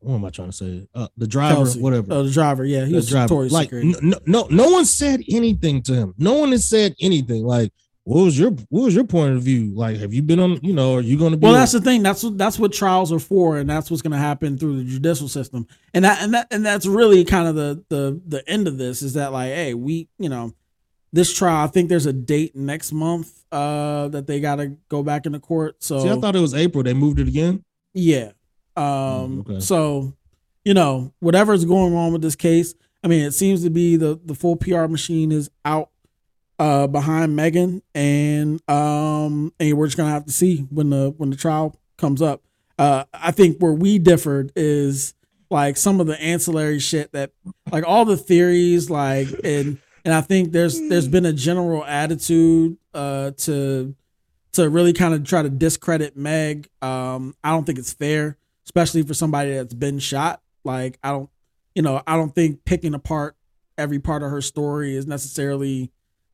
what 0.00 0.14
am 0.14 0.24
I 0.24 0.30
trying 0.30 0.50
to 0.50 0.56
say? 0.56 0.86
Uh, 0.94 1.08
the 1.16 1.26
driver, 1.26 1.56
Kelsey. 1.56 1.80
whatever. 1.80 2.06
Oh, 2.10 2.22
the 2.22 2.30
driver, 2.30 2.64
yeah, 2.64 2.84
he 2.84 2.90
the 2.92 2.96
was 2.96 3.08
driver. 3.08 3.48
Like 3.48 3.72
no, 3.72 4.18
no, 4.26 4.46
no 4.50 4.70
one 4.70 4.84
said 4.84 5.20
anything 5.30 5.82
to 5.82 5.94
him. 5.94 6.14
No 6.16 6.34
one 6.34 6.52
has 6.52 6.64
said 6.68 6.94
anything. 7.00 7.44
Like 7.44 7.72
What 8.04 8.24
was 8.24 8.38
your 8.38 8.50
what 8.50 8.84
was 8.84 8.94
your 8.94 9.04
point 9.04 9.36
of 9.36 9.42
view? 9.42 9.72
Like, 9.74 9.98
have 9.98 10.14
you 10.14 10.22
been 10.22 10.40
on? 10.40 10.58
You 10.62 10.72
know, 10.72 10.94
are 10.94 11.00
you 11.00 11.18
going 11.18 11.32
to 11.32 11.36
be? 11.36 11.44
Well, 11.44 11.52
that's 11.52 11.72
the 11.72 11.80
thing. 11.80 12.02
That's 12.02 12.24
what 12.24 12.38
that's 12.38 12.58
what 12.58 12.72
trials 12.72 13.12
are 13.12 13.18
for, 13.18 13.58
and 13.58 13.68
that's 13.68 13.90
what's 13.90 14.02
going 14.02 14.12
to 14.12 14.18
happen 14.18 14.56
through 14.56 14.78
the 14.78 14.84
judicial 14.84 15.28
system. 15.28 15.66
And 15.92 16.04
that 16.04 16.22
and 16.22 16.32
that 16.34 16.46
and 16.50 16.64
that's 16.64 16.86
really 16.86 17.24
kind 17.24 17.46
of 17.46 17.54
the 17.54 17.84
the 17.88 18.20
the 18.26 18.48
end 18.48 18.66
of 18.66 18.78
this 18.78 19.02
is 19.02 19.14
that 19.14 19.32
like, 19.32 19.52
hey, 19.52 19.74
we 19.74 20.08
you 20.18 20.28
know, 20.30 20.54
this 21.12 21.32
trial. 21.36 21.62
I 21.62 21.66
think 21.66 21.88
there's 21.88 22.06
a 22.06 22.12
date 22.12 22.56
next 22.56 22.92
month 22.92 23.44
uh 23.52 24.08
that 24.08 24.26
they 24.26 24.40
got 24.40 24.56
to 24.56 24.76
go 24.88 25.02
back 25.02 25.26
into 25.26 25.38
court. 25.38 25.82
So 25.82 26.00
See, 26.00 26.10
I 26.10 26.18
thought 26.18 26.34
it 26.36 26.40
was 26.40 26.54
April. 26.54 26.82
They 26.82 26.94
moved 26.94 27.20
it 27.20 27.28
again. 27.28 27.64
yeah. 27.92 28.32
Um. 28.76 28.84
Mm, 28.84 29.40
okay. 29.40 29.60
So, 29.60 30.14
you 30.64 30.72
know, 30.74 31.12
whatever's 31.20 31.64
going 31.64 31.94
on 31.94 32.12
with 32.12 32.22
this 32.22 32.36
case, 32.36 32.74
I 33.04 33.08
mean, 33.08 33.24
it 33.24 33.32
seems 33.32 33.62
to 33.64 33.70
be 33.70 33.96
the 33.96 34.18
the 34.24 34.34
full 34.34 34.56
PR 34.56 34.86
machine 34.86 35.32
is 35.32 35.50
out 35.64 35.89
uh 36.60 36.86
behind 36.86 37.34
Megan, 37.34 37.82
and 37.94 38.60
um, 38.70 39.52
and 39.58 39.76
we're 39.76 39.86
just 39.86 39.96
gonna 39.96 40.10
have 40.10 40.26
to 40.26 40.32
see 40.32 40.66
when 40.70 40.90
the 40.90 41.14
when 41.16 41.30
the 41.30 41.36
trial 41.36 41.74
comes 41.96 42.20
up. 42.20 42.42
Uh, 42.78 43.04
I 43.14 43.30
think 43.30 43.58
where 43.58 43.72
we 43.72 43.98
differed 43.98 44.52
is 44.54 45.14
like 45.50 45.76
some 45.76 46.00
of 46.00 46.06
the 46.06 46.20
ancillary 46.20 46.78
shit 46.78 47.12
that, 47.12 47.32
like 47.72 47.84
all 47.86 48.04
the 48.04 48.16
theories, 48.16 48.90
like 48.90 49.28
and 49.42 49.78
and 50.04 50.14
I 50.14 50.20
think 50.20 50.52
there's 50.52 50.78
there's 50.88 51.08
been 51.08 51.24
a 51.26 51.32
general 51.32 51.82
attitude 51.84 52.76
uh 52.92 53.30
to 53.38 53.94
to 54.52 54.68
really 54.68 54.92
kind 54.92 55.14
of 55.14 55.24
try 55.24 55.42
to 55.42 55.50
discredit 55.50 56.14
Meg. 56.16 56.68
Um, 56.82 57.34
I 57.42 57.50
don't 57.50 57.64
think 57.64 57.78
it's 57.78 57.92
fair, 57.92 58.36
especially 58.66 59.02
for 59.02 59.14
somebody 59.14 59.54
that's 59.54 59.74
been 59.74 59.98
shot. 59.98 60.42
Like 60.62 60.98
I 61.02 61.10
don't, 61.10 61.30
you 61.74 61.80
know, 61.80 62.02
I 62.06 62.16
don't 62.16 62.34
think 62.34 62.66
picking 62.66 62.92
apart 62.92 63.36
every 63.78 63.98
part 63.98 64.22
of 64.22 64.30
her 64.30 64.42
story 64.42 64.94
is 64.94 65.06
necessarily 65.06 65.90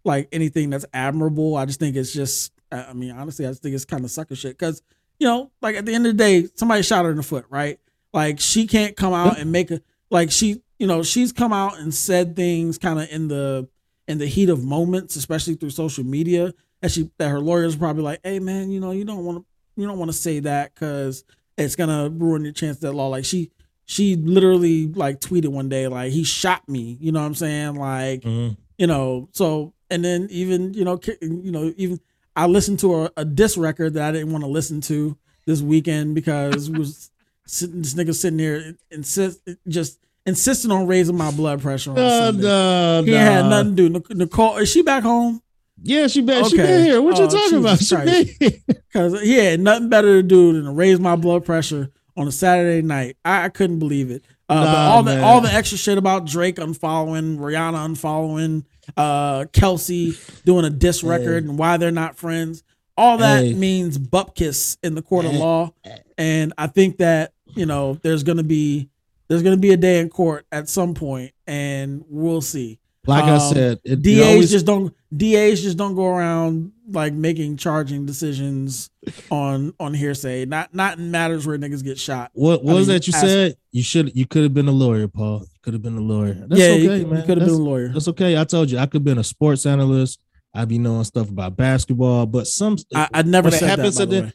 like 0.07 0.29
anything 0.33 0.71
that's 0.71 0.87
admirable. 0.95 1.57
I 1.57 1.67
just 1.67 1.81
think 1.81 1.97
it's 1.97 2.13
just, 2.13 2.53
I 2.73 2.93
mean, 2.95 3.11
honestly, 3.11 3.45
I 3.45 3.51
just 3.51 3.63
think 3.63 3.75
it's 3.75 3.85
kind 3.85 4.05
of 4.05 4.11
sucker 4.11 4.35
shit 4.37 4.57
because 4.59 4.81
you 5.19 5.27
know, 5.27 5.51
like 5.63 5.77
at 5.77 5.85
the 5.87 5.95
end 5.95 6.07
of 6.07 6.17
the 6.17 6.23
day, 6.23 6.49
somebody 6.57 6.83
shot 6.83 7.05
her 7.05 7.11
in 7.11 7.17
the 7.17 7.23
foot, 7.23 7.47
right? 7.51 7.79
Like 8.13 8.39
she 8.41 8.67
can't 8.67 8.97
come 8.97 9.13
out 9.15 9.39
and 9.39 9.51
make 9.53 9.71
a 9.71 9.81
like 10.11 10.31
she, 10.31 10.63
you 10.79 10.87
know, 10.87 11.03
she's 11.03 11.33
come 11.33 11.53
out 11.53 11.79
and 11.79 11.93
said 11.95 12.37
things 12.37 12.79
kind 12.79 12.99
of 13.01 13.09
in 13.11 13.29
the 13.29 13.69
in 14.09 14.19
the 14.19 14.27
heat 14.27 14.49
of 14.49 14.63
moments, 14.65 15.17
especially 15.17 15.55
through 15.55 15.71
social 15.71 16.05
media. 16.05 16.53
And 16.83 16.93
she 16.93 17.11
that 17.19 17.29
her 17.31 17.41
lawyers 17.41 17.77
probably 17.77 18.03
like, 18.03 18.21
hey 18.25 18.39
man, 18.41 18.71
you 18.71 18.79
know, 18.81 18.91
you 18.93 19.05
don't 19.05 19.25
want 19.25 19.39
to 19.39 19.45
you 19.81 19.87
don't 19.87 19.99
want 19.99 20.11
to 20.11 20.17
say 20.17 20.41
that 20.41 20.75
because 20.75 21.25
it's 21.57 21.77
gonna 21.77 22.11
ruin 22.11 22.45
your 22.45 22.53
chance 22.53 22.85
at 22.85 22.95
law. 22.95 23.09
Like 23.09 23.25
she 23.25 23.51
she 23.87 24.17
literally 24.17 24.87
like 24.89 25.21
tweeted 25.21 25.49
one 25.49 25.69
day 25.71 25.89
like 25.89 26.13
he 26.13 26.25
shot 26.25 26.69
me. 26.69 26.99
You 27.01 27.11
know 27.13 27.21
what 27.21 27.27
I'm 27.27 27.35
saying? 27.35 27.75
Like 27.77 28.21
Mhm. 28.23 28.57
you 28.77 28.87
know 28.87 29.29
so 29.33 29.73
and 29.91 30.05
then 30.05 30.27
even 30.31 30.75
you 30.75 30.85
know 30.85 30.99
you 31.21 31.51
know 31.53 31.73
even 31.77 32.01
i 32.35 32.47
listened 32.47 32.79
to 32.79 32.95
a, 33.05 33.11
a 33.17 33.25
diss 33.25 33.57
record 33.57 33.95
that 33.95 34.09
i 34.09 34.13
didn't 34.13 34.33
want 34.33 34.43
to 34.45 34.49
listen 34.51 34.81
to 34.81 35.17
this 35.47 35.61
weekend 35.63 36.15
because 36.15 36.69
was 36.71 37.11
sitting 37.47 37.83
this 37.83 37.95
nigga 37.95 38.15
sitting 38.15 38.39
here 38.39 38.75
insist 38.91 39.41
just 39.69 39.99
insisting 40.27 40.71
on 40.73 40.87
raising 40.87 41.17
my 41.17 41.31
blood 41.31 41.61
pressure 41.63 41.93
on 41.93 41.99
Uh, 41.99 42.11
Sunday. 42.11 42.43
nah, 42.49 43.03
he 43.03 43.13
had 43.13 43.45
nothing 43.47 43.77
to 43.77 43.89
do 43.89 43.89
Nic- 43.89 44.11
nicole 44.17 44.57
is 44.57 44.69
she 44.71 44.83
back 44.83 45.03
home 45.05 45.41
Yeah, 45.83 46.09
she 46.09 46.21
been 46.23 46.45
she 46.45 46.57
Okay. 46.59 46.63
been 46.65 46.83
here. 46.85 47.01
What 47.03 47.17
you 47.19 47.25
Oh, 47.25 47.29
talking 47.29 47.59
about? 47.59 47.79
Jesus 47.79 47.89
She 47.89 47.97
been 47.97 48.81
because 48.93 49.21
he 49.29 49.35
had 49.35 49.61
nothing 49.61 49.89
better 49.89 50.21
to 50.21 50.23
do 50.23 50.53
than 50.55 50.65
to 50.65 50.73
raise 50.73 50.99
my 50.99 51.15
blood 51.17 51.45
pressure 51.45 51.91
on 52.17 52.27
a 52.27 52.33
saturday 52.33 52.81
night 52.81 53.17
i, 53.27 53.45
I 53.45 53.49
couldn't 53.51 53.79
believe 53.79 54.11
it 54.11 54.25
uh, 54.49 54.65
Nah, 54.65 54.91
all 54.91 55.03
the 55.03 55.23
all 55.23 55.41
the 55.41 55.53
extra 55.53 55.77
shit 55.77 55.99
about 55.99 56.25
Drake 56.25 56.57
unfollowing, 56.57 57.37
Rihanna 57.39 57.85
unfollowing, 57.89 58.65
uh, 58.97 59.47
Kelsey 59.53 60.15
doing 60.45 60.65
a 60.65 60.71
diss 60.71 61.03
record, 61.03 61.45
and 61.45 61.59
why 61.59 61.77
they're 61.77 61.91
not 61.91 62.17
friends. 62.17 62.63
All 62.97 63.19
that 63.19 63.45
Hey. 63.45 63.53
means 63.55 63.99
bupkis 63.99 64.79
in 64.83 64.95
the 64.95 65.03
court 65.03 65.25
of 65.27 65.33
law, 65.35 65.73
and 66.17 66.53
I 66.57 66.67
think 66.67 66.99
that 66.99 67.33
you 67.55 67.67
know 67.67 67.95
there's 68.03 68.23
gonna 68.23 68.43
be 68.43 68.89
there's 69.29 69.43
gonna 69.43 69.57
be 69.57 69.73
a 69.73 69.77
day 69.77 70.01
in 70.01 70.09
court 70.09 70.47
at 70.53 70.69
some 70.69 70.95
point, 70.95 71.33
and 71.47 72.05
we'll 72.09 72.41
see. 72.41 72.79
Like 73.07 73.25
I 73.25 73.37
Um, 73.37 73.55
said, 73.55 73.81
it, 73.85 74.03
DAs 74.03 74.27
always- 74.27 74.51
just 74.51 74.67
don't 74.67 74.95
DAs 75.17 75.63
just 75.63 75.77
don't 75.77 75.95
go 75.95 76.07
around 76.07 76.73
like 76.91 77.13
making 77.13 77.57
charging 77.57 78.07
decisions 78.07 78.91
on 79.31 79.73
on 79.79 79.95
hearsay. 79.95 80.45
Not 80.47 80.75
not 80.75 80.99
in 80.99 81.11
matters 81.11 81.47
where 81.47 81.57
niggas 81.59 81.85
get 81.85 81.99
shot. 81.99 82.31
What, 82.35 82.65
what 82.65 82.73
I 82.73 82.75
was 82.79 82.89
mean, 82.89 82.97
that 82.97 83.07
you 83.07 83.13
said? 83.13 83.57
You 83.73 83.83
should 83.83 84.17
you 84.17 84.27
could 84.27 84.43
have 84.43 84.55
been 84.55 84.69
a 84.69 84.73
lawyer, 84.73 85.09
Paul. 85.09 85.41
You 85.41 85.59
could 85.63 85.73
have 85.75 85.83
been 85.83 85.97
a 85.97 86.01
lawyer. 86.01 86.35
That's 86.35 86.61
yeah, 86.61 86.67
okay, 86.69 86.83
you, 86.83 86.89
could- 86.89 87.09
man. 87.11 87.21
you 87.21 87.27
could 87.27 87.39
have 87.39 87.47
been 87.47 87.57
a 87.57 87.59
lawyer. 87.63 87.89
That's 87.89 88.09
okay. 88.09 88.37
I 88.39 88.45
told 88.45 88.71
you 88.71 88.79
I 88.79 88.87
could 88.87 88.95
have 89.01 89.05
been 89.05 89.19
a 89.19 89.25
sports 89.25 89.67
analyst. 89.67 90.21
I'd 90.55 90.69
be 90.69 90.79
knowing 90.79 91.05
stuff 91.05 91.29
about 91.29 91.57
basketball, 91.57 92.27
but 92.27 92.47
some 92.47 92.77
I, 92.95 93.09
I 93.13 93.23
never 93.23 93.51
said 93.51 93.79
that. 93.79 93.95
By 93.95 94.05
the 94.07 94.33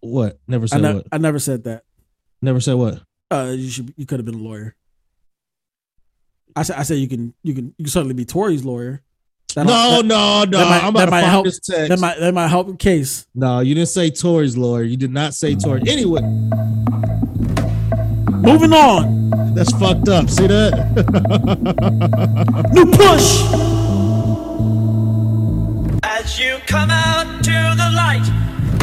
what? 0.00 0.38
Never 0.46 0.64
I, 0.64 0.66
said 0.66 0.82
ne- 0.82 0.94
what? 0.94 1.06
I 1.10 1.18
never 1.18 1.38
said 1.38 1.64
that. 1.64 1.82
Never 2.40 2.60
said 2.60 2.74
what? 2.74 3.00
Uh, 3.30 3.54
you 3.56 3.68
should. 3.70 3.92
You 3.96 4.06
could 4.06 4.18
have 4.20 4.26
been 4.26 4.36
a 4.36 4.42
lawyer. 4.42 4.76
I 6.56 6.62
said. 6.62 6.76
I 6.76 6.82
said 6.84 6.98
you 6.98 7.08
can. 7.08 7.34
You 7.42 7.54
can. 7.54 7.74
You 7.78 7.84
can 7.84 7.90
certainly 7.90 8.14
be 8.14 8.24
Tory's 8.24 8.64
lawyer. 8.64 9.02
That 9.56 9.66
No, 9.66 9.72
that, 10.02 10.04
no, 10.06 10.44
no. 10.44 10.58
that 10.58 10.68
might- 10.68 10.84
I'm 10.84 10.92
that 10.94 11.02
about 11.02 11.04
to 11.06 11.10
might 11.12 11.20
find 11.20 11.26
help- 11.30 11.44
this 11.46 11.60
text. 11.60 11.88
that 11.90 11.98
might 12.00 12.18
that 12.18 12.34
might 12.34 12.48
help 12.48 12.66
the 12.66 12.76
case. 12.76 13.26
no, 13.34 13.60
you 13.60 13.74
didn't 13.74 13.88
say 13.88 14.10
Tory's 14.10 14.56
lawyer. 14.56 14.82
You 14.82 14.96
did 14.96 15.12
not 15.12 15.34
say 15.34 15.54
Tory. 15.54 15.82
Anyway, 15.86 16.20
Moving 18.30 18.72
on. 18.72 19.54
that's 19.54 19.70
fucked 19.78 20.08
up. 20.08 20.28
See 20.28 20.46
that? 20.48 20.74
New 22.72 22.86
push. 22.90 23.42
As 26.02 26.38
you 26.38 26.56
come 26.66 26.90
out 26.90 27.42
to 27.44 27.74
the 27.76 27.90
light, 27.94 28.24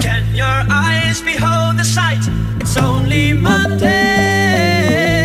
can 0.02 0.24
your 0.34 0.48
eyes 0.72 1.22
behold 1.22 1.78
the 1.78 1.84
sight? 1.84 2.20
It's 2.62 2.78
only 2.78 3.34
Monday. 3.34 5.21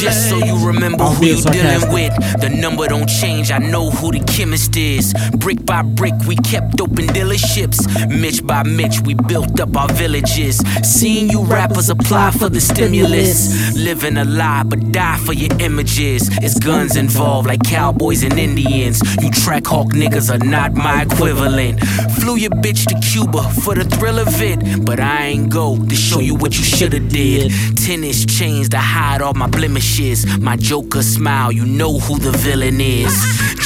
Just 0.00 0.28
so 0.28 0.36
you 0.38 0.57
remember 0.68 1.04
who 1.04 1.26
you 1.26 1.42
dealing 1.42 1.92
with. 1.92 2.14
The 2.40 2.50
number 2.50 2.86
don't 2.86 3.08
change. 3.08 3.50
I 3.50 3.58
know 3.58 3.90
who 3.90 4.12
the 4.12 4.20
chemist 4.20 4.76
is. 4.76 5.14
Brick 5.36 5.64
by 5.64 5.82
brick, 5.82 6.14
we 6.26 6.36
kept 6.36 6.80
open 6.80 7.06
dealerships. 7.06 7.78
Mitch 8.08 8.46
by 8.46 8.62
Mitch, 8.62 9.00
we 9.00 9.14
built 9.14 9.58
up 9.60 9.76
our 9.76 9.88
villages. 9.88 10.58
Seeing 10.82 11.30
you 11.30 11.42
rappers 11.44 11.88
apply 11.88 12.32
for 12.32 12.48
the 12.48 12.60
stimulus. 12.60 13.74
Living 13.76 14.16
a 14.18 14.24
lie, 14.24 14.62
but 14.64 14.92
die 14.92 15.18
for 15.18 15.32
your 15.32 15.56
images. 15.60 16.28
It's 16.42 16.58
guns 16.58 16.96
involved, 16.96 17.48
like 17.48 17.62
cowboys 17.64 18.22
and 18.22 18.38
Indians. 18.38 19.00
You 19.22 19.30
track 19.30 19.66
hawk 19.66 19.88
niggas 19.88 20.32
are 20.32 20.44
not 20.44 20.74
my 20.74 21.02
equivalent. 21.02 21.80
Flew 22.20 22.36
your 22.36 22.50
bitch 22.50 22.84
to 22.86 22.94
Cuba 23.08 23.42
for 23.62 23.74
the 23.74 23.84
thrill 23.84 24.18
of 24.18 24.28
it, 24.42 24.84
but 24.84 25.00
I 25.00 25.26
ain't 25.26 25.50
go 25.50 25.76
to 25.82 25.94
show 25.94 26.20
you 26.20 26.34
what 26.34 26.56
you 26.58 26.64
shoulda 26.64 27.00
did. 27.00 27.52
Tennis 27.76 28.26
chains 28.26 28.68
to 28.70 28.78
hide 28.78 29.22
all 29.22 29.34
my 29.34 29.46
blemishes. 29.46 30.26
My 30.38 30.57
Joker 30.58 31.02
smile, 31.02 31.52
you 31.52 31.64
know 31.64 31.98
who 31.98 32.18
the 32.18 32.32
villain 32.32 32.80
is. 32.80 33.12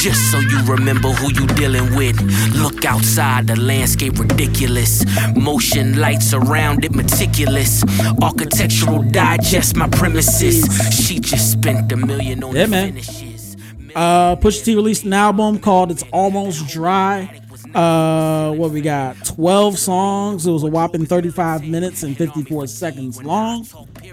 Just 0.02 0.30
so 0.30 0.38
you 0.38 0.62
remember 0.64 1.08
who 1.10 1.32
you 1.32 1.46
dealing 1.48 1.94
with. 1.96 2.20
Look 2.54 2.84
outside, 2.84 3.46
the 3.46 3.56
landscape 3.56 4.18
ridiculous. 4.18 5.04
Motion 5.36 5.98
lights 5.98 6.32
around 6.34 6.84
it 6.84 6.94
meticulous. 6.94 7.82
Architectural 8.22 9.02
digest 9.02 9.76
my 9.76 9.88
premises. 9.88 10.64
She 10.94 11.18
just 11.18 11.52
spent 11.52 11.90
a 11.92 11.96
million 11.96 12.42
on 12.44 12.54
Yeah, 12.54 12.64
the 12.64 12.70
man. 12.70 12.92
finishes. 12.92 13.56
Uh, 13.94 14.36
Pusha 14.36 14.64
T 14.64 14.74
released 14.74 15.04
an 15.04 15.12
album 15.12 15.58
called 15.58 15.90
"It's 15.90 16.02
Almost 16.12 16.66
Dry." 16.68 17.41
Uh, 17.74 18.52
what 18.52 18.70
we 18.70 18.80
got? 18.80 19.16
Twelve 19.24 19.78
songs. 19.78 20.46
It 20.46 20.50
was 20.50 20.62
a 20.62 20.66
whopping 20.66 21.06
thirty-five 21.06 21.64
minutes 21.64 22.02
and 22.02 22.16
fifty-four 22.16 22.66
seconds 22.66 23.22
long. 23.22 23.66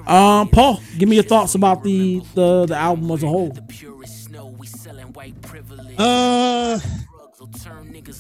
Um, 0.08 0.50
Paul, 0.50 0.82
give 0.98 1.10
me 1.10 1.16
your 1.16 1.24
thoughts 1.24 1.56
about 1.56 1.84
the 1.84 2.22
the 2.36 2.66
the 2.68 2.76
album 2.76 3.12
as 3.12 3.24
a 3.24 3.28
whole. 3.28 3.58
Uh, 5.98 6.80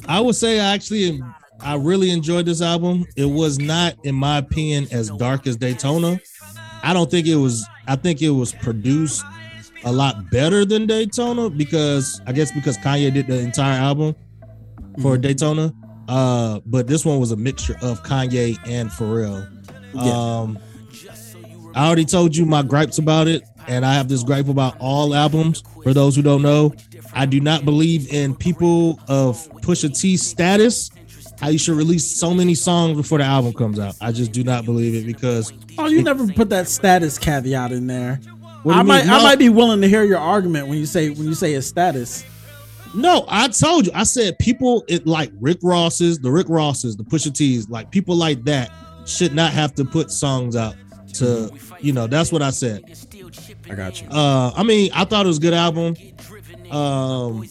I 0.08 0.20
would 0.20 0.36
say 0.36 0.60
I 0.60 0.74
actually 0.74 1.22
I 1.62 1.76
really 1.76 2.12
enjoyed 2.12 2.46
this 2.46 2.62
album. 2.62 3.06
It 3.16 3.26
was 3.26 3.60
not, 3.60 3.96
in 4.04 4.16
my 4.16 4.38
opinion, 4.38 4.88
as 4.92 5.10
dark 5.12 5.48
as 5.48 5.56
Daytona. 5.58 6.20
I 6.84 6.94
don't 6.94 7.10
think 7.10 7.28
it 7.28 7.36
was. 7.36 7.66
I 7.88 7.96
think 7.96 8.22
it 8.22 8.30
was 8.30 8.54
produced 8.54 9.24
a 9.84 9.92
lot 9.92 10.30
better 10.30 10.66
than 10.66 10.86
Daytona 10.86 11.50
because 11.50 12.22
I 12.28 12.34
guess 12.34 12.52
because 12.52 12.78
Kanye 12.78 13.14
did 13.14 13.28
the 13.28 13.40
entire 13.40 13.80
album 13.80 14.16
for 15.02 15.14
Mm-hmm. 15.14 15.22
Daytona. 15.22 15.74
Uh, 16.08 16.60
but 16.66 16.88
this 16.88 17.06
one 17.06 17.20
was 17.20 17.32
a 17.32 17.36
mixture 17.36 17.78
of 17.82 18.02
Kanye 18.04 18.58
and 18.68 18.89
Pharrell. 18.89 19.47
Yeah. 19.93 20.02
Um, 20.12 20.60
I 21.76 21.86
already 21.86 22.06
told 22.06 22.36
you 22.36 22.45
my 22.47 22.64
gripes 22.64 22.97
about 22.97 23.28
it, 23.28 23.43
and 23.68 23.86
I 23.86 23.93
have 23.93 24.08
this 24.10 24.24
gripe 24.24 24.47
about 24.47 24.76
all 24.80 25.14
albums. 25.14 25.62
For 25.84 25.93
those 25.93 26.16
who 26.16 26.24
don't 26.24 26.41
know, 26.41 26.74
I 27.14 27.28
do 27.28 27.39
not 27.39 27.64
believe 27.64 28.12
in 28.12 28.36
people 28.36 29.00
of 29.08 29.36
Pusha 29.62 29.95
T 30.00 30.18
status. 30.18 30.89
How 31.39 31.50
you 31.50 31.58
should 31.60 31.78
release 31.78 32.06
so 32.06 32.34
many 32.34 32.54
songs 32.56 32.97
before 32.97 33.20
the 33.20 33.24
album 33.24 33.54
comes 33.54 33.80
out. 33.80 33.95
I 34.02 34.12
just 34.12 34.32
do 34.34 34.43
not 34.43 34.66
believe 34.66 34.93
it 34.95 35.06
because 35.06 35.54
Oh, 35.78 35.88
you 35.88 36.02
never 36.04 36.28
put 36.34 36.50
that 36.50 36.68
status 36.68 37.18
caveat 37.18 37.72
in 37.72 37.88
there. 37.88 38.20
I 38.66 38.80
you 38.80 38.84
might 38.84 39.04
mean? 39.04 39.10
I 39.10 39.24
might 39.24 39.39
be 39.39 39.47
willing 39.47 39.80
to 39.82 39.88
hear 39.88 40.04
your 40.04 40.18
argument 40.20 40.68
when 40.68 40.78
you 40.80 40.86
say 40.86 41.10
when 41.12 41.28
you 41.28 41.34
say 41.36 41.54
his 41.54 41.66
status. 41.68 42.26
No, 42.96 43.26
I 43.28 43.48
told 43.50 43.86
you. 43.86 43.92
I 43.94 44.04
said 44.04 44.40
people 44.40 44.84
it 44.88 45.06
like 45.06 45.32
Rick 45.40 45.60
Ross's, 45.62 46.20
the 46.20 46.32
Rick 46.32 46.48
Ross's, 46.50 46.96
the 46.98 47.04
Pusha 47.04 47.34
T's, 47.34 47.70
like 47.70 47.92
people 47.92 48.16
like 48.16 48.44
that 48.46 48.72
should 49.06 49.34
not 49.34 49.52
have 49.54 49.74
to 49.76 49.86
put 49.86 50.12
songs 50.12 50.56
out 50.56 50.76
to, 51.14 51.52
you 51.82 51.94
know, 51.94 52.08
that's 52.08 52.32
what 52.32 52.42
I 52.42 52.50
said. 52.50 52.84
I 53.70 53.76
got 53.76 54.02
you. 54.02 54.08
Uh 54.10 54.52
I 54.56 54.64
mean, 54.64 54.92
I 54.94 55.06
thought 55.06 55.26
it 55.26 55.28
was 55.28 55.38
a 55.38 55.42
good 55.42 55.54
album. 55.54 55.96
Um 56.72 57.44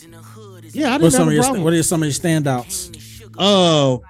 yeah, 0.72 0.88
I 0.88 0.98
didn't 0.98 1.02
What's 1.02 1.16
some 1.16 1.20
have 1.24 1.28
of 1.28 1.32
your 1.34 1.42
problem. 1.44 1.64
what 1.64 1.72
are 1.72 1.82
some 1.82 2.02
of 2.02 2.06
your 2.06 2.12
standouts? 2.12 3.24
Oh, 3.38 4.02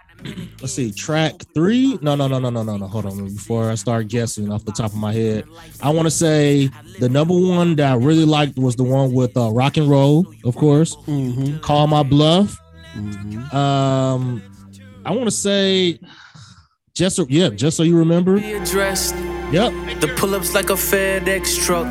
let's 0.60 0.72
see. 0.74 0.92
Track 0.92 1.34
three. 1.54 1.98
No, 2.02 2.14
no, 2.14 2.26
no, 2.28 2.38
no, 2.38 2.50
no, 2.50 2.62
no, 2.62 2.76
no. 2.76 2.86
Hold 2.86 3.06
on. 3.06 3.24
Before 3.24 3.70
I 3.70 3.74
start 3.76 4.08
guessing 4.08 4.50
off 4.52 4.64
the 4.64 4.72
top 4.72 4.92
of 4.92 4.96
my 4.98 5.12
head, 5.12 5.44
I 5.82 5.90
want 5.90 6.06
to 6.06 6.10
say 6.10 6.70
the 6.98 7.08
number 7.08 7.34
one 7.34 7.76
that 7.76 7.92
I 7.92 7.94
really 7.96 8.24
liked 8.24 8.58
was 8.58 8.76
the 8.76 8.84
one 8.84 9.12
with 9.12 9.36
uh, 9.36 9.50
rock 9.50 9.76
and 9.76 9.88
roll, 9.88 10.26
of 10.44 10.56
course. 10.56 10.96
Mm-hmm. 11.06 11.58
Call 11.58 11.86
my 11.86 12.02
bluff. 12.02 12.58
Um, 13.52 14.42
I 15.04 15.12
want 15.12 15.24
to 15.26 15.30
say 15.30 16.00
just 16.94 17.16
so, 17.16 17.26
yeah, 17.28 17.48
just 17.50 17.76
so 17.76 17.82
you 17.84 17.96
remember. 17.96 18.40
Be 18.40 18.54
addressed. 18.54 19.14
Yep, 19.52 20.00
The 20.00 20.12
pull-ups 20.16 20.52
like 20.54 20.68
a 20.68 20.74
FedEx 20.74 21.64
truck. 21.64 21.86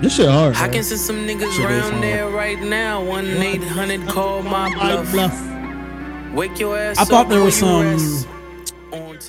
this 0.00 0.16
shit 0.16 0.28
hard. 0.28 0.56
I 0.56 0.68
can 0.68 0.82
send 0.82 1.00
some 1.00 1.16
niggas 1.28 1.52
Shit 1.52 1.64
around 1.66 2.00
there 2.00 2.28
right 2.28 2.60
now. 2.60 3.04
One 3.04 3.26
eight 3.26 3.62
hundred 3.62 4.08
call 4.08 4.42
my 4.42 4.70
My 4.70 5.02
bluff. 5.12 5.51
Bluff. 6.32 6.50
Wake 6.50 6.58
your 6.58 6.76
ass 6.76 6.98
I 6.98 7.04
thought 7.04 7.28
there 7.28 7.42
was 7.42 7.56
some- 7.56 8.26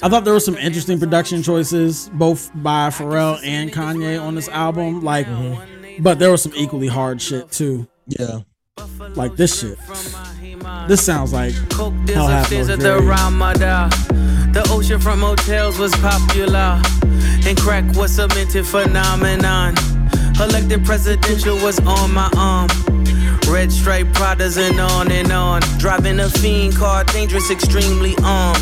I 0.02 0.10
thought 0.10 0.26
there 0.26 0.34
were 0.34 0.40
some 0.40 0.58
interesting 0.58 1.00
production 1.00 1.42
choices, 1.44 2.10
both 2.14 2.52
by 2.56 2.90
Pharrell 2.90 3.40
and 3.44 3.72
Kanye 3.72 4.22
on 4.22 4.36
this 4.36 4.50
album. 4.50 5.02
Like, 5.04 5.28
mhm. 5.28 5.58
but 6.02 6.20
there 6.20 6.32
was 6.32 6.42
some 6.42 6.52
equally 6.56 6.88
hard 6.88 7.22
shit 7.22 7.52
too. 7.52 7.88
Yeah, 8.08 8.40
Like 9.16 9.36
this 9.38 9.60
shit. 9.62 9.78
This 10.88 11.02
sounds 11.06 11.32
like 11.32 11.54
Hell 11.74 12.28
half 12.28 12.50
disappears 12.50 12.68
knows 12.68 12.70
at 12.70 12.80
the 12.80 12.84
very- 12.96 13.06
Ramada. 13.06 13.90
The 14.52 14.62
oceanfront 14.70 15.20
motels 15.20 15.78
was 15.80 15.94
popular. 15.96 16.82
And 17.46 17.58
crack 17.60 17.86
was 17.96 18.12
cemented 18.14 18.66
phenomenon. 18.66 19.76
Elected 20.40 20.84
presidential 20.86 21.56
was 21.58 21.80
on 21.82 22.14
my 22.14 22.30
arm. 22.36 22.68
Red 23.54 23.72
stripe 23.72 24.08
Pradas 24.08 24.58
and 24.58 24.80
on 24.80 25.12
and 25.12 25.32
on. 25.32 25.62
Driving 25.78 26.20
a 26.20 26.28
fiend 26.28 26.76
car, 26.76 27.04
dangerous, 27.04 27.52
extremely 27.52 28.16
armed. 28.24 28.60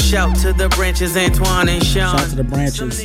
Shout 0.00 0.34
to 0.36 0.54
the 0.54 0.70
branches, 0.70 1.14
Antoine 1.14 1.68
and 1.68 1.84
Sean. 1.84 2.16
Shout 2.16 2.30
to 2.30 2.36
the 2.36 2.44
branches. 2.44 3.00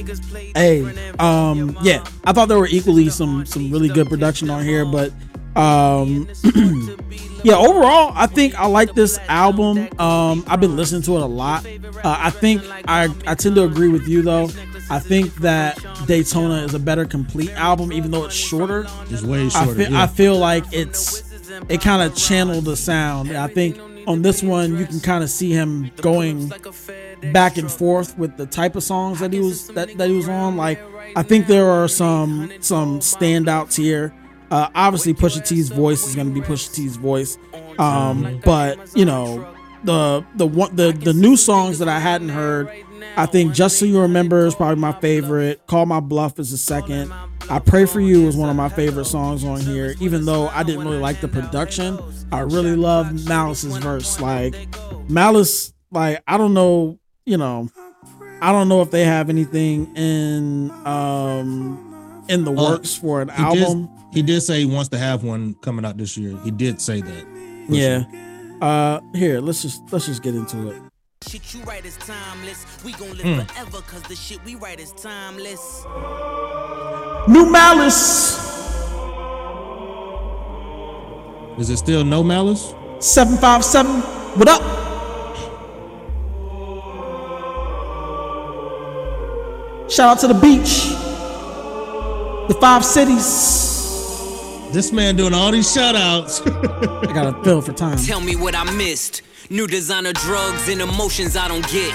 Hey, 0.56 0.82
um, 1.20 1.78
yeah, 1.82 2.06
I 2.24 2.32
thought 2.32 2.48
there 2.48 2.58
were 2.58 2.68
equally 2.68 3.10
some 3.10 3.46
some 3.46 3.70
really 3.70 3.90
good 3.90 4.08
production 4.08 4.50
on 4.50 4.64
here, 4.64 4.86
but 4.86 5.12
um, 5.58 6.30
yeah, 7.44 7.58
overall, 7.58 8.14
I 8.16 8.26
think 8.26 8.56
I 8.56 8.68
like 8.68 8.94
this 8.94 9.18
album. 9.28 9.90
Um, 10.00 10.46
I've 10.48 10.62
been 10.62 10.78
listening 10.78 11.02
to 11.02 11.18
it 11.18 11.22
a 11.22 11.26
lot. 11.26 11.66
Uh, 11.66 12.16
I 12.18 12.30
think 12.30 12.64
I 12.88 13.10
I 13.28 13.36
tend 13.36 13.56
to 13.56 13.64
agree 13.66 13.90
with 13.90 14.08
you 14.08 14.22
though. 14.22 14.50
I 14.90 15.00
think 15.00 15.36
that 15.36 15.78
Daytona 16.08 16.64
is 16.64 16.74
a 16.74 16.80
better 16.80 17.06
complete 17.06 17.52
album, 17.52 17.94
even 17.94 18.12
though 18.12 18.26
it's 18.26 18.36
shorter. 18.36 18.88
it's 19.10 19.24
way 19.24 19.46
I 19.46 19.50
shorter. 19.50 19.76
feel, 19.76 19.92
yeah. 19.92 20.04
I 20.04 20.08
feel 20.08 20.38
like 20.38 20.66
it's 20.72 21.24
it 21.68 21.82
kind 21.82 22.02
of 22.02 22.16
channeled 22.16 22.66
the 22.66 22.76
sound. 22.76 23.32
I 23.32 23.48
think 23.48 23.80
on 24.08 24.22
this 24.22 24.42
one 24.42 24.78
you 24.78 24.86
can 24.86 25.00
kind 25.00 25.24
of 25.24 25.30
see 25.30 25.52
him 25.52 25.92
going 25.98 26.52
back 27.32 27.58
and 27.58 27.72
forth 27.72 28.18
with 28.18 28.38
the 28.38 28.46
type 28.46 28.76
of 28.76 28.84
songs 28.84 29.20
that 29.20 29.32
he 29.32 29.40
was 29.40 29.68
that, 29.70 29.96
that 29.98 30.10
he 30.10 30.16
was 30.16 30.28
on. 30.30 30.58
Like 30.58 30.82
I 31.16 31.24
think 31.24 31.48
there 31.48 31.70
are 31.70 31.88
some 31.88 32.52
some 32.62 33.00
standouts 33.00 33.76
here. 33.76 34.14
Uh, 34.52 34.68
obviously, 34.74 35.14
Pusha 35.14 35.46
T's 35.46 35.70
voice 35.70 36.08
is 36.08 36.16
going 36.16 36.28
to 36.28 36.34
be 36.34 36.42
Pusha 36.42 36.74
T's 36.74 36.96
voice, 36.96 37.38
um, 37.78 38.42
but 38.44 38.80
you 38.96 39.06
know 39.06 39.48
the 39.84 40.26
the 40.36 40.48
one 40.48 40.76
the 40.76 40.92
the 40.92 41.14
new 41.14 41.38
songs 41.38 41.80
that 41.80 41.88
I 41.88 42.00
hadn't 42.00 42.30
heard. 42.30 42.70
I 43.16 43.26
think 43.26 43.54
Just 43.54 43.80
So 43.80 43.86
You 43.86 44.02
Remember 44.02 44.46
is 44.46 44.56
probably 44.56 44.80
my 44.80 44.94
favorite. 44.94 45.66
Call 45.68 45.86
My 45.86 46.00
Bluff 46.00 46.40
is 46.40 46.52
the 46.52 46.58
second. 46.58 47.12
I 47.50 47.60
Pray 47.60 47.86
For 47.86 48.00
You 48.00 48.28
is 48.28 48.36
one 48.36 48.50
of 48.50 48.56
my 48.56 48.70
favorite 48.70 49.06
songs 49.06 49.44
on 49.44 49.60
here, 49.62 49.96
even 50.00 50.26
though 50.26 50.48
I 50.50 50.64
didn't 50.64 50.86
really 50.86 51.00
like 51.00 51.20
the 51.22 51.28
production. 51.28 52.00
I 52.32 52.42
really 52.42 52.76
love 52.76 53.26
Malice's 53.28 53.78
verse. 53.78 54.20
Like, 54.20 54.54
Malice, 55.10 55.74
like, 55.92 56.22
I 56.28 56.38
don't 56.38 56.54
know, 56.54 57.00
you 57.26 57.38
know, 57.38 57.70
I 58.42 58.52
don't 58.52 58.70
know 58.70 58.82
if 58.82 58.92
they 58.92 59.04
have 59.04 59.30
anything 59.30 59.96
in 59.96 60.72
um 60.86 62.24
in 62.30 62.44
the 62.46 62.52
Uh, 62.52 62.72
works 62.72 62.96
for 62.96 63.22
an 63.22 63.30
he 63.30 63.44
album. 63.44 63.86
Did, 63.86 64.16
he 64.16 64.22
did 64.22 64.42
say 64.42 64.60
he 64.60 64.66
wants 64.66 64.90
to 64.90 64.98
have 64.98 65.24
one 65.24 65.56
coming 65.56 65.84
out 65.86 65.98
this 65.98 66.16
year. 66.18 66.38
He 66.44 66.52
did 66.52 66.80
say 66.80 67.02
that. 67.02 67.26
Yeah. 67.68 68.04
Uh 68.62 69.02
here, 69.16 69.42
let's 69.42 69.62
just 69.62 69.82
let's 69.92 70.06
just 70.06 70.22
get 70.22 70.36
into 70.36 70.70
it. 70.70 70.82
Shit 71.28 71.54
you 71.54 71.62
write 71.64 71.84
is 71.86 71.98
timeless. 71.98 72.66
We 72.86 72.94
gon' 72.94 73.10
live 73.18 73.26
Hmm. 73.26 73.40
forever 73.42 73.82
cause 73.82 74.02
the 74.04 74.16
shit 74.16 74.40
we 74.46 74.56
write 74.56 74.80
is 74.80 74.94
timeless. 74.94 75.84
New 77.28 77.46
Malice 77.52 78.38
Is 81.60 81.70
it 81.70 81.76
still 81.78 82.06
no 82.06 82.24
malice? 82.24 82.74
757. 83.02 84.00
What 84.40 84.48
up? 84.48 84.62
Shout 89.90 90.10
out 90.12 90.20
to 90.20 90.28
the 90.28 90.36
beach. 90.36 90.86
The 92.48 92.54
five 92.62 92.86
cities. 92.86 93.26
This 94.72 94.92
man 94.94 95.16
doing 95.18 95.34
all 95.34 95.52
these 95.52 95.70
shout 95.72 95.96
outs. 95.96 96.42
I 96.46 97.12
got 97.12 97.28
a 97.28 97.44
feel 97.44 97.62
for 97.62 97.74
time. 97.74 97.98
Tell 97.98 98.22
me 98.22 98.36
what 98.36 98.56
I 98.56 98.64
missed. 98.72 99.24
New 99.52 99.66
designer 99.66 100.14
drugs 100.14 100.70
and 100.70 100.80
emotions 100.80 101.36
I 101.36 101.48
don't 101.48 101.68
get. 101.72 101.92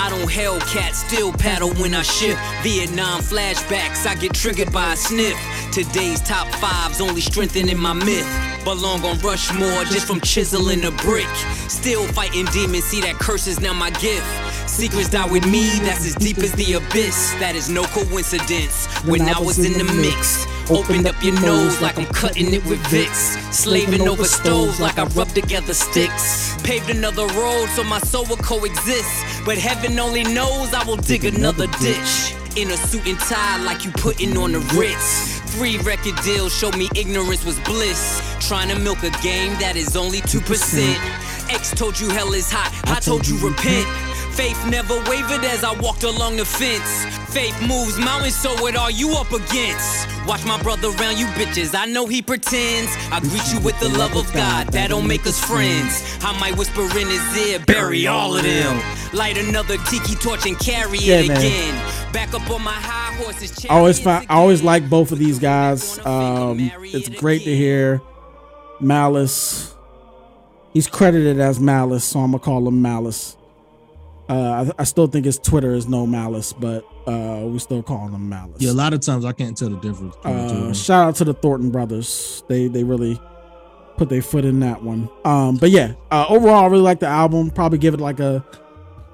I 0.00 0.10
don't 0.10 0.28
Hellcat, 0.28 0.94
still 0.94 1.32
paddle 1.32 1.72
when 1.74 1.94
I 1.94 2.02
ship. 2.02 2.36
Vietnam 2.64 3.20
flashbacks, 3.20 4.04
I 4.04 4.16
get 4.16 4.34
triggered 4.34 4.72
by 4.72 4.94
a 4.94 4.96
sniff. 4.96 5.38
Today's 5.72 6.20
top 6.20 6.48
fives 6.56 7.00
only 7.00 7.20
strengthening 7.20 7.78
my 7.78 7.92
myth. 7.92 8.26
Belong 8.64 9.04
on 9.04 9.16
Rushmore 9.20 9.84
just 9.84 10.08
from 10.08 10.20
chiseling 10.22 10.84
a 10.86 10.90
brick. 10.90 11.28
Still 11.68 12.04
fighting 12.08 12.46
demons, 12.46 12.82
see 12.82 13.00
that 13.02 13.14
curse 13.14 13.46
is 13.46 13.60
now 13.60 13.72
my 13.72 13.90
gift. 13.90 14.26
Secrets 14.68 15.08
die 15.08 15.30
with 15.30 15.46
me, 15.46 15.78
that's 15.78 16.04
as 16.04 16.16
deep 16.16 16.38
as 16.38 16.50
the 16.54 16.72
abyss. 16.72 17.32
That 17.38 17.54
is 17.54 17.68
no 17.68 17.84
coincidence. 17.84 18.86
When 19.04 19.22
I 19.22 19.38
was 19.38 19.64
in 19.64 19.78
the 19.78 19.84
mix, 19.94 20.46
opened 20.70 21.06
up 21.06 21.22
your 21.22 21.38
nose 21.40 21.80
like 21.80 21.98
I'm 21.98 22.06
cutting 22.06 22.52
it 22.52 22.64
with 22.66 22.80
Vicks. 22.84 23.36
Slaving 23.52 24.08
over 24.08 24.24
stoves 24.24 24.80
like 24.80 24.98
I 24.98 25.04
rub 25.04 25.28
together 25.28 25.74
sticks. 25.74 26.56
Paved 26.62 26.90
another 26.90 27.26
road 27.26 27.66
so 27.74 27.84
my 27.84 27.98
soul 28.00 28.24
will 28.26 28.36
coexist. 28.36 29.44
But 29.44 29.58
heaven 29.58 29.98
only 29.98 30.22
knows 30.22 30.74
I 30.74 30.84
will 30.84 30.96
dig 30.96 31.24
another 31.24 31.66
ditch. 31.80 32.34
In 32.56 32.70
a 32.70 32.76
suit 32.76 33.06
and 33.06 33.18
tie 33.18 33.62
like 33.64 33.84
you 33.84 33.92
putting 33.92 34.36
on 34.36 34.52
the 34.52 34.60
Ritz. 34.76 35.40
Free 35.56 35.78
record 35.78 36.16
deals 36.22 36.54
show 36.54 36.70
me 36.72 36.88
ignorance 36.94 37.44
was 37.44 37.58
bliss. 37.60 38.22
Trying 38.40 38.68
to 38.68 38.78
milk 38.78 39.02
a 39.02 39.10
game 39.22 39.52
that 39.60 39.74
is 39.76 39.96
only 39.96 40.20
2%. 40.20 41.28
X 41.50 41.70
told 41.70 41.98
you 41.98 42.10
hell 42.10 42.32
is 42.34 42.50
hot, 42.50 42.72
I 42.90 43.00
told 43.00 43.26
you 43.26 43.38
repent. 43.38 43.86
Faith 44.38 44.64
never 44.70 44.94
wavered 45.10 45.44
as 45.44 45.64
I 45.64 45.72
walked 45.80 46.04
along 46.04 46.36
the 46.36 46.44
fence. 46.44 47.04
Faith 47.34 47.60
moves 47.60 47.98
mountains, 47.98 48.36
so 48.36 48.50
what 48.62 48.76
are 48.76 48.88
you 48.88 49.10
up 49.14 49.32
against? 49.32 50.06
Watch 50.28 50.46
my 50.46 50.62
brother 50.62 50.90
around 50.90 51.18
you 51.18 51.26
bitches, 51.34 51.74
I 51.74 51.86
know 51.86 52.06
he 52.06 52.22
pretends. 52.22 52.94
I 53.10 53.18
greet 53.18 53.52
you 53.52 53.58
with 53.58 53.76
the 53.80 53.88
love 53.98 54.14
of 54.14 54.32
God, 54.32 54.68
that 54.68 54.90
don't 54.90 55.08
make 55.08 55.26
us 55.26 55.44
friends. 55.44 56.04
I 56.22 56.38
might 56.38 56.56
whisper 56.56 56.82
in 56.82 57.08
his 57.08 57.48
ear, 57.48 57.58
bury 57.66 58.06
all 58.06 58.36
of 58.36 58.44
them. 58.44 58.80
Light 59.12 59.36
another 59.38 59.76
tiki 59.90 60.14
torch 60.14 60.46
and 60.46 60.56
carry 60.60 60.98
Yeah, 60.98 61.16
it 61.16 61.28
man. 61.28 61.38
again. 61.38 62.12
Back 62.12 62.32
up 62.32 62.48
on 62.48 62.62
my 62.62 62.70
high 62.70 63.16
horses. 63.16 63.66
I 63.68 63.74
always 63.74 63.98
find 63.98 64.24
I 64.30 64.34
always 64.36 64.62
like 64.62 64.88
both 64.88 65.10
of 65.10 65.18
these 65.18 65.40
guys. 65.40 65.98
Um, 66.06 66.60
it's 66.60 67.08
great 67.08 67.42
to 67.42 67.56
hear 67.56 68.00
Malice. 68.78 69.74
He's 70.72 70.86
credited 70.86 71.40
as 71.40 71.58
Malice, 71.58 72.04
so 72.04 72.20
I'm 72.20 72.30
gonna 72.30 72.38
call 72.38 72.68
him 72.68 72.80
Malice. 72.80 73.34
Uh, 74.28 74.72
I, 74.76 74.82
I 74.82 74.84
still 74.84 75.06
think 75.06 75.24
his 75.24 75.38
Twitter 75.38 75.72
is 75.74 75.88
no 75.88 76.06
Malice, 76.06 76.52
but 76.52 76.84
uh, 77.06 77.42
we 77.46 77.58
still 77.58 77.82
call 77.82 78.08
him 78.08 78.28
Malice. 78.28 78.60
yeah, 78.60 78.70
a 78.70 78.72
lot 78.72 78.92
of 78.92 79.00
times 79.00 79.24
I 79.24 79.32
can't 79.32 79.56
tell 79.56 79.70
the 79.70 79.78
difference. 79.80 80.14
between 80.16 80.36
the 80.36 80.48
two 80.52 80.58
of 80.64 80.70
Uh, 80.70 80.74
shout 80.74 81.08
out 81.08 81.16
to 81.16 81.24
the 81.24 81.34
Thornton 81.34 81.70
brothers. 81.70 82.42
They 82.48 82.68
they 82.68 82.84
really 82.84 83.20
put 83.96 84.08
their 84.10 84.22
foot 84.22 84.44
in 84.44 84.60
that 84.60 84.82
one. 84.82 85.08
Um, 85.24 85.56
but 85.56 85.70
yeah, 85.70 85.94
uh, 86.10 86.26
overall, 86.28 86.64
I 86.64 86.66
really 86.66 86.82
like 86.82 87.00
the 87.00 87.06
album. 87.06 87.50
Probably 87.50 87.78
give 87.78 87.94
it 87.94 88.00
like 88.00 88.20
a 88.20 88.44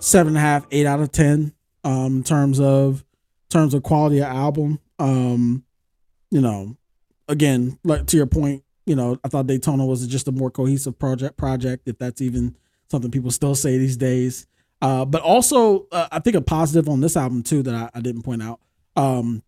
seven 0.00 0.28
and 0.28 0.36
a 0.36 0.40
half, 0.40 0.66
eight 0.70 0.86
out 0.86 1.00
of 1.00 1.12
ten. 1.12 1.52
Um, 1.84 2.16
in 2.18 2.22
terms 2.24 2.60
of 2.60 3.04
terms 3.50 3.74
of 3.74 3.82
quality 3.82 4.18
of 4.18 4.24
album. 4.26 4.80
Um, 4.98 5.64
you 6.30 6.40
know, 6.40 6.76
again, 7.28 7.78
like 7.84 8.06
to 8.06 8.16
your 8.16 8.26
point, 8.26 8.64
you 8.86 8.96
know, 8.96 9.18
I 9.22 9.28
thought 9.28 9.46
Daytona 9.46 9.86
was 9.86 10.04
just 10.06 10.26
a 10.28 10.32
more 10.32 10.50
cohesive 10.50 10.98
project. 10.98 11.36
Project, 11.36 11.86
if 11.88 11.98
that's 11.98 12.20
even 12.20 12.56
something 12.90 13.10
people 13.10 13.30
still 13.30 13.54
say 13.54 13.78
these 13.78 13.96
days. 13.96 14.46
Uh, 14.84 15.06
but 15.06 15.22
also, 15.22 15.86
uh, 15.92 16.08
I 16.12 16.18
think 16.18 16.36
a 16.36 16.42
positive 16.42 16.90
on 16.90 17.00
this 17.00 17.16
album 17.16 17.42
too 17.42 17.62
that 17.62 17.74
I, 17.74 17.88
I 17.94 18.00
didn't 18.02 18.20
point 18.20 18.42
out. 18.42 18.60
Um, 18.96 19.42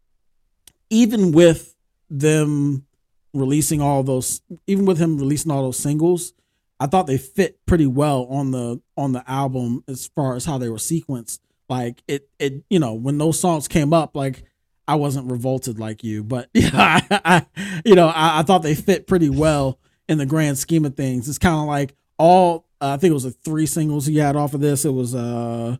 even 0.89 1.33
with 1.33 1.77
them 2.09 2.87
releasing 3.35 3.83
all 3.83 4.03
those, 4.03 4.41
even 4.67 4.87
with 4.87 4.97
him 4.97 5.19
releasing 5.19 5.53
all 5.53 5.63
those 5.65 5.79
singles, 5.79 6.33
I 6.81 6.87
thought 6.87 7.07
they 7.07 7.19
fit 7.19 7.59
pretty 7.67 7.87
well 7.87 8.25
on 8.31 8.51
the 8.51 8.81
on 8.97 9.13
the 9.13 9.31
album 9.31 9.85
as 9.87 10.07
far 10.07 10.37
as 10.37 10.47
how 10.47 10.57
they 10.57 10.71
were 10.71 10.79
sequenced. 10.79 11.41
Like 11.69 12.03
it, 12.09 12.31
it, 12.39 12.65
you 12.71 12.79
know, 12.79 12.95
when 12.95 13.19
those 13.19 13.39
songs 13.39 13.69
came 13.69 13.93
up, 13.93 14.17
like 14.17 14.43
I 14.89 14.95
wasn't 14.95 15.31
revolted 15.31 15.79
like 15.79 16.03
you, 16.03 16.25
but 16.25 16.49
yeah, 16.55 16.71
I, 16.73 17.21
I 17.27 17.47
you 17.85 17.95
know, 17.95 18.09
I, 18.09 18.41
I, 18.41 18.43
thought 18.43 18.63
they 18.63 18.75
fit 18.75 19.07
pretty 19.07 19.29
well 19.29 19.79
in 20.09 20.17
the 20.17 20.25
grand 20.25 20.57
scheme 20.57 20.87
of 20.87 20.97
things. 20.97 21.29
It's 21.29 21.37
kind 21.37 21.61
of 21.61 21.67
like 21.67 21.95
all 22.19 22.66
uh, 22.81 22.91
I 22.91 22.97
think 22.97 23.11
it 23.11 23.15
was 23.15 23.25
like 23.25 23.37
three 23.45 23.67
singles 23.67 24.07
he 24.07 24.19
had 24.19 24.37
off 24.37 24.55
of 24.55 24.61
this. 24.61 24.85
It 24.85 24.91
was 24.91 25.15
uh, 25.15 25.77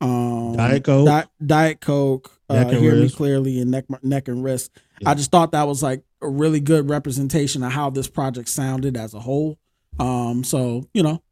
um, 0.00 0.56
Diet 0.56 0.84
Coke, 0.84 1.06
Di- 1.06 1.28
Diet 1.44 1.80
Coke, 1.80 2.30
uh, 2.48 2.68
Hear 2.68 2.92
wrist. 2.92 3.14
Me 3.14 3.16
Clearly, 3.16 3.60
and 3.60 3.70
Neck 3.70 3.84
Neck 4.02 4.28
and 4.28 4.42
Wrist. 4.42 4.72
Yeah. 5.00 5.10
I 5.10 5.14
just 5.14 5.30
thought 5.30 5.52
that 5.52 5.66
was 5.66 5.82
like 5.82 6.02
a 6.20 6.28
really 6.28 6.60
good 6.60 6.88
representation 6.88 7.62
of 7.62 7.72
how 7.72 7.90
this 7.90 8.08
project 8.08 8.48
sounded 8.48 8.96
as 8.96 9.14
a 9.14 9.20
whole. 9.20 9.58
Um, 9.98 10.42
so 10.44 10.84
you 10.92 11.02
know, 11.02 11.22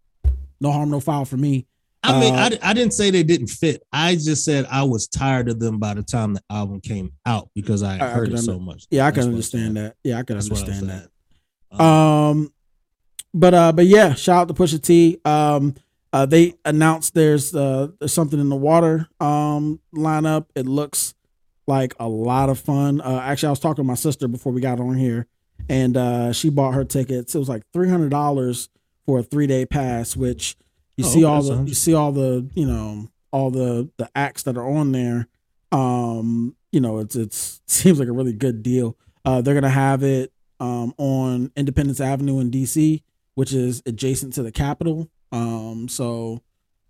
no 0.60 0.72
harm, 0.72 0.90
no 0.90 1.00
foul 1.00 1.24
for 1.24 1.36
me. 1.36 1.66
I 2.02 2.18
mean, 2.18 2.34
uh, 2.34 2.50
I, 2.62 2.70
I 2.70 2.72
didn't 2.72 2.94
say 2.94 3.10
they 3.10 3.22
didn't 3.22 3.48
fit. 3.48 3.82
I 3.92 4.14
just 4.14 4.44
said 4.44 4.66
I 4.70 4.84
was 4.84 5.06
tired 5.06 5.48
of 5.48 5.58
them 5.60 5.78
by 5.78 5.94
the 5.94 6.02
time 6.02 6.34
the 6.34 6.42
album 6.48 6.80
came 6.80 7.12
out 7.26 7.50
because 7.54 7.82
I, 7.82 7.96
I 7.96 8.08
heard 8.10 8.28
I 8.28 8.32
it 8.32 8.38
under, 8.38 8.42
so 8.42 8.58
much. 8.58 8.86
Yeah, 8.90 9.06
I 9.06 9.10
can 9.10 9.24
understand 9.24 9.76
that. 9.76 9.96
Yeah, 10.02 10.18
I 10.18 10.22
can 10.22 10.36
That's 10.36 10.50
understand 10.50 10.88
that. 10.88 11.08
Um, 11.72 11.86
um, 11.86 12.52
but 13.32 13.54
uh, 13.54 13.72
but 13.72 13.86
yeah, 13.86 14.14
shout 14.14 14.42
out 14.42 14.48
to 14.48 14.54
Pusha 14.54 14.82
T. 14.82 15.18
Um, 15.24 15.74
uh, 16.12 16.26
they 16.26 16.54
announced 16.64 17.14
there's 17.14 17.54
uh 17.54 17.88
there's 17.98 18.12
something 18.12 18.40
in 18.40 18.48
the 18.48 18.56
water 18.56 19.08
um 19.20 19.80
lineup. 19.94 20.46
It 20.54 20.66
looks 20.66 21.14
like 21.66 21.94
a 22.00 22.08
lot 22.08 22.48
of 22.48 22.58
fun. 22.58 23.00
Uh, 23.00 23.20
actually, 23.22 23.48
I 23.48 23.50
was 23.50 23.60
talking 23.60 23.84
to 23.84 23.86
my 23.86 23.94
sister 23.94 24.28
before 24.28 24.52
we 24.52 24.60
got 24.60 24.80
on 24.80 24.96
here, 24.96 25.26
and 25.68 25.96
uh, 25.96 26.32
she 26.32 26.50
bought 26.50 26.74
her 26.74 26.84
tickets. 26.84 27.34
It 27.34 27.38
was 27.38 27.48
like 27.48 27.62
three 27.72 27.88
hundred 27.88 28.10
dollars 28.10 28.68
for 29.06 29.20
a 29.20 29.22
three 29.22 29.46
day 29.46 29.64
pass, 29.64 30.16
which 30.16 30.56
you 30.96 31.04
oh, 31.06 31.08
see 31.08 31.24
all 31.24 31.42
the 31.42 31.62
you 31.62 31.74
see 31.74 31.94
all 31.94 32.12
the 32.12 32.48
you 32.54 32.66
know 32.66 33.08
all 33.30 33.50
the 33.50 33.88
the 33.96 34.10
acts 34.14 34.42
that 34.42 34.56
are 34.56 34.68
on 34.68 34.92
there. 34.92 35.28
Um, 35.72 36.56
you 36.72 36.80
know, 36.80 36.98
it's 36.98 37.16
it's 37.16 37.60
seems 37.66 37.98
like 37.98 38.08
a 38.08 38.12
really 38.12 38.32
good 38.32 38.62
deal. 38.62 38.96
Uh, 39.24 39.40
they're 39.40 39.54
gonna 39.54 39.70
have 39.70 40.02
it 40.02 40.32
um 40.58 40.92
on 40.98 41.52
Independence 41.56 42.00
Avenue 42.00 42.40
in 42.40 42.50
DC, 42.50 43.02
which 43.40 43.54
is 43.54 43.82
adjacent 43.86 44.34
to 44.34 44.42
the 44.42 44.52
Capitol. 44.52 45.08
Um, 45.32 45.88
so 45.88 46.42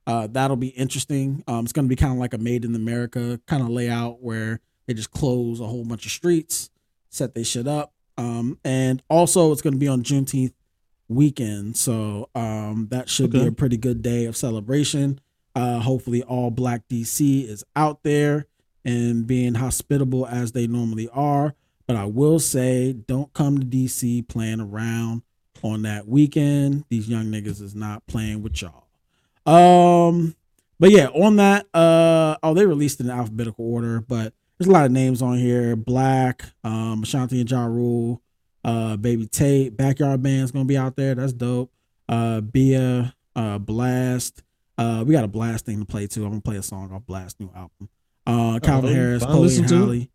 uh, 0.09 0.27
that'll 0.27 0.57
be 0.57 0.71
interesting. 0.71 1.45
Um, 1.47 1.63
it's 1.63 1.73
gonna 1.73 1.87
be 1.87 1.95
kind 1.95 2.13
of 2.13 2.19
like 2.19 2.35
a 2.35 2.39
Made 2.39 2.65
in 2.65 2.75
America 2.75 3.41
kind 3.47 3.63
of 3.63 3.69
layout 3.69 4.21
where 4.21 4.59
they 4.87 4.95
just 4.95 5.13
close 5.13 5.61
a 5.61 5.67
whole 5.69 5.85
bunch 5.85 6.07
of 6.07 6.11
streets, 6.11 6.69
set 7.09 7.37
they 7.37 7.45
shit 7.45 7.69
up. 7.69 7.95
Um, 8.19 8.59
and 8.65 9.01
also 9.09 9.53
it's 9.53 9.63
gonna 9.63 9.77
be 9.77 9.87
on 9.87 10.03
Juneteenth 10.03 10.55
weekend. 11.07 11.77
So 11.77 12.31
um, 12.35 12.89
that 12.91 13.09
should 13.09 13.33
okay. 13.33 13.45
be 13.45 13.47
a 13.47 13.53
pretty 13.53 13.77
good 13.77 14.03
day 14.03 14.25
of 14.25 14.37
celebration. 14.37 15.21
Uh, 15.55 15.79
hopefully, 15.79 16.25
all 16.25 16.51
Black 16.51 16.89
DC 16.89 17.49
is 17.49 17.63
out 17.77 18.03
there 18.03 18.49
and 18.85 19.25
being 19.25 19.55
hospitable 19.55 20.27
as 20.27 20.51
they 20.51 20.67
normally 20.67 21.09
are. 21.13 21.55
But 21.87 21.95
I 21.95 22.07
will 22.07 22.41
say, 22.41 22.93
don't 22.93 23.33
come 23.35 23.61
to 23.61 23.65
DC 23.65 24.27
playing 24.27 24.61
around 24.61 25.23
on 25.63 25.83
that 25.83 26.07
weekend. 26.09 26.85
These 26.89 27.09
young 27.09 27.27
niggas 27.27 27.61
is 27.61 27.75
not 27.75 28.07
playing 28.07 28.43
with 28.43 28.61
y'all. 28.63 28.87
Um, 29.47 30.35
but 30.79 30.91
yeah, 30.91 31.09
on 31.09 31.37
that, 31.37 31.67
uh, 31.75 32.37
oh, 32.43 32.55
they 32.55 32.67
released 32.67 33.01
in 33.01 33.11
alphabetical 33.11 33.71
order, 33.71 34.01
but 34.01 34.33
there's 34.59 34.69
a 34.69 34.73
lot 34.73 34.87
of 34.87 34.93
names 34.93 35.23
on 35.23 35.39
here. 35.39 35.77
Black, 35.77 36.45
um, 36.65 37.03
Ashanti 37.03 37.41
and 37.41 37.51
Ja 37.51 37.65
Rule, 37.65 38.23
uh, 38.65 38.97
Baby 38.97 39.27
Tate, 39.27 39.77
Backyard 39.77 40.23
Band's 40.23 40.53
gonna 40.53 40.65
be 40.65 40.77
out 40.77 40.97
there. 40.97 41.15
That's 41.15 41.33
dope. 41.33 41.73
Uh, 42.09 42.41
Bia, 42.41 43.15
uh, 43.37 43.59
Blxst. 43.59 44.43
Uh, 44.77 45.05
we 45.07 45.13
got 45.13 45.25
a 45.25 45.29
Blxst 45.29 45.63
thing 45.63 45.81
to 45.81 45.87
play 45.87 46.07
too. 46.07 46.25
I'm 46.25 46.31
gonna 46.31 46.41
play 46.41 46.57
a 46.57 46.63
song 46.63 46.93
off 46.93 47.03
Blxst 47.03 47.41
new 47.41 47.51
album. 47.55 47.89
Uh, 48.27 48.59
Calvin 48.61 48.91
oh, 48.91 48.95
Harris, 48.95 49.25
Chloe 49.25 49.63
Halle, 49.63 50.09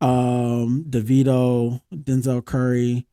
um, 0.00 0.84
Davido, 0.88 1.80
Denzel 1.94 2.44
Curry. 2.44 3.06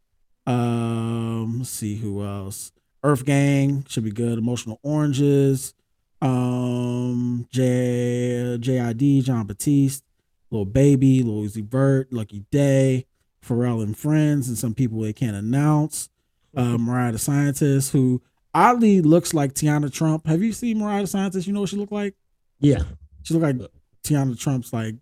Um, 0.49 1.59
let's 1.59 1.69
see 1.69 1.97
who 1.97 2.25
else. 2.25 2.71
Earth 3.03 3.23
Gang 3.23 3.85
should 3.87 4.03
be 4.03 4.11
good. 4.11 4.39
Emotional 4.39 4.79
Oranges. 4.81 5.75
Um, 6.21 7.47
J 7.51 8.57
JID, 8.59 9.23
Jon 9.23 9.45
Batiste, 9.45 10.03
Little 10.51 10.65
Baby, 10.65 11.23
Lil 11.23 11.43
Uzi 11.43 11.63
Vert, 11.63 12.11
Lucky 12.11 12.43
Daye, 12.51 13.05
Pharrell 13.45 13.81
and 13.81 13.95
Friends, 13.95 14.49
and 14.49 14.57
some 14.57 14.73
people 14.73 14.99
they 14.99 15.13
can't 15.13 15.35
announce. 15.35 16.09
Uh, 16.57 16.77
Mariah 16.77 17.11
the 17.11 17.19
Scientist, 17.19 17.93
who 17.93 18.21
oddly 18.53 19.01
looks 19.01 19.33
like 19.33 19.53
Tiana 19.53 19.93
Trump. 19.93 20.25
Have 20.27 20.41
you 20.41 20.51
seen 20.51 20.79
Mariah 20.79 21.01
the 21.01 21.07
Scientist? 21.07 21.47
You 21.47 21.53
know 21.53 21.61
what 21.61 21.69
she 21.69 21.77
looked 21.77 21.91
like? 21.93 22.15
Yeah, 22.59 22.83
she 23.21 23.33
looked 23.35 23.45
like 23.61 23.69
Tiana 24.03 24.37
Trump's 24.37 24.73
like 24.73 24.95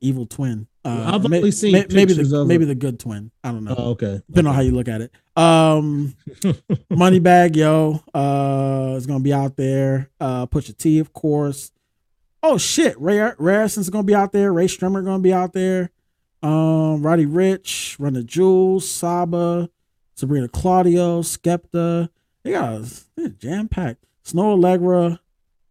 evil 0.00 0.26
twin. 0.26 0.66
Uh, 0.84 1.12
I've 1.14 1.24
only 1.24 1.50
seen 1.50 1.72
may, 1.72 1.86
maybe 1.90 2.14
the 2.14 2.44
maybe 2.44 2.64
the 2.64 2.74
good 2.74 2.98
twin. 2.98 3.30
I 3.44 3.52
don't 3.52 3.64
know. 3.64 3.74
Oh, 3.76 3.90
okay, 3.90 4.22
depending 4.26 4.46
okay. 4.46 4.48
on 4.48 4.54
how 4.54 4.60
you 4.60 4.72
look 4.72 4.88
at 4.88 5.00
it. 5.02 5.12
Um, 5.36 6.14
Moneybagg 6.90 7.56
Yo 7.56 8.02
uh 8.14 8.94
is 8.96 9.06
gonna 9.06 9.20
be 9.20 9.32
out 9.32 9.56
there. 9.56 10.10
Uh, 10.20 10.46
Pusha 10.46 10.76
T, 10.76 10.98
of 10.98 11.12
course. 11.12 11.72
Oh 12.42 12.56
shit, 12.56 12.98
Ray 13.00 13.16
Harrison's 13.16 13.90
gonna 13.90 14.04
be 14.04 14.14
out 14.14 14.32
there. 14.32 14.52
Rae 14.52 14.66
Sremmurd 14.66 15.04
gonna 15.04 15.18
be 15.18 15.32
out 15.32 15.52
there 15.52 15.90
um, 16.42 17.02
Roddy 17.02 17.26
Ricch, 17.26 17.96
Run 17.98 18.14
the 18.14 18.22
Jewels, 18.22 18.88
Saba, 18.88 19.68
Sabrina 20.14 20.48
Claudio, 20.48 21.22
Skepta. 21.22 22.08
They 22.44 22.52
got 22.52 22.82
jam 23.38 23.68
packed. 23.68 24.04
Snoh 24.24 24.58
Aalegra, 24.58 25.18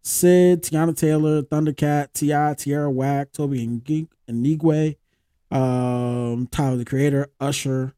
Syd, 0.08 0.62
Teyana 0.62 0.96
Taylor, 0.96 1.42
Thundercat, 1.42 2.14
T.I., 2.14 2.54
Tierra 2.56 2.90
Whack, 2.90 3.30
Tobe 3.32 3.52
and 3.52 3.84
Nwigwe, 3.84 4.96
um, 5.50 6.48
Tyler 6.50 6.76
the 6.76 6.84
Creator, 6.86 7.28
Usher. 7.38 7.92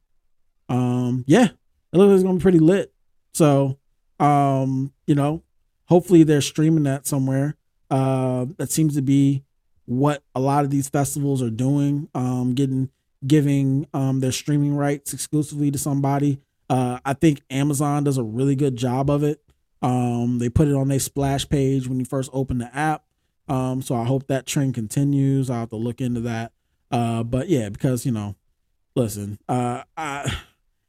Um, 0.69 1.25
yeah, 1.29 1.45
it 1.45 1.97
looks 1.97 2.09
like 2.09 2.15
it's 2.17 2.23
gonna 2.25 2.39
be 2.39 2.43
pretty 2.43 2.59
lit. 2.59 2.93
So, 3.33 3.79
um, 4.19 4.93
you 5.07 5.15
know, 5.15 5.45
hopefully 5.85 6.25
they're 6.25 6.41
streaming 6.41 6.83
that 6.83 7.07
somewhere. 7.07 7.55
Uh, 7.91 8.47
that 8.59 8.73
seems 8.73 8.97
to 8.97 9.03
be 9.03 9.45
what 9.87 10.25
a 10.35 10.41
lot 10.41 10.65
of 10.65 10.71
these 10.71 10.89
festivals 10.89 11.41
are 11.41 11.51
doing, 11.51 12.09
um, 12.15 12.55
getting 12.55 12.91
giving 13.25 13.87
um, 13.95 14.19
their 14.19 14.33
streaming 14.33 14.75
rights 14.75 15.13
exclusively 15.13 15.71
to 15.71 15.79
somebody. 15.79 16.41
Uh, 16.69 16.99
I 17.05 17.13
think 17.13 17.43
Amazon 17.51 18.03
does 18.03 18.19
a 18.19 18.25
really 18.25 18.57
good 18.57 18.75
job 18.75 19.11
of 19.11 19.23
it. 19.23 19.41
Um, 19.83 20.39
they 20.39 20.49
put 20.49 20.69
it 20.69 20.75
on 20.75 20.89
their 20.89 21.01
splash 21.01 21.49
page 21.49 21.89
when 21.89 21.99
you 21.99 22.05
first 22.05 22.31
open 22.33 22.59
the 22.59 22.75
app. 22.77 23.05
Um, 23.49 23.83
so 23.83 23.97
I 23.97 24.05
hope 24.05 24.27
that 24.29 24.47
trend 24.47 24.75
continues. 24.75 25.51
I'll 25.51 25.61
have 25.61 25.71
to 25.71 25.77
look 25.77 26.01
into 26.01 26.21
that. 26.23 26.53
Uh, 26.91 27.23
but 27.23 27.49
yeah, 27.49 27.69
because 27.69 28.05
you 28.05 28.13
know, 28.13 28.37
listen, 28.95 29.39
uh, 29.49 29.83
I 29.97 30.33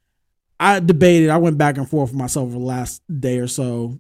I 0.60 0.80
debated. 0.80 1.30
I 1.30 1.38
went 1.38 1.58
back 1.58 1.78
and 1.78 1.90
forth 1.90 2.12
with 2.12 2.20
myself 2.20 2.50
for 2.50 2.60
the 2.60 2.60
last 2.60 3.02
day 3.20 3.40
or 3.40 3.48
so, 3.48 4.00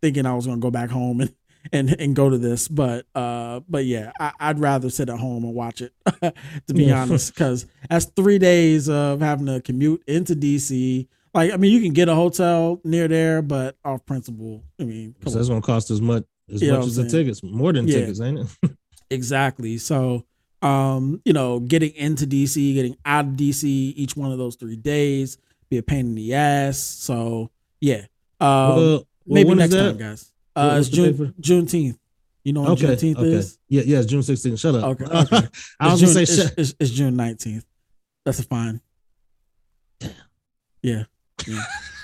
thinking 0.00 0.26
I 0.26 0.34
was 0.34 0.46
gonna 0.46 0.60
go 0.60 0.70
back 0.70 0.90
home 0.90 1.20
and 1.20 1.34
and 1.72 2.00
and 2.00 2.16
go 2.16 2.30
to 2.30 2.38
this. 2.38 2.68
But 2.68 3.06
uh, 3.14 3.60
but 3.68 3.84
yeah, 3.84 4.12
I, 4.18 4.52
would 4.52 4.60
rather 4.60 4.90
sit 4.90 5.08
at 5.08 5.18
home 5.18 5.44
and 5.44 5.54
watch 5.54 5.80
it. 5.80 5.92
to 6.66 6.74
be 6.74 6.84
yeah. 6.84 7.02
honest, 7.02 7.34
because 7.34 7.66
that's 7.88 8.06
three 8.06 8.38
days 8.38 8.88
of 8.88 9.20
having 9.20 9.46
to 9.46 9.60
commute 9.60 10.02
into 10.06 10.34
DC. 10.34 11.08
Like, 11.32 11.52
I 11.52 11.56
mean, 11.56 11.72
you 11.72 11.80
can 11.80 11.92
get 11.92 12.08
a 12.08 12.14
hotel 12.14 12.80
near 12.84 13.06
there, 13.06 13.40
but 13.40 13.76
off 13.84 14.04
principle, 14.04 14.64
I 14.80 14.84
mean, 14.84 15.14
so 15.24 15.30
that's 15.30 15.48
gonna 15.48 15.60
cost 15.60 15.90
as 15.90 16.00
much 16.00 16.24
as 16.52 16.60
you 16.60 16.72
much 16.72 16.86
as 16.86 16.96
the 16.96 17.08
tickets, 17.08 17.42
more 17.42 17.72
than 17.72 17.86
yeah. 17.86 18.00
tickets, 18.00 18.20
ain't 18.20 18.40
it? 18.40 18.70
exactly. 19.10 19.78
So, 19.78 20.24
um, 20.60 21.22
you 21.24 21.32
know, 21.32 21.60
getting 21.60 21.94
into 21.94 22.26
DC, 22.26 22.74
getting 22.74 22.96
out 23.04 23.26
of 23.26 23.32
DC, 23.32 23.64
each 23.64 24.16
one 24.16 24.32
of 24.32 24.38
those 24.38 24.56
three 24.56 24.76
days 24.76 25.38
be 25.70 25.78
a 25.78 25.82
pain 25.82 26.00
in 26.00 26.14
the 26.16 26.34
ass. 26.34 26.78
So, 26.78 27.50
yeah. 27.80 28.06
Um, 28.40 28.76
well, 28.76 29.08
maybe 29.26 29.54
next 29.54 29.72
time, 29.72 29.96
guys. 29.96 30.32
Uh, 30.56 30.76
it's 30.78 30.88
June 30.88 31.34
Juneteenth. 31.40 31.96
You 32.42 32.52
know 32.54 32.62
what 32.62 32.70
okay, 32.72 32.86
Juneteenth 32.86 33.18
okay. 33.18 33.32
is? 33.32 33.58
Yeah, 33.68 33.82
yeah, 33.84 33.98
it's 33.98 34.06
June 34.06 34.20
16th. 34.20 34.58
Shut 34.58 34.74
up. 34.74 34.84
Okay. 34.84 35.04
okay. 35.36 35.48
I 35.78 35.92
was 35.92 36.00
June, 36.00 36.14
gonna 36.14 36.26
say 36.26 36.42
it's, 36.44 36.52
it's, 36.56 36.74
it's, 36.80 36.90
June 36.90 37.14
19th. 37.14 37.62
That's 38.24 38.40
a 38.40 38.42
fine. 38.42 38.80
Damn. 40.00 40.12
Yeah. 40.82 41.04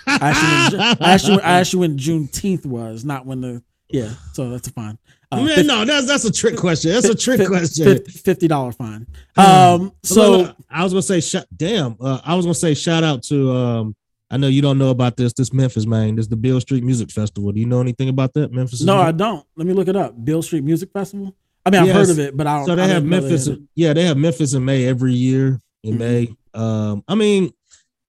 I 0.06 0.18
actually, 0.30 0.78
I 0.80 0.96
actually, 1.14 1.40
I 1.42 1.60
actually 1.60 1.80
when 1.80 1.98
Juneteenth 1.98 2.64
was, 2.66 3.04
not 3.04 3.26
when 3.26 3.40
the 3.40 3.62
yeah. 3.88 4.10
So 4.32 4.50
that's 4.50 4.68
fine. 4.68 4.98
Uh, 5.32 5.38
Man, 5.38 5.48
50, 5.56 5.62
no, 5.66 5.84
that's 5.84 6.06
that's 6.06 6.24
a 6.24 6.32
trick 6.32 6.56
question. 6.56 6.92
That's 6.92 7.08
a 7.08 7.14
trick 7.14 7.38
50, 7.38 7.46
question. 7.50 8.04
Fifty 8.04 8.46
dollar 8.48 8.72
fine. 8.72 9.06
Um. 9.36 9.92
So 10.02 10.52
I 10.70 10.84
was 10.84 10.92
gonna 10.92 11.02
say, 11.02 11.20
sh- 11.20 11.44
damn. 11.56 11.96
Uh, 12.00 12.20
I 12.24 12.34
was 12.36 12.44
gonna 12.44 12.54
say, 12.54 12.74
shout 12.74 13.02
out 13.04 13.22
to 13.24 13.52
um 13.52 13.96
I 14.30 14.36
know 14.36 14.46
you 14.48 14.62
don't 14.62 14.78
know 14.78 14.90
about 14.90 15.16
this. 15.16 15.32
This 15.32 15.52
Memphis 15.52 15.86
man, 15.86 16.16
this 16.16 16.24
is 16.24 16.28
the 16.28 16.36
Beale 16.36 16.60
Street 16.60 16.84
Music 16.84 17.10
Festival. 17.10 17.50
Do 17.52 17.60
you 17.60 17.66
know 17.66 17.80
anything 17.80 18.08
about 18.08 18.32
that 18.34 18.52
Memphis? 18.52 18.82
No, 18.82 18.96
I 18.98 19.10
don't. 19.12 19.44
Let 19.56 19.66
me 19.66 19.72
look 19.72 19.88
it 19.88 19.96
up. 19.96 20.24
Beale 20.24 20.42
Street 20.42 20.62
Music 20.64 20.90
Festival. 20.92 21.34
I 21.64 21.70
mean, 21.70 21.80
I've 21.80 21.86
Yes. 21.88 21.96
heard 21.96 22.10
of 22.10 22.18
it, 22.20 22.36
but 22.36 22.46
I 22.46 22.58
don't. 22.58 22.66
So 22.66 22.76
they 22.76 22.82
I 22.82 22.86
have 22.86 23.04
Memphis. 23.04 23.48
yeah, 23.74 23.92
they 23.92 24.04
have 24.04 24.16
Memphis 24.16 24.54
in 24.54 24.64
May 24.64 24.84
every 24.86 25.14
year 25.14 25.60
in 25.82 25.94
Mhm. 25.94 25.98
May. 25.98 26.36
Um, 26.54 27.02
I 27.08 27.14
mean, 27.16 27.52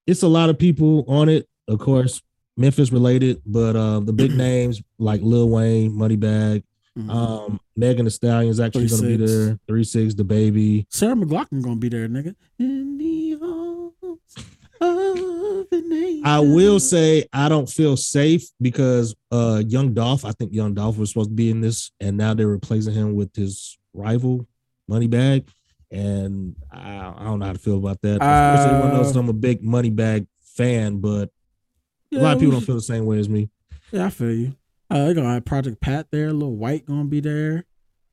it's 0.07 0.23
a 0.23 0.27
lot 0.27 0.49
of 0.49 0.57
people 0.57 1.03
on 1.07 1.29
it, 1.29 1.47
of 1.67 1.79
course, 1.79 2.21
Memphis 2.55 2.91
related, 2.91 3.41
but 3.45 3.75
uh, 3.75 3.99
the 3.99 4.13
big 4.13 4.31
names 4.35 4.81
like 4.97 5.21
Lil 5.21 5.49
Wayne, 5.49 5.91
Moneybagg, 5.91 6.63
Mhm. 6.97 7.11
um, 7.11 7.59
Megan 7.75 8.05
Thee 8.05 8.09
Stallion 8.09 8.49
is 8.49 8.59
actually 8.59 8.87
going 8.87 9.01
to 9.03 9.07
be 9.07 9.17
there. 9.23 9.59
Three 9.67 9.83
Six, 9.83 10.15
the 10.15 10.23
baby. 10.23 10.87
Sarah 10.89 11.13
McLachlan 11.15 11.61
gonna 11.61 11.75
be 11.75 11.89
there, 11.89 12.07
nigga. 12.09 12.33
In 12.57 12.97
the 12.97 13.37
arms 13.39 14.47
of 14.81 15.67
an 15.71 15.93
angel. 15.93 16.21
I 16.25 16.39
will 16.39 16.79
say 16.79 17.25
I 17.31 17.49
don't 17.49 17.69
feel 17.69 17.97
safe 17.97 18.47
because 18.59 19.15
uh, 19.31 19.61
Young 19.67 19.93
Dolph, 19.93 20.25
I 20.25 20.31
think 20.31 20.53
Young 20.53 20.73
Dolph 20.73 20.97
was 20.97 21.09
supposed 21.11 21.29
to 21.29 21.35
be 21.35 21.51
in 21.51 21.61
this, 21.61 21.91
and 21.99 22.17
now 22.17 22.33
they're 22.33 22.47
replacing 22.47 22.95
him 22.95 23.13
with 23.13 23.35
his 23.35 23.77
rival, 23.93 24.47
Moneybagg. 24.89 25.47
And 25.91 26.55
I, 26.71 27.13
I 27.17 27.23
don't 27.23 27.39
know 27.39 27.45
how 27.45 27.53
to 27.53 27.59
feel 27.59 27.77
about 27.77 28.01
that. 28.01 28.21
Everyone 28.21 28.93
knows 28.93 29.15
Uh, 29.15 29.19
I'm 29.19 29.29
a 29.29 29.33
big 29.33 29.61
Moneybagg 29.63 30.27
fan, 30.41 30.99
but 30.99 31.29
Yeah, 32.11 32.19
a 32.19 32.23
lot 32.23 32.33
of 32.35 32.39
people 32.39 32.53
don't 32.53 32.65
feel 32.65 32.75
the 32.75 32.81
same 32.81 33.05
way 33.05 33.19
as 33.19 33.29
me. 33.29 33.49
Yeah, 33.91 34.07
I 34.07 34.09
feel 34.09 34.33
you. 34.33 34.55
Uh, 34.89 35.05
they're 35.05 35.13
gonna 35.13 35.33
have 35.33 35.45
Project 35.45 35.79
Pat 35.81 36.07
there. 36.11 36.31
Little 36.33 36.55
White 36.55 36.85
gonna 36.85 37.05
be 37.05 37.19
there. 37.21 37.65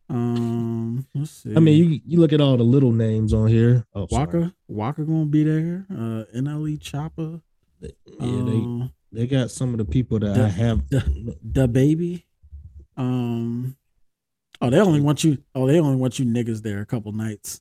Um, 0.09 1.07
let's 1.15 1.31
see. 1.31 1.55
I 1.57 1.61
mean, 1.61 1.77
you 1.93 2.01
you 2.07 2.21
look 2.21 2.33
at 2.33 2.41
all 2.41 2.57
the 2.57 2.63
little 2.65 2.93
names 2.93 3.33
on 3.33 3.49
here. 3.49 3.87
Oh, 3.95 4.07
sorry. 4.07 4.25
Walker, 4.27 4.53
Walker 4.69 5.05
gonna 5.05 5.27
be 5.27 5.45
there. 5.45 5.87
Uh, 5.91 6.25
NLE 6.37 6.81
Chopper. 6.81 7.41
Yeah, 7.81 7.91
um, 8.21 8.93
they 9.13 9.21
they 9.23 9.27
got 9.27 9.51
some 9.51 9.71
of 9.73 9.79
the 9.79 9.85
people 9.85 10.19
that 10.21 10.35
the- 10.35 10.45
I 10.45 10.49
have. 10.49 10.89
the, 10.91 11.37
the 11.43 11.69
baby. 11.69 12.27
Um, 12.97 13.77
oh, 14.61 14.71
they 14.71 14.79
only 14.81 15.01
want 15.01 15.25
you. 15.25 15.39
Oh, 15.55 15.67
they 15.67 15.81
only 15.81 15.97
want 15.97 16.19
you 16.19 16.27
niggas 16.27 16.63
there 16.63 16.81
a 16.81 16.87
couple 16.87 17.13
nights, 17.13 17.61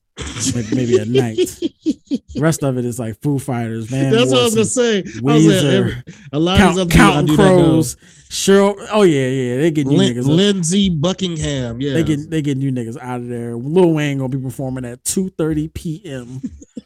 maybe, 0.55 0.75
maybe 0.75 0.97
a 0.97 1.05
night. 1.05 1.37
The 1.37 2.21
rest 2.39 2.63
of 2.63 2.77
it 2.77 2.85
is 2.85 2.99
like 2.99 3.21
Foo 3.21 3.39
Fighters, 3.39 3.89
man. 3.91 4.11
That's 4.11 4.31
what 4.31 4.41
I 4.41 4.43
was 4.43 4.55
gonna 4.55 4.65
say. 4.65 4.99
I 4.99 5.01
was 5.01 5.21
like, 5.21 5.35
Weezer, 5.35 6.15
a 6.31 6.39
lot 6.39 6.59
of 6.59 6.59
Count, 6.59 6.75
these 6.89 6.97
Counting 6.97 7.27
people 7.27 7.45
I 7.45 7.47
do 7.49 7.49
that 7.49 7.55
know. 7.55 7.63
Crows, 7.65 7.95
Cheryl. 8.29 8.87
Oh 8.91 9.01
yeah, 9.03 9.27
yeah, 9.27 9.57
they 9.57 9.71
get 9.71 9.85
you 9.89 9.97
Lin- 9.97 10.15
niggas. 10.15 10.27
Lindsey 10.27 10.89
Buckingham. 10.89 11.81
Yeah, 11.81 11.93
They 11.93 12.03
get 12.03 12.29
they 12.29 12.41
getting 12.41 12.61
you 12.61 12.71
niggas 12.71 12.97
out 12.99 13.21
of 13.21 13.27
there. 13.27 13.55
Lil 13.55 13.93
Wayne 13.93 14.17
gonna 14.17 14.29
be 14.29 14.39
performing 14.39 14.85
at 14.85 15.03
two 15.03 15.29
thirty 15.29 15.67
p.m. 15.69 16.41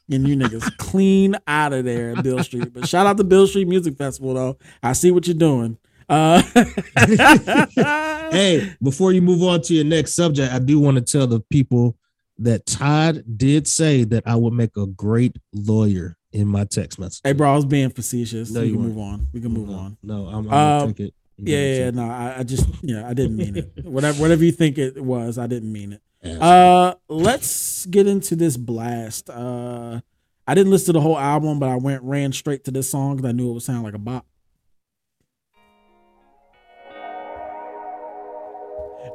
and 0.10 0.28
you 0.28 0.36
niggas 0.38 0.76
clean 0.78 1.36
out 1.48 1.74
of 1.74 1.84
there 1.86 2.12
at 2.18 2.24
Beale 2.24 2.44
Street. 2.44 2.74
But 2.74 2.88
shout 2.88 3.08
out 3.08 3.18
to 3.18 3.24
Beale 3.24 3.48
Street 3.48 3.68
Music 3.68 3.98
Festival 3.98 4.34
though. 4.34 4.58
I 4.82 4.94
see 4.94 5.12
what 5.12 5.28
you're 5.28 5.36
doing. 5.36 5.78
Uh, 6.10 6.42
hey, 8.32 8.74
before 8.82 9.12
you 9.12 9.22
move 9.22 9.44
on 9.44 9.62
to 9.64 9.74
your 9.74 9.84
next 9.86 10.14
subject, 10.14 10.54
I 10.54 10.60
do 10.60 10.80
want 10.80 10.96
to 10.96 11.02
tell 11.02 11.28
the 11.28 11.42
people 11.42 11.98
that 12.40 12.66
Todd 12.66 13.24
did 13.38 13.68
say 13.68 14.04
that 14.06 14.24
I 14.26 14.36
would 14.36 14.54
make 14.54 14.76
a 14.78 14.86
great 14.86 15.38
lawyer 15.54 16.18
in 16.32 16.48
my 16.48 16.66
text 16.66 17.00
message. 17.00 17.22
Hey, 17.24 17.34
bro, 17.34 17.52
I 17.52 17.56
was 17.56 17.66
being 17.66 17.90
facetious. 17.90 18.52
No, 18.52 18.62
we 18.62 18.68
you 18.68 18.74
can 18.74 18.82
weren't. 18.84 18.96
move 18.96 19.04
on. 19.04 19.28
We 19.34 19.42
can 19.42 19.52
move 19.52 19.70
no, 19.70 19.76
on. 19.76 19.98
No, 20.04 20.28
I'm, 20.28 20.36
I'm 20.36 20.44
gonna 20.46 20.84
Um, 20.84 20.94
take 20.94 21.08
it. 21.08 21.14
Yeah, 21.40 21.58
yeah, 21.60 21.76
yeah, 21.86 21.92
no, 21.92 22.04
I, 22.10 22.36
I 22.40 22.44
just, 22.44 22.68
yeah, 22.82 23.08
I 23.08 23.14
didn't 23.14 23.38
mean 23.38 23.58
it. 23.58 23.72
Whatever, 23.86 24.20
whatever 24.22 24.44
you 24.44 24.52
think 24.52 24.80
it 24.80 25.04
was, 25.04 25.38
I 25.38 25.46
didn't 25.46 25.72
mean 25.72 25.94
it. 25.94 26.02
it. 26.24 26.42
Uh, 26.42 26.96
let's 27.10 27.86
get 27.86 28.08
into 28.08 28.36
this 28.36 28.58
Blxst. 28.58 29.30
Uh, 29.30 30.02
I 30.48 30.56
didn't 30.56 30.72
listen 30.72 30.88
to 30.88 30.94
the 30.94 31.02
whole 31.02 31.18
album, 31.18 31.60
but 31.60 31.70
I 31.70 31.76
went 31.76 32.02
ran 32.02 32.34
straight 32.34 32.64
to 32.64 32.72
this 32.72 32.90
song 32.90 33.18
because 33.18 33.30
I 33.30 33.34
knew 33.34 33.52
it 33.52 33.54
would 33.54 33.62
sound 33.62 33.84
like 33.84 33.94
a 33.94 34.00
bop. 34.00 34.26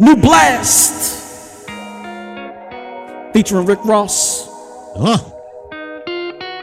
New 0.00 0.14
Blxst 0.16 1.21
featuring 3.32 3.66
Rick 3.66 3.84
Ross. 3.84 4.48
Huh. 4.96 5.18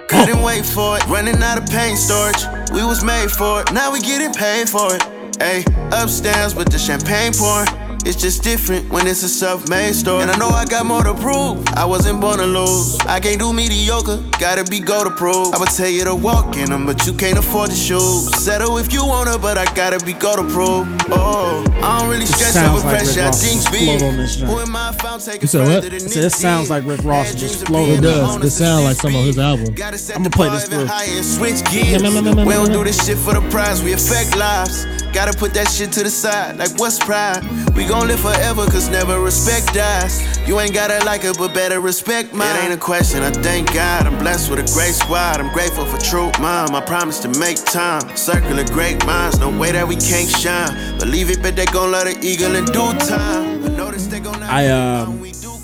Couldn't 0.07 0.41
wait 0.41 0.65
for 0.65 0.97
it, 0.97 1.05
running 1.07 1.41
out 1.41 1.57
of 1.61 1.69
pain 1.69 1.95
storage. 1.95 2.43
We 2.71 2.83
was 2.83 3.03
made 3.03 3.31
for 3.31 3.61
it, 3.61 3.71
now 3.73 3.91
we 3.91 3.99
getting 4.01 4.33
paid 4.33 4.69
for 4.69 4.93
it. 4.93 5.01
Ayy, 5.39 5.63
upstairs 5.91 6.55
with 6.55 6.69
the 6.71 6.77
champagne 6.77 7.33
pouring. 7.33 7.88
It's 8.05 8.15
just 8.15 8.43
different 8.43 8.89
when 8.89 9.07
it's 9.07 9.23
a 9.23 9.29
self-made 9.29 9.93
story. 9.93 10.23
And 10.23 10.31
I 10.31 10.37
know 10.37 10.49
I 10.49 10.65
got 10.65 10.85
more 10.85 11.03
to 11.03 11.13
prove. 11.13 11.67
I 11.75 11.85
wasn't 11.85 12.21
born 12.21 12.37
to 12.39 12.45
lose. 12.45 12.97
I 13.01 13.19
can't 13.19 13.39
do 13.39 13.53
mediocre, 13.53 14.23
gotta 14.39 14.63
be 14.63 14.79
go 14.79 15.03
to 15.03 15.09
prove. 15.11 15.53
I 15.53 15.57
would 15.59 15.69
tell 15.69 15.89
you 15.89 16.03
to 16.05 16.15
walk 16.15 16.57
in 16.57 16.69
them, 16.69 16.85
but 16.85 17.05
you 17.05 17.13
can't 17.13 17.37
afford 17.37 17.71
the 17.71 17.75
shoes. 17.75 18.33
Settle 18.43 18.77
if 18.77 18.93
you 18.93 19.05
wanna, 19.05 19.37
but 19.37 19.57
I 19.57 19.65
gotta 19.75 20.03
be 20.03 20.13
go 20.13 20.35
to 20.35 20.43
prove. 20.43 20.87
Oh, 21.11 21.63
I 21.83 21.99
don't 21.99 22.09
really 22.09 22.25
stress 22.25 22.53
sounds 22.53 22.79
over 22.79 22.87
like 22.87 23.03
pressure. 23.03 23.21
I 23.21 23.31
think 23.31 23.61
explode 23.61 24.03
on 24.07 24.17
this 24.17 24.37
big. 24.37 24.47
Who 24.47 24.59
am 24.59 24.75
I 24.75 24.89
I'm 25.19 25.19
taking 25.19 25.41
You 25.41 25.47
said 25.47 25.67
what? 25.67 25.83
further 25.83 25.89
than 25.89 26.05
I 26.05 26.11
said, 26.11 26.23
this 26.23 26.35
sounds 26.35 26.69
like 26.69 26.85
Rick 26.85 27.03
Ross 27.03 27.33
just 27.35 27.65
floating. 27.65 27.95
It 27.95 28.01
does. 28.01 28.17
alone 28.29 28.41
This 28.41 28.57
sound 28.57 28.85
like 28.85 28.95
some 28.97 29.15
of 29.15 29.25
his 29.25 29.37
album. 29.39 29.73
Gotta 29.73 29.97
set 29.97 30.17
I'ma 30.17 30.29
play 30.29 30.49
this 30.49 30.67
through. 30.67 30.85
higher 30.85 31.23
switch 31.23 31.63
gears. 31.71 32.01
We 32.45 32.53
don't 32.53 32.71
do 32.71 32.83
this 32.83 33.05
shit 33.05 33.17
for 33.17 33.33
the 33.33 33.41
prize, 33.49 33.83
we 33.83 33.93
affect 33.93 34.37
lives. 34.37 34.85
Gotta 35.13 35.37
put 35.37 35.53
that 35.55 35.67
shit 35.67 35.91
to 35.93 36.03
the 36.03 36.09
side, 36.09 36.57
like 36.57 36.77
what's 36.77 36.99
pride? 36.99 37.43
We 37.75 37.85
gon' 37.89 38.07
live 38.07 38.19
forever, 38.19 38.65
cause 38.67 38.87
never 38.87 39.19
respect 39.19 39.73
dies. 39.73 40.21
You 40.47 40.59
ain't 40.59 40.75
gotta 40.75 41.03
like 41.05 41.23
it, 41.23 41.37
but 41.39 41.55
better 41.55 41.79
respect 41.79 42.33
mine. 42.35 42.55
It 42.55 42.65
ain't 42.65 42.73
a 42.73 42.77
question, 42.77 43.23
I 43.23 43.31
thank 43.31 43.73
God. 43.73 44.05
I'm 44.05 44.17
blessed 44.19 44.51
with 44.51 44.59
a 44.59 44.73
great 44.75 44.93
squad. 44.93 45.41
I'm 45.41 45.51
grateful 45.53 45.85
for 45.85 45.97
true 45.97 46.31
mom. 46.39 46.75
I 46.75 46.81
promise 46.81 47.19
to 47.21 47.39
make 47.39 47.57
time. 47.65 48.15
Circle 48.15 48.59
of 48.59 48.71
great 48.71 49.03
minds, 49.07 49.39
no 49.39 49.49
way 49.49 49.71
that 49.71 49.87
we 49.87 49.95
can't 49.95 50.29
shine. 50.29 50.99
Believe 50.99 51.31
it, 51.31 51.41
but 51.41 51.55
they 51.55 51.65
gon' 51.65 51.91
let 51.91 52.05
the 52.05 52.15
eagle 52.25 52.55
in 52.55 52.65
due 52.65 52.93
time. 53.07 53.63
But 53.63 53.71
notice 53.71 54.05
they 54.05 54.19
gon' 54.19 54.43
I, 54.43 54.67
um, 54.67 55.19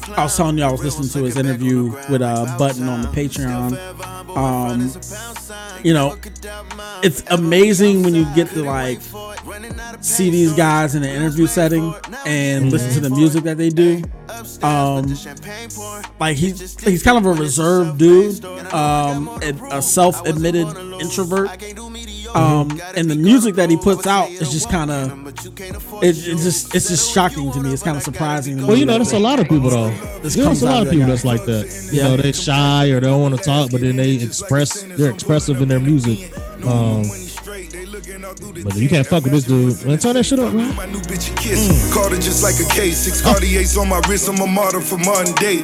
I 0.09 0.23
was 0.23 0.37
telling 0.37 0.57
you 0.57 0.63
I 0.63 0.71
was 0.71 0.83
listening 0.83 1.09
to 1.09 1.23
his 1.23 1.37
interview 1.37 1.91
with 2.09 2.21
uh, 2.21 2.55
Budden 2.57 2.87
on 2.87 3.01
the 3.01 3.07
Patreon. 3.07 3.75
Um, 4.35 4.91
you 5.83 5.93
know, 5.93 6.17
it's 7.03 7.23
amazing 7.29 8.03
when 8.03 8.13
you 8.13 8.25
get 8.35 8.49
to 8.49 8.63
like 8.63 8.99
see 10.01 10.29
these 10.29 10.53
guys 10.53 10.95
in 10.95 11.03
an 11.03 11.09
interview 11.09 11.47
setting 11.47 11.93
and 12.25 12.71
listen 12.71 12.91
to 12.93 12.99
the 12.99 13.09
music 13.09 13.43
that 13.43 13.57
they 13.57 13.69
do. 13.69 14.03
Um, 14.61 15.15
like 16.19 16.35
he's 16.37 16.79
he's 16.81 17.03
kind 17.03 17.17
of 17.17 17.25
a 17.25 17.39
reserved 17.39 17.97
dude, 17.97 18.43
um, 18.73 19.27
a 19.71 19.81
self-admitted 19.81 20.67
introvert. 21.01 21.49
Um, 22.33 22.79
and 22.95 23.09
the 23.09 23.15
music 23.15 23.55
that 23.55 23.69
he 23.69 23.77
puts 23.77 24.07
out 24.07 24.29
is 24.29 24.51
just 24.51 24.69
kind 24.69 24.91
of 24.91 25.27
it, 25.27 25.37
it's 26.03 26.43
just 26.43 26.75
it's 26.75 26.87
just 26.89 27.13
shocking 27.13 27.51
to 27.51 27.59
me. 27.61 27.71
It's 27.71 27.83
kind 27.83 27.97
of 27.97 28.03
surprising. 28.03 28.55
To 28.57 28.61
me 28.63 28.67
Well, 28.67 28.77
you 28.77 28.85
know, 28.85 28.93
that 28.93 28.99
that's 28.99 29.13
a 29.13 29.19
lot 29.19 29.39
of 29.39 29.47
people 29.47 29.69
though. 29.69 29.87
You 29.89 29.91
know, 29.91 30.09
comes 30.21 30.33
there's 30.33 30.61
a 30.61 30.65
lot 30.65 30.81
of 30.81 30.87
of 30.87 30.93
people 30.93 31.07
that's 31.07 31.25
like 31.25 31.45
that. 31.45 31.89
You 31.91 32.01
Yeah. 32.01 32.07
know, 32.09 32.17
they're 32.17 32.33
shy 32.33 32.89
or 32.89 32.99
they 32.99 33.07
don't 33.07 33.21
want 33.21 33.37
to 33.37 33.41
talk, 33.43 33.71
but 33.71 33.81
then 33.81 33.95
they 33.97 34.15
express. 34.15 34.83
They're 34.83 35.11
expressive 35.11 35.61
in 35.61 35.67
their 35.67 35.79
music. 35.79 36.31
Um, 36.65 37.03
but 38.63 38.75
you 38.75 38.89
can't 38.89 39.05
fuck 39.05 39.23
with 39.23 39.33
this 39.33 39.43
dude. 39.43 39.85
Man, 39.85 39.97
turn 39.99 40.13
that 40.15 40.23
shit 40.23 40.39
up, 40.39 40.53
man. 40.53 40.75
My 40.75 40.85
new 40.85 40.99
bitch 40.99 41.31
a 41.31 41.35
kiss. 41.35 41.93
Called 41.93 42.13
it 42.13 42.21
just 42.21 42.43
like 42.43 42.55
a 42.59 42.69
case. 42.73 42.97
Six 42.97 43.21
Cartiers 43.21 43.77
on 43.77 43.87
my 43.89 44.01
wrist. 44.09 44.27
I'm 44.29 44.39
a 44.41 44.47
model 44.47 44.81
for 44.81 44.97
modern 44.97 45.33
day. 45.35 45.61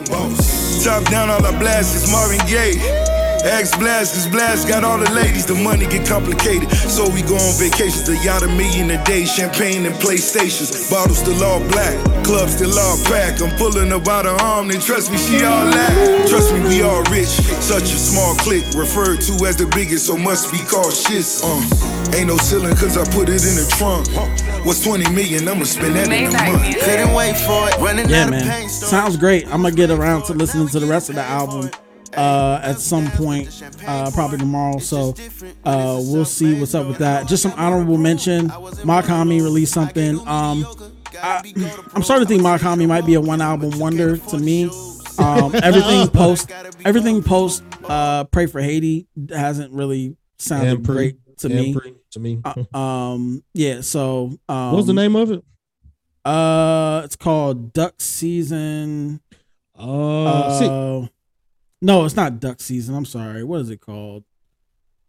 Top 0.83 1.03
down, 1.09 1.29
all 1.29 1.43
I 1.45 1.57
blast 1.59 1.95
is 1.95 2.11
Marvin 2.11 2.39
Gaye. 2.47 3.20
Axe 3.43 3.75
blast, 3.77 4.13
cause 4.13 4.27
blast 4.27 4.67
got 4.67 4.83
all 4.83 4.97
the 4.99 5.09
ladies. 5.11 5.45
The 5.45 5.55
money 5.55 5.87
get 5.87 6.07
complicated. 6.07 6.69
So 6.71 7.09
we 7.09 7.21
go 7.23 7.35
on 7.35 7.53
vacations. 7.57 8.05
The 8.05 8.17
yacht 8.23 8.43
a 8.43 8.47
million 8.47 8.91
a 8.91 9.03
day. 9.03 9.25
Champagne 9.25 9.85
and 9.85 9.95
PlayStations. 9.95 10.89
Bottles 10.91 11.19
still 11.19 11.41
all 11.43 11.59
black. 11.69 11.97
Clubs 12.23 12.55
still 12.55 12.77
all 12.77 12.97
packed. 13.05 13.41
I'm 13.41 13.55
pulling 13.57 13.91
about 13.91 14.25
her 14.25 14.37
arm. 14.45 14.67
Then 14.67 14.79
trust 14.79 15.11
me, 15.11 15.17
she 15.17 15.43
all 15.43 15.65
that. 15.65 16.27
Trust 16.29 16.53
me, 16.53 16.59
we 16.61 16.81
all 16.83 17.01
rich. 17.09 17.27
Such 17.65 17.83
a 17.83 17.97
small 17.97 18.35
clique. 18.35 18.65
Referred 18.75 19.21
to 19.21 19.33
as 19.45 19.57
the 19.57 19.65
biggest, 19.73 20.05
so 20.05 20.15
must 20.17 20.51
be 20.51 20.59
called 20.59 20.93
shits. 20.93 21.41
Uh, 21.43 22.15
ain't 22.17 22.27
no 22.27 22.37
ceiling, 22.37 22.75
cause 22.75 22.97
I 22.97 23.05
put 23.11 23.27
it 23.29 23.41
in 23.41 23.55
the 23.57 23.65
trunk. 23.77 24.05
What's 24.65 24.83
20 24.83 25.09
million? 25.11 25.47
I'ma 25.47 25.63
spend 25.65 25.95
that 25.95 26.07
in 26.11 26.29
a 26.29 26.31
month. 26.31 26.79
Couldn't 26.79 27.13
wait 27.13 27.35
for 27.37 27.67
it, 27.69 27.77
running 27.79 28.07
Yeah, 28.09 28.23
out 28.23 28.27
of 28.27 28.31
man. 28.31 28.47
pain 28.47 28.69
Sounds 28.69 29.17
great. 29.17 29.45
I'm 29.47 29.63
gonna 29.63 29.71
get 29.73 29.89
around 29.89 30.23
to 30.25 30.33
listening 30.33 30.67
to 30.69 30.79
the 30.79 30.85
rest 30.85 31.09
of 31.09 31.15
the 31.15 31.23
album 31.23 31.71
uh, 32.15 32.59
at 32.63 32.79
some 32.79 33.07
point, 33.11 33.61
uh, 33.87 34.11
probably 34.11 34.37
tomorrow. 34.37 34.79
So 34.79 35.15
uh, 35.65 35.99
we'll 36.01 36.25
see 36.25 36.59
what's 36.59 36.75
up 36.75 36.87
with 36.87 36.97
that. 36.99 37.27
Just 37.27 37.43
some 37.43 37.53
honorable 37.53 37.97
mention. 37.97 38.47
Mach-Hommy 38.83 39.41
released 39.41 39.73
something. 39.73 40.19
Um, 40.27 40.65
I, 41.21 41.53
I'm 41.93 42.03
starting 42.03 42.25
to 42.25 42.29
think 42.29 42.41
Mach-Hommy 42.43 42.85
might 42.85 43.05
be 43.05 43.13
a 43.15 43.21
one 43.21 43.41
album 43.41 43.77
wonder 43.79 44.17
to 44.17 44.37
me. 44.37 44.69
Um, 45.19 45.53
everything 45.63 46.07
post, 46.09 46.51
everything 46.85 47.21
post. 47.23 47.63
Uh, 47.83 48.23
Pray 48.25 48.45
for 48.45 48.61
Haiti 48.61 49.07
hasn't 49.29 49.73
really 49.73 50.15
sounded 50.39 50.71
And 50.77 50.85
pre- 50.85 50.95
great 50.95 51.37
to 51.39 51.49
me. 51.49 51.75
to 52.11 52.19
me. 52.19 52.41
Uh, 52.43 52.77
um, 52.77 53.43
yeah. 53.53 53.81
So 53.81 54.37
um, 54.47 54.71
What's 54.73 54.87
the 54.87 54.93
name 54.93 55.15
of 55.15 55.31
it? 55.31 55.43
Uh, 56.23 57.01
it's 57.03 57.15
called 57.15 57.73
Duck 57.73 57.95
Season. 57.99 59.21
Uh, 59.75 60.59
see, 60.59 60.67
Uh, 60.67 61.07
no, 61.81 62.05
it's 62.05 62.15
not 62.15 62.39
duck 62.39 62.61
season. 62.61 62.95
I'm 62.95 63.05
sorry. 63.05 63.43
What 63.43 63.61
is 63.61 63.69
it 63.69 63.81
called? 63.81 64.23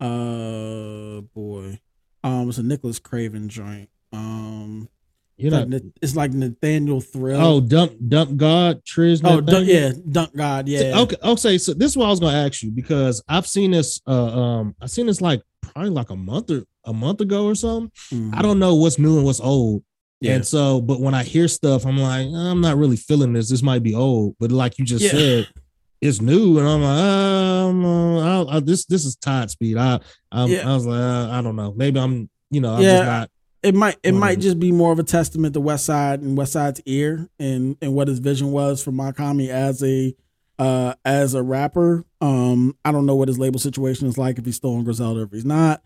Uh, 0.01 1.21
boy. 1.35 1.79
Um, 2.25 2.49
it's 2.49 2.59
a 2.59 2.63
Nicholas 2.63 2.99
Craven 2.99 3.49
joint. 3.49 3.89
Um, 4.13 4.89
You 5.37 5.51
know, 5.51 5.63
like, 5.65 5.83
it's 6.01 6.15
like 6.15 6.33
Nathaniel 6.33 7.01
Thrill. 7.01 7.41
oh, 7.41 7.61
dump, 7.61 7.93
dump 8.09 8.37
God, 8.37 8.85
Triz. 8.85 9.21
oh, 9.25 9.41
dunk, 9.41 9.67
yeah, 9.69 9.93
Dunk 10.11 10.37
God, 10.37 10.69
yeah. 10.69 10.99
Okay, 11.01 11.17
okay. 11.25 11.59
So 11.59 11.73
this 11.75 11.93
is 11.93 11.97
what 11.97 12.07
I 12.07 12.11
was 12.11 12.21
gonna 12.21 12.37
ask 12.37 12.63
you 12.63 12.71
because 12.71 13.23
I've 13.29 13.47
seen 13.47 13.73
this. 13.73 14.01
Uh, 14.07 14.41
um, 14.41 14.77
I 14.81 14.87
seen 14.87 15.07
this 15.07 15.21
like 15.21 15.43
probably 15.61 15.91
like 15.91 16.11
a 16.11 16.17
month 16.17 16.51
or 16.51 16.65
a 16.85 16.93
month 16.93 17.21
ago 17.21 17.47
or 17.47 17.55
something. 17.55 17.91
Mhm. 18.13 18.37
I 18.37 18.43
don't 18.43 18.59
know 18.59 18.75
what's 18.75 18.99
new 18.99 19.17
and 19.17 19.25
what's 19.25 19.41
old. 19.41 19.83
Yeah. 20.21 20.35
And 20.35 20.47
so, 20.47 20.81
but 20.81 21.01
when 21.01 21.15
I 21.15 21.25
hear 21.25 21.49
stuff, 21.49 21.85
I'm 21.87 21.99
like, 21.99 22.27
I'm 22.33 22.61
not 22.61 22.77
really 22.77 22.97
feeling 22.97 23.33
this. 23.33 23.49
This 23.49 23.63
might 23.63 23.83
be 23.83 23.95
old, 23.95 24.37
but 24.39 24.53
like 24.53 24.79
you 24.79 24.85
just 24.85 25.05
Yeah. 25.05 25.11
said, 25.11 25.49
it's 26.03 26.21
new, 26.21 26.59
and 26.59 26.69
I'm 26.69 26.83
like, 26.83 26.99
um, 27.01 27.85
uh, 27.87 28.21
I'll, 28.21 28.51
I, 28.51 28.61
this 28.61 28.85
this 28.85 29.05
is 29.07 29.17
Todd 29.17 29.51
speed. 29.51 29.79
I 29.79 30.01
I'm, 30.31 30.51
Yeah. 30.51 30.71
I 30.71 30.75
was 30.75 30.85
like, 30.85 31.01
uh, 31.01 31.31
I 31.31 31.41
don't 31.41 31.57
know. 31.57 31.73
Maybe 31.75 31.99
I'm, 31.99 32.29
you 32.51 32.61
know, 32.61 32.75
I'm 32.75 32.83
Yeah. 32.83 32.91
just 32.97 33.05
not. 33.05 33.31
it 33.63 33.75
might 33.75 33.97
it 34.03 34.13
might 34.13 34.41
just 34.41 34.59
be 34.59 34.73
more 34.73 34.93
of 34.93 34.99
a 34.99 35.05
testament 35.05 35.55
to 35.55 35.61
West 35.61 35.87
Side 35.87 36.21
and 36.21 36.37
West 36.37 36.53
Side's 36.53 36.81
ear 36.85 37.29
and 37.39 37.77
and 37.81 37.95
what 37.95 38.09
his 38.09 38.19
vision 38.19 38.51
was 38.51 38.83
for 38.83 38.91
Mach-Hommy 38.93 39.49
as 39.51 39.83
a 39.85 40.15
uh 40.59 40.95
as 41.05 41.35
a 41.35 41.43
rapper. 41.43 42.05
Um 42.21 42.77
I 42.85 42.91
don't 42.93 43.07
know 43.07 43.15
what 43.15 43.29
his 43.29 43.39
label 43.39 43.61
situation 43.61 44.09
is 44.09 44.19
like 44.19 44.39
if 44.39 44.45
he's 44.45 44.57
still 44.57 44.75
on 44.75 44.83
Griselda 44.85 45.21
or 45.21 45.25
if 45.25 45.31
he's 45.31 45.45
not. 45.45 45.83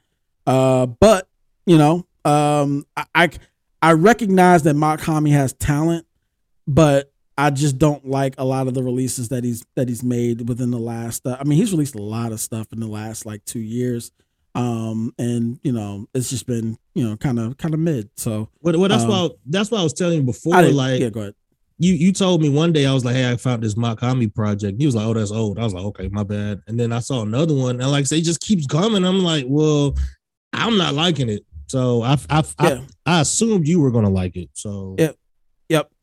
Uh 0.46 0.86
but 0.86 1.28
you 1.66 1.76
know, 1.76 2.06
um 2.24 2.86
I 2.96 3.04
I, 3.14 3.30
I 3.82 3.92
recognize 3.92 4.62
that 4.62 4.74
Mach-Hommy 4.74 5.30
has 5.32 5.52
talent, 5.52 6.06
but 6.66 7.12
I 7.38 7.50
just 7.50 7.78
don't 7.78 8.06
like 8.08 8.34
a 8.38 8.44
lot 8.44 8.66
of 8.66 8.74
the 8.74 8.82
releases 8.82 9.28
that 9.28 9.44
he's 9.44 9.64
that 9.76 9.88
he's 9.88 10.02
made 10.02 10.48
within 10.48 10.70
the 10.70 10.78
last 10.78 11.26
uh, 11.26 11.36
I 11.38 11.44
mean 11.44 11.58
he's 11.58 11.70
released 11.72 11.94
a 11.94 12.02
lot 12.02 12.32
of 12.32 12.40
stuff 12.40 12.72
in 12.72 12.80
the 12.80 12.86
last 12.86 13.26
like 13.26 13.44
2 13.44 13.58
years 13.58 14.10
um 14.54 15.12
and 15.18 15.60
you 15.62 15.72
know 15.72 16.06
it's 16.14 16.30
just 16.30 16.46
been 16.46 16.78
you 16.94 17.06
know 17.06 17.16
kind 17.16 17.38
of 17.38 17.58
kind 17.58 17.74
of 17.74 17.80
mid 17.80 18.08
so 18.16 18.48
Well, 18.62 18.78
well 18.78 18.88
that's 18.88 19.04
Um, 19.04 19.10
why 19.10 19.28
that's 19.46 19.70
why 19.70 19.80
I 19.80 19.82
was 19.82 19.92
telling 19.92 20.16
you 20.18 20.22
before. 20.22 20.54
I 20.54 20.68
Like 20.70 21.00
yeah 21.00 21.10
go 21.10 21.20
ahead 21.20 21.34
you 21.78 21.92
you 21.92 22.12
told 22.12 22.40
me 22.40 22.48
one 22.48 22.72
day 22.72 22.86
I 22.86 22.94
was 22.94 23.04
like, 23.04 23.16
hey, 23.16 23.30
I 23.30 23.36
found 23.36 23.62
this 23.62 23.76
Mach-Hommy 23.76 24.28
project. 24.28 24.80
He 24.80 24.86
was 24.86 24.94
like, 24.94 25.04
oh, 25.06 25.12
that's 25.12 25.30
old. 25.30 25.58
I 25.58 25.64
was 25.64 25.74
like, 25.74 25.84
okay, 25.84 26.08
my 26.08 26.22
bad. 26.22 26.62
And 26.66 26.80
then 26.80 26.90
I 26.90 27.00
saw 27.00 27.20
another 27.20 27.52
one, 27.54 27.80
and 27.82 27.90
like 27.90 28.00
I 28.00 28.04
say, 28.04 28.18
it 28.18 28.24
just 28.24 28.40
keeps 28.40 28.66
coming. 28.66 29.04
I'm 29.04 29.18
like, 29.22 29.44
well, 29.46 29.94
I'm 30.54 30.78
not 30.78 30.94
liking 30.94 31.28
it. 31.28 31.44
So 31.66 32.02
I 32.02 32.16
I 32.30 32.42
I, 32.58 32.68
Yeah. 32.70 32.80
I 33.04 33.20
assumed 33.20 33.68
you 33.68 33.80
were 33.80 33.90
gonna 33.90 34.08
like 34.08 34.36
it. 34.36 34.48
So 34.54 34.96
Yeah. 34.98 35.12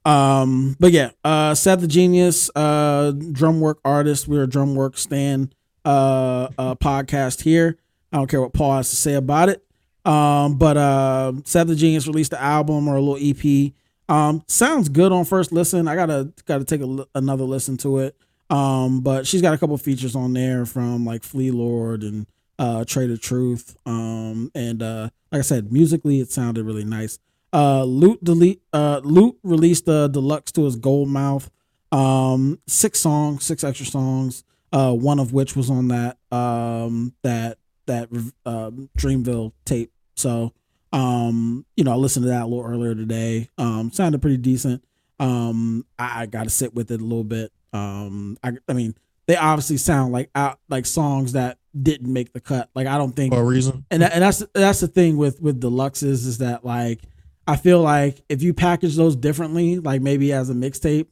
Um, 0.05 0.75
but 0.79 0.91
yeah, 0.91 1.11
uh 1.23 1.55
Seth 1.55 1.79
the 1.81 1.87
Genius, 1.87 2.49
uh 2.55 3.11
drum 3.31 3.61
work 3.61 3.79
artist. 3.85 4.27
We're 4.27 4.43
a 4.43 4.47
drum 4.47 4.75
work 4.75 4.97
stand 4.97 5.55
uh 5.85 6.49
uh 6.57 6.75
podcast 6.75 7.41
here. 7.41 7.77
I 8.11 8.17
don't 8.17 8.29
care 8.29 8.41
what 8.41 8.53
Paul 8.53 8.75
has 8.75 8.89
to 8.89 8.95
say 8.95 9.13
about 9.13 9.49
it. 9.49 9.63
Um, 10.05 10.57
but 10.57 10.75
uh 10.77 11.33
Seth 11.45 11.67
the 11.67 11.75
Genius 11.75 12.07
released 12.07 12.31
the 12.31 12.41
album 12.41 12.87
or 12.87 12.95
a 12.97 13.01
little 13.01 13.17
EP. 13.19 13.71
Um, 14.09 14.43
sounds 14.47 14.89
good 14.89 15.11
on 15.13 15.23
first 15.25 15.51
listen. 15.53 15.87
I 15.87 15.95
gotta 15.95 16.33
gotta 16.45 16.65
take 16.65 16.81
a, 16.81 17.07
another 17.15 17.45
listen 17.45 17.77
to 17.77 17.99
it. 17.99 18.15
Um, 18.49 18.99
but 19.01 19.25
she's 19.25 19.41
got 19.41 19.53
a 19.53 19.57
couple 19.57 19.77
features 19.77 20.15
on 20.15 20.33
there 20.33 20.65
from 20.65 21.05
like 21.05 21.23
Flee 21.23 21.51
Lord 21.51 22.03
and 22.03 22.27
uh 22.59 22.83
Trader 22.83 23.17
Truth. 23.17 23.77
Um, 23.85 24.51
and 24.53 24.83
uh 24.83 25.09
like 25.31 25.39
I 25.39 25.43
said, 25.43 25.71
musically 25.71 26.19
it 26.19 26.29
sounded 26.31 26.65
really 26.65 26.83
nice. 26.83 27.19
Uh, 27.53 27.83
Lute 27.83 28.23
delete. 28.23 28.61
Uh, 28.73 28.99
Lute 29.03 29.37
released 29.43 29.85
the 29.85 30.07
deluxe 30.07 30.51
to 30.53 30.65
his 30.65 30.75
Gold 30.75 31.07
Mouf. 31.07 31.49
Um, 31.91 32.59
six 32.67 32.99
songs, 32.99 33.45
six 33.45 33.63
extra 33.63 33.85
songs. 33.85 34.43
Uh, 34.71 34.91
one 34.91 35.19
of 35.19 35.33
which 35.33 35.55
was 35.55 35.69
on 35.69 35.89
that 35.89 36.17
um 36.31 37.13
that 37.21 37.59
that 37.85 38.09
um 38.45 38.89
Dreamville 38.97 39.51
tape. 39.65 39.91
So 40.15 40.51
um, 40.93 41.65
you 41.75 41.83
know, 41.83 41.91
I 41.91 41.95
listened 41.95 42.23
to 42.23 42.29
that 42.29 42.43
a 42.43 42.45
little 42.45 42.63
earlier 42.63 42.93
today. 42.93 43.49
Um, 43.57 43.91
sounded 43.91 44.21
pretty 44.21 44.37
decent. 44.37 44.83
Um, 45.19 45.85
I, 45.97 46.21
I 46.21 46.25
got 46.27 46.43
to 46.43 46.49
sit 46.51 46.73
with 46.73 46.91
it 46.91 47.01
a 47.01 47.03
little 47.03 47.23
bit. 47.23 47.51
Um, 47.73 48.37
I, 48.43 48.53
I 48.69 48.73
mean, 48.73 48.95
they 49.25 49.35
obviously 49.35 49.77
sound 49.77 50.11
like 50.13 50.29
out 50.35 50.59
like 50.69 50.85
songs 50.85 51.33
that 51.33 51.57
didn't 51.79 52.11
make 52.11 52.33
the 52.33 52.39
cut. 52.39 52.69
Like 52.75 52.85
I 52.85 52.97
don't 52.97 53.15
think 53.15 53.33
for 53.33 53.41
a 53.41 53.43
reason. 53.43 53.85
and 53.89 54.03
that, 54.03 54.13
and 54.13 54.21
that's 54.21 54.43
that's 54.53 54.81
the 54.81 54.87
thing 54.87 55.17
with 55.17 55.41
with 55.41 55.59
deluxes 55.59 56.27
is 56.27 56.37
that 56.37 56.63
like 56.63 57.01
I 57.47 57.55
feel 57.57 57.81
like 57.81 58.23
if 58.29 58.41
you 58.41 58.53
package 58.53 58.95
those 58.95 59.15
differently, 59.15 59.79
like 59.79 60.01
maybe 60.01 60.31
as 60.31 60.49
a 60.49 60.53
mixtape, 60.53 61.07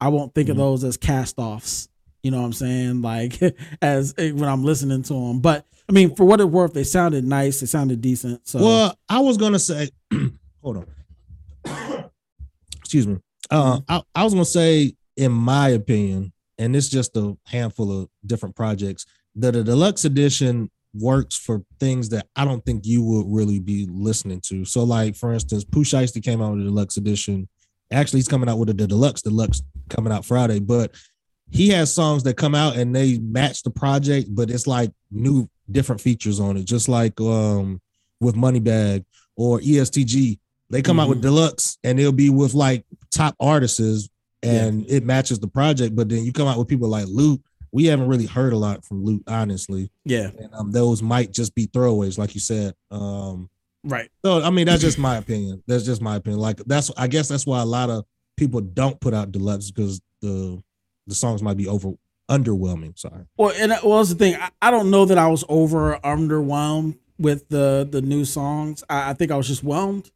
I 0.00 0.08
won't 0.08 0.34
think 0.34 0.48
Mhm. 0.48 0.52
of 0.52 0.56
those 0.58 0.84
as 0.84 0.96
cast 0.96 1.38
offs. 1.38 1.88
You 2.22 2.30
know 2.30 2.38
what 2.40 2.46
I'm 2.46 2.52
saying? 2.52 3.02
Like 3.02 3.38
as 3.82 4.14
eh, 4.18 4.32
when 4.32 4.48
I'm 4.48 4.64
listening 4.64 5.02
to 5.04 5.12
them. 5.14 5.40
But 5.40 5.66
I 5.88 5.92
mean, 5.92 6.14
for 6.14 6.24
what 6.24 6.40
it 6.40 6.46
worth, 6.50 6.72
they 6.74 6.84
sounded 6.84 7.24
nice. 7.24 7.60
They 7.60 7.66
sounded 7.66 8.00
decent. 8.00 8.46
So 8.48 8.60
Well, 8.60 8.98
I 9.08 9.20
was 9.20 9.36
gonna 9.36 9.58
say, 9.58 9.90
hold 10.62 10.78
on. 10.78 12.04
Excuse 12.80 13.06
me. 13.06 13.18
Uh, 13.50 13.80
I, 13.88 14.02
I 14.14 14.24
was 14.24 14.32
gonna 14.32 14.44
say, 14.44 14.94
in 15.16 15.32
my 15.32 15.68
opinion, 15.70 16.32
and 16.58 16.74
it's 16.76 16.88
just 16.88 17.16
a 17.16 17.36
handful 17.46 18.02
of 18.02 18.08
different 18.24 18.54
projects, 18.56 19.06
that 19.36 19.56
a 19.56 19.62
deluxe 19.64 20.04
edition 20.04 20.70
works 20.94 21.36
for 21.36 21.62
things 21.78 22.08
that 22.10 22.26
I 22.36 22.44
don't 22.44 22.64
think 22.64 22.86
you 22.86 23.02
would 23.02 23.26
really 23.28 23.58
be 23.58 23.86
listening 23.90 24.40
to. 24.46 24.64
So, 24.64 24.82
like 24.84 25.16
for 25.16 25.32
instance, 25.32 25.64
Pooh 25.64 25.84
Shiesty 25.84 26.22
came 26.22 26.42
out 26.42 26.52
with 26.52 26.62
a 26.62 26.64
deluxe 26.64 26.96
edition. 26.96 27.48
Actually, 27.92 28.18
he's 28.18 28.28
coming 28.28 28.48
out 28.48 28.58
with 28.58 28.70
a 28.70 28.74
deluxe, 28.74 29.22
deluxe 29.22 29.62
coming 29.88 30.12
out 30.12 30.24
Friday, 30.24 30.60
but 30.60 30.94
he 31.50 31.68
has 31.70 31.92
songs 31.92 32.22
that 32.22 32.36
come 32.36 32.54
out 32.54 32.76
and 32.76 32.94
they 32.94 33.18
match 33.18 33.62
the 33.62 33.70
project, 33.70 34.28
but 34.30 34.50
it's 34.50 34.66
like 34.66 34.92
new 35.10 35.48
different 35.70 36.00
features 36.00 36.40
on 36.40 36.56
it, 36.56 36.64
just 36.64 36.88
like 36.88 37.20
um 37.20 37.80
with 38.20 38.36
Moneybagg 38.36 39.04
or 39.36 39.58
ESTG. 39.60 40.38
They 40.70 40.82
come 40.82 41.00
out 41.00 41.08
with 41.08 41.22
deluxe 41.22 41.78
and 41.82 41.98
it'll 41.98 42.12
be 42.12 42.30
with 42.30 42.54
like 42.54 42.84
top 43.10 43.34
artists 43.40 44.08
and 44.42 44.88
it 44.88 45.04
matches 45.04 45.40
the 45.40 45.48
project. 45.48 45.96
But 45.96 46.08
then 46.08 46.24
you 46.24 46.32
come 46.32 46.46
out 46.46 46.58
with 46.58 46.68
people 46.68 46.88
like 46.88 47.06
Luke. 47.08 47.40
We 47.72 47.86
haven't 47.86 48.08
really 48.08 48.26
heard 48.26 48.52
a 48.52 48.56
lot 48.58 48.84
from 48.84 49.04
Luke, 49.04 49.22
honestly. 49.26 49.90
yeah, 50.04 50.30
And 50.38 50.52
um, 50.54 50.72
those 50.72 51.02
might 51.02 51.32
just 51.32 51.54
be 51.54 51.66
throwaways, 51.66 52.18
like 52.18 52.34
you 52.34 52.40
said. 52.40 52.74
Um, 52.90 53.48
right. 53.84 54.10
so 54.24 54.42
I 54.42 54.50
mean, 54.50 54.66
that's 54.66 54.82
just 54.82 54.98
my 55.08 55.16
opinion. 55.16 55.62
That's 55.66 55.84
just 55.84 56.02
my 56.02 56.16
opinion. 56.16 56.40
Like 56.40 56.58
that's 56.66 56.90
I 56.96 57.06
guess 57.06 57.28
that's 57.28 57.46
why 57.46 57.60
a 57.60 57.64
lot 57.66 57.90
of 57.90 58.04
people 58.36 58.60
don't 58.60 59.00
put 59.00 59.14
out 59.14 59.30
deluxe 59.32 59.70
because 59.70 60.00
the 60.22 60.62
the 61.06 61.14
songs 61.14 61.42
might 61.42 61.56
be 61.56 61.66
over 61.68 61.92
underwhelming. 62.30 62.98
Sorry. 62.98 63.24
Well, 63.36 63.52
and 63.58 63.72
that- 63.72 63.84
well, 63.84 63.98
that's 63.98 64.10
the 64.10 64.14
thing. 64.16 64.36
I, 64.36 64.50
I 64.62 64.70
don't 64.70 64.90
know 64.90 65.04
that 65.04 65.18
I 65.18 65.28
was 65.28 65.44
over 65.48 65.94
or 65.94 66.00
underwhelmed 66.00 66.98
with 67.18 67.48
the 67.48 67.86
the 67.90 68.02
new 68.02 68.24
songs. 68.24 68.82
I, 68.88 69.10
I 69.10 69.14
think 69.14 69.30
I 69.30 69.36
was 69.36 69.46
just 69.48 69.62
whelmed. 69.62 70.10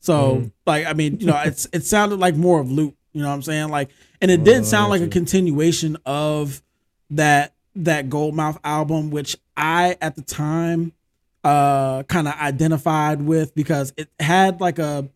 So, 0.00 0.36
Mhm. 0.36 0.52
like, 0.66 0.86
I 0.86 0.92
mean, 0.92 1.18
you 1.20 1.26
know, 1.26 1.40
it's 1.44 1.66
it 1.72 1.84
sounded 1.84 2.18
like 2.20 2.36
more 2.36 2.60
of 2.60 2.70
loot. 2.70 2.94
You 3.12 3.22
know 3.22 3.28
what 3.28 3.34
I'm 3.34 3.42
saying? 3.42 3.68
Like, 3.68 3.90
and 4.20 4.30
it 4.30 4.44
did 4.44 4.60
Oh, 4.60 4.62
sound 4.64 4.90
like 4.90 5.00
a 5.02 5.08
continuation 5.08 5.96
of 6.06 6.62
that 7.10 7.54
that 7.74 8.08
Goldmouth 8.08 8.58
album, 8.64 9.10
which 9.10 9.36
I 9.56 9.96
at 10.00 10.16
the 10.16 10.22
time 10.22 10.92
uh 11.44 12.02
kind 12.04 12.26
of 12.26 12.34
identified 12.34 13.22
with 13.22 13.54
because 13.54 13.92
it 13.96 14.08
had 14.18 14.60
like 14.60 14.78
a 14.78 15.08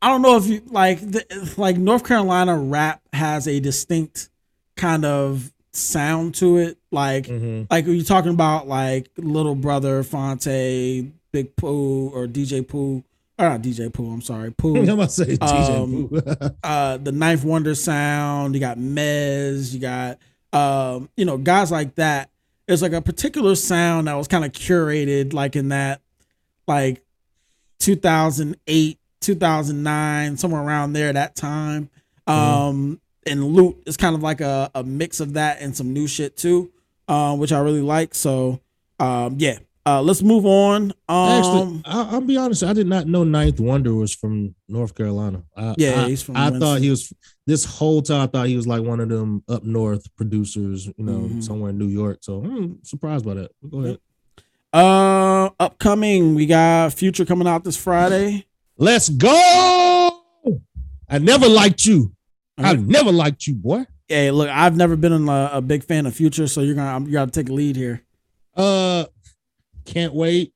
I 0.00 0.08
don't 0.08 0.22
know 0.22 0.36
if 0.36 0.46
you 0.46 0.62
like 0.66 1.00
the, 1.00 1.54
like 1.56 1.76
North 1.76 2.04
Carolina 2.04 2.56
rap 2.58 3.00
has 3.12 3.46
a 3.48 3.60
distinct 3.60 4.28
kind 4.76 5.04
of 5.04 5.52
sound 5.72 6.34
to 6.36 6.56
it. 6.58 6.78
Like 6.90 7.26
Mm-hmm. 7.26 7.64
like 7.70 7.86
are 7.86 7.92
you 7.92 8.04
talking 8.04 8.32
about 8.32 8.66
like 8.68 9.08
Little 9.16 9.54
Brother, 9.54 10.02
Phonte, 10.02 11.12
Big 11.32 11.56
Pooh, 11.56 12.08
or 12.10 12.26
DJ 12.26 12.66
Pooh? 12.66 13.04
Or 13.38 13.48
not 13.48 13.62
DJ 13.62 13.92
Pooh, 13.92 14.10
I'm 14.12 14.22
sorry, 14.22 14.46
I'm 14.48 14.54
Pooh. 14.54 14.86
gonna 14.86 15.08
say 15.08 15.36
DJ 15.36 15.82
Um, 15.82 16.08
Pooh. 16.08 16.56
uh 16.62 16.96
the 16.98 17.12
Ninth 17.12 17.44
Wonder 17.44 17.74
sound, 17.74 18.54
you 18.54 18.60
got 18.60 18.78
Mez, 18.78 19.72
you 19.74 19.80
got 19.80 20.18
um, 20.54 21.08
you 21.16 21.24
know, 21.24 21.36
guys 21.36 21.70
like 21.70 21.96
that. 21.96 22.30
It's 22.66 22.80
like 22.80 22.92
a 22.92 23.02
particular 23.02 23.56
sound 23.56 24.08
that 24.08 24.14
was 24.14 24.28
kind 24.28 24.44
of 24.44 24.52
curated 24.52 25.34
like 25.34 25.54
in 25.56 25.68
that 25.68 26.00
like 26.66 27.02
2008, 27.80 28.98
2009, 29.20 30.36
somewhere 30.38 30.62
around 30.62 30.94
there 30.94 31.12
that 31.12 31.36
time. 31.36 31.90
Um 32.26 33.00
and 33.26 33.44
Lute 33.44 33.82
is 33.86 33.96
kind 33.96 34.14
of 34.14 34.22
like 34.22 34.40
a, 34.40 34.70
a 34.74 34.82
mix 34.82 35.20
of 35.20 35.34
that 35.34 35.60
and 35.60 35.76
some 35.76 35.92
new 35.92 36.06
shit 36.06 36.36
too, 36.36 36.70
um, 37.08 37.38
which 37.38 37.52
I 37.52 37.58
really 37.60 37.82
like. 37.82 38.14
So 38.14 38.60
um 38.98 39.36
yeah. 39.38 39.58
Uh 39.86 40.00
let's 40.00 40.22
move 40.22 40.46
on. 40.46 40.92
Actually, 41.08 41.60
Um 41.62 41.82
I, 41.84 42.08
I'll 42.12 42.20
be 42.22 42.36
honest. 42.38 42.62
I 42.62 42.72
did 42.72 42.86
not 42.86 43.06
know 43.06 43.22
Ninth 43.24 43.60
Wonder 43.60 43.94
was 43.94 44.14
from 44.14 44.54
North 44.68 44.94
Carolina. 44.94 45.42
I, 45.56 45.74
Yeah, 45.76 46.04
I, 46.04 46.08
he's 46.08 46.22
from 46.22 46.36
I 46.36 46.44
Winston. 46.44 46.60
thought 46.60 46.80
he 46.80 46.88
was 46.90 47.12
this 47.46 47.64
whole 47.66 48.00
time. 48.00 48.22
I 48.22 48.26
thought 48.26 48.46
he 48.46 48.56
was 48.56 48.66
like 48.66 48.82
one 48.82 49.00
of 49.00 49.08
them 49.10 49.42
up 49.48 49.62
north 49.62 50.06
producers. 50.16 50.86
You 50.96 51.04
know, 51.04 51.20
Mhm. 51.28 51.42
somewhere 51.44 51.70
in 51.70 51.78
New 51.78 51.88
York. 51.88 52.18
So 52.22 52.42
I'm 52.42 52.78
surprised 52.82 53.26
by 53.26 53.34
that. 53.34 53.50
Go 53.70 53.80
ahead. 53.80 53.98
uh 54.72 55.50
upcoming, 55.60 56.34
we 56.34 56.46
got 56.46 56.92
Future 56.94 57.24
coming 57.26 57.46
out 57.46 57.62
this 57.64 57.76
Friday. 57.76 58.46
Let's 58.78 59.08
go. 59.08 60.22
I 61.08 61.18
never 61.18 61.46
liked 61.48 61.84
you. 61.86 62.12
I 62.58 62.70
Alright. 62.70 62.86
never 62.86 63.12
liked 63.12 63.46
you, 63.46 63.54
boy. 63.54 63.84
Hey, 64.08 64.30
look, 64.30 64.48
I've 64.48 64.76
never 64.76 64.96
been 64.96 65.12
a, 65.28 65.50
a 65.54 65.60
big 65.60 65.84
fan 65.84 66.06
of 66.06 66.14
Future, 66.14 66.46
so 66.48 66.60
you're 66.62 66.74
gonna 66.74 67.04
you 67.06 67.12
gotta 67.12 67.30
take 67.30 67.48
a 67.50 67.52
lead 67.52 67.76
here. 67.76 68.02
Uh, 68.56 69.04
can't 69.84 70.14
wait. 70.14 70.52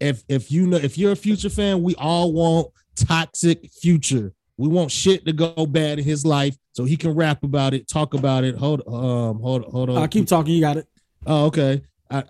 If 0.00 0.22
if 0.28 0.50
you 0.50 0.66
know 0.66 0.78
if 0.78 0.96
you're 0.96 1.12
a 1.12 1.16
future 1.16 1.50
fan, 1.50 1.82
we 1.82 1.94
all 1.96 2.32
want 2.32 2.68
toxic 2.96 3.70
future. 3.70 4.32
We 4.56 4.68
want 4.68 4.90
shit 4.90 5.24
to 5.26 5.32
go 5.32 5.66
bad 5.66 5.98
in 5.98 6.04
his 6.04 6.24
life 6.24 6.56
so 6.72 6.84
he 6.84 6.96
can 6.96 7.14
rap 7.14 7.42
about 7.42 7.74
it, 7.74 7.88
talk 7.88 8.14
about 8.14 8.44
it. 8.44 8.56
Hold 8.56 8.82
um 8.86 9.40
hold 9.40 9.64
hold 9.64 9.90
on. 9.90 9.98
I'll 9.98 10.08
keep 10.08 10.26
talking. 10.26 10.54
You 10.54 10.60
got 10.60 10.76
it. 10.76 10.86
Oh, 11.26 11.46
okay. 11.46 11.82
I, 12.10 12.24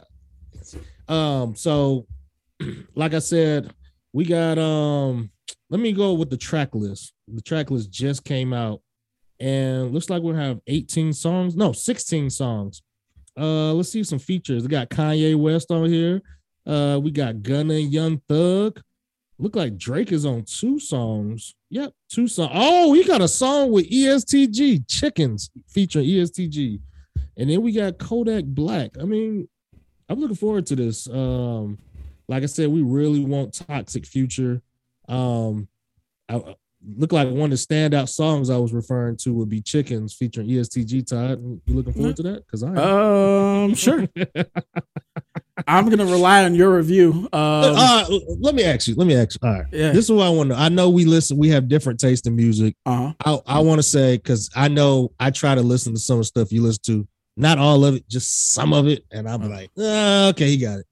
um, 1.08 1.54
so 1.56 2.06
like 2.94 3.14
I 3.14 3.18
said, 3.18 3.72
we 4.12 4.24
got 4.24 4.58
um 4.58 5.30
let 5.70 5.80
me 5.80 5.92
go 5.92 6.14
with 6.14 6.30
the 6.30 6.36
track 6.36 6.74
list. 6.74 7.12
The 7.28 7.42
track 7.42 7.70
list 7.70 7.90
just 7.90 8.24
came 8.24 8.52
out 8.52 8.80
and 9.38 9.92
looks 9.92 10.10
like 10.10 10.22
we'll 10.22 10.34
have 10.34 10.60
18 10.66 11.12
songs. 11.12 11.56
No, 11.56 11.72
16 11.72 12.30
songs. 12.30 12.82
Uh 13.38 13.72
let's 13.72 13.90
see 13.90 14.04
some 14.04 14.18
features. 14.18 14.62
We 14.62 14.68
got 14.68 14.90
Kanye 14.90 15.36
West 15.36 15.70
on 15.70 15.88
here. 15.90 16.22
Uh 16.66 16.98
we 17.02 17.10
got 17.10 17.42
Gunna 17.42 17.74
and 17.74 17.92
Young 17.92 18.20
Thug. 18.28 18.80
Look 19.38 19.56
like 19.56 19.78
Drake 19.78 20.12
is 20.12 20.26
on 20.26 20.44
two 20.44 20.78
songs. 20.78 21.54
Yep, 21.70 21.94
two 22.10 22.28
songs. 22.28 22.50
Oh, 22.52 22.92
he 22.92 23.04
got 23.04 23.22
a 23.22 23.28
song 23.28 23.72
with 23.72 23.88
ESTG, 23.88 24.86
Chickens 24.86 25.50
featuring 25.66 26.04
ESTG. 26.06 26.80
And 27.38 27.48
then 27.48 27.62
we 27.62 27.72
got 27.72 27.98
Kodak 27.98 28.44
Black. 28.44 28.98
I 29.00 29.04
mean, 29.04 29.48
I'm 30.10 30.20
looking 30.20 30.36
forward 30.36 30.66
to 30.66 30.76
this. 30.76 31.08
Um, 31.08 31.78
like 32.28 32.42
I 32.42 32.46
said, 32.46 32.68
we 32.68 32.82
really 32.82 33.24
want 33.24 33.54
Toxic 33.54 34.04
Future. 34.04 34.60
Um, 35.08 35.68
I, 36.28 36.54
look 36.96 37.12
like 37.12 37.28
one 37.28 37.44
of 37.44 37.50
the 37.50 37.56
standout 37.56 38.08
songs 38.08 38.50
I 38.50 38.56
was 38.56 38.72
referring 38.72 39.16
to 39.18 39.34
would 39.34 39.48
be 39.48 39.60
Chickens 39.60 40.14
featuring 40.14 40.48
ESTG. 40.48 41.06
Todd, 41.06 41.40
you 41.66 41.74
looking 41.74 41.92
forward 41.92 42.16
to 42.16 42.22
that? 42.24 42.46
Because 42.46 42.62
I 42.62 42.68
am. 42.70 42.78
Um, 42.78 43.74
sure. 43.74 44.06
I'm 45.66 45.88
gonna 45.90 46.06
rely 46.06 46.44
on 46.44 46.54
your 46.54 46.74
review. 46.74 47.28
Um, 47.32 47.74
uh, 47.76 48.04
let 48.38 48.54
me 48.54 48.64
ask 48.64 48.88
you. 48.88 48.94
Let 48.94 49.06
me 49.06 49.14
ask 49.14 49.38
you. 49.40 49.48
All 49.48 49.54
right. 49.54 49.66
Yeah. 49.70 49.92
This 49.92 50.06
is 50.06 50.12
what 50.12 50.26
I 50.26 50.30
want 50.30 50.50
to. 50.50 50.56
I 50.56 50.68
know 50.68 50.88
we 50.88 51.04
listen. 51.04 51.36
We 51.36 51.48
have 51.50 51.68
different 51.68 52.00
taste 52.00 52.26
in 52.26 52.34
music. 52.34 52.74
uh-huh. 52.86 53.12
I, 53.46 53.56
I 53.56 53.58
want 53.60 53.78
to 53.78 53.82
say 53.82 54.16
because 54.16 54.50
I 54.56 54.68
know 54.68 55.12
I 55.20 55.30
try 55.30 55.54
to 55.54 55.62
listen 55.62 55.94
to 55.94 56.00
some 56.00 56.14
of 56.14 56.20
the 56.20 56.24
stuff 56.24 56.52
you 56.52 56.62
listen 56.62 56.82
to, 56.86 57.08
not 57.36 57.58
all 57.58 57.84
of 57.84 57.96
it, 57.96 58.08
just 58.08 58.52
some 58.52 58.72
of 58.72 58.86
it, 58.86 59.04
and 59.12 59.28
I'm 59.28 59.48
like, 59.48 59.70
"Ah, 59.78 60.28
okay, 60.28 60.48
he 60.48 60.56
got 60.56 60.78
it. 60.80 60.86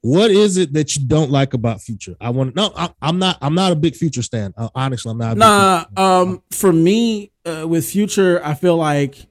What 0.00 0.30
is 0.30 0.56
it 0.56 0.72
that 0.74 0.94
you 0.96 1.04
don't 1.06 1.30
like 1.30 1.54
about 1.54 1.80
Future? 1.82 2.16
I 2.20 2.30
want 2.30 2.54
to. 2.54 2.60
No, 2.60 2.72
I, 2.76 2.90
I'm 3.02 3.18
not. 3.18 3.36
I'm 3.42 3.54
not 3.54 3.72
a 3.72 3.76
big 3.76 3.96
Future 3.96 4.22
stan. 4.22 4.54
Uh, 4.56 4.68
honestly, 4.74 5.10
I'm 5.10 5.18
not. 5.18 5.32
A 5.32 5.34
big 5.34 5.40
Nah, 5.40 5.84
um, 5.96 6.42
for 6.52 6.72
me, 6.72 7.32
uh, 7.44 7.66
with 7.66 7.84
Future, 7.90 8.40
I 8.44 8.54
feel 8.54 8.76
like 8.76 9.26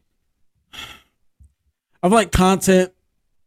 I 2.03 2.10
feel 2.10 2.15
like 2.18 2.31
content 2.31 2.91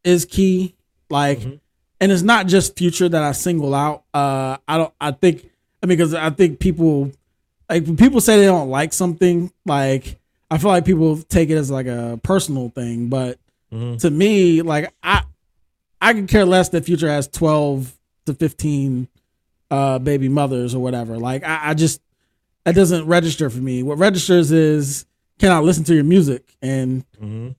is 0.04 0.24
key. 0.24 0.74
Like, 1.08 1.40
Mhm. 1.40 1.60
and 2.00 2.12
it's 2.12 2.22
not 2.22 2.46
just 2.46 2.76
Future 2.78 3.08
that 3.08 3.22
I 3.22 3.32
single 3.32 3.74
out. 3.74 4.04
Uh, 4.14 4.56
I 4.66 4.78
don't. 4.78 4.94
I 5.00 5.10
think. 5.12 5.48
I 5.82 5.86
mean, 5.86 5.96
because 5.96 6.12
I 6.14 6.30
think 6.30 6.58
people, 6.58 7.10
like, 7.68 7.84
when 7.86 7.96
people 7.96 8.20
say 8.20 8.38
they 8.38 8.46
don't 8.46 8.68
like 8.68 8.92
something, 8.92 9.50
like, 9.64 10.18
I 10.50 10.58
feel 10.58 10.68
like 10.70 10.84
people 10.84 11.16
take 11.22 11.48
it 11.48 11.54
as 11.56 11.70
like 11.70 11.86
a 11.86 12.20
personal 12.22 12.68
thing. 12.70 13.08
But 13.08 13.38
Mhm. 13.72 13.98
to 14.00 14.10
me, 14.10 14.60
like, 14.62 14.92
I, 15.02 15.22
I 16.00 16.14
could 16.14 16.28
care 16.28 16.44
less 16.44 16.68
that 16.70 16.84
Future 16.84 17.08
has 17.08 17.28
twelve 17.28 17.92
to 18.26 18.34
fifteen 18.34 19.08
uh 19.70 19.98
baby 19.98 20.28
mothers 20.28 20.74
or 20.74 20.82
whatever. 20.82 21.18
Like 21.18 21.44
I, 21.44 21.70
I 21.70 21.74
just 21.74 22.00
that 22.64 22.74
doesn't 22.74 23.06
register 23.06 23.48
for 23.50 23.58
me. 23.58 23.82
What 23.82 23.98
registers 23.98 24.50
is 24.52 25.06
can 25.38 25.50
I 25.52 25.58
listen 25.60 25.84
to 25.84 25.94
your 25.94 26.04
music? 26.04 26.56
And 26.62 27.04
Mhm. 27.22 27.54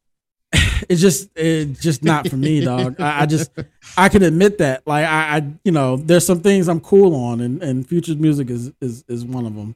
it's 0.90 1.00
just 1.02 1.30
it's 1.36 1.82
just 1.82 2.04
not 2.04 2.28
for 2.28 2.36
me, 2.38 2.62
dog. 2.62 3.00
I, 3.00 3.22
I 3.22 3.26
just 3.26 3.52
I 3.98 4.10
can 4.10 4.22
admit 4.24 4.58
that. 4.58 4.86
Like 4.86 5.06
I, 5.06 5.38
I 5.38 5.52
you 5.64 5.72
know, 5.72 5.96
there's 5.98 6.26
some 6.26 6.42
things 6.42 6.68
I'm 6.68 6.82
cool 6.82 7.16
on 7.16 7.40
and, 7.42 7.64
and 7.64 7.88
Future's 7.88 8.18
music 8.18 8.50
is 8.50 8.72
is 8.82 9.04
is 9.08 9.24
one 9.26 9.46
of 9.46 9.56
them. 9.56 9.76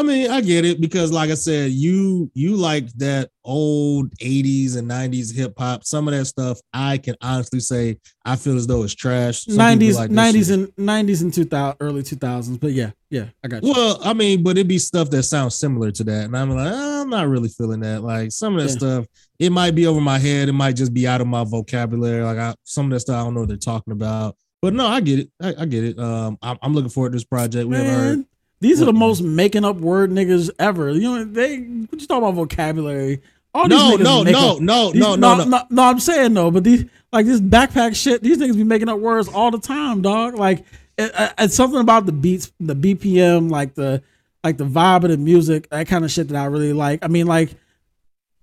I 0.00 0.02
mean, 0.02 0.30
I 0.30 0.40
get 0.40 0.64
it 0.64 0.80
because, 0.80 1.12
like 1.12 1.28
I 1.30 1.34
said, 1.34 1.72
you 1.72 2.30
you 2.32 2.56
like 2.56 2.90
that 2.94 3.28
old 3.44 4.10
'80s 4.16 4.76
and 4.78 4.90
'90s 4.90 5.34
hip 5.36 5.52
hop. 5.58 5.84
Some 5.84 6.08
of 6.08 6.14
that 6.14 6.24
stuff, 6.24 6.58
I 6.72 6.96
can 6.96 7.16
honestly 7.20 7.60
say, 7.60 7.98
I 8.24 8.36
feel 8.36 8.56
as 8.56 8.66
though 8.66 8.82
it's 8.82 8.94
trash. 8.94 9.44
Some 9.44 9.56
Nineties 9.56 9.96
like 9.96 10.10
nineties 10.10 10.46
shit. 10.48 10.58
and 10.58 10.72
nineties 10.78 11.20
and 11.20 11.34
two 11.34 11.44
thousand 11.44 11.76
early 11.80 12.02
two 12.02 12.16
thousands. 12.16 12.56
But 12.56 12.72
yeah, 12.72 12.92
yeah, 13.10 13.26
I 13.44 13.48
got 13.48 13.62
you. 13.62 13.72
Well, 13.72 13.98
I 14.02 14.14
mean, 14.14 14.42
but 14.42 14.52
it'd 14.52 14.68
be 14.68 14.78
stuff 14.78 15.10
that 15.10 15.24
sounds 15.24 15.54
similar 15.56 15.90
to 15.90 16.04
that, 16.04 16.24
and 16.24 16.36
I'm 16.36 16.48
like, 16.48 16.72
"Ah, 16.72 17.02
I'm 17.02 17.10
not 17.10 17.28
really 17.28 17.50
feeling 17.50 17.80
that. 17.80 18.02
Like 18.02 18.32
some 18.32 18.56
of 18.56 18.62
that 18.62 18.70
Yeah. 18.70 18.78
stuff, 18.78 19.06
it 19.38 19.52
might 19.52 19.74
be 19.74 19.86
over 19.86 20.00
my 20.00 20.18
head. 20.18 20.48
It 20.48 20.52
might 20.54 20.76
just 20.76 20.94
be 20.94 21.06
out 21.06 21.20
of 21.20 21.26
my 21.26 21.44
vocabulary. 21.44 22.22
Like 22.24 22.38
I, 22.38 22.54
some 22.64 22.86
of 22.86 22.92
that 22.92 23.00
stuff, 23.00 23.20
I 23.20 23.24
don't 23.24 23.34
know 23.34 23.40
what 23.40 23.48
they're 23.50 23.58
talking 23.58 23.92
about. 23.92 24.34
But 24.62 24.74
no, 24.74 24.86
I 24.86 25.00
get 25.00 25.18
it. 25.20 25.30
I, 25.42 25.54
I 25.60 25.64
get 25.66 25.84
it. 25.84 25.98
Um, 25.98 26.36
I'm, 26.42 26.58
I'm 26.62 26.74
looking 26.74 26.90
forward 26.90 27.12
to 27.12 27.16
this 27.16 27.24
project. 27.24 27.66
We 27.68 27.76
haven't 27.76 27.92
heard. 27.94 28.24
These 28.60 28.82
are 28.82 28.84
the 28.86 28.92
most 28.92 29.22
making 29.22 29.64
up 29.64 29.76
word 29.76 30.10
niggas 30.10 30.50
ever. 30.58 30.90
You 30.90 31.00
know, 31.00 31.24
they 31.24 31.58
what 31.58 32.00
you 32.00 32.06
talking 32.06 32.22
about 32.24 32.34
vocabulary? 32.34 33.22
All 33.54 33.68
these 33.68 33.78
No, 33.78 33.96
niggas 33.96 34.02
no, 34.02 34.24
make 34.24 34.32
no, 34.32 34.50
up- 34.56 34.60
no, 34.60 34.92
these- 34.92 35.00
no, 35.00 35.14
no, 35.16 35.44
no. 35.44 35.62
no, 35.70 35.82
I'm 35.82 35.98
saying 36.00 36.32
no, 36.34 36.50
but 36.50 36.62
these 36.64 36.84
like 37.12 37.26
this 37.26 37.40
backpack 37.40 37.96
shit. 37.96 38.22
These 38.22 38.38
niggas 38.38 38.56
be 38.56 38.64
making 38.64 38.88
up 38.88 38.98
words 38.98 39.28
all 39.28 39.50
the 39.50 39.58
time, 39.58 40.02
dog. 40.02 40.36
Like 40.36 40.60
it, 40.98 41.10
it- 41.18 41.32
it's 41.38 41.54
something 41.54 41.80
about 41.80 42.06
the 42.06 42.12
beats, 42.12 42.52
the 42.60 42.76
BPM, 42.76 43.50
like 43.50 43.74
the 43.74 44.02
like 44.44 44.56
the 44.58 44.64
vibe 44.66 45.04
of 45.04 45.10
the 45.10 45.16
music, 45.16 45.68
that 45.70 45.86
kind 45.88 46.04
of 46.04 46.10
shit 46.10 46.28
that 46.28 46.36
I 46.36 46.44
really 46.46 46.72
like. 46.72 47.04
I 47.04 47.08
mean, 47.08 47.26
like 47.26 47.50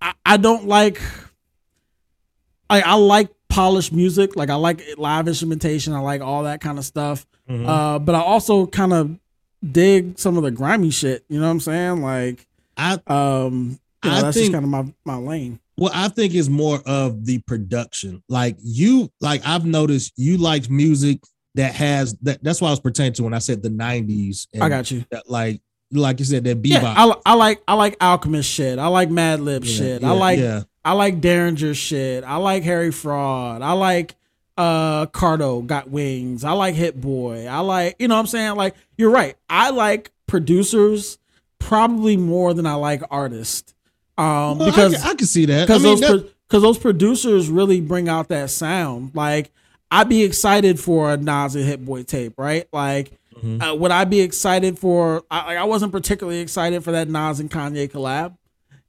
I, 0.01 0.13
I 0.25 0.37
don't 0.37 0.67
like. 0.67 0.99
I 2.69 2.81
I 2.81 2.95
like 2.95 3.29
polished 3.49 3.93
music, 3.93 4.35
like 4.35 4.49
I 4.49 4.55
like 4.55 4.81
live 4.97 5.27
instrumentation. 5.27 5.93
I 5.93 5.99
like 5.99 6.21
all 6.21 6.43
that 6.43 6.59
kind 6.61 6.77
of 6.77 6.85
stuff. 6.85 7.25
Mhm. 7.49 7.65
Uh, 7.67 7.99
but 7.99 8.13
I 8.15 8.19
also 8.19 8.65
kind 8.67 8.93
of 8.93 9.17
dig 9.69 10.17
some 10.19 10.37
of 10.37 10.43
the 10.43 10.51
grimy 10.51 10.89
shit. 10.91 11.23
You 11.29 11.39
know 11.39 11.45
what 11.45 11.51
I'm 11.51 11.59
saying? 11.59 12.01
Like, 12.01 12.47
I 12.75 12.93
um, 13.07 13.79
you 14.03 14.09
know, 14.11 14.17
I 14.17 14.21
that's 14.21 14.37
think- 14.37 14.51
just 14.51 14.53
kind 14.53 14.65
of 14.65 14.69
my 14.69 14.93
my 15.05 15.15
lane. 15.17 15.59
Well, 15.79 15.91
I 15.93 16.07
think 16.07 16.33
it's 16.33 16.49
more 16.49 16.81
of 16.87 17.23
the 17.25 17.37
production. 17.39 18.23
Like 18.27 18.57
you, 18.63 19.11
like 19.21 19.45
I've 19.45 19.63
noticed 19.65 20.11
you 20.17 20.37
like 20.37 20.69
music 20.71 21.19
that 21.53 21.75
has 21.75 22.15
that. 22.23 22.43
That's 22.43 22.59
what 22.61 22.69
I 22.69 22.71
was 22.71 22.79
pertaining 22.79 23.13
to 23.13 23.23
when 23.23 23.35
I 23.35 23.39
said 23.39 23.61
the 23.61 23.69
'90s. 23.69 24.47
And 24.53 24.63
I 24.63 24.69
got 24.69 24.89
you. 24.89 25.05
that, 25.11 25.29
like, 25.29 25.61
like 25.91 26.17
you 26.17 26.25
said, 26.25 26.43
that 26.45 26.63
bebop. 26.63 26.81
Yeah, 26.81 26.93
I, 26.97 27.13
I 27.27 27.33
like 27.35 27.61
I 27.67 27.75
like 27.75 27.95
Alchemist 28.01 28.49
shit. 28.49 28.79
I 28.79 28.87
like 28.87 29.11
Mad 29.11 29.39
Lib 29.39 29.63
Yeah, 29.65 29.71
shit. 29.75 30.01
yeah, 30.01 30.09
I 30.09 30.13
like. 30.13 30.39
I 30.83 30.93
like 30.93 31.19
Daringer 31.19 31.75
shit. 31.75 32.23
I 32.23 32.37
like 32.37 32.63
Harry 32.63 32.91
Fraud. 32.91 33.61
I 33.61 33.73
like 33.73 34.15
uh 34.57 35.05
Cardo 35.07 35.65
got 35.65 35.89
wings. 35.89 36.43
I 36.43 36.51
like 36.51 36.75
Hit 36.75 36.99
Boy. 36.99 37.45
I 37.47 37.59
like 37.59 37.95
you 37.99 38.07
know 38.07 38.15
what 38.15 38.21
I'm 38.21 38.27
saying? 38.27 38.55
Like 38.55 38.75
you're 38.97 39.11
right. 39.11 39.35
I 39.49 39.69
like 39.69 40.11
producers 40.27 41.17
probably 41.59 42.17
more 42.17 42.53
than 42.53 42.65
I 42.65 42.73
like 42.75 43.01
artists. 43.11 43.73
Um 44.17 44.57
Well, 44.59 44.69
because 44.69 44.93
I, 44.95 44.97
can, 44.97 45.07
I 45.07 45.13
can 45.15 45.27
see 45.27 45.45
that. 45.45 45.61
I 45.61 45.65
because 45.65 45.83
mean, 45.83 45.99
those 45.99 46.09
that- 46.23 46.33
because 46.47 46.63
those 46.63 46.77
producers 46.77 47.49
really 47.49 47.81
bring 47.81 48.07
out 48.07 48.29
that 48.29 48.49
sound. 48.49 49.11
Like 49.13 49.51
I'd 49.91 50.09
be 50.09 50.23
excited 50.23 50.79
for 50.79 51.11
a 51.13 51.17
Nas 51.17 51.55
and 51.55 51.65
Hit 51.65 51.83
Boy 51.85 52.03
tape, 52.03 52.33
right? 52.37 52.67
Like 52.71 53.11
Mhm. 53.43 53.61
uh, 53.61 53.75
would 53.75 53.91
I 53.91 54.05
be 54.05 54.21
excited 54.21 54.79
for? 54.79 55.23
I, 55.29 55.45
like, 55.45 55.57
I 55.59 55.63
wasn't 55.65 55.91
particularly 55.91 56.39
excited 56.39 56.83
for 56.83 56.91
that 56.93 57.07
Nas 57.07 57.39
and 57.39 57.51
Kanye 57.51 57.87
collab. 57.91 58.35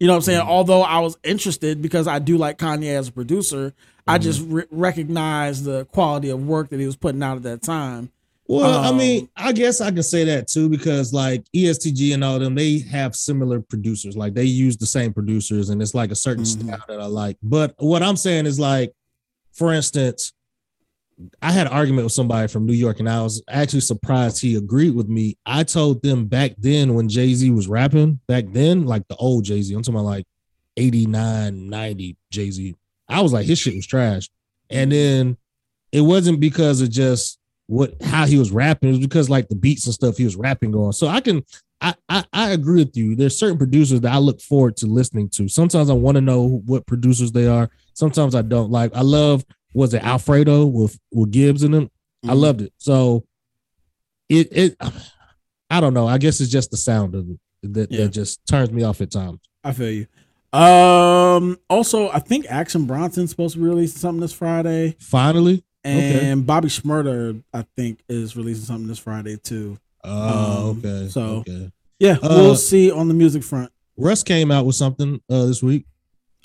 You 0.01 0.07
know 0.07 0.15
what 0.15 0.19
I'm 0.19 0.23
saying? 0.23 0.40
Mm-hmm. 0.40 0.49
Although 0.51 0.82
I 0.82 1.01
was 1.01 1.19
interested 1.24 1.82
because 1.82 2.07
I 2.09 2.19
do 2.20 2.39
like 2.39 2.57
Kanye 2.57 2.97
as 2.97 3.09
a 3.09 3.12
producer, 3.12 3.74
I 4.09 4.16
Mm-hmm. 4.18 4.22
just 4.22 4.43
re- 4.48 4.64
recognize 4.70 5.62
the 5.62 5.85
quality 5.86 6.30
of 6.30 6.47
work 6.47 6.70
that 6.70 6.80
he 6.80 6.86
was 6.86 6.97
putting 6.97 7.22
out 7.22 7.36
at 7.36 7.43
that 7.44 7.62
time. 7.62 8.10
Well, 8.47 8.78
I 8.82 8.89
Um, 8.89 8.97
mean, 8.97 9.28
I 9.36 9.52
guess 9.52 9.82
I 9.82 9.90
can 9.90 10.02
say 10.02 10.24
that 10.24 10.48
too 10.48 10.70
because 10.70 11.12
like 11.12 11.44
ESTG 11.55 12.14
and 12.14 12.24
all 12.24 12.39
them, 12.39 12.55
they 12.55 12.78
have 12.78 13.14
similar 13.14 13.60
producers. 13.60 14.16
Like 14.16 14.32
they 14.32 14.44
use 14.44 14.78
the 14.78 14.86
same 14.86 15.12
producers, 15.12 15.68
and 15.68 15.82
it's 15.82 15.94
like 15.94 16.10
a 16.10 16.14
certain 16.16 16.44
Mhm. 16.44 16.64
style 16.64 16.85
that 16.89 17.01
I 17.01 17.05
like. 17.06 17.36
But 17.43 17.74
what 17.78 18.02
I'm 18.02 18.16
saying 18.16 18.47
is 18.47 18.59
like, 18.59 18.93
for 19.52 19.72
instance, 19.74 20.32
I 21.43 21.51
had 21.52 21.66
an 21.66 21.72
argument 21.74 22.05
with 22.05 22.12
somebody 22.14 22.48
from 22.48 22.64
New 22.64 22.72
York, 22.72 23.01
and 23.01 23.09
I 23.10 23.20
was 23.22 23.43
actually 23.48 23.80
surprised 23.80 24.40
he 24.40 24.55
agreed 24.55 24.94
with 24.94 25.09
me. 25.09 25.36
I 25.44 25.64
told 25.64 26.01
them 26.02 26.24
back 26.26 26.55
then 26.56 26.94
when 26.94 27.09
Jay 27.10 27.35
Z 27.35 27.51
was 27.51 27.68
rapping, 27.68 28.20
back 28.28 28.44
then, 28.52 28.86
like 28.86 29.06
the 29.09 29.16
old 29.16 29.44
Jay 29.44 29.60
Z, 29.60 29.74
I'm 29.74 29.82
talking 29.82 29.97
about 29.97 30.05
like 30.06 30.26
89, 30.78 31.68
90 31.68 32.16
Jay 32.30 32.51
Z. 32.51 32.74
I 33.09 33.20
was 33.22 33.32
like, 33.32 33.47
his 33.47 33.59
shit 33.59 33.74
was 33.74 33.86
trash. 33.86 34.28
And 34.70 34.93
then 34.93 35.36
it 35.93 36.02
wasn't 36.02 36.40
because 36.40 36.80
of 36.80 36.90
just 36.90 37.39
what 37.66 38.01
how 38.02 38.26
he 38.26 38.39
was 38.39 38.51
rapping, 38.51 38.89
it 38.90 38.93
was 38.93 39.01
because 39.01 39.28
like 39.30 39.48
the 39.48 39.55
beats 39.56 39.85
and 39.86 39.94
stuff 39.94 40.16
he 40.16 40.24
was 40.24 40.36
rapping 40.36 40.74
on. 40.74 40.93
So 40.93 41.06
I 41.06 41.20
can 41.20 41.43
I, 41.80 41.94
I 42.09 42.24
I 42.32 42.51
agree 42.51 42.82
with 42.85 42.97
you. 42.97 43.14
There's 43.14 43.39
certain 43.39 43.56
producers 43.59 44.01
that 44.01 44.12
I 44.12 44.18
look 44.18 44.40
forward 44.40 44.76
to 44.78 44.86
listening 44.86 45.28
to. 45.30 45.48
Sometimes 45.48 45.89
I 45.90 45.94
want 45.94 46.16
to 46.16 46.20
know 46.20 46.60
what 46.66 46.86
producers 46.86 47.32
they 47.32 47.47
are. 47.47 47.70
Sometimes 47.94 48.35
I 48.35 48.43
don't. 48.43 48.70
Like 48.70 48.94
I 48.94 49.02
love 49.02 49.44
was 49.74 49.94
it 49.94 50.02
Alfredo 50.02 50.66
with 50.66 50.98
with 51.12 51.30
Gibbs 51.30 51.62
in 51.62 51.72
them. 51.72 51.90
I 52.24 52.28
Mhm. 52.32 52.40
loved 52.40 52.60
it. 52.62 52.72
So 52.78 53.24
it 54.28 54.48
it 54.52 54.76
I 55.70 55.80
don't 55.80 55.94
know. 55.94 56.06
I 56.06 56.18
guess 56.18 56.40
it's 56.40 56.51
just 56.51 56.70
the 56.70 56.76
sound 56.76 57.14
of 57.14 57.28
it 57.30 57.39
that, 57.74 57.90
Yeah. 57.93 58.05
that 58.05 58.09
just 58.10 58.44
turns 58.47 58.70
me 58.72 58.82
off 58.82 59.01
at 59.01 59.10
times. 59.10 59.39
I 59.62 59.72
feel 59.72 59.90
you. 59.90 60.06
Um. 60.53 61.59
Also, 61.70 62.09
I 62.11 62.19
think 62.20 62.47
Action 62.49 62.87
Bronson's 62.87 63.31
supposed 63.31 63.55
to 63.55 63.61
be 63.61 63.66
releasing 63.66 63.99
something 63.99 64.20
this 64.20 64.33
Friday. 64.33 64.97
Finally, 65.01 65.62
And 65.85 65.99
Okay. 66.16 66.35
Bobby 66.45 66.69
Shmurda, 66.69 67.43
I 67.55 67.65
think, 67.77 68.01
is 68.09 68.37
releasing 68.37 68.65
something 68.65 68.89
this 68.89 68.99
Friday 68.99 69.37
too. 69.37 69.79
Oh, 70.05 70.70
Um, 70.70 70.79
okay. 70.85 71.09
so- 71.09 71.27
okay. 71.39 71.70
Yeah, 72.01 72.19
Uh, 72.23 72.29
we'll 72.31 72.57
see 72.57 72.91
on 72.91 73.09
the 73.09 73.15
music 73.15 73.43
front. 73.43 73.70
Russ 73.97 74.23
came 74.23 74.51
out 74.51 74.65
with 74.66 74.77
something 74.77 75.20
uh 75.29 75.47
this 75.47 75.62
week. 75.62 75.87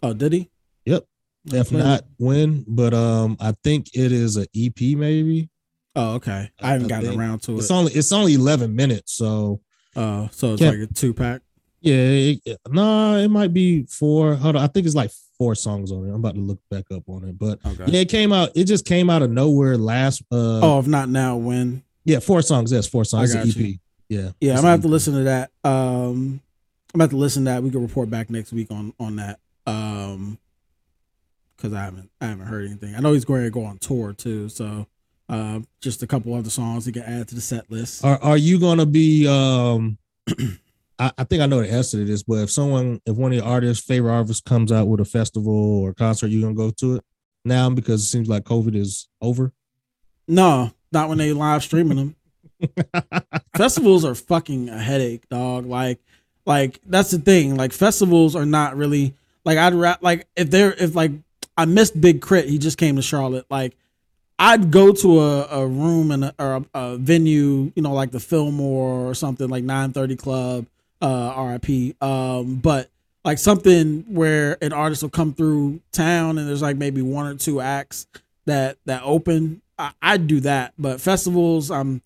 Oh, 0.02 0.14
did 0.14 0.34
he? 0.34 0.50
Yep. 0.86 1.06
I 1.52 1.58
If 1.58 1.72
not 1.72 2.06
when, 2.18 2.64
but 2.68 2.94
um, 2.94 3.38
I 3.40 3.54
think 3.64 3.88
it 3.94 4.12
is 4.12 4.38
a 4.38 4.46
EP 4.56 4.96
maybe. 4.96 5.50
Oh, 5.96 6.14
okay. 6.16 6.50
I 6.60 6.70
haven't 6.72 6.92
I 6.92 7.02
gotten 7.02 7.20
around 7.20 7.42
to 7.44 7.54
it. 7.54 7.60
It's 7.60 7.70
only 7.72 7.94
it's 7.94 8.12
only 8.12 8.34
eleven 8.34 8.76
minutes, 8.76 9.14
so 9.14 9.62
Oh, 9.96 10.28
so 10.32 10.54
it's 10.54 10.62
Can't- 10.62 10.80
like 10.80 10.90
a 10.90 10.94
two 10.94 11.14
pack. 11.14 11.43
Yeah. 11.84 11.94
It, 11.96 12.42
it- 12.46 12.60
nah, 12.70 13.18
it 13.18 13.28
might 13.30 13.54
be 13.54 13.84
four. 13.84 14.36
Hold 14.36 14.56
on, 14.56 14.64
I 14.64 14.68
think 14.68 14.86
it's 14.88 14.96
like 14.96 15.12
four 15.38 15.54
songs 15.56 15.92
on 15.92 16.06
it. 16.06 16.10
I'm 16.10 16.16
about 16.16 16.36
to 16.36 16.42
look 16.42 16.60
back 16.72 16.86
up 16.92 17.04
on 17.08 17.24
it, 17.26 17.38
but 17.38 17.60
Okay. 17.66 17.92
yeah, 17.92 18.00
it 18.02 18.10
came 18.10 18.32
out. 18.34 18.50
It 18.56 18.64
just 18.66 18.86
came 18.86 19.10
out 19.10 19.22
of 19.22 19.30
nowhere 19.32 19.78
last. 19.78 20.22
Uh, 20.32 20.60
oh, 20.62 20.80
if 20.80 20.88
not 20.88 21.10
now, 21.10 21.38
when? 21.38 21.84
yeah, 22.06 22.20
four 22.20 22.42
songs. 22.42 22.72
Yes, 22.72 22.88
four 22.88 23.06
songs. 23.06 23.36
EP. 23.36 23.56
you. 23.56 23.78
Yeah, 24.10 24.32
Yeah, 24.42 24.52
I'm 24.52 24.58
gonna 24.58 24.70
have 24.70 24.82
to 24.82 24.88
listen 24.88 25.14
to 25.14 25.24
that. 25.24 25.52
Um, 25.64 26.42
I'm 26.94 27.00
have 27.00 27.10
to 27.12 27.18
listen 27.18 27.46
to 27.46 27.52
that. 27.52 27.64
We 27.64 27.72
can 27.72 27.82
report 27.82 28.10
back 28.10 28.30
next 28.30 28.52
week 28.54 28.70
on 28.72 28.94
on 29.00 29.16
that. 29.16 29.40
Um, 29.66 30.38
because 31.56 31.74
I 31.74 31.84
haven't 31.86 32.10
I 32.22 32.26
haven't 32.28 32.46
heard 32.48 32.66
anything. 32.68 32.94
I 32.96 33.00
know 33.00 33.14
he's 33.14 33.26
going 33.26 33.44
to 33.44 33.50
go 33.50 33.64
on 33.64 33.78
tour 33.80 34.14
too, 34.14 34.50
so 34.50 34.86
uh, 35.30 35.62
just 35.82 36.04
a 36.04 36.08
couple 36.08 36.34
other 36.36 36.50
songs 36.50 36.86
he 36.86 36.92
can 36.92 37.04
add 37.04 37.30
to 37.30 37.36
the 37.36 37.42
set 37.42 37.72
list. 37.72 38.04
Are 38.04 38.22
Are 38.22 38.38
you 38.38 38.60
gonna 38.60 38.86
be? 38.86 39.28
Um, 39.28 39.98
I, 41.04 41.12
I 41.18 41.24
think 41.26 41.42
I 41.42 41.48
know 41.48 41.62
the 41.62 41.70
answer 41.70 41.98
to 41.98 42.06
this, 42.06 42.24
but 42.24 42.36
if 42.36 42.52
someone, 42.52 43.02
if 43.06 43.18
one 43.18 43.34
of 43.34 43.36
your 43.36 43.46
artists, 43.46 43.86
favorite 43.86 44.14
artists, 44.14 44.42
comes 44.42 44.72
out 44.72 44.88
with 44.88 45.02
a 45.02 45.06
festival 45.06 45.82
or 45.82 45.94
concert, 45.94 46.28
you 46.28 46.42
gonna 46.42 46.54
go 46.54 46.72
to 46.72 46.96
it 46.96 47.04
now 47.44 47.70
because 47.70 48.02
it 48.02 48.06
seems 48.06 48.30
like 48.30 48.46
COVID 48.46 48.74
is 48.74 49.10
over. 49.22 49.52
No, 50.30 50.72
not 50.94 51.10
when 51.10 51.18
they 51.18 51.34
live 51.34 51.62
streaming 51.62 51.98
them. 51.98 52.16
festivals 53.58 54.06
are 54.06 54.16
fucking 54.16 54.70
a 54.70 54.80
headache, 54.80 55.28
dog. 55.28 55.66
Like, 55.66 56.00
like 56.46 56.80
that's 56.86 57.12
the 57.12 57.20
thing. 57.20 57.58
Like 57.58 57.74
festivals 57.74 58.34
are 58.34 58.46
not 58.46 58.78
really 58.78 59.14
like 59.44 59.58
I'd 59.58 59.74
ra- 59.74 59.98
like 60.00 60.26
if 60.38 60.50
they're 60.50 60.72
if 60.74 60.96
like 60.96 61.12
I 61.58 61.66
missed 61.66 62.00
Big 62.00 62.22
Crit. 62.22 62.48
He 62.48 62.58
just 62.58 62.78
came 62.78 62.96
to 62.96 63.02
Charlotte. 63.02 63.46
Like 63.50 63.76
I'd 64.40 64.72
go 64.72 64.94
to 64.94 65.20
a, 65.20 65.48
a 65.48 65.68
room 65.68 66.12
and 66.12 66.26
a, 66.26 66.36
or 66.40 66.56
a, 66.56 66.66
a 66.74 66.98
venue, 66.98 67.74
you 67.76 67.82
know, 67.84 67.92
like 67.92 68.12
the 68.12 68.22
Fillmore 68.22 69.10
or 69.10 69.14
something 69.14 69.50
like 69.50 69.66
930 69.66 70.16
Club, 70.16 70.66
uh, 71.04 71.60
RIP. 71.62 72.02
Um, 72.02 72.56
but 72.56 72.90
like 73.26 73.38
something 73.38 74.06
where 74.08 74.58
an 74.64 74.74
artist 74.74 75.04
will 75.04 75.10
come 75.10 75.34
through 75.34 75.82
town 75.92 76.38
and 76.38 76.48
there's 76.48 76.62
like 76.62 76.78
maybe 76.78 77.02
one 77.02 77.28
or 77.28 77.36
two 77.36 77.62
acts 77.62 78.08
that 78.46 78.78
that 78.86 79.04
open. 79.04 79.62
I, 79.78 79.92
I'd 80.02 80.28
do 80.28 80.40
that, 80.42 80.74
but 80.80 81.02
festivals, 81.02 81.70
I'm 81.70 82.02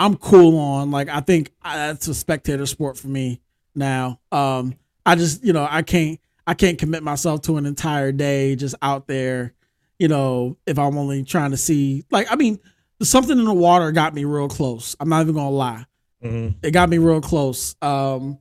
I'm 0.00 0.16
cool 0.16 0.58
on. 0.58 0.90
Like 0.90 1.08
I 1.08 1.20
think 1.20 1.52
I, 1.62 1.76
that's 1.76 2.08
a 2.08 2.14
spectator 2.14 2.66
sport 2.66 2.96
for 2.96 3.08
me 3.08 3.40
now. 3.74 4.18
Um, 4.32 4.74
I 5.04 5.14
just 5.14 5.44
you 5.44 5.52
know 5.52 5.66
I 5.68 5.82
can't 5.82 6.18
I 6.46 6.54
can't 6.54 6.78
commit 6.78 7.02
myself 7.02 7.42
to 7.42 7.58
an 7.58 7.66
entire 7.66 8.12
day 8.12 8.56
just 8.56 8.74
out 8.80 9.06
there. 9.06 9.52
You 9.98 10.08
know, 10.08 10.56
if 10.64 10.78
I'm 10.78 10.96
only 10.96 11.24
trying 11.24 11.50
to 11.50 11.56
see, 11.56 12.04
like 12.10 12.28
I 12.30 12.36
mean, 12.36 12.60
something 13.02 13.38
in 13.38 13.44
the 13.44 13.52
water 13.52 13.90
got 13.92 14.14
me 14.14 14.24
real 14.24 14.48
close. 14.48 14.96
I'm 15.00 15.08
not 15.08 15.22
even 15.22 15.34
gonna 15.34 15.50
lie 15.50 15.86
it 16.20 16.70
got 16.72 16.88
me 16.88 16.98
real 16.98 17.20
close. 17.20 17.76
Um, 17.82 18.38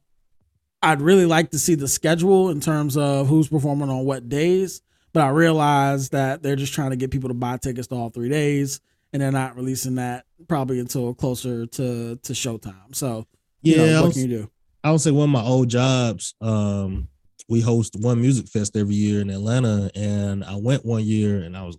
I'd 0.81 1.01
really 1.01 1.25
like 1.25 1.51
to 1.51 1.59
see 1.59 1.75
the 1.75 1.87
schedule 1.87 2.49
in 2.49 2.59
terms 2.59 2.97
of 2.97 3.27
who's 3.27 3.47
performing 3.49 3.89
on 3.89 4.05
what 4.05 4.29
days, 4.29 4.81
but 5.13 5.23
I 5.23 5.29
realized 5.29 6.11
that 6.11 6.43
they're 6.43 6.55
just 6.55 6.73
trying 6.73 6.91
to 6.91 6.95
get 6.95 7.11
people 7.11 7.29
to 7.29 7.33
buy 7.33 7.57
tickets 7.57 7.87
to 7.87 7.95
all 7.95 8.09
three 8.09 8.29
days, 8.29 8.79
and 9.11 9.21
they're 9.21 9.31
not 9.31 9.55
releasing 9.55 9.95
that 9.95 10.25
probably 10.47 10.79
until 10.79 11.13
closer 11.13 11.65
to 11.65 12.15
to 12.17 12.33
showtime. 12.33 12.93
So, 12.95 13.25
you 13.61 13.75
Yeah, 13.75 13.85
know, 13.85 13.97
I 13.97 14.01
what 14.01 14.07
was- 14.07 14.13
can 14.17 14.29
you 14.29 14.37
do? 14.37 14.49
I 14.83 14.91
would 14.91 15.01
say 15.01 15.11
one 15.11 15.29
of 15.29 15.33
my 15.33 15.43
old 15.43 15.67
jobs, 15.69 16.35
um, 16.39 17.07
we 17.49 17.59
host 17.61 17.95
one 17.99 18.21
music 18.21 18.47
fest 18.47 18.77
every 18.77 18.95
year 18.95 19.19
in 19.21 19.29
Atlanta, 19.29 19.89
and 19.95 20.43
I 20.43 20.55
went 20.55 20.85
one 20.85 21.03
year, 21.03 21.41
and 21.41 21.57
I 21.57 21.63
was 21.63 21.77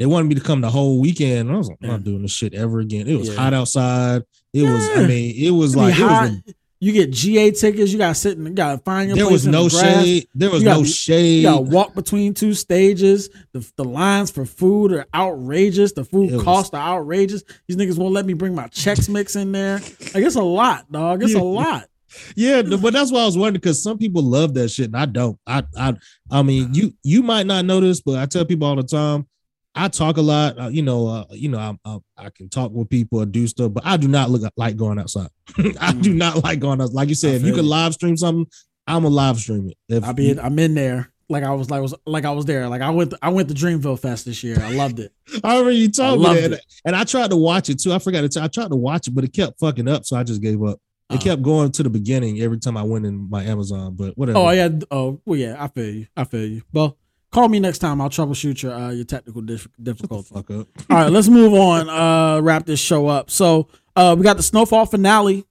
they 0.00 0.06
wanted 0.06 0.28
me 0.30 0.34
to 0.34 0.40
come 0.40 0.62
the 0.62 0.70
whole 0.70 0.98
weekend. 0.98 1.40
And 1.48 1.52
I 1.52 1.58
was 1.58 1.68
like, 1.68 1.76
I'm 1.82 1.88
not 1.90 2.00
mm. 2.00 2.04
doing 2.04 2.22
this 2.22 2.32
shit 2.32 2.54
ever 2.54 2.80
again. 2.80 3.06
It 3.06 3.16
was 3.18 3.28
Yeah. 3.28 3.34
hot 3.34 3.52
outside. 3.52 4.22
It 4.54 4.62
was, 4.62 4.88
I 4.96 5.06
mean, 5.06 5.34
it 5.36 5.50
was 5.50 5.74
It 5.74 5.76
be 5.76 5.80
like 5.82 5.98
it 5.98 6.02
was. 6.02 6.54
you 6.80 6.92
get 6.92 7.10
GA 7.10 7.50
tickets. 7.50 7.92
You 7.92 7.98
got 7.98 8.08
to 8.08 8.14
sit 8.14 8.38
and 8.38 8.56
got 8.56 8.72
to 8.72 8.78
find 8.78 9.08
your 9.10 9.16
There 9.16 9.26
place 9.26 9.32
was 9.32 9.46
in 9.46 9.52
no 9.52 9.64
the 9.68 9.78
grass. 9.78 10.02
shade. 10.04 10.28
There 10.34 10.50
was 10.50 10.64
gotta 10.64 10.80
no 10.80 10.84
shade. 10.86 11.36
You 11.36 11.42
got 11.42 11.56
to 11.56 11.60
walk 11.60 11.94
between 11.94 12.32
two 12.32 12.54
stages. 12.54 13.28
The, 13.52 13.70
the 13.76 13.84
lines 13.84 14.30
for 14.30 14.46
food 14.46 14.90
are 14.92 15.04
outrageous. 15.14 15.92
The 15.92 16.04
food 16.04 16.30
It 16.30 16.36
was- 16.36 16.44
costs 16.44 16.72
are 16.72 16.98
outrageous. 16.98 17.44
These 17.68 17.76
niggas 17.76 17.98
won't 17.98 18.14
let 18.14 18.24
me 18.24 18.32
bring 18.32 18.54
my 18.54 18.68
checks 18.68 19.06
Mix 19.06 19.36
in 19.36 19.52
there. 19.52 19.80
Like 20.14 20.24
it's 20.24 20.34
a 20.34 20.42
lot, 20.42 20.90
dog. 20.90 21.22
It's 21.22 21.34
Yeah. 21.34 21.40
a 21.40 21.42
lot. 21.42 21.84
Yeah, 22.34 22.62
but 22.62 22.92
that's 22.92 23.12
why 23.12 23.20
I 23.20 23.26
was 23.26 23.38
wondering 23.38 23.60
because 23.60 23.80
some 23.80 23.96
people 23.96 24.22
love 24.22 24.54
that 24.54 24.70
shit 24.70 24.86
and 24.86 24.96
I 24.96 25.06
don't. 25.06 25.38
I 25.46 25.62
I 25.76 25.94
I 26.28 26.42
mean, 26.42 26.74
you 26.74 26.92
you 27.04 27.22
might 27.22 27.46
not 27.46 27.64
know 27.66 27.78
this, 27.78 28.00
but 28.00 28.18
I 28.18 28.26
tell 28.26 28.44
people 28.44 28.66
all 28.66 28.74
the 28.74 28.82
time. 28.82 29.28
I 29.74 29.88
talk 29.88 30.16
a 30.16 30.20
lot. 30.22 30.58
Uh, 30.58 30.68
you 30.68 30.82
know, 30.82 31.06
uh, 31.06 31.24
you 31.30 31.48
know, 31.48 31.58
I'm, 31.58 31.78
I'm, 31.84 32.00
I 32.16 32.30
can 32.30 32.48
talk 32.48 32.72
with 32.72 32.88
people 32.90 33.20
or 33.20 33.26
do 33.26 33.46
stuff, 33.46 33.72
but 33.72 33.84
I 33.86 33.96
do 33.96 34.08
not 34.08 34.30
look 34.30 34.42
like 34.56 34.76
going 34.76 34.98
outside. 34.98 35.28
I 35.80 35.92
do 35.92 36.12
not 36.12 36.42
like 36.42 36.58
going 36.60 36.80
out. 36.80 36.92
Like 36.92 37.08
you 37.08 37.14
said, 37.14 37.34
if 37.36 37.42
you 37.42 37.52
Mm. 37.52 37.56
can 37.56 37.66
live 37.66 37.94
stream 37.94 38.16
something, 38.16 38.46
I'm 38.86 39.04
a 39.04 39.08
live 39.08 39.38
stream 39.38 39.68
it. 39.70 39.76
If 39.88 40.04
I 40.04 40.12
be 40.12 40.38
I'm 40.38 40.58
in 40.58 40.74
there. 40.74 41.12
Like 41.28 41.44
I 41.44 41.52
was 41.52 41.70
like 41.70 41.80
was 41.80 41.94
like 42.06 42.24
I 42.24 42.32
was 42.32 42.44
there. 42.44 42.68
Like 42.68 42.82
I 42.82 42.90
went 42.90 43.14
I 43.22 43.28
went 43.28 43.48
to 43.50 43.54
Dreamville 43.54 44.00
Fest 44.00 44.24
this 44.24 44.42
year. 44.42 44.56
I 44.60 44.72
loved 44.72 44.98
it. 44.98 45.12
I 45.44 45.52
remember 45.52 45.70
you 45.70 45.88
told 45.88 46.20
me 46.22 46.44
and, 46.44 46.60
and 46.84 46.96
I 46.96 47.04
tried 47.04 47.30
to 47.30 47.36
watch 47.36 47.68
it 47.70 47.78
too. 47.80 47.92
I 47.92 48.00
forgot 48.00 48.24
it. 48.24 48.36
I 48.36 48.48
tried 48.48 48.70
to 48.70 48.76
watch 48.76 49.06
it, 49.06 49.12
but 49.14 49.22
it 49.22 49.32
kept 49.32 49.60
fucking 49.60 49.86
up, 49.86 50.04
so 50.04 50.16
I 50.16 50.24
just 50.24 50.42
gave 50.42 50.60
up. 50.64 50.80
It 51.08 51.14
Oh. 51.14 51.18
kept 51.18 51.42
going 51.42 51.70
to 51.70 51.84
the 51.84 51.90
beginning 51.90 52.40
every 52.40 52.58
time 52.58 52.76
I 52.76 52.82
went 52.82 53.06
in 53.06 53.30
my 53.30 53.44
Amazon, 53.44 53.94
but 53.94 54.18
whatever. 54.18 54.38
Oh 54.40 54.50
yeah. 54.50 54.70
Oh 54.90 55.20
well 55.24 55.38
yeah. 55.38 55.54
I 55.62 55.68
feel 55.68 55.88
you. 55.94 56.06
I 56.16 56.24
feel 56.24 56.46
you. 56.46 56.62
Well, 56.72 56.98
call 57.32 57.48
me 57.48 57.60
next 57.60 57.78
time. 57.78 58.00
I'll 58.00 58.10
troubleshoot 58.10 58.62
your 58.62 58.72
uh, 58.74 58.90
your 58.90 59.04
technical 59.04 59.42
dif- 59.42 59.68
difficulty. 59.82 60.28
fuck 60.34 60.50
up. 60.50 60.68
All 60.90 60.96
right, 60.96 61.10
let's 61.10 61.28
move 61.28 61.52
on. 61.54 61.88
Uh, 61.88 62.40
wrap 62.40 62.66
this 62.66 62.80
show 62.80 63.06
up. 63.06 63.30
So, 63.30 63.68
uh, 63.96 64.14
we 64.18 64.24
got 64.24 64.36
the 64.36 64.42
Snowfall 64.42 64.86
finale. 64.86 65.44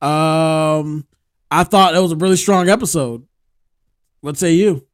Um, 0.00 1.06
I 1.50 1.64
thought 1.64 1.94
it 1.94 2.00
was 2.00 2.12
a 2.12 2.16
really 2.16 2.36
strong 2.36 2.68
episode. 2.68 3.26
What 4.20 4.36
say 4.36 4.52
you? 4.52 4.86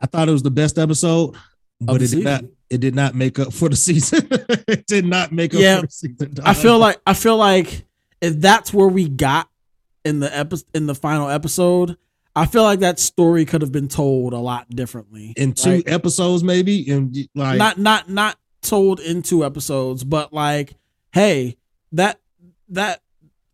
I 0.00 0.06
thought 0.06 0.28
it 0.28 0.32
was 0.32 0.42
the 0.42 0.50
best 0.50 0.78
episode, 0.78 1.34
but 1.80 2.02
it 2.02 2.10
did 2.10 2.24
not. 2.24 2.44
It 2.68 2.80
did 2.80 2.94
not 2.96 3.14
make 3.14 3.38
up 3.38 3.52
for 3.52 3.68
the 3.68 3.76
season. 3.76 4.26
it 4.30 4.86
did 4.86 5.04
not 5.06 5.30
make 5.32 5.54
up 5.54 5.60
Yeah, 5.60 5.80
for 5.80 5.86
the 5.86 5.92
season. 5.92 6.34
I 6.44 6.52
feel 6.54 6.78
like 6.78 7.00
I 7.06 7.14
feel 7.14 7.36
like 7.36 7.84
if 8.20 8.40
that's 8.40 8.74
where 8.74 8.88
we 8.88 9.08
got 9.08 9.48
in 10.04 10.18
the 10.20 10.36
epi- 10.36 10.64
in 10.74 10.86
the 10.86 10.94
final 10.94 11.28
episode, 11.28 11.96
I 12.36 12.44
feel 12.46 12.62
like 12.62 12.80
that 12.80 13.00
story 13.00 13.44
could 13.46 13.62
have 13.62 13.72
been 13.72 13.88
told 13.88 14.32
a 14.34 14.38
lot 14.38 14.68
differently. 14.70 15.32
in 15.36 15.54
two 15.54 15.70
right? 15.70 15.88
episodes, 15.88 16.44
maybe, 16.44 16.88
and 16.90 17.16
like 17.34 17.58
not 17.58 17.78
not 17.78 18.08
not 18.10 18.36
told 18.62 19.00
in 19.00 19.22
two 19.22 19.44
episodes, 19.44 20.04
but 20.04 20.32
like, 20.32 20.74
hey, 21.12 21.56
that 21.92 22.20
that 22.68 23.00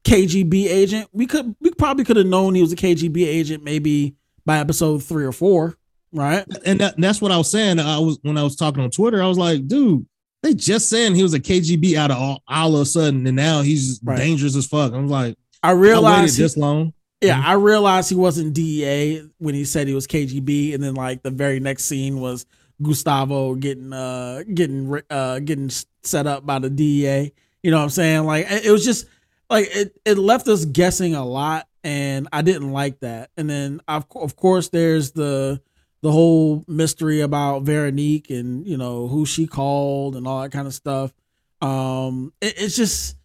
KGB 0.04 0.66
agent, 0.66 1.08
we 1.12 1.26
could 1.26 1.54
we 1.60 1.70
probably 1.70 2.04
could 2.04 2.16
have 2.16 2.26
known 2.26 2.54
he 2.54 2.60
was 2.62 2.72
a 2.72 2.76
KGB 2.76 3.24
agent 3.24 3.62
maybe 3.62 4.16
by 4.44 4.58
episode 4.58 5.02
three 5.04 5.24
or 5.24 5.32
four, 5.32 5.76
right? 6.12 6.44
and, 6.66 6.80
that, 6.80 6.96
and 6.96 7.04
that's 7.04 7.20
what 7.22 7.30
I 7.30 7.36
was 7.38 7.50
saying. 7.50 7.78
I 7.78 7.98
was 8.00 8.18
when 8.22 8.36
I 8.36 8.42
was 8.42 8.56
talking 8.56 8.82
on 8.82 8.90
Twitter, 8.90 9.22
I 9.22 9.28
was 9.28 9.38
like, 9.38 9.68
dude, 9.68 10.04
they 10.42 10.54
just 10.54 10.88
saying 10.88 11.14
he 11.14 11.22
was 11.22 11.34
a 11.34 11.40
KGB 11.40 11.94
out 11.94 12.10
of 12.10 12.16
all, 12.18 12.42
all 12.48 12.74
of 12.74 12.80
a 12.82 12.84
sudden, 12.86 13.24
and 13.28 13.36
now 13.36 13.62
he's 13.62 14.00
Right. 14.02 14.18
dangerous 14.18 14.56
as 14.56 14.66
fuck. 14.66 14.92
I'm 14.92 15.06
like, 15.06 15.36
I 15.62 15.68
I 15.68 15.72
realized 15.72 16.36
he- 16.36 16.42
this 16.42 16.56
long. 16.56 16.92
Yeah, 17.22 17.42
I 17.44 17.54
realized 17.54 18.08
he 18.08 18.16
wasn't 18.16 18.52
DEA 18.52 19.28
when 19.38 19.54
he 19.54 19.64
said 19.64 19.86
he 19.86 19.94
was 19.94 20.06
KGB, 20.06 20.74
and 20.74 20.82
then 20.82 20.94
like 20.94 21.22
the 21.22 21.30
very 21.30 21.60
next 21.60 21.84
scene 21.84 22.20
was 22.20 22.46
Gustavo 22.82 23.54
getting 23.54 23.92
uh 23.92 24.42
getting 24.52 25.00
uh 25.08 25.38
getting 25.38 25.70
set 26.02 26.26
up 26.26 26.44
by 26.44 26.58
the 26.58 26.68
DEA. 26.68 27.32
You 27.62 27.70
know 27.70 27.78
what 27.78 27.84
I'm 27.84 27.90
saying? 27.90 28.24
Like 28.24 28.46
it 28.50 28.70
was 28.70 28.84
just 28.84 29.06
like 29.48 29.68
it 29.70 29.96
it 30.04 30.18
left 30.18 30.48
us 30.48 30.64
guessing 30.64 31.14
a 31.14 31.24
lot, 31.24 31.68
and 31.84 32.28
I 32.32 32.42
didn't 32.42 32.72
like 32.72 33.00
that. 33.00 33.30
And 33.36 33.48
then 33.48 33.80
of 33.86 34.06
of 34.16 34.34
course 34.34 34.68
there's 34.68 35.12
the 35.12 35.60
the 36.02 36.10
whole 36.10 36.64
mystery 36.66 37.20
about 37.20 37.62
Veronique 37.62 38.30
and 38.30 38.66
you 38.66 38.76
know 38.76 39.06
who 39.06 39.24
she 39.24 39.46
called 39.46 40.16
and 40.16 40.26
all 40.26 40.42
that 40.42 40.50
kind 40.50 40.66
of 40.66 40.74
stuff. 40.74 41.12
Um, 41.60 42.32
it, 42.40 42.54
it's 42.56 42.76
just 42.76 43.16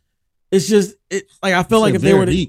it's 0.52 0.68
just 0.68 0.96
it 1.10 1.24
like 1.42 1.56
I 1.56 1.64
feel 1.64 1.82
like 1.82 1.96
if 1.96 2.02
they 2.02 2.14
were 2.14 2.28
to. 2.28 2.48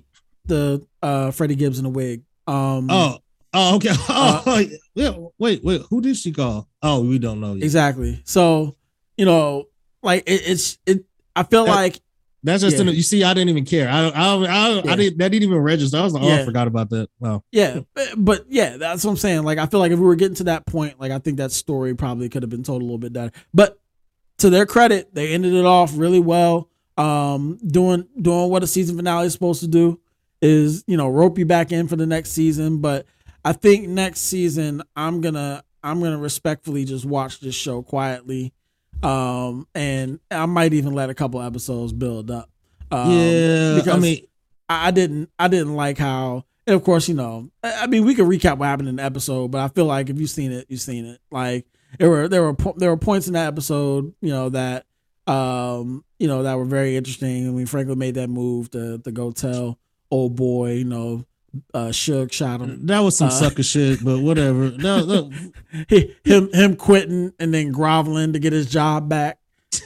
The 0.49 0.85
uh 1.03 1.31
Freddie 1.31 1.55
Gibbs 1.55 1.79
in 1.79 1.85
a 1.87 1.91
wig. 1.91 2.23
Um 2.47 2.89
Oh, 2.91 3.19
oh, 3.55 3.77
okay. 3.77 3.91
Uh, 4.09 4.43
Oh, 4.47 4.65
yeah. 4.95 5.12
Wait, 5.39 5.62
wait. 5.62 5.83
Who 5.91 6.01
did 6.01 6.16
she 6.16 6.33
call? 6.33 6.69
Oh, 6.83 7.03
we 7.03 7.19
don't 7.19 7.41
know. 7.41 7.55
Yet. 7.55 7.65
exactly. 7.65 8.20
So, 8.25 8.77
you 9.16 9.25
know, 9.25 9.65
like 10.03 10.25
it, 10.27 10.43
it's 10.47 10.79
it 10.87 11.05
I 11.37 11.43
feel 11.45 11.65
That- 11.66 11.75
like 11.75 12.01
That's 12.45 12.62
just 12.62 12.77
Yeah. 12.77 12.83
in, 12.83 12.89
you 12.95 13.03
see. 13.03 13.25
I 13.25 13.35
didn't 13.35 13.49
even 13.51 13.65
care. 13.65 13.89
I, 13.89 14.09
I, 14.09 14.35
I, 14.35 14.69
Yeah. 14.85 14.93
I 14.93 14.97
didn't. 14.97 15.19
That 15.19 15.31
didn't 15.33 15.43
even 15.43 15.59
register. 15.59 15.99
I 15.99 16.03
was 16.03 16.12
like, 16.15 16.23
oh, 16.23 16.31
I 16.33 16.45
forgot 16.45 16.66
about 16.69 16.89
that. 16.91 17.09
Wow. 17.20 17.43
yeah, 17.53 17.81
but- 17.95 18.15
but 18.16 18.45
yeah, 18.49 18.77
that's 18.77 19.05
what 19.05 19.11
I'm 19.11 19.16
saying. 19.16 19.43
Like 19.43 19.59
I 19.59 19.66
feel 19.66 19.81
like 19.81 19.93
if 19.93 19.99
we 19.99 20.05
were 20.07 20.15
getting 20.16 20.37
to 20.37 20.45
that 20.45 20.65
point, 20.66 20.99
like 21.01 21.11
I 21.12 21.19
think 21.19 21.37
that 21.39 21.53
story 21.53 21.95
probably 21.95 22.29
could 22.29 22.43
have 22.43 22.51
been 22.51 22.62
told 22.62 22.81
a 22.81 22.85
little 22.85 22.99
bit 22.99 23.12
better. 23.12 23.33
But 23.53 23.79
to 24.39 24.51
their 24.51 24.66
credit, 24.66 25.12
they 25.15 25.33
ended 25.35 25.53
it 25.53 25.65
off 25.65 25.93
really 25.97 26.20
well. 26.20 26.70
um, 26.97 27.59
doing 27.66 28.07
doing 28.20 28.51
what 28.51 28.62
a 28.62 28.66
season 28.66 28.97
finale 28.97 29.27
is 29.27 29.33
supposed 29.33 29.61
to 29.61 29.69
do 29.69 30.01
is 30.40 30.85
you 30.86 30.97
know 30.97 31.09
rope 31.09 31.39
you 31.39 31.47
back 31.47 31.73
in 31.73 31.89
for 31.89 31.97
the 31.97 32.06
next 32.06 32.32
season. 32.32 32.78
But 32.78 33.06
I 33.44 33.52
think 33.52 33.89
next 33.89 34.20
season 34.20 34.82
I'm 34.97 35.20
gonna 35.20 35.62
I'm 35.82 36.01
gonna 36.01 36.19
respectfully 36.19 36.85
just 36.85 37.05
watch 37.05 37.40
this 37.40 37.55
show 37.55 37.82
quietly, 37.82 38.52
um, 39.02 39.66
and 39.74 40.20
I 40.31 40.47
might 40.47 40.74
even 40.74 40.94
let 40.94 41.10
a 41.10 41.15
couple 41.15 41.40
episodes 41.43 41.93
build 41.93 42.31
up. 42.31 42.51
Um, 42.90 43.12
yeah, 43.12 43.82
I 43.93 43.98
mean, 43.98 44.27
I 44.69 44.90
didn't 44.90 45.31
I 45.39 45.48
didn't 45.48 45.74
like 45.74 45.98
how 45.98 46.44
and 46.66 46.77
of 46.77 46.85
course 46.85 47.09
you 47.09 47.15
know 47.15 47.51
I 47.62 47.82
I 47.82 47.86
mean 47.86 48.05
we 48.05 48.15
could 48.15 48.27
recap 48.27 48.59
what 48.59 48.66
happened 48.66 48.89
in 48.89 48.97
the 48.97 49.02
episode 49.02 49.51
but 49.51 49.60
I 49.60 49.69
feel 49.69 49.86
like 49.86 50.10
if 50.10 50.20
you've 50.20 50.31
seen 50.31 50.52
it 50.52 50.66
you've 50.69 50.81
seen 50.81 51.06
it 51.06 51.20
like 51.31 51.66
there 51.98 52.10
were 52.10 52.28
there 52.28 52.43
were 52.43 52.56
there 52.77 52.90
were 52.90 52.97
points 52.97 53.27
in 53.27 53.32
that 53.32 53.48
episode 53.48 54.15
you 54.20 54.31
know 54.31 54.51
that 54.51 54.85
um 55.27 56.05
you 56.19 56.28
know 56.28 56.43
that 56.43 56.59
were 56.59 56.65
very 56.65 56.97
interesting 56.97 57.48
I 57.48 57.51
mean 57.51 57.66
Franklin 57.66 57.98
made 57.98 58.15
that 58.15 58.28
move 58.28 58.70
to 58.73 58.98
to 58.98 59.10
go 59.10 59.31
tell 59.32 59.78
old 60.11 60.37
boy 60.37 60.73
you 60.73 60.85
know 60.85 61.25
uh 61.75 61.87
Suge 61.89 62.33
shot 62.33 62.61
him 62.61 62.87
that 62.87 63.01
was 63.01 63.17
some 63.17 63.29
Uh, 63.29 63.31
sucker 63.31 63.63
shit, 63.63 64.05
but 64.05 64.21
whatever. 64.21 64.71
No, 64.79 65.05
no, 65.05 65.31
he, 65.89 66.15
him 66.25 66.53
him 66.53 66.77
quitting 66.77 67.33
and 67.41 67.53
then 67.55 67.73
groveling 67.73 68.33
to 68.35 68.39
get 68.39 68.53
his 68.53 68.67
job 68.71 69.09
back 69.09 69.39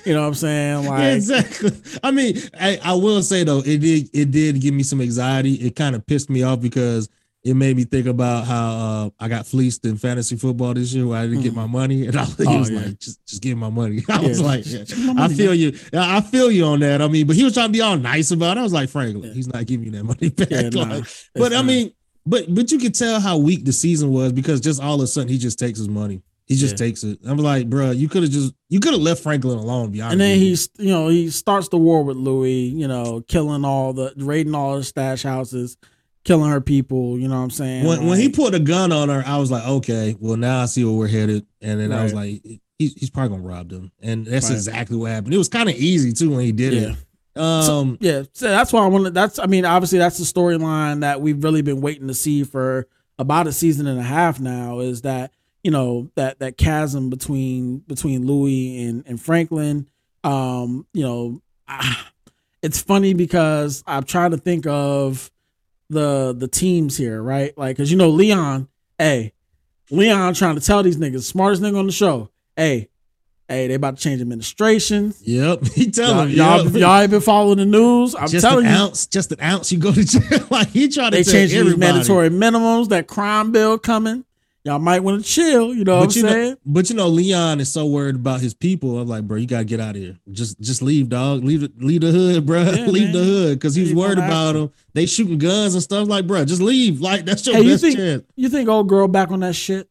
you 0.04 0.12
know 0.14 0.22
what 0.22 0.28
I'm 0.28 0.34
saying 0.34 0.86
like 0.88 1.00
Yeah, 1.00 1.14
exactly. 1.14 1.72
I 2.02 2.10
mean, 2.10 2.36
I, 2.58 2.78
I 2.84 2.94
will 2.94 3.22
say 3.22 3.44
though, 3.44 3.60
it 3.60 3.78
did 3.78 4.10
it 4.12 4.30
did 4.30 4.60
give 4.60 4.74
me 4.74 4.82
some 4.82 5.00
anxiety. 5.00 5.54
It 5.54 5.76
kind 5.76 5.94
of 5.96 6.06
pissed 6.06 6.30
me 6.30 6.42
off 6.42 6.60
because 6.60 7.08
it 7.44 7.54
made 7.54 7.76
me 7.76 7.82
think 7.84 8.06
about 8.06 8.44
how 8.46 8.70
uh, 8.70 9.10
I 9.18 9.28
got 9.28 9.46
fleeced 9.46 9.84
in 9.84 9.96
fantasy 9.96 10.36
football 10.36 10.74
this 10.74 10.92
year 10.94 11.06
where 11.06 11.18
I 11.20 11.26
didn't 11.26 11.42
get 11.42 11.54
my 11.54 11.66
money, 11.66 12.06
and 12.08 12.16
I 12.16 12.20
was, 12.22 12.36
he 12.36 12.44
Oh, 12.46 12.58
was 12.60 12.70
yeah. 12.70 12.80
like, 12.80 12.98
"Just, 13.00 13.26
just 13.26 13.42
give 13.42 13.58
my 13.58 13.68
money." 13.70 14.04
I 14.08 14.20
Yeah, 14.20 14.28
was 14.28 14.40
like, 14.40 14.64
yeah, 14.64 14.78
just 14.84 14.90
give 14.90 14.98
me 15.06 15.14
my 15.14 15.24
"I 15.24 15.28
feel 15.28 15.50
man." 15.50 15.58
you. 15.58 15.72
I 15.92 16.20
feel 16.20 16.50
you 16.52 16.64
on 16.66 16.80
that." 16.80 17.02
I 17.02 17.08
mean, 17.08 17.26
but 17.26 17.34
he 17.36 17.42
was 17.44 17.54
trying 17.54 17.66
to 17.68 17.72
be 17.72 17.80
all 17.80 17.96
nice 17.96 18.30
about 18.30 18.56
it. 18.56 18.60
I 18.60 18.62
was 18.62 18.72
like, 18.72 18.88
"Franklin, 18.90 19.32
he's 19.34 19.48
not 19.48 19.66
giving 19.66 19.86
you 19.86 19.92
that 19.92 20.04
money 20.04 20.28
back." 20.30 20.72
Nah, 20.72 20.94
Like, 20.96 21.04
but 21.34 21.52
I 21.52 21.62
mean, 21.62 21.92
but 22.24 22.52
but 22.54 22.70
you 22.70 22.78
could 22.78 22.94
tell 22.94 23.20
how 23.20 23.38
weak 23.38 23.64
the 23.64 23.72
season 23.72 24.10
was 24.12 24.32
because 24.32 24.60
just 24.60 24.80
all 24.80 24.94
of 24.94 25.00
a 25.00 25.06
sudden 25.08 25.28
he 25.28 25.38
just 25.38 25.58
takes 25.58 25.78
his 25.78 25.88
money. 25.88 26.22
He 26.46 26.56
just 26.56 26.76
takes 26.76 27.02
it. 27.02 27.18
I'm 27.24 27.38
like, 27.38 27.70
bro, 27.70 27.92
you 27.92 28.08
could 28.08 28.24
have 28.24 28.32
just 28.32 28.52
you 28.68 28.78
could 28.78 28.92
have 28.92 29.00
left 29.00 29.22
Franklin 29.22 29.58
alone. 29.58 29.86
to 29.86 29.90
Be 29.90 30.00
honest 30.00 30.12
and 30.12 30.20
then 30.20 30.38
he's 30.38 30.68
you 30.78 30.90
know 30.90 31.08
he 31.08 31.30
starts 31.30 31.68
the 31.68 31.78
war 31.78 32.02
with 32.04 32.16
Louis, 32.16 32.52
you 32.66 32.86
know, 32.86 33.22
killing 33.26 33.64
all 33.64 33.92
the 33.94 34.12
raiding 34.16 34.54
all 34.54 34.76
the 34.76 34.84
stash 34.84 35.22
houses, 35.22 35.76
killing 36.24 36.50
her 36.50 36.60
people. 36.60 37.18
You 37.18 37.28
know 37.28 37.36
what 37.36 37.42
I'm 37.42 37.50
saying? 37.50 37.84
when, 37.84 38.06
when 38.06 38.18
he 38.18 38.28
put 38.28 38.54
a 38.54 38.60
gun 38.60 38.92
on 38.92 39.08
her, 39.08 39.22
I 39.26 39.38
was 39.38 39.50
like, 39.50 39.66
okay, 39.66 40.16
well 40.20 40.36
now 40.36 40.62
I 40.62 40.66
see 40.66 40.84
where 40.84 40.94
we're 40.94 41.08
headed. 41.08 41.46
And 41.60 41.80
then 41.80 41.92
I 41.92 42.02
was 42.02 42.14
like, 42.14 42.42
he's, 42.78 42.94
he's 42.94 43.10
probably 43.10 43.36
gonna 43.36 43.48
rob 43.48 43.68
them, 43.68 43.92
and 44.00 44.26
that's 44.26 44.48
Right. 44.48 44.54
exactly 44.54 44.96
what 44.96 45.10
happened. 45.10 45.34
It 45.34 45.38
was 45.38 45.48
kind 45.48 45.68
of 45.68 45.76
easy 45.76 46.12
too 46.12 46.30
when 46.30 46.40
he 46.40 46.52
did 46.52 46.74
yeah, 46.74 46.94
it. 47.36 47.40
Um, 47.40 47.96
yeah. 48.00 48.22
So 48.32 48.48
that's 48.48 48.72
why 48.72 48.82
I 48.82 48.88
wanted. 48.88 49.14
That's 49.14 49.38
I 49.38 49.46
mean, 49.46 49.64
obviously 49.64 49.98
that's 49.98 50.18
the 50.18 50.24
storyline 50.24 51.00
that 51.00 51.20
we've 51.20 51.42
really 51.42 51.62
been 51.62 51.80
waiting 51.80 52.08
to 52.08 52.14
see 52.14 52.44
for 52.44 52.86
about 53.18 53.46
a 53.46 53.52
season 53.52 53.86
and 53.86 53.98
a 53.98 54.02
half 54.02 54.40
now. 54.40 54.80
Is 54.80 55.02
that 55.02 55.32
you 55.62 55.70
know 55.70 56.10
that 56.16 56.40
that 56.40 56.56
chasm 56.56 57.08
between 57.08 57.78
between 57.78 58.26
Louis 58.26 58.84
and 58.84 59.04
and 59.06 59.20
Franklin. 59.20 59.88
Um, 60.24 60.86
you 60.92 61.02
know, 61.02 61.42
it's 62.62 62.80
funny 62.80 63.14
because 63.14 63.82
I'm 63.86 64.04
trying 64.04 64.32
to 64.32 64.36
think 64.36 64.66
of 64.66 65.30
the 65.92 66.34
the 66.36 66.48
teams 66.48 66.96
here, 66.96 67.22
right? 67.22 67.56
Like, 67.56 67.76
cause 67.76 67.90
you 67.90 67.96
know 67.96 68.08
Leon, 68.08 68.68
hey, 68.98 69.32
Leon 69.90 70.34
trying 70.34 70.54
to 70.56 70.60
tell 70.60 70.82
these 70.82 70.96
niggas, 70.96 71.22
smartest 71.22 71.62
nigga 71.62 71.78
on 71.78 71.86
the 71.86 71.92
show, 71.92 72.30
hey, 72.56 72.88
hey, 73.48 73.66
they 73.68 73.74
about 73.74 73.96
to 73.98 74.02
change 74.02 74.20
administrations. 74.20 75.22
yep, 75.22 75.64
he 75.74 75.84
Y'all, 75.84 75.92
telling 75.92 76.30
y'all, 76.30 76.64
yep. 76.64 76.74
y'all 76.74 77.00
ain't 77.00 77.10
been 77.10 77.20
following 77.20 77.58
the 77.58 77.66
news. 77.66 78.14
I'm 78.14 78.28
just 78.28 78.44
telling 78.44 78.66
an 78.66 78.72
you, 78.72 78.78
ounce, 78.78 79.06
just 79.06 79.32
an 79.32 79.40
ounce, 79.40 79.70
you 79.70 79.78
go 79.78 79.92
to 79.92 80.04
jail. 80.04 80.46
like 80.50 80.68
he 80.68 80.88
tried 80.88 81.10
to 81.10 81.16
they 81.16 81.24
changing 81.24 81.64
these 81.64 81.76
mandatory 81.76 82.30
minimums. 82.30 82.88
That 82.88 83.06
crime 83.06 83.52
bill 83.52 83.78
coming. 83.78 84.24
Y'all 84.64 84.78
might 84.78 85.00
want 85.00 85.20
to 85.24 85.28
chill. 85.28 85.74
You 85.74 85.82
know 85.82 85.96
what 85.96 86.02
I'm 86.02 86.06
But 86.08 86.16
you 86.16 86.22
saying? 86.22 86.50
know, 86.50 86.56
but 86.64 86.88
you 86.90 86.94
know, 86.96 87.08
Leon 87.08 87.58
is 87.60 87.68
so 87.72 87.84
worried 87.86 88.14
about 88.14 88.40
his 88.40 88.54
people. 88.54 88.96
I'm 89.00 89.08
like, 89.08 89.26
bro, 89.26 89.36
you 89.36 89.46
gotta 89.48 89.64
get 89.64 89.80
out 89.80 89.96
of 89.96 90.02
here. 90.02 90.16
Just, 90.30 90.60
just 90.60 90.82
leave, 90.82 91.08
dog. 91.08 91.42
Leave, 91.42 91.62
the- 91.62 91.72
leave 91.84 92.00
the 92.02 92.12
hood, 92.12 92.46
bro. 92.46 92.62
Yeah, 92.62 92.86
leave 92.86 93.04
man. 93.06 93.12
the 93.12 93.24
hood 93.24 93.58
because 93.58 93.74
he's 93.74 93.92
worried 93.92 94.18
about 94.18 94.52
them. 94.52 94.70
They 94.94 95.06
shooting 95.06 95.38
guns 95.38 95.74
and 95.74 95.82
stuff. 95.82 96.06
Like, 96.06 96.28
bro, 96.28 96.44
just 96.44 96.62
leave. 96.62 97.00
Like, 97.00 97.24
that's 97.24 97.44
your 97.44 97.56
Hey, 97.56 97.62
you 97.62 97.70
best 97.70 97.82
think 97.82 97.96
chance. 97.96 98.22
you 98.36 98.48
think 98.48 98.68
old 98.68 98.88
girl 98.88 99.08
back 99.08 99.32
on 99.32 99.40
that 99.40 99.54
shit? 99.54 99.88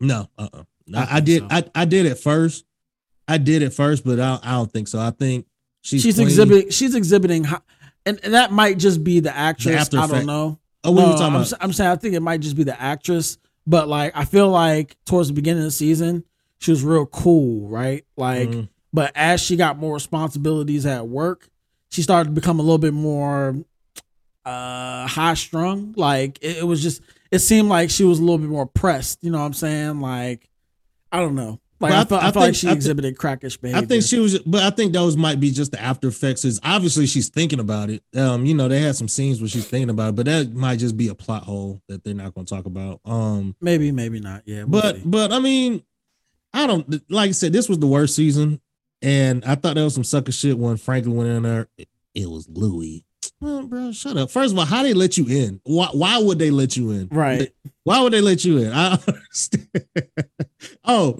No, 0.00 0.28
uh, 0.38 0.48
uh 0.52 0.62
I 0.94 1.16
I, 1.16 1.20
did. 1.20 1.40
so. 1.40 1.48
I, 1.50 1.64
I 1.74 1.84
did 1.84 2.06
it 2.06 2.16
first. 2.18 2.64
I 3.26 3.38
did 3.38 3.62
it 3.62 3.70
first, 3.70 4.04
but 4.04 4.20
I, 4.20 4.38
I 4.40 4.52
don't 4.52 4.70
think 4.70 4.86
so. 4.86 5.00
I 5.00 5.10
think 5.10 5.46
she's 5.82 6.02
She's, 6.02 6.14
clean. 6.14 6.28
exhibiting. 6.28 6.70
She's 6.70 6.94
exhibiting, 6.94 7.42
ho- 7.42 7.62
and, 8.04 8.20
and 8.22 8.34
that 8.34 8.52
might 8.52 8.78
just 8.78 9.02
be 9.02 9.18
the 9.18 9.36
actress. 9.36 9.74
after 9.74 9.98
I 9.98 10.06
don't 10.06 10.26
know. 10.26 10.60
Oh, 10.84 10.92
what 10.92 11.04
are 11.06 11.10
you 11.10 11.12
talking 11.18 11.26
I'm, 11.34 11.42
about? 11.42 11.52
I'm 11.60 11.72
saying 11.72 11.90
I 11.90 11.96
think 11.96 12.14
it 12.14 12.20
might 12.20 12.40
just 12.40 12.54
be 12.54 12.62
the 12.62 12.80
actress, 12.80 13.36
but 13.66 13.88
like 13.88 14.12
I 14.16 14.24
feel 14.24 14.48
like 14.48 14.96
towards 15.06 15.28
the 15.28 15.34
beginning 15.34 15.62
of 15.62 15.66
the 15.68 15.70
season, 15.72 16.24
she 16.58 16.70
was 16.70 16.82
real 16.84 17.06
cool, 17.06 17.68
right? 17.68 18.04
Like, 18.16 18.48
Mhm. 18.48 18.68
but 18.92 19.12
as 19.14 19.40
she 19.40 19.56
got 19.56 19.78
more 19.78 19.94
responsibilities 19.94 20.86
at 20.86 21.08
work, 21.08 21.48
she 21.90 22.02
started 22.02 22.30
to 22.30 22.34
become 22.34 22.58
a 22.58 22.62
little 22.62 22.78
bit 22.78 22.94
more 22.94 23.56
uh 24.44 25.06
high 25.08 25.34
strung. 25.34 25.92
Like 25.96 26.38
it, 26.40 26.58
it 26.58 26.64
was 26.64 26.82
just 26.82 27.02
it 27.30 27.40
seemed 27.40 27.68
like 27.68 27.90
she 27.90 28.04
was 28.04 28.18
a 28.18 28.22
little 28.22 28.38
bit 28.38 28.48
more 28.48 28.66
pressed. 28.66 29.18
You 29.22 29.30
know 29.30 29.38
what 29.40 29.46
I'm 29.46 29.54
saying? 29.54 30.00
Like 30.00 30.48
I 31.10 31.18
don't 31.20 31.34
know. 31.34 31.60
Like 31.78 31.90
But 31.90 31.92
I 31.92 32.00
I, 32.00 32.04
felt, 32.04 32.08
th- 32.08 32.22
I, 32.22 32.24
I 32.24 32.26
like 32.26 32.34
think- 32.34 32.56
she 32.56 32.70
exhibited 32.70 33.18
crackish 33.18 33.56
behavior. 33.58 33.82
I 33.82 33.86
think 33.86 34.02
she 34.04 34.18
was, 34.18 34.38
but 34.40 34.62
I 34.62 34.70
think 34.70 34.92
those 34.94 35.16
might 35.16 35.38
be 35.40 35.50
just 35.50 35.72
the 35.72 35.80
after 35.80 36.08
effects. 36.08 36.44
Is 36.44 36.58
obviously 36.62 37.06
she's 37.06 37.28
thinking 37.28 37.60
about 37.60 37.90
it. 37.90 38.02
Um, 38.16 38.46
you 38.46 38.54
know, 38.54 38.66
they 38.68 38.80
had 38.80 38.96
some 38.96 39.08
scenes 39.08 39.40
where 39.40 39.48
she's 39.48 39.66
thinking 39.66 39.90
about 39.90 40.10
it, 40.10 40.14
but 40.16 40.26
that 40.26 40.54
might 40.54 40.78
just 40.78 40.96
be 40.96 41.08
a 41.08 41.14
plot 41.14 41.42
hole 41.44 41.80
that 41.88 42.02
they're 42.02 42.14
not 42.14 42.34
going 42.34 42.46
to 42.46 42.54
talk 42.54 42.64
about. 42.66 43.00
Um, 43.04 43.54
maybe, 43.60 43.92
maybe 43.92 44.20
not. 44.20 44.42
Yeah, 44.46 44.64
we'll 44.64 44.80
but 44.80 44.96
see. 44.96 45.02
but 45.04 45.32
I 45.32 45.38
mean, 45.38 45.82
I 46.54 46.66
don't 46.66 47.02
like 47.10 47.28
I 47.28 47.32
said 47.32 47.52
this 47.52 47.68
was 47.68 47.78
the 47.78 47.86
worst 47.86 48.14
season, 48.16 48.60
and 49.02 49.44
I 49.44 49.54
thought 49.54 49.74
there 49.74 49.84
was 49.84 49.94
some 49.94 50.04
sucker 50.04 50.32
shit 50.32 50.56
when 50.56 50.78
Franklin 50.78 51.14
went 51.16 51.28
in 51.30 51.42
there. 51.42 51.68
It, 51.76 51.88
it 52.14 52.30
was 52.30 52.48
Louis. 52.48 53.04
Well, 53.38 53.66
bro, 53.66 53.92
shut 53.92 54.16
up. 54.16 54.30
First 54.30 54.52
of 54.54 54.58
all, 54.58 54.64
how 54.64 54.82
they 54.82 54.94
let 54.94 55.18
you 55.18 55.26
in? 55.28 55.60
Why 55.64 55.88
why 55.92 56.16
would 56.16 56.38
they 56.38 56.50
let 56.50 56.74
you 56.74 56.90
in? 56.92 57.08
right. 57.10 57.52
Why 57.84 58.00
would 58.00 58.14
they 58.14 58.22
let 58.22 58.44
you 58.46 58.56
in? 58.58 58.72
I 58.72 58.92
understand. 59.06 59.68
oh, 60.84 61.18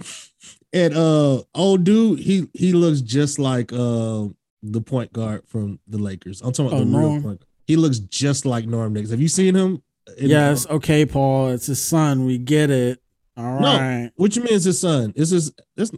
and 0.76 0.94
uh 0.96 1.42
old 1.54 1.84
dude, 1.84 2.18
he 2.20 2.48
he 2.54 2.72
looks 2.72 3.00
just 3.00 3.38
like 3.38 3.72
uh 3.72 4.26
the 4.62 4.80
point 4.80 5.12
guard 5.12 5.42
from 5.46 5.78
the 5.86 5.98
Lakers. 5.98 6.40
I'm 6.42 6.52
talking 6.52 6.66
about 6.66 6.80
Oh, 6.80 6.84
the 6.84 6.96
real 6.98 7.08
Norm? 7.10 7.22
point. 7.22 7.42
He 7.66 7.76
looks 7.76 7.98
just 7.98 8.44
like 8.46 8.66
Norm 8.66 8.92
Nix. 8.92 9.10
Have 9.10 9.20
you 9.20 9.28
seen 9.28 9.54
him? 9.54 9.82
Yes, 10.18 10.66
okay, 10.68 11.04
Paul. 11.04 11.48
It's 11.50 11.66
his 11.66 11.82
son. 11.82 12.24
We 12.26 12.38
get 12.38 12.70
it. 12.70 13.00
All 13.36 13.60
No. 13.60 13.76
right. 13.78 14.10
What 14.16 14.36
you 14.36 14.42
mean 14.42 14.54
is 14.54 14.64
his 14.64 14.80
son? 14.80 15.12
Is 15.16 15.30
his 15.30 15.52
that's 15.76 15.90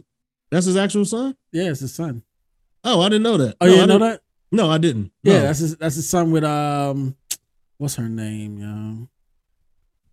that's 0.51 0.65
his 0.65 0.77
actual 0.77 1.05
son? 1.05 1.35
Yeah, 1.51 1.69
it's 1.69 1.79
his 1.81 1.93
son. 1.93 2.23
Oh, 2.83 3.01
I 3.01 3.09
didn't 3.09 3.23
know 3.23 3.37
that. 3.37 3.55
Oh, 3.61 3.65
no, 3.65 3.71
you 3.71 3.77
didn't 3.81 3.89
know 3.99 4.07
that? 4.07 4.21
No, 4.51 4.69
I 4.71 4.77
didn't. 4.79 5.11
Yeah, 5.23 5.33
no. 5.33 5.41
that's 5.43 5.59
his 5.59 5.77
that's 5.77 5.95
his 5.95 6.09
son 6.09 6.31
with 6.31 6.43
um 6.43 7.15
what's 7.77 7.95
her 7.95 8.09
name, 8.09 8.57
yo? 8.57 9.07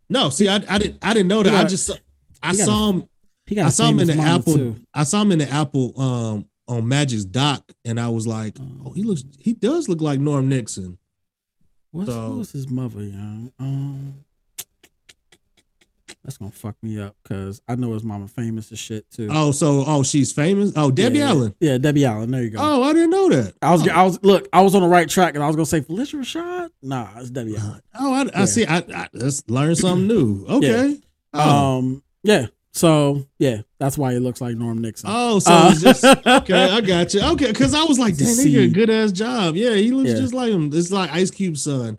no. 0.09 0.30
See, 0.30 0.48
I, 0.48 0.56
I 0.68 0.78
didn't 0.78 0.98
I 1.02 1.14
didn't 1.14 1.28
know 1.28 1.43
that. 1.43 1.51
He 1.52 1.56
I 1.56 1.64
just 1.64 1.90
I 2.43 2.52
saw 2.52 2.90
him 2.90 3.09
He 3.47 3.55
got 3.55 3.66
I 3.66 3.68
saw 3.70 3.89
him 3.89 4.01
in 4.01 4.09
the 4.09 4.18
Apple. 4.18 4.55
too. 4.55 4.77
I 4.93 5.05
saw 5.05 5.23
him 5.23 5.32
in 5.32 5.39
the 5.39 5.48
Apple 5.51 5.98
um 6.01 6.47
on 6.68 6.89
Magic's 6.89 7.24
doc, 7.24 7.62
and 7.85 8.01
I 8.01 8.09
was 8.09 8.27
like, 8.27 8.56
oh, 8.85 8.90
he 8.93 9.05
looks, 9.05 9.23
he 9.39 9.52
does 9.52 9.89
look 9.89 10.01
like 10.01 10.18
Norm 10.18 10.48
Nixon. 10.48 10.98
What's 11.93 12.10
So- 12.10 12.27
who 12.32 12.39
was 12.39 12.51
his 12.52 12.68
mother, 12.68 13.02
young? 13.02 13.52
Um 13.59 14.14
that's 16.24 16.39
gonna 16.39 16.51
fuck 16.51 16.74
me 16.82 17.01
up 17.01 17.14
because 17.23 17.62
I 17.68 17.77
know 17.77 17.93
his 17.93 18.02
mama 18.02 18.27
famous 18.27 18.73
as 18.73 18.81
shit 18.81 19.09
too. 19.12 19.28
Oh, 19.31 19.52
so 19.52 19.85
oh, 19.86 20.02
she's 20.02 20.32
famous. 20.32 20.73
Oh, 20.74 20.90
Debbie 20.90 21.18
yeah, 21.18 21.28
Allen. 21.28 21.55
Yeah, 21.60 21.78
Debbie 21.78 22.05
Allen. 22.05 22.32
There 22.32 22.43
you 22.43 22.51
go. 22.51 22.59
Oh, 22.60 22.82
I 22.82 22.93
didn't 22.93 23.10
know 23.10 23.28
that. 23.28 23.55
I 23.62 23.70
was 23.70 23.86
oh, 23.86 23.90
I 23.93 24.02
was 24.02 24.20
look, 24.24 24.48
I 24.52 24.60
was 24.62 24.74
on 24.74 24.82
the 24.82 24.89
right 24.89 25.09
track 25.09 25.36
and 25.36 25.44
I 25.44 25.47
was 25.47 25.55
gonna 25.55 25.66
say 25.66 25.82
Phylicia 25.82 26.16
Rashad. 26.18 26.70
Nah, 26.82 27.10
it's 27.18 27.31
Debbie 27.31 27.56
Allen. 27.56 27.81
oh, 28.01 28.12
I, 28.12 28.43
I 28.43 28.44
see. 28.47 28.66
I, 28.66 28.78
I 28.78 29.09
let's 29.12 29.44
learn 29.48 29.77
something 29.77 30.09
new. 30.09 30.44
Okay. 30.48 30.98
Oh, 31.32 31.78
Um 31.78 32.02
yeah. 32.24 32.47
So 32.77 33.27
yeah, 33.39 33.62
that's 33.78 33.97
why 33.97 34.12
it 34.12 34.20
looks 34.20 34.40
like 34.43 34.55
Norm 34.57 34.78
Nixon. 34.82 35.09
oh, 35.11 35.39
so 35.39 35.51
Uh, 35.53 35.74
just 35.74 36.05
okay. 36.27 36.70
I 36.70 36.81
got 36.82 37.15
you. 37.15 37.23
Okay, 37.23 37.47
because 37.47 37.74
I 37.74 37.85
was 37.85 37.98
like, 37.98 38.16
dang, 38.16 38.36
they 38.36 38.51
did 38.51 38.70
a 38.70 38.74
good 38.74 38.90
ass 38.90 39.12
job. 39.12 39.57
Yeah, 39.57 39.74
he 39.74 39.90
looks 39.93 40.11
Yeah. 40.11 40.16
just 40.16 40.35
like 40.35 40.53
him. 40.53 40.70
It's 40.74 40.90
like 40.93 41.11
Ice 41.12 41.31
Cube's 41.31 41.62
son. 41.62 41.98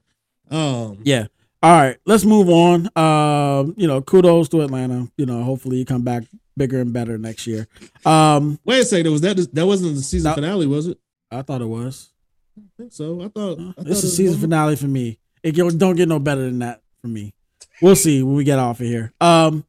Um, 0.51 0.99
Yeah. 1.03 1.27
All 1.63 1.71
right, 1.71 1.97
let's 2.05 2.23
move 2.23 2.49
on. 2.49 2.87
Um, 2.95 3.73
you 3.77 3.87
know, 3.87 4.01
kudos 4.01 4.49
to 4.49 4.61
Atlanta. 4.61 5.07
You 5.17 5.25
know, 5.25 5.41
hopefully 5.43 5.77
you 5.77 5.85
come 5.85 6.03
back 6.03 6.23
bigger 6.55 6.79
and 6.79 6.93
better 6.93 7.17
next 7.17 7.47
year. 7.47 7.67
Um, 8.05 8.59
Wait 8.63 8.81
a 8.81 8.85
second. 8.85 9.11
Was 9.11 9.21
that 9.21 9.37
that 9.53 9.65
wasn't 9.65 9.95
the 9.95 10.01
season 10.03 10.29
No. 10.29 10.35
finale? 10.35 10.67
Was 10.67 10.87
it? 10.87 10.99
I 11.31 11.41
thought 11.41 11.61
it 11.61 11.67
was. 11.67 12.09
I 12.55 12.61
think 12.77 12.93
so. 12.93 13.21
I 13.23 13.29
thought. 13.29 13.59
Uh, 13.59 13.69
I 13.69 13.71
thought 13.73 13.85
This 13.85 13.97
it 13.97 13.97
is 13.97 14.03
was 14.03 14.17
season 14.17 14.39
finale 14.39 14.75
for 14.75 14.85
me. 14.87 15.17
It 15.41 15.53
don't 15.53 15.95
get 15.95 16.07
no 16.07 16.19
better 16.19 16.41
than 16.41 16.59
that 16.59 16.81
for 17.01 17.07
me. 17.07 17.33
We'll 17.81 17.95
see 17.95 18.21
when 18.21 18.35
we 18.35 18.43
get 18.43 18.59
off 18.59 18.79
of 18.79 18.85
here. 18.85 19.11
Um, 19.19 19.65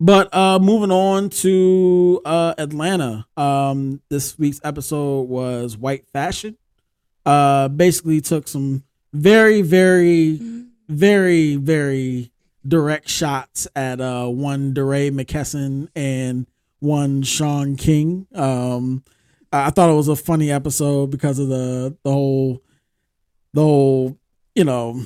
but 0.00 0.32
uh, 0.34 0.58
moving 0.60 0.90
on 0.90 1.30
to 1.30 2.20
uh 2.24 2.54
Atlanta. 2.58 3.26
Um, 3.36 4.00
this 4.08 4.38
week's 4.38 4.60
episode 4.64 5.22
was 5.28 5.76
white 5.76 6.06
fashion. 6.12 6.56
uh, 7.26 7.68
basically 7.68 8.20
took 8.20 8.48
some 8.48 8.84
very, 9.12 9.62
very, 9.62 10.40
very, 10.88 11.56
very 11.56 12.30
direct 12.66 13.08
shots 13.08 13.66
at 13.76 14.00
uh, 14.00 14.26
one 14.26 14.72
DeRay 14.74 15.10
McKesson 15.10 15.88
and 15.94 16.46
one 16.80 17.22
Shaun 17.22 17.76
King. 17.76 18.26
Um, 18.34 19.02
I 19.52 19.70
thought 19.70 19.90
it 19.90 19.94
was 19.94 20.08
a 20.08 20.16
funny 20.16 20.50
episode 20.50 21.10
because 21.10 21.38
of 21.38 21.48
the 21.48 21.96
the 22.02 22.12
whole 22.12 22.62
the 23.54 23.62
whole 23.62 24.18
you 24.54 24.64
know 24.64 25.02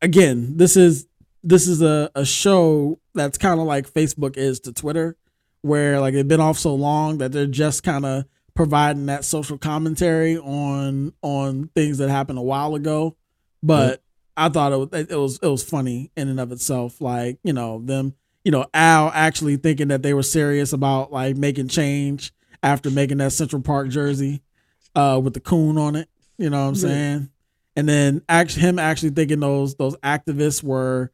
again 0.00 0.56
this 0.56 0.76
is 0.76 1.06
this 1.44 1.68
is 1.68 1.82
a, 1.82 2.10
a 2.14 2.24
show 2.24 2.98
that's 3.16 3.38
kind 3.38 3.58
of 3.60 3.66
like 3.66 3.92
Facebook 3.92 4.36
is 4.36 4.60
to 4.60 4.72
Twitter 4.72 5.16
where 5.62 6.00
like 6.00 6.14
they've 6.14 6.28
been 6.28 6.40
off 6.40 6.58
so 6.58 6.74
long 6.74 7.18
that 7.18 7.32
they're 7.32 7.46
just 7.46 7.82
kind 7.82 8.06
of 8.06 8.24
providing 8.54 9.06
that 9.06 9.24
social 9.24 9.58
commentary 9.58 10.38
on 10.38 11.12
on 11.22 11.68
things 11.74 11.98
that 11.98 12.08
happened 12.08 12.38
a 12.38 12.42
while 12.42 12.74
ago. 12.74 13.16
But 13.62 14.02
I 14.36 14.48
thought 14.48 14.72
it 14.72 14.76
was, 14.76 14.88
it 14.92 15.16
was 15.16 15.38
it 15.42 15.48
was 15.48 15.64
funny 15.64 16.10
in 16.16 16.28
and 16.28 16.38
of 16.38 16.52
itself 16.52 17.00
like 17.00 17.38
you 17.42 17.52
know 17.52 17.80
them 17.84 18.14
you 18.44 18.52
know 18.52 18.66
Al 18.74 19.10
actually 19.14 19.56
thinking 19.56 19.88
that 19.88 20.02
they 20.02 20.14
were 20.14 20.22
serious 20.22 20.72
about 20.72 21.10
like 21.12 21.36
making 21.36 21.68
change 21.68 22.32
after 22.62 22.90
making 22.90 23.18
that 23.18 23.32
Central 23.32 23.62
Park 23.62 23.88
jersey 23.88 24.42
uh 24.94 25.20
with 25.22 25.34
the 25.34 25.40
coon 25.40 25.78
on 25.78 25.96
it 25.96 26.08
you 26.38 26.50
know 26.50 26.62
what 26.62 26.68
I'm 26.68 26.74
Yeah. 26.74 26.80
saying? 26.80 27.30
And 27.76 27.88
then 27.88 28.22
actually 28.28 28.62
him 28.62 28.78
actually 28.78 29.10
thinking 29.10 29.40
those 29.40 29.74
those 29.76 29.96
activists 29.96 30.62
were 30.62 31.10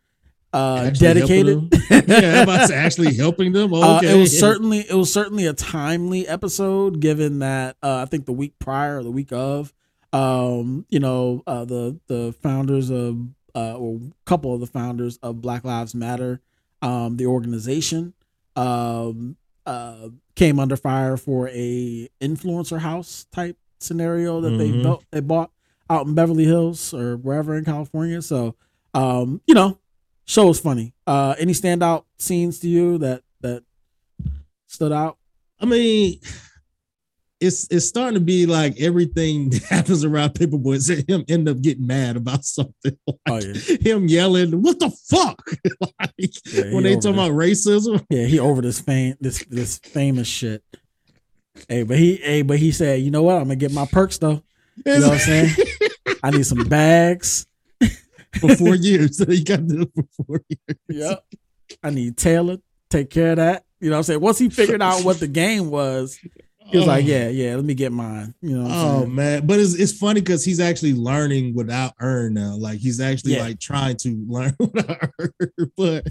uh 0.53 0.91
dedicated 0.91 1.73
yeah, 2.09 2.43
about 2.43 2.71
actually 2.71 3.15
helping 3.25 3.53
them. 3.53 3.73
uh, 3.73 3.97
Okay. 3.99 4.15
it 4.17 4.21
was 4.21 4.39
certainly 4.39 4.81
it 4.81 4.95
was 4.95 5.13
certainly 5.13 5.47
a 5.47 5.53
timely 5.55 6.27
episode, 6.29 7.01
given 7.01 7.39
that 7.41 7.77
uh, 7.83 8.03
I 8.03 8.05
think 8.07 8.27
the 8.27 8.33
week 8.33 8.59
prior, 8.59 8.99
or 8.99 9.03
the 9.03 9.11
week 9.11 9.33
of, 9.33 9.73
um, 10.13 10.85
you 10.91 11.01
know, 11.01 11.43
uh, 11.47 11.65
the 11.65 11.99
the 12.07 12.35
founders 12.43 12.91
of 12.91 13.19
uh, 13.55 13.77
or 13.77 13.97
a 13.97 14.25
couple 14.25 14.55
of 14.55 14.61
the 14.61 14.67
founders 14.67 15.17
of 15.23 15.41
Black 15.41 15.65
Lives 15.65 15.95
Matter, 15.95 16.41
um, 16.83 17.17
the 17.17 17.27
organization, 17.27 18.13
um, 18.57 19.37
uh, 19.67 20.09
came 20.35 20.59
under 20.59 20.77
fire 20.77 21.17
for 21.17 21.49
a 21.49 22.09
influencer 22.21 22.79
house 22.79 23.27
type 23.33 23.57
scenario 23.81 24.41
that 24.41 24.57
they 24.59 24.71
Mhm. 24.71 24.83
built 24.83 25.05
they 25.11 25.21
bought 25.21 25.51
out 25.91 26.07
in 26.07 26.15
Beverly 26.15 26.45
Hills 26.45 26.95
or 26.95 27.17
wherever 27.17 27.57
in 27.57 27.65
California. 27.65 28.23
So, 28.23 28.55
um, 28.95 29.41
you 29.47 29.55
know, 29.55 29.79
show 30.27 30.47
was 30.47 30.61
funny. 30.61 30.95
Uh, 31.07 31.35
any 31.39 31.53
standout 31.53 32.05
scenes 32.19 32.59
to 32.61 32.69
you 32.69 32.99
that 32.99 33.23
that 33.41 33.63
stood 34.67 34.93
out? 34.93 35.19
I 35.61 35.65
mean, 35.67 36.19
it's 37.41 37.67
it's 37.71 37.87
starting 37.87 38.15
to 38.15 38.21
be 38.25 38.47
like 38.47 38.81
everything 38.81 39.51
that 39.51 39.63
happens 39.65 40.05
around 40.05 40.35
Paper 40.35 40.59
Boi 40.59 40.73
is 40.73 40.89
him 40.89 41.25
end 41.29 41.49
up 41.49 41.61
getting 41.61 41.87
mad 41.87 42.17
about 42.17 42.45
something. 42.45 42.97
Like 43.07 43.19
Oh 43.29 43.39
yeah, 43.39 43.77
him 43.81 44.09
yelling, 44.09 44.63
"What 44.63 44.79
the 44.79 44.91
fuck!" 44.91 45.43
like 45.81 46.33
Yeah, 46.53 46.73
when 46.75 46.85
they 46.85 46.93
over 46.97 47.03
talk 47.03 47.15
about 47.15 47.31
racism. 47.33 48.05
yeah. 48.11 48.25
He 48.25 48.39
over 48.39 48.63
this 48.63 48.81
fame 48.81 49.17
this 49.21 49.45
this 49.47 49.79
famous 49.79 50.29
shit. 50.29 50.63
Hey, 51.69 51.83
but 51.83 51.99
he 51.99 52.17
hey, 52.17 52.43
but 52.43 52.59
he 52.59 52.73
said, 52.73 53.01
you 53.03 53.11
know 53.11 53.23
what? 53.23 53.37
I'm 53.37 53.45
gonna 53.45 53.57
get 53.57 53.73
my 53.73 53.87
perks 53.87 54.19
though. 54.19 54.43
You 54.87 54.99
know 55.01 55.09
what 55.09 55.13
I'm 55.15 55.19
saying? 55.19 55.51
I 56.23 56.31
need 56.31 56.47
some 56.47 56.65
bags. 56.65 57.47
For 58.41 58.57
four 58.57 58.75
years. 58.75 59.19
So 59.23 59.31
you 59.31 59.45
got 59.45 59.69
to 59.69 59.91
for 59.95 60.25
four 60.25 60.43
years. 60.49 60.79
Yep. 60.89 61.25
I 61.83 61.91
need 61.91 62.17
Taylor. 62.17 62.59
Take 62.91 63.11
care 63.11 63.31
of 63.31 63.37
that. 63.37 63.65
You 63.81 63.91
know 63.91 63.97
what 63.97 63.99
I'm 63.99 64.05
saying? 64.05 64.21
Once 64.21 64.39
he 64.39 64.49
figured 64.49 64.83
out 64.83 65.05
what 65.05 65.19
the 65.19 65.27
game 65.27 65.71
was, 65.71 66.19
he 66.73 66.79
was 66.79 66.87
like, 66.87 67.07
Yeah, 67.07 67.29
yeah, 67.29 67.55
let 67.55 67.65
me 67.65 67.75
get 67.75 67.93
mine. 67.93 68.35
You 68.43 68.59
know 68.59 68.67
Oh 68.71 69.07
man, 69.07 69.47
but 69.47 69.61
it's 69.61 69.75
it's 69.75 69.93
funny 69.93 70.21
because 70.21 70.45
he's 70.45 70.59
actually 70.59 70.95
learning 70.95 71.55
without 71.55 71.93
earn 72.01 72.35
now. 72.35 72.57
Like 72.57 72.79
he's 72.81 73.01
actually 73.01 73.35
Yeah. 73.35 73.43
like 73.45 73.61
trying 73.61 73.97
to 73.99 74.25
learn 74.29 74.57
without 74.59 75.11
earn. 75.21 75.71
But 75.77 76.09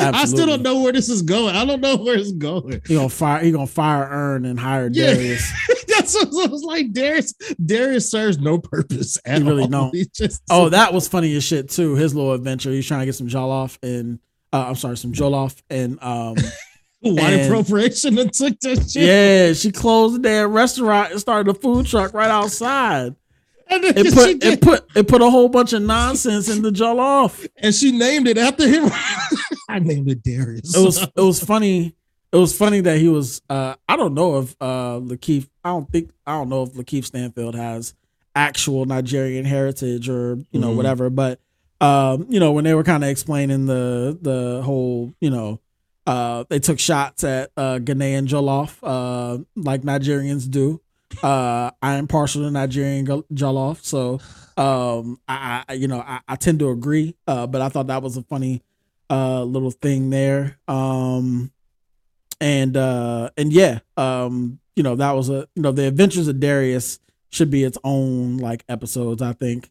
I 0.00 0.24
still 0.24 0.46
don't 0.46 0.62
know 0.62 0.80
where 0.82 0.92
this 0.92 1.08
is 1.08 1.22
going. 1.22 1.54
I 1.54 1.64
don't 1.64 1.80
know 1.80 1.96
where 1.96 2.16
it's 2.16 2.32
going. 2.32 2.80
He 2.86 2.94
gonna 2.94 3.08
fire 3.08 3.42
he 3.44 3.50
gonna 3.50 3.66
fire 3.66 4.08
Earn 4.10 4.44
and 4.46 4.58
hire 4.58 4.88
Yeah. 4.92 5.14
Darius. 5.14 5.52
That's 5.88 6.14
what 6.14 6.48
I 6.48 6.50
was 6.52 6.62
like. 6.62 6.92
Darius 6.92 7.34
Darius 7.64 8.10
serves 8.10 8.38
no 8.38 8.58
purpose 8.58 9.18
at 9.26 9.42
He 9.42 9.48
really 9.48 9.62
all. 9.64 9.68
don't. 9.68 9.94
He 9.94 10.06
just 10.14 10.42
Oh, 10.50 10.68
that 10.70 10.92
was 10.94 11.06
funny 11.08 11.34
as 11.36 11.44
shit 11.44 11.70
too. 11.70 11.94
His 11.94 12.14
little 12.14 12.32
adventure. 12.32 12.70
He's 12.70 12.86
trying 12.86 13.00
to 13.00 13.06
get 13.06 13.14
some 13.14 13.28
jollof 13.28 13.78
and 13.82 14.18
uh, 14.52 14.66
I'm 14.68 14.74
sorry, 14.76 14.96
some 14.96 15.12
jollof 15.12 15.60
and 15.70 15.98
um 16.02 16.36
white 17.04 17.32
and- 17.34 17.42
appropriation 17.46 18.18
and 18.18 18.32
took 18.32 18.58
that 18.60 18.90
shit. 18.90 19.02
yeah, 19.04 19.52
she 19.52 19.70
closed 19.70 20.16
the 20.16 20.18
damn 20.20 20.52
restaurant 20.52 21.12
and 21.12 21.20
started 21.20 21.50
a 21.50 21.54
food 21.58 21.86
truck 21.86 22.14
right 22.14 22.30
outside. 22.30 23.14
And, 23.66 23.82
It 23.84 24.12
put 24.14 24.44
it 24.44 24.60
put 24.60 24.84
it 24.94 25.08
put 25.08 25.22
a 25.22 25.30
whole 25.30 25.48
bunch 25.48 25.72
of 25.72 25.80
nonsense 25.82 26.48
in 26.50 26.60
the 26.62 26.70
jollof. 26.70 27.46
and 27.56 27.74
she 27.74 27.92
named 27.92 28.28
it 28.28 28.36
after 28.36 28.68
him. 28.68 28.90
I 29.68 29.78
named 29.78 30.10
it 30.10 30.22
Darius. 30.22 30.76
It 30.76 30.84
was 30.84 31.02
it 31.02 31.12
was 31.16 31.42
funny. 31.42 31.96
It 32.30 32.36
was 32.36 32.56
funny 32.56 32.80
that 32.80 32.98
he 32.98 33.08
was 33.08 33.40
uh 33.48 33.74
I 33.88 33.96
don't 33.96 34.12
know 34.12 34.38
if 34.38 34.54
uh 34.60 35.00
LaKeith 35.00 35.48
I 35.64 35.70
don't 35.70 35.90
think 35.90 36.10
I 36.26 36.32
don't 36.32 36.50
know 36.50 36.64
if 36.64 36.74
LaKeith 36.74 37.06
Stanfield 37.06 37.54
has 37.54 37.94
actual 38.36 38.84
Nigerian 38.84 39.46
heritage 39.46 40.08
or 40.10 40.38
you 40.50 40.60
know 40.60 40.72
Mhm. 40.72 40.76
whatever, 40.76 41.08
but 41.08 41.40
um 41.80 42.26
you 42.28 42.40
know 42.40 42.52
when 42.52 42.64
they 42.64 42.74
were 42.74 42.84
kind 42.84 43.02
of 43.02 43.08
explaining 43.08 43.64
the 43.64 44.18
the 44.20 44.60
whole 44.62 45.14
you 45.20 45.30
know 45.30 45.58
uh 46.06 46.44
they 46.48 46.58
took 46.58 46.78
shots 46.78 47.24
at 47.24 47.50
uh 47.56 47.78
Ghanaian 47.78 48.26
jollof 48.26 48.78
uh 48.82 49.42
like 49.56 49.82
Nigerians 49.82 50.50
do. 50.50 50.80
Uh 51.22 51.70
I 51.80 51.94
am 51.94 52.06
partial 52.08 52.42
to 52.42 52.50
Nigerian 52.50 53.06
jollof, 53.06 53.84
so 53.84 54.20
um 54.62 55.18
I, 55.28 55.64
I 55.68 55.72
you 55.74 55.88
know 55.88 56.00
I, 56.00 56.20
I 56.28 56.36
tend 56.36 56.58
to 56.60 56.70
agree 56.70 57.16
uh 57.26 57.46
but 57.46 57.60
I 57.60 57.68
thought 57.68 57.86
that 57.88 58.02
was 58.02 58.16
a 58.16 58.22
funny 58.22 58.62
uh 59.10 59.42
little 59.42 59.70
thing 59.70 60.10
there 60.10 60.58
um 60.66 61.50
and 62.40 62.76
uh 62.76 63.30
and 63.36 63.52
yeah 63.52 63.80
um 63.96 64.58
you 64.76 64.82
know 64.82 64.96
that 64.96 65.12
was 65.12 65.28
a 65.28 65.46
you 65.54 65.62
know 65.62 65.72
the 65.72 65.86
adventures 65.86 66.26
of 66.26 66.40
darius 66.40 66.98
should 67.30 67.50
be 67.50 67.64
its 67.64 67.78
own 67.84 68.38
like 68.38 68.64
episodes 68.68 69.20
i 69.22 69.32
think 69.32 69.70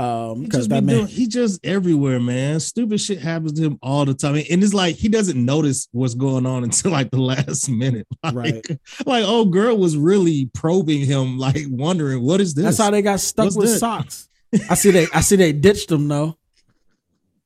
um 0.00 0.36
He 0.38 0.44
because 0.44 0.58
just, 0.60 0.70
that 0.70 0.84
man 0.84 0.94
doing, 0.96 1.06
he 1.08 1.26
just 1.26 1.64
everywhere, 1.64 2.18
man. 2.20 2.58
Stupid 2.60 3.00
shit 3.00 3.18
happens 3.18 3.52
to 3.54 3.62
him 3.62 3.78
all 3.82 4.04
the 4.04 4.14
time. 4.14 4.36
And 4.36 4.62
it's 4.64 4.72
like 4.74 4.96
he 4.96 5.08
doesn't 5.08 5.42
notice 5.44 5.88
what's 5.92 6.14
going 6.14 6.46
on 6.46 6.64
until 6.68 6.90
like 6.92 7.10
the 7.10 7.20
last 7.20 7.68
minute. 7.68 8.06
Like, 8.24 8.34
Right. 8.34 8.66
like 9.06 9.24
old 9.24 9.52
girl 9.52 9.76
was 9.76 9.96
really 9.96 10.50
probing 10.54 11.04
him, 11.04 11.38
like 11.38 11.66
wondering 11.68 12.22
what 12.22 12.40
is 12.40 12.54
this? 12.54 12.64
that's 12.64 12.78
how 12.78 12.90
they 12.90 13.02
got 13.02 13.20
stuck 13.20 13.44
What's 13.46 13.56
with 13.56 13.70
that? 13.72 13.78
socks 13.78 14.28
i 14.70 14.74
see 14.74 14.90
they 14.90 15.06
i 15.14 15.20
see 15.20 15.36
they 15.36 15.52
ditched 15.52 15.88
them 15.88 16.08
though 16.08 16.36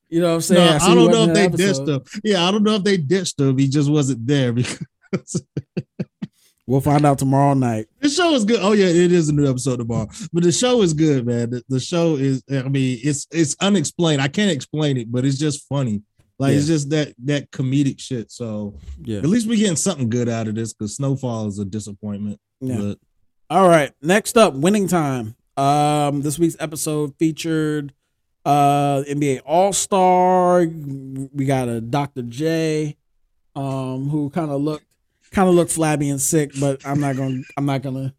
you 0.09 0.21
know 0.21 0.29
what 0.29 0.35
i'm 0.37 0.41
saying 0.41 0.65
No, 0.73 0.79
see 0.79 0.85
I 0.87 0.95
don't 0.95 1.11
know 1.11 1.23
if 1.25 1.35
they 1.35 1.49
that 1.49 1.57
ditched 1.57 1.81
episode. 1.81 1.89
him. 2.15 2.21
Yeah, 2.25 2.45
I 2.49 2.51
don't 2.51 2.63
know 2.63 2.75
if 2.77 2.85
they 2.85 2.97
ditched 2.97 3.39
him. 3.41 3.59
He 3.59 3.69
just 3.69 3.91
wasn't 3.91 4.27
there 4.27 4.53
because 4.53 5.43
we'll 6.67 6.81
find 6.81 7.05
out 7.05 7.19
tomorrow 7.19 7.55
night 7.55 7.87
the 8.01 8.09
show 8.09 8.35
is 8.35 8.45
good. 8.45 8.61
Oh 8.61 8.73
yeah, 8.73 8.87
it 8.87 9.13
is 9.13 9.29
a 9.29 9.33
new 9.33 9.49
episode 9.49 9.77
tomorrow. 9.79 10.09
But 10.33 10.43
the 10.43 10.53
show 10.53 10.83
is 10.83 10.93
good, 10.95 11.27
man. 11.27 11.51
The, 11.51 11.63
the 11.69 11.81
show 11.81 12.17
is. 12.17 12.43
I 12.51 12.69
mean, 12.69 13.01
it's 13.03 13.27
it's 13.31 13.57
unexplained. 13.61 14.21
I 14.21 14.29
can't 14.29 14.51
explain 14.51 14.97
it, 14.97 15.11
but 15.11 15.25
it's 15.25 15.39
just 15.39 15.67
funny. 15.69 16.03
Like 16.39 16.55
it's 16.55 16.67
just 16.67 16.91
that 16.91 17.15
that 17.25 17.51
comedic 17.51 18.01
shit. 18.01 18.31
So 18.33 18.75
yeah 19.03 19.19
at 19.19 19.27
least 19.27 19.47
we're 19.47 19.57
getting 19.57 19.77
something 19.77 20.09
good 20.09 20.29
out 20.29 20.49
of 20.49 20.55
this 20.55 20.73
because 20.73 20.97
Snowfall 20.97 21.47
is 21.47 21.59
a 21.59 21.65
disappointment. 21.65 22.41
yeah 22.61 22.77
But 22.79 22.99
All 23.51 23.69
right. 23.69 23.93
Next 24.03 24.37
up, 24.37 24.55
winning 24.55 24.89
time. 24.89 25.37
Um, 25.57 26.23
this 26.23 26.39
week's 26.39 26.57
episode 26.59 27.15
featured 27.19 27.93
uh 28.45 29.05
NBA 29.09 29.43
All 29.47 29.73
Star. 29.73 30.67
We 30.67 31.45
got 31.45 31.69
a 31.69 31.81
Dr. 31.81 32.23
J, 32.23 32.97
um, 33.55 34.09
who 34.09 34.29
kind 34.31 34.51
of 34.51 34.61
looked 34.61 34.87
kind 35.35 35.49
of 35.49 35.55
look 35.55 35.69
flabby 35.71 36.09
and 36.11 36.21
sick, 36.21 36.53
but 36.61 36.87
I'm 36.87 37.01
not 37.01 37.17
gonna 37.17 37.43
I'm 37.57 37.67
not 37.67 37.83
gonna 37.83 38.15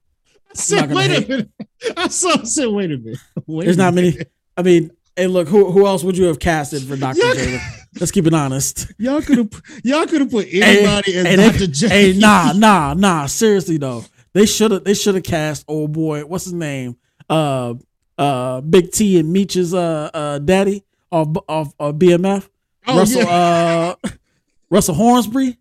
I 0.52 0.54
said, 0.56 0.76
not 0.82 0.90
gonna 0.90 0.96
wait 1.00 1.10
hate. 1.12 1.26
a 1.26 1.30
minute. 1.30 1.50
I 1.98 2.08
saw. 2.08 2.40
I 2.40 2.44
said, 2.44 2.68
wait 2.68 2.92
a 2.92 2.98
minute. 2.98 3.20
Wait 3.48 3.66
there's 3.66 3.78
a 3.78 3.80
not 3.80 3.94
many. 3.94 4.18
I 4.58 4.62
mean, 4.64 4.92
hey 5.16 5.28
look, 5.28 5.48
who 5.48 5.72
who 5.72 5.86
else 5.86 6.04
would 6.04 6.18
you 6.18 6.26
have 6.26 6.40
casted 6.40 6.84
for 6.84 6.96
Dr. 6.96 7.20
J? 7.34 7.60
Let's 8.00 8.12
keep 8.12 8.26
it 8.28 8.34
honest. 8.34 8.92
Y'all 8.98 9.22
could 9.22 9.38
have. 9.38 9.62
Y'all 9.84 10.06
could 10.06 10.22
have 10.22 10.32
put 10.32 10.48
Hey, 10.48 10.80
anybody 10.86 11.16
as 11.16 11.26
hey, 11.28 11.36
Dr. 11.36 11.68
J. 11.68 11.88
hey, 11.90 12.20
nah, 12.20 12.52
nah, 12.54 12.94
nah. 12.94 13.26
Seriously 13.28 13.78
though, 13.78 14.04
they 14.34 14.46
should 14.46 14.72
have 14.72 14.84
they 14.84 14.94
should 14.94 15.16
have 15.16 15.24
cast 15.24 15.64
old 15.68 15.92
boy. 15.94 16.26
What's 16.26 16.46
his 16.46 16.54
name? 16.54 16.98
Uh, 17.30 17.76
uh, 18.18 18.62
Big 18.62 18.92
T 18.92 19.20
and 19.20 19.32
Meech's 19.32 19.74
uh, 19.74 20.10
uh 20.14 20.40
daddy 20.40 20.84
of 21.12 21.38
of, 21.48 21.74
of 21.80 21.96
BMF. 21.96 22.48
Oh, 22.88 22.98
Russell 22.98 23.22
yeah. 23.24 23.96
uh 24.04 24.10
Russell 24.70 24.96
Hornsby. 24.96 25.58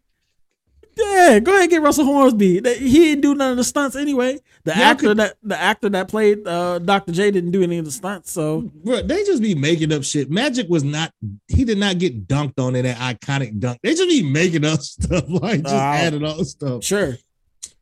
Yeah, 0.97 1.39
go 1.41 1.51
ahead 1.53 1.63
and 1.63 1.71
get 1.71 1.83
Russell 1.83 2.05
Hornsby. 2.05 2.55
He 2.79 2.99
didn't 2.99 3.23
do 3.23 3.35
none 3.35 3.51
of 3.53 3.57
the 3.57 3.65
stunts 3.65 3.97
anyway. 3.97 4.39
The 4.65 4.73
Y'all 4.73 4.83
actor 4.83 5.07
could- 5.09 5.17
that 5.19 5.37
the 5.43 5.61
actor 5.61 5.89
that 5.91 6.09
played 6.09 6.47
uh, 6.47 6.79
Dr. 6.79 7.13
J 7.13 7.31
didn't 7.31 7.51
do 7.51 7.63
any 7.63 7.79
of 7.79 7.85
the 7.85 7.91
stunts. 7.91 8.31
So 8.31 8.71
Bro, 8.85 9.03
they 9.03 9.25
just 9.25 9.43
be 9.43 9.55
making 9.55 9.93
up 9.93 10.05
shit. 10.05 10.31
Magic 10.31 10.69
was 10.69 10.85
not. 10.85 11.11
He 11.49 11.65
did 11.65 11.79
not 11.79 11.99
get 11.99 12.29
dunked 12.29 12.61
on 12.61 12.77
in 12.77 12.85
that 12.85 12.97
iconic 12.99 13.59
dunk. 13.59 13.79
They 13.83 13.95
just 13.95 14.09
be 14.09 14.23
making 14.23 14.65
up 14.65 14.81
stuff 14.83 15.25
like 15.29 15.63
just 15.63 15.75
Uh, 15.75 15.79
adding 15.79 16.25
all 16.25 16.45
stuff. 16.45 16.85
sure. 16.85 17.19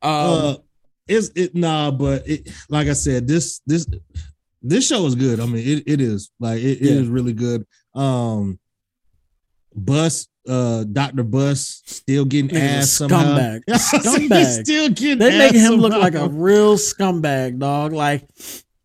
Um, 0.01 0.13
uh, 0.13 0.55
it's 1.07 1.31
it 1.37 1.55
nah, 1.55 1.91
but 1.91 2.27
it 2.29 2.49
like 2.69 2.89
I 2.89 2.93
said, 2.95 3.27
this 3.29 3.61
this 3.67 3.87
this 4.63 4.87
show 4.87 5.05
is 5.07 5.15
good. 5.17 5.39
I 5.41 5.47
mean, 5.47 5.67
it, 5.67 5.83
it 5.87 6.01
is 6.01 6.31
like 6.41 6.61
it, 6.61 6.81
it 6.81 6.83
Yeah. 6.83 6.93
is 7.01 7.09
really 7.09 7.33
good. 7.35 7.67
Um, 7.95 8.59
Buss, 9.74 10.28
uh, 10.49 10.85
Doctor 10.85 11.23
Buss, 11.23 11.82
still 11.86 12.24
getting 12.24 12.57
ass 12.57 12.90
somehow. 12.90 13.23
scumbag. 13.36 13.61
He's 13.66 13.90
Scumbag. 13.93 14.62
still 14.65 14.89
getting. 14.90 15.19
They 15.19 15.39
making 15.39 15.61
him 15.61 15.74
look 15.74 15.93
like 15.93 16.15
a 16.15 16.28
real 16.28 16.77
scumbag, 16.77 17.59
dog. 17.59 17.93
Like, 17.93 18.27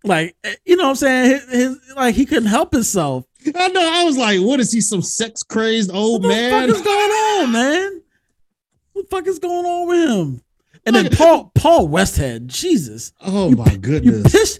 like 0.03 0.35
you 0.65 0.75
know 0.77 0.83
what 0.83 0.89
I'm 0.91 0.95
saying? 0.95 1.29
His, 1.31 1.49
his, 1.51 1.77
like 1.95 2.15
he 2.15 2.25
couldn't 2.25 2.49
help 2.49 2.73
himself. 2.73 3.25
I 3.55 3.67
know. 3.69 3.81
I 3.93 4.03
was 4.03 4.17
like, 4.17 4.39
what 4.41 4.59
is 4.59 4.71
he? 4.71 4.81
Some 4.81 5.01
sex 5.01 5.41
crazed 5.43 5.91
old 5.93 6.23
What 6.23 6.29
the 6.29 6.35
man? 6.35 6.67
fuck 6.67 6.75
is 6.77 6.81
going 6.81 7.11
on, 7.11 7.51
man? 7.53 8.01
What 8.93 9.09
the 9.09 9.15
fuck 9.15 9.27
is 9.27 9.39
going 9.39 9.65
on 9.65 9.87
with 9.87 10.09
him? 10.09 10.41
And 10.85 10.95
then 10.95 11.09
Paul 11.17 11.51
Paul 11.55 11.87
Westhead, 11.89 12.47
Jesus, 12.47 13.13
oh 13.21 13.49
You 13.49 13.55
my 13.57 13.71
you 13.71 13.77
goodness! 13.77 14.31
pissed. 14.31 14.59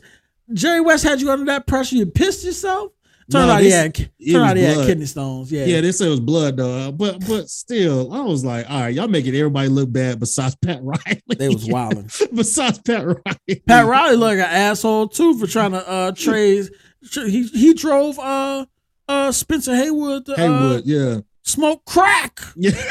Jerry 0.53 0.79
West 0.79 1.03
had 1.03 1.19
you 1.19 1.29
under 1.29 1.45
that 1.45 1.67
pressure. 1.67 1.95
You 1.97 2.05
pissed 2.05 2.45
yourself. 2.45 2.91
Turned 3.29 3.47
No, 3.47 3.53
out 3.55 3.61
he 3.61 3.69
had 3.71 3.97
was 4.21 4.35
out 4.35 4.55
he 4.57 4.63
had 4.63 4.85
kidney 4.85 5.05
stones. 5.05 5.51
Yeah, 5.51 5.65
Yeah, 5.65 5.81
they 5.81 5.91
said 5.91 6.07
it 6.07 6.11
was 6.11 6.19
blood 6.21 6.55
though, 6.55 6.91
but 6.93 7.19
but 7.27 7.49
still, 7.49 8.13
I 8.13 8.21
was 8.21 8.45
like, 8.45 8.69
all 8.69 8.81
right, 8.81 8.93
y'all 8.93 9.09
making 9.09 9.35
everybody 9.35 9.67
look 9.67 9.91
bad 9.91 10.19
besides 10.19 10.55
Pat 10.63 10.79
Riley. 10.81 11.21
they 11.37 11.49
was 11.49 11.65
wilding. 11.65 12.09
besides 12.33 12.79
Pat 12.79 13.05
Riley. 13.05 13.61
Pat 13.67 13.85
Riley 13.85 14.15
looked 14.15 14.37
like 14.37 14.47
an 14.47 14.53
asshole 14.55 15.09
too 15.09 15.37
for 15.37 15.45
trying 15.47 15.71
to 15.71 15.85
uh 15.89 16.11
trade. 16.13 16.69
He 17.13 17.43
he 17.47 17.73
drove 17.73 18.17
uh 18.17 18.65
uh 19.09 19.31
Spencer 19.33 19.75
Haywood 19.75 20.25
to 20.27 20.33
uh, 20.33 20.35
Haywood, 20.37 20.85
yeah. 20.85 21.17
smoke 21.43 21.83
crack. 21.85 22.39
Yeah. 22.55 22.71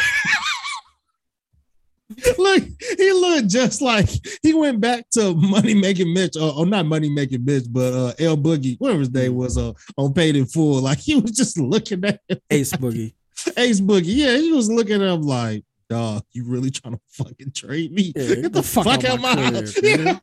Look, 2.38 2.62
he 2.98 3.12
looked 3.12 3.48
just 3.48 3.82
like 3.82 4.08
he 4.42 4.54
went 4.54 4.80
back 4.80 5.08
to 5.10 5.34
Money 5.34 5.74
Making 5.74 6.14
Mitch, 6.14 6.36
or, 6.36 6.52
or 6.54 6.66
not 6.66 6.86
Money 6.86 7.10
Making 7.10 7.44
Mitch, 7.44 7.64
but 7.70 7.92
uh 7.92 8.12
L 8.18 8.36
Boogie, 8.36 8.76
whatever 8.78 9.00
his 9.00 9.10
name 9.12 9.34
was, 9.34 9.58
uh, 9.58 9.72
on 9.96 10.12
Paid 10.12 10.36
in 10.36 10.46
Full. 10.46 10.80
Like 10.80 10.98
he 10.98 11.16
was 11.16 11.32
just 11.32 11.58
looking 11.58 12.04
at 12.04 12.20
him. 12.28 12.38
Ace 12.50 12.72
Boogie. 12.72 13.14
Ace 13.56 13.80
Boogie. 13.80 14.04
Yeah, 14.06 14.36
he 14.36 14.52
was 14.52 14.70
looking 14.70 15.02
at 15.02 15.08
him 15.08 15.22
like, 15.22 15.64
dog, 15.88 16.22
you 16.32 16.44
really 16.44 16.70
trying 16.70 16.94
to 16.94 17.00
fucking 17.10 17.52
trade 17.52 17.92
me? 17.92 18.12
Yeah, 18.16 18.34
Get 18.36 18.52
the, 18.52 18.62
fuck, 18.62 18.86
out 18.86 19.04
of 19.04 19.20
my 19.20 19.34
crib, 19.34 19.54
house. 19.54 19.74
Yeah. 19.82 20.18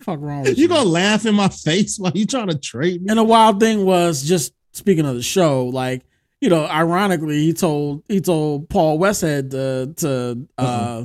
Fuck 0.00 0.20
wrong 0.20 0.46
You 0.46 0.52
you? 0.54 0.68
gonna 0.68 0.88
laugh 0.88 1.26
in 1.26 1.34
my 1.34 1.48
face 1.48 1.98
while 1.98 2.12
you 2.14 2.24
trying 2.24 2.48
to 2.48 2.58
trade 2.58 3.02
me? 3.02 3.10
And 3.10 3.18
the 3.18 3.24
wild 3.24 3.60
thing 3.60 3.84
was 3.84 4.22
just 4.22 4.54
speaking 4.72 5.04
of 5.04 5.14
the 5.16 5.22
show, 5.22 5.66
like 5.66 6.04
you 6.40 6.48
know, 6.48 6.64
ironically, 6.66 7.38
he 7.38 7.52
told 7.52 8.04
he 8.08 8.20
told 8.20 8.68
Paul 8.68 8.98
Westhead 8.98 9.50
to 9.50 9.92
to 9.96 10.48
uh. 10.56 11.04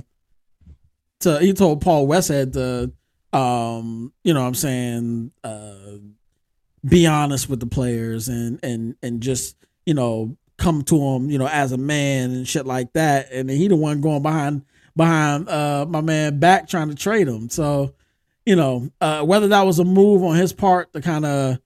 To 1.24 1.40
he 1.40 1.54
told 1.54 1.82
Paul 1.82 2.08
Westhead 2.08 2.54
to 2.54 2.92
um 3.38 4.14
you 4.24 4.34
know 4.34 4.42
what 4.42 4.48
I'm 4.48 4.56
saying 4.56 5.32
uh 5.44 5.98
be 6.86 7.08
honest 7.08 7.50
with 7.50 7.60
the 7.60 7.66
players 7.66 8.30
and 8.30 8.60
and 8.64 8.96
and 9.02 9.22
just 9.22 9.56
you 9.86 9.94
know 9.94 10.38
come 10.58 10.84
to 10.84 10.96
him 10.96 11.30
you 11.30 11.38
know 11.38 11.48
as 11.48 11.72
a 11.72 11.78
man 11.78 12.32
and 12.32 12.48
shit 12.48 12.66
like 12.66 12.94
that. 12.94 13.32
And 13.32 13.50
he 13.50 13.68
the 13.68 13.76
one 13.76 14.02
going 14.02 14.22
behind 14.22 14.64
behind 14.96 15.50
uh 15.50 15.86
my 15.90 16.02
man 16.02 16.40
back 16.40 16.68
trying 16.68 16.90
to 16.90 16.96
trade 16.96 17.28
him. 17.28 17.50
So 17.50 17.94
you 18.46 18.56
know 18.56 18.90
uh 19.02 19.24
whether 19.24 19.48
that 19.48 19.66
was 19.66 19.80
a 19.80 19.86
move 19.86 20.24
on 20.24 20.36
his 20.36 20.54
part 20.54 20.94
to 20.94 21.02
kind 21.02 21.26
of 21.26 21.60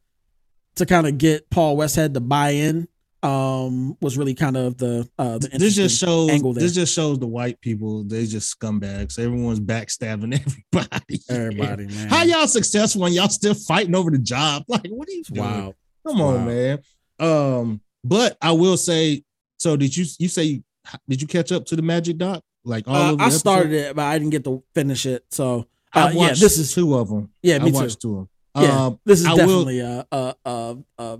to 0.75 0.85
kind 0.85 1.07
of 1.07 1.17
get 1.17 1.49
Paul 1.49 1.75
Westhead 1.75 2.13
to 2.13 2.19
buy 2.19 2.51
in 2.51 2.87
um 3.23 3.97
was 3.99 4.17
really 4.17 4.35
kind 4.35 4.55
of 4.55 4.77
the 4.77 5.09
uh 5.17 5.37
the 5.39 5.47
this 5.49 5.75
just 5.75 5.99
shows 5.99 6.29
angle 6.29 6.53
there. 6.53 6.61
this 6.63 6.73
just 6.73 6.93
shows 6.93 7.17
the 7.19 7.25
white 7.27 7.59
people 7.61 8.03
they 8.03 8.25
just 8.25 8.57
scumbags. 8.59 9.17
Everyone's 9.17 9.59
backstabbing 9.59 10.33
everybody. 10.73 11.19
everybody 11.29 11.87
man 11.87 12.09
How 12.09 12.23
y'all 12.23 12.47
successful 12.47 13.05
and 13.05 13.15
y'all 13.15 13.29
still 13.29 13.55
fighting 13.55 13.95
over 13.95 14.11
the 14.11 14.19
job? 14.19 14.63
Like, 14.69 14.87
what 14.89 15.07
are 15.07 15.11
you 15.11 15.23
doing? 15.23 15.41
wow 15.41 15.73
Come 16.05 16.21
on, 16.21 16.45
man. 16.45 16.79
Um, 17.19 17.81
but 18.03 18.37
I 18.41 18.51
will 18.53 18.77
say, 18.77 19.23
so 19.57 19.75
did 19.75 19.95
you 19.97 20.05
you 20.19 20.27
say 20.29 20.61
did 21.09 21.21
you 21.21 21.27
catch 21.27 21.51
up 21.51 21.65
to 21.65 21.75
the 21.75 21.81
Magic 21.81 22.17
Doc? 22.17 22.43
Like 22.63 22.87
all 22.87 23.19
uh, 23.19 23.25
I 23.25 23.29
started 23.29 23.71
it 23.73 23.95
but 23.95 24.03
I 24.05 24.17
didn't 24.19 24.31
get 24.31 24.43
to 24.43 24.63
finish 24.75 25.05
it 25.05 25.25
so 25.31 25.67
I 25.93 26.01
uh, 26.03 26.11
yeah 26.11 26.27
this 26.29 26.57
is 26.59 26.73
two 26.73 26.95
of 26.95 27.09
them. 27.09 27.29
yeah 27.41 27.55
I 27.55 27.59
me 27.59 27.71
too 27.71 27.89
two 27.89 28.11
of 28.11 28.15
them. 28.17 28.29
Yeah, 28.59 28.85
Um, 28.85 28.99
this 29.05 29.19
is 29.19 29.25
I 29.25 29.29
will- 29.31 29.37
definitely 29.37 29.79
a, 29.81 30.05
a, 30.11 30.35
a, 30.45 30.77
a, 30.97 31.19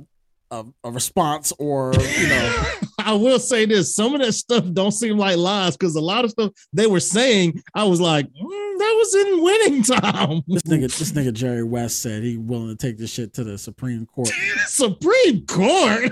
a, 0.52 0.64
a 0.84 0.92
response 0.92 1.52
or, 1.60 1.94
you 1.96 2.28
know, 2.28 2.64
I 3.00 3.14
will 3.14 3.40
say 3.40 3.66
this: 3.66 3.96
some 3.96 4.16
of 4.16 4.22
that 4.22 4.34
stuff 4.34 4.66
don't 4.74 4.92
seem 4.92 5.18
like 5.18 5.38
lies 5.38 5.78
because 5.78 5.96
a 5.96 6.02
lot 6.02 6.26
of 6.26 6.32
stuff 6.32 6.52
they 6.74 6.88
were 6.88 7.00
saying, 7.00 7.62
I 7.74 7.84
was 7.86 8.02
like, 8.02 8.26
"Mm, 8.26 8.78
that 8.78 8.94
was 8.98 9.16
in 9.16 9.44
winning 9.44 9.84
time. 9.84 10.42
this 10.48 10.64
nigga, 10.64 10.98
this 10.98 11.12
nigga 11.14 11.32
Jerry 11.34 11.64
West 11.64 12.02
said 12.02 12.24
he 12.24 12.38
willing 12.38 12.70
to 12.70 12.76
take 12.76 12.98
this 12.98 13.12
shit 13.14 13.34
to 13.36 13.44
the 13.44 13.58
Supreme 13.58 14.06
Court. 14.08 14.30
Supreme 14.66 15.46
Court. 15.46 16.04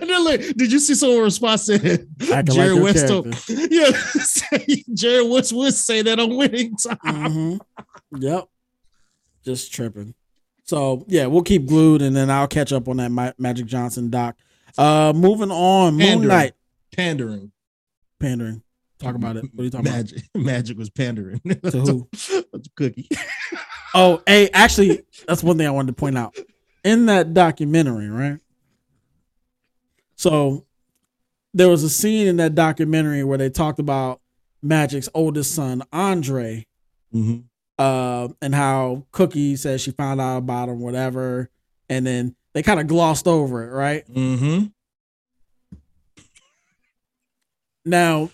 and 0.00 0.10
then 0.10 0.24
like, 0.24 0.40
did 0.56 0.70
you 0.70 0.78
see 0.78 0.94
someone 0.94 1.22
response 1.22 1.66
said 1.66 2.06
Jerry 2.18 2.74
like 2.74 2.82
West? 2.82 3.08
told- 3.08 3.34
yeah, 3.48 3.90
Jerry 4.94 5.28
West 5.28 5.52
would 5.52 5.74
say 5.74 6.02
that 6.02 6.18
on 6.20 6.36
winning 6.36 6.76
time. 6.76 6.98
hmm 7.32 7.56
Yep. 8.16 8.44
Just 9.44 9.72
tripping. 9.72 10.14
So 10.64 11.04
yeah, 11.08 11.26
we'll 11.26 11.42
keep 11.42 11.66
glued 11.66 12.02
and 12.02 12.16
then 12.16 12.30
I'll 12.30 12.48
catch 12.48 12.72
up 12.72 12.88
on 12.88 12.96
that 12.96 13.10
Ma- 13.10 13.32
Magic 13.38 13.66
Johnson 13.66 14.10
doc. 14.10 14.36
Uh, 14.76 15.12
moving 15.14 15.50
on, 15.50 15.94
Moon 15.94 16.06
Pandering. 16.06 16.28
Knight 16.28 16.52
Pandering. 16.96 17.52
pandering. 18.18 18.62
Talk 18.98 19.14
about 19.14 19.36
it. 19.36 19.44
What 19.52 19.60
are 19.60 19.64
you 19.64 19.70
talking 19.70 19.90
Magic. 19.90 20.22
Magic 20.34 20.78
was 20.78 20.90
pandering? 20.90 21.40
To 21.70 21.80
who? 21.80 22.08
Cookie. 22.76 23.08
Oh, 23.96 24.20
hey, 24.26 24.50
actually, 24.52 25.02
that's 25.28 25.44
one 25.44 25.56
thing 25.56 25.68
I 25.68 25.70
wanted 25.70 25.86
to 25.86 26.00
point 26.00 26.18
out. 26.18 26.36
In 26.82 27.06
that 27.06 27.32
documentary, 27.32 28.08
right? 28.08 28.40
So 30.16 30.66
there 31.52 31.68
was 31.68 31.84
a 31.84 31.88
scene 31.88 32.26
in 32.26 32.36
that 32.38 32.56
documentary 32.56 33.22
where 33.22 33.38
they 33.38 33.50
talked 33.50 33.78
about 33.78 34.20
Magic's 34.62 35.08
oldest 35.14 35.54
son, 35.54 35.82
Andre, 35.92 36.66
hmm 37.12 37.38
uh, 37.78 38.28
and 38.40 38.54
how 38.54 39.06
Cookie 39.12 39.56
says 39.56 39.80
she 39.80 39.90
found 39.90 40.20
out 40.20 40.38
about 40.38 40.68
him, 40.68 40.80
whatever. 40.80 41.50
And 41.88 42.06
then 42.06 42.34
they 42.52 42.62
kind 42.62 42.80
of 42.80 42.86
glossed 42.86 43.26
over 43.26 43.64
it, 43.64 43.70
right? 43.74 44.06
hmm 44.06 44.64
Now, 47.84 48.30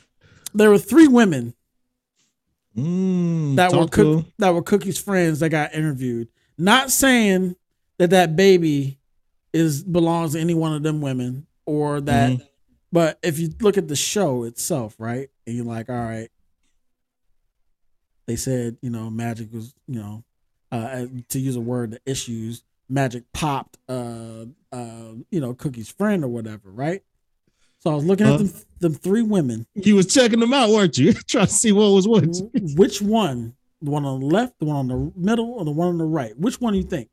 there 0.55 0.71
were 0.71 0.79
three 0.79 1.09
women 1.09 1.55
Mm, 2.77 3.57
that 3.57 3.73
were 3.73 3.89
cook, 3.89 4.27
that 4.39 4.55
were 4.55 4.63
Cookie's 4.63 4.97
friends 4.99 5.41
that 5.41 5.49
got 5.49 5.75
interviewed. 5.75 6.29
Not 6.57 6.93
saying 6.93 7.57
that 7.99 8.11
that 8.11 8.37
baby 8.37 9.01
is 9.53 9.83
belongs 9.83 10.33
to 10.35 10.39
any 10.41 10.55
one 10.55 10.73
of 10.73 10.85
them 10.85 11.01
women 11.01 11.49
or 11.67 12.01
that, 12.03 12.31
Mhm. 12.31 12.47
but 12.93 13.19
if 13.25 13.41
you 13.41 13.51
look 13.61 13.77
at 13.77 13.89
the 13.89 13.97
show 13.97 14.45
itself, 14.45 14.95
right, 14.99 15.29
and 15.47 15.57
you're 15.57 15.65
like, 15.65 15.89
all 15.91 15.97
right, 15.97 16.31
they 18.27 18.37
said 18.37 18.77
you 18.83 18.91
know 18.91 19.11
Magic 19.11 19.53
was 19.53 19.75
you 19.87 20.01
know 20.01 20.25
uh, 20.73 21.07
to 21.29 21.39
use 21.41 21.57
a 21.57 21.61
word, 21.61 21.91
the 21.93 22.01
issues 22.07 22.63
Magic 22.89 23.25
popped 23.33 23.79
uh 23.89 24.45
uh 24.73 25.13
you 25.31 25.41
know 25.41 25.55
Cookie's 25.55 25.89
friend 25.91 26.25
or 26.25 26.29
whatever, 26.29 26.71
right? 26.71 27.03
So 27.79 27.91
I 27.91 27.95
was 27.95 28.05
looking 28.05 28.27
at 28.27 28.37
them, 28.39 28.53
them 28.81 28.93
three 28.95 29.23
women. 29.23 29.67
You 29.75 29.95
was 29.97 30.07
checking 30.07 30.39
them 30.39 30.53
out, 30.53 30.69
weren't 30.69 30.99
you? 30.99 31.13
Trying 31.29 31.47
to 31.47 31.53
see 31.53 31.73
what 31.73 31.87
was 31.93 32.07
what. 32.07 32.25
Which 32.77 33.01
one? 33.01 33.55
The 33.81 33.91
one 33.91 34.05
on 34.05 34.21
the 34.21 34.27
left, 34.27 34.59
the 34.59 34.67
one 34.67 34.77
on 34.77 34.89
the 34.89 35.13
middle, 35.17 35.53
or 35.53 35.65
the 35.65 35.71
one 35.71 35.89
on 35.89 35.97
the 35.99 36.05
right? 36.05 36.39
Which 36.39 36.61
one 36.61 36.75
do 36.75 36.79
you 36.79 36.85
think? 36.85 37.09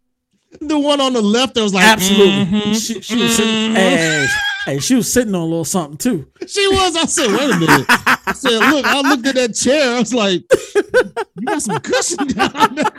The 0.60 0.78
one 0.78 1.00
on 1.00 1.14
the 1.14 1.22
left 1.22 1.54
that 1.56 1.62
was 1.64 1.74
like, 1.74 1.86
Absolutely. 1.86 2.46
mhm, 2.46 2.74
She, 2.86 3.00
she 3.02 3.16
was 3.16 3.36
sitting. 3.38 3.54
mhm. 3.72 3.76
Hey, 3.76 4.28
hey, 4.68 4.80
she 4.80 4.96
was 4.96 5.12
sitting 5.12 5.34
on 5.34 5.42
a 5.42 5.46
little 5.46 5.66
something 5.66 5.98
too. 5.98 6.28
She 6.48 6.68
was. 6.68 6.96
I 6.96 7.06
said, 7.06 7.28
wait 7.32 7.50
a 7.56 7.58
minute. 7.58 7.86
I 7.90 8.34
said, 8.36 8.60
look, 8.72 8.86
I 8.86 9.02
looked 9.10 9.26
at 9.26 9.36
that 9.36 9.56
chair. 9.56 9.96
I 9.96 10.00
was 10.00 10.14
like, 10.14 10.44
you 10.76 11.46
got 11.46 11.62
some 11.62 11.80
cushion 11.80 12.28
down 12.28 12.76
there. 12.76 12.92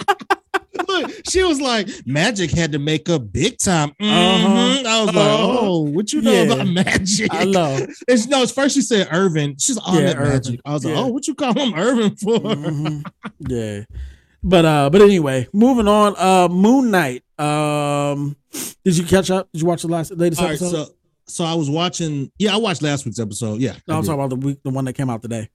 Look, 0.88 1.10
she 1.28 1.42
was 1.42 1.60
like, 1.60 1.88
Magic 2.06 2.50
had 2.50 2.72
to 2.72 2.78
make 2.78 3.08
up 3.10 3.30
big 3.32 3.58
time. 3.58 3.90
Mhm. 4.00 4.44
Uh-huh. 4.44 4.82
I 4.88 5.04
was 5.04 5.14
like, 5.14 5.16
Uh-huh. 5.16 5.58
oh, 5.60 5.80
what 5.82 6.12
you 6.12 6.22
know 6.22 6.32
Yeah. 6.32 6.52
about 6.54 6.66
Magic? 6.68 7.28
I 7.32 7.44
know. 7.44 7.86
It's, 8.08 8.26
no, 8.26 8.42
it's 8.42 8.52
first 8.52 8.74
she 8.74 8.80
said 8.80 9.08
Earvin. 9.08 9.56
She's 9.60 9.76
like, 9.76 9.84
oh, 9.88 9.98
Yeah, 9.98 10.08
yeah, 10.10 10.14
Magic. 10.20 10.60
I 10.64 10.72
was 10.72 10.84
like, 10.84 10.96
oh, 10.96 11.08
what 11.08 11.26
you 11.28 11.34
call 11.34 11.52
him 11.52 11.74
Earvin 11.74 12.16
for? 12.18 12.38
Mhm. 12.38 13.04
Yeah, 13.48 13.84
but 14.42 14.64
uh, 14.64 14.88
but 14.90 15.02
anyway, 15.02 15.48
moving 15.52 15.88
on. 15.88 16.14
Uh, 16.16 16.48
Moon 16.48 16.90
Knight. 16.90 17.22
Um, 17.38 18.36
did 18.84 18.96
you 18.96 19.04
catch 19.04 19.30
up? 19.30 19.48
Did 19.52 19.62
you 19.62 19.68
watch 19.68 19.82
the 19.82 19.88
last 19.88 20.10
latest 20.12 20.40
All 20.40 20.48
right, 20.48 20.54
episode? 20.60 20.86
so 20.86 20.92
so 21.28 21.44
I 21.44 21.54
was 21.54 21.68
watching. 21.70 22.30
Yeah, 22.38 22.54
I 22.54 22.56
watched 22.58 22.82
last 22.82 23.04
week's 23.04 23.18
episode. 23.20 23.60
Yeah, 23.60 23.74
no, 23.86 23.94
I 23.94 23.98
I'm 23.98 24.04
talking 24.04 24.14
about 24.20 24.30
the 24.30 24.36
week, 24.36 24.62
the 24.62 24.70
one 24.70 24.84
that 24.86 24.94
came 24.94 25.10
out 25.10 25.22
today. 25.22 25.48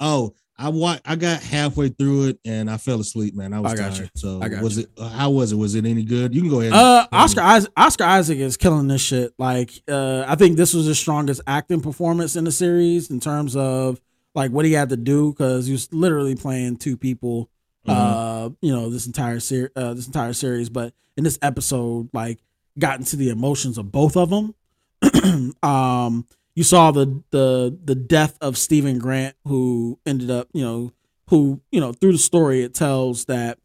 Oh, 0.00 0.34
I 0.58 0.68
wa- 0.68 0.98
I 1.04 1.16
got 1.16 1.42
halfway 1.42 1.88
through 1.88 2.28
it 2.28 2.38
and 2.44 2.70
I 2.70 2.76
fell 2.76 3.00
asleep, 3.00 3.34
man. 3.34 3.52
I 3.54 3.60
was 3.60 3.72
I 3.72 3.76
got 3.76 3.92
tired. 3.92 3.98
you. 4.02 4.08
So 4.14 4.40
I 4.42 4.48
got 4.48 4.62
was 4.62 4.76
you. 4.78 4.82
it? 4.84 4.90
uh, 4.98 5.08
How 5.08 5.30
was 5.30 5.52
it? 5.52 5.56
Was 5.56 5.74
it 5.74 5.86
any 5.86 6.04
good? 6.04 6.34
You 6.34 6.42
can 6.42 6.50
go 6.50 6.60
ahead. 6.60 6.72
Uh, 6.72 7.06
Oscar 7.12 7.40
Isaac, 7.40 7.72
Oscar 7.76 8.04
Isaac 8.04 8.38
is 8.38 8.56
killing 8.56 8.88
this 8.88 9.00
shit. 9.00 9.32
Like, 9.38 9.70
uh, 9.88 10.24
I 10.26 10.34
think 10.34 10.56
this 10.56 10.74
was 10.74 10.86
his 10.86 10.98
strongest 10.98 11.40
acting 11.46 11.80
performance 11.80 12.36
in 12.36 12.44
the 12.44 12.52
series 12.52 13.10
in 13.10 13.20
terms 13.20 13.56
of 13.56 14.00
like 14.34 14.50
what 14.50 14.64
he 14.64 14.72
had 14.72 14.90
to 14.90 14.96
do 14.96 15.32
because 15.32 15.66
he 15.66 15.72
was 15.72 15.92
literally 15.92 16.34
playing 16.36 16.76
two 16.76 16.96
people 16.96 17.48
uh, 17.86 18.50
you 18.60 18.72
know, 18.72 18.90
this 18.90 19.06
entire 19.06 19.40
series, 19.40 19.70
uh, 19.74 19.94
this 19.94 20.06
entire 20.06 20.32
series. 20.34 20.68
But 20.68 20.92
in 21.16 21.24
this 21.24 21.38
episode, 21.42 22.08
like, 22.12 22.38
got 22.78 22.98
into 23.00 23.16
the 23.16 23.30
emotions 23.30 23.78
of 23.78 23.90
both 23.90 24.16
of 24.16 24.30
them. 24.30 24.54
um, 25.62 26.26
you 26.54 26.64
saw 26.64 26.90
the 26.90 27.22
the 27.30 27.78
the 27.84 27.94
death 27.94 28.36
of 28.40 28.58
Steven 28.58 28.98
Grant, 28.98 29.36
who 29.46 29.98
ended 30.04 30.30
up, 30.30 30.48
you 30.52 30.62
know, 30.62 30.92
who 31.28 31.60
you 31.70 31.80
know 31.80 31.92
through 31.92 32.12
the 32.12 32.18
story 32.18 32.62
it 32.62 32.74
tells 32.74 33.26
that 33.26 33.58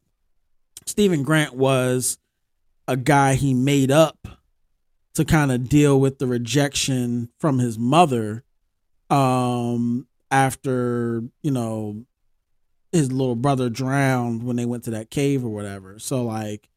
Steven 0.86 1.24
Grant 1.24 1.54
was 1.54 2.18
a 2.88 2.96
guy 2.96 3.34
he 3.36 3.54
made 3.54 3.92
up 3.92 4.28
to 5.16 5.26
kind 5.26 5.52
of 5.52 5.68
deal 5.70 6.00
with 6.00 6.20
the 6.20 6.28
rejection 6.28 7.30
from 7.40 7.60
his 7.60 7.80
mother 7.80 8.44
um 9.10 10.08
after 10.32 11.24
you 11.42 11.52
know 11.52 12.06
his 12.92 13.12
little 13.12 13.36
brother 13.36 13.70
drowned 13.70 14.44
when 14.44 14.56
they 14.56 14.66
went 14.66 14.84
to 14.86 14.92
that 14.92 15.10
cave 15.10 15.44
or 15.44 15.50
whatever. 15.50 16.00
So 16.00 16.24
like 16.24 16.70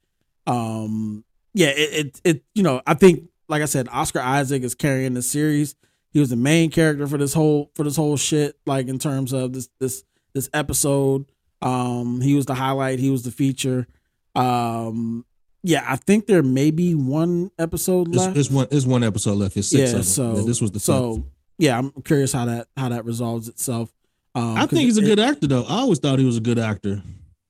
um 0.46 1.24
yeah 1.54 1.68
it 1.68 2.06
it, 2.06 2.20
it 2.24 2.44
you 2.54 2.62
know 2.62 2.80
i 2.86 2.94
think 2.94 3.28
like 3.48 3.62
i 3.62 3.66
said 3.66 3.88
oscar 3.90 4.20
isaac 4.20 4.62
is 4.62 4.74
carrying 4.74 5.14
the 5.14 5.22
series 5.22 5.74
he 6.10 6.20
was 6.20 6.30
the 6.30 6.36
main 6.36 6.70
character 6.70 7.06
for 7.06 7.18
this 7.18 7.34
whole 7.34 7.70
for 7.74 7.82
this 7.84 7.96
whole 7.96 8.16
shit 8.16 8.58
like 8.66 8.88
in 8.88 8.98
terms 8.98 9.32
of 9.32 9.52
this 9.52 9.68
this 9.80 10.04
this 10.34 10.48
episode 10.52 11.24
um 11.62 12.20
he 12.20 12.34
was 12.34 12.46
the 12.46 12.54
highlight 12.54 12.98
he 12.98 13.10
was 13.10 13.22
the 13.22 13.30
feature 13.30 13.86
um 14.34 15.24
yeah 15.62 15.84
i 15.88 15.96
think 15.96 16.26
there 16.26 16.42
may 16.42 16.70
be 16.70 16.94
one 16.94 17.50
episode 17.58 18.14
left 18.14 18.36
it's 18.36 18.50
one. 18.50 18.66
It's 18.70 18.86
one 18.86 19.02
episode 19.02 19.34
left. 19.34 19.56
It's 19.56 19.68
six. 19.68 19.92
yeah 19.92 20.00
so 20.02 20.36
Yeah, 20.36 20.42
this 20.46 20.60
was 20.60 20.70
the 20.70 20.80
so 20.80 21.14
so. 21.16 21.24
yeah 21.58 21.78
i'm 21.78 21.90
curious 22.02 22.32
how 22.32 22.44
that 22.44 22.68
how 22.76 22.88
that 22.90 23.04
resolves 23.04 23.48
itself 23.48 23.92
um 24.34 24.56
I 24.56 24.66
think 24.66 24.82
he's 24.82 24.98
a 24.98 25.02
it- 25.02 25.06
good 25.06 25.18
actor, 25.18 25.46
though. 25.48 25.64
I 25.64 25.78
always 25.80 25.98
thought 25.98 26.18
he 26.18 26.24
was 26.24 26.36
a 26.36 26.40
good 26.40 26.58
actor. 26.58 27.02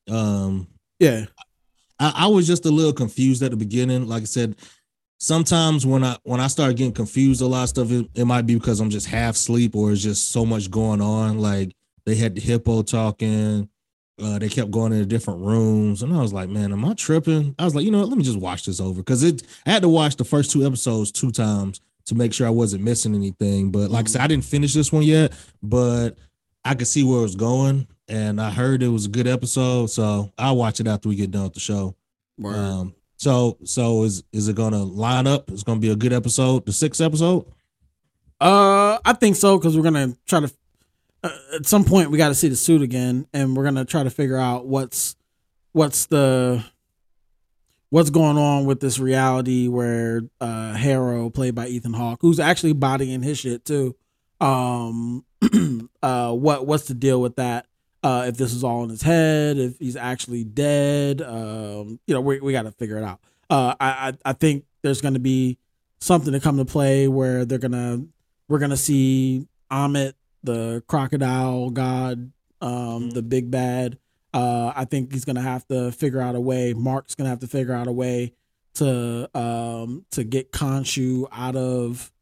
Um, 0.09 0.69
yeah 1.01 1.27
I, 2.01 2.13
I 2.15 2.27
was 2.29 2.47
just 2.47 2.65
a 2.65 2.71
little 2.71 2.93
confused 2.95 3.43
at 3.43 3.51
the 3.51 3.57
beginning. 3.57 4.07
Like 4.09 4.23
I 4.23 4.27
said, 4.27 4.55
sometimes 5.19 5.85
when 5.85 6.05
I 6.05 6.17
when 6.23 6.41
I 6.41 6.47
start 6.47 6.77
getting 6.77 6.93
confused, 6.93 7.43
a 7.43 7.47
lot 7.47 7.65
of 7.65 7.69
stuff 7.69 7.91
it, 7.91 8.09
it 8.15 8.25
might 8.25 8.47
be 8.47 8.55
because 8.55 8.81
I'm 8.81 8.91
just 8.91 9.07
half 9.07 9.35
asleep 9.35 9.75
or 9.77 9.93
it's 9.93 10.03
just 10.03 10.33
so 10.33 10.47
much 10.47 10.71
going 10.71 11.01
on. 11.01 11.39
Like 11.39 11.73
they 12.07 12.15
had 12.15 12.35
the 12.35 12.41
hippo 12.41 12.83
talking, 12.83 13.69
uh, 14.23 14.39
they 14.39 14.49
kept 14.49 14.71
going 14.71 14.93
into 14.93 15.07
different 15.07 15.41
rooms, 15.41 16.03
and 16.03 16.15
I 16.15 16.21
was 16.21 16.33
like, 16.33 16.49
man, 16.49 16.73
am 16.73 16.85
I 16.85 16.95
tripping? 16.95 17.55
I 17.59 17.65
was 17.65 17.75
like, 17.75 17.85
you 17.85 17.91
know 17.91 17.99
what? 17.99 18.09
Let 18.09 18.19
me 18.19 18.25
just 18.25 18.41
watch 18.41 18.65
this 18.65 18.81
over 18.81 19.01
because 19.01 19.23
it. 19.23 19.43
I 19.67 19.71
had 19.71 19.83
to 19.83 19.89
watch 19.89 20.17
the 20.17 20.25
first 20.25 20.51
two 20.51 20.67
episodes 20.67 21.13
two 21.13 21.31
times 21.31 21.81
to 22.07 22.15
make 22.15 22.33
sure 22.33 22.47
I 22.47 22.51
wasn't 22.51 22.85
missing 22.85 23.15
anything. 23.15 23.71
But 23.71 23.91
like 23.91 24.07
I 24.07 24.09
said, 24.09 24.21
I 24.23 24.27
didn't 24.27 24.45
finish 24.45 24.73
this 24.73 24.91
one 24.91 25.03
yet, 25.03 25.33
but 25.63 26.17
I 26.65 26.75
could 26.75 26.87
see 26.87 27.05
where 27.05 27.19
it 27.19 27.23
was 27.23 27.37
going, 27.37 27.87
and 28.09 28.41
I 28.41 28.51
heard 28.51 28.83
it 28.83 28.89
was 28.89 29.07
a 29.07 29.11
good 29.11 29.27
episode, 29.27 29.91
so 29.91 30.33
I'll 30.39 30.57
watch 30.57 30.81
it 30.81 30.87
after 30.87 31.09
we 31.09 31.17
get 31.17 31.31
done 31.31 31.45
with 31.45 31.55
the 31.55 31.61
show. 31.61 31.95
Um, 32.55 32.95
so 33.19 33.59
so 33.65 34.05
is 34.05 34.23
is 34.33 34.49
it 34.49 34.57
gonna 34.57 34.83
line 34.83 35.27
up? 35.27 35.51
It's 35.51 35.65
gonna 35.65 35.81
be 35.81 35.91
a 35.91 35.97
good 35.97 36.13
episode, 36.13 36.65
the 36.65 36.73
sixth 36.73 37.01
episode. 37.01 37.45
Uh, 38.41 38.99
I 39.05 39.13
think 39.15 39.35
so 39.35 39.59
because 39.59 39.77
we're 39.77 39.83
gonna 39.83 40.17
try 40.27 40.41
to. 40.41 40.53
Uh, 41.25 41.31
at 41.57 41.67
some 41.67 41.85
point, 41.85 42.13
we 42.13 42.17
got 42.17 42.29
to 42.29 42.35
see 42.35 42.47
the 42.47 42.55
suit 42.55 42.81
again, 42.81 43.27
and 43.33 43.57
we're 43.57 43.65
gonna 43.65 43.85
try 43.85 44.05
to 44.05 44.11
figure 44.11 44.37
out 44.37 44.67
what's 44.67 45.17
what's 45.73 46.07
the 46.07 46.65
what's 47.91 48.11
going 48.11 48.39
on 48.39 48.67
with 48.67 48.79
this 48.79 49.01
reality 49.01 49.67
where 49.67 50.23
uh 50.41 50.75
Harrow, 50.75 51.29
played 51.29 51.57
by 51.57 51.67
Ethan 51.67 51.95
Hawke, 51.95 52.21
who's 52.23 52.39
actually 52.39 52.73
bodying 52.73 53.23
his 53.23 53.41
shit 53.41 53.65
too. 53.65 53.97
Um, 54.41 55.25
uh, 56.05 56.33
what 56.33 56.69
what's 56.69 56.87
the 56.87 56.95
deal 56.95 57.21
with 57.21 57.35
that? 57.35 57.67
Uh, 58.03 58.27
if 58.29 58.37
this 58.37 58.53
is 58.53 58.63
all 58.63 58.85
in 58.85 58.91
his 58.91 59.03
head, 59.03 59.59
if 59.59 59.79
he's 59.79 59.97
actually 59.97 60.45
dead, 60.45 61.21
um, 61.21 61.99
you 62.07 62.15
know, 62.15 62.21
we 62.21 62.41
we 62.41 62.53
got 62.53 62.63
to 62.63 62.71
figure 62.71 62.97
it 62.97 63.05
out. 63.05 63.21
Uh, 63.51 63.75
I 63.81 63.89
I, 64.09 64.13
I 64.27 64.33
think 64.35 64.65
there's 64.83 65.01
gonna 65.01 65.19
be 65.19 65.59
something 66.01 66.33
to 66.33 66.41
come 66.41 66.57
to 66.59 66.65
play 66.65 67.09
where 67.09 67.45
they're 67.45 67.59
gonna 67.59 68.05
we're 68.49 68.61
gonna 68.61 68.77
see 68.77 69.47
Ammit, 69.71 70.15
the 70.43 70.83
crocodile 70.87 71.71
god, 71.71 72.31
um, 72.61 73.11
the 73.11 73.23
big 73.23 73.51
bad. 73.51 73.99
Uh, 74.33 74.73
I 74.77 74.85
think 74.85 75.13
he's 75.13 75.25
gonna 75.25 75.43
have 75.43 75.67
to 75.69 75.91
figure 75.93 76.21
out 76.21 76.35
a 76.35 76.41
way. 76.41 76.75
Mark's 76.75 77.15
gonna 77.15 77.31
have 77.31 77.41
to 77.41 77.49
figure 77.49 77.75
out 77.75 77.87
a 77.87 77.93
way 77.93 78.35
to 78.75 79.29
um 79.37 80.05
to 80.13 80.23
get 80.23 80.53
Khonshu 80.53 81.27
out 81.33 81.57
of 81.57 82.13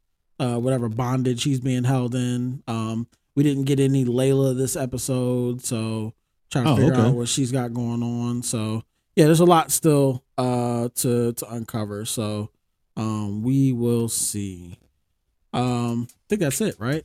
uh 0.41 0.57
whatever 0.59 0.89
bondage 0.89 1.45
he's 1.45 1.61
being 1.61 1.85
held 1.85 2.15
in. 2.15 2.63
Um, 2.67 3.07
we 3.37 3.43
didn't 3.45 3.65
get 3.65 3.79
any 3.79 4.05
Layla 4.05 4.57
this 4.57 4.75
episode, 4.75 5.63
so 5.65 6.13
trying 6.51 6.65
to 6.65 6.71
Oh, 6.73 6.77
figure 6.77 6.93
okay. 6.95 7.03
out 7.03 7.15
what 7.15 7.29
she's 7.29 7.53
got 7.53 7.73
going 7.73 8.03
on. 8.03 8.43
So 8.43 8.83
yeah, 9.15 9.27
there's 9.27 9.41
a 9.41 9.45
lot 9.45 9.71
still 9.71 10.25
uh 10.37 10.89
to 10.97 11.33
to 11.35 11.51
uncover. 11.53 12.05
So 12.07 12.51
um 12.97 13.43
we 13.43 13.73
will 13.73 14.09
see. 14.09 14.79
Um, 15.53 16.09
I 16.11 16.15
think 16.29 16.41
that's 16.41 16.61
it, 16.61 16.75
right? 16.79 17.05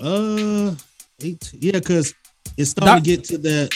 Uh, 0.00 0.74
eight. 1.20 1.50
Yeah, 1.54 1.72
because 1.72 2.14
it's 2.56 2.70
starting 2.70 2.94
Doc- 2.94 3.02
to 3.02 3.10
get 3.10 3.24
to 3.24 3.38
that. 3.38 3.74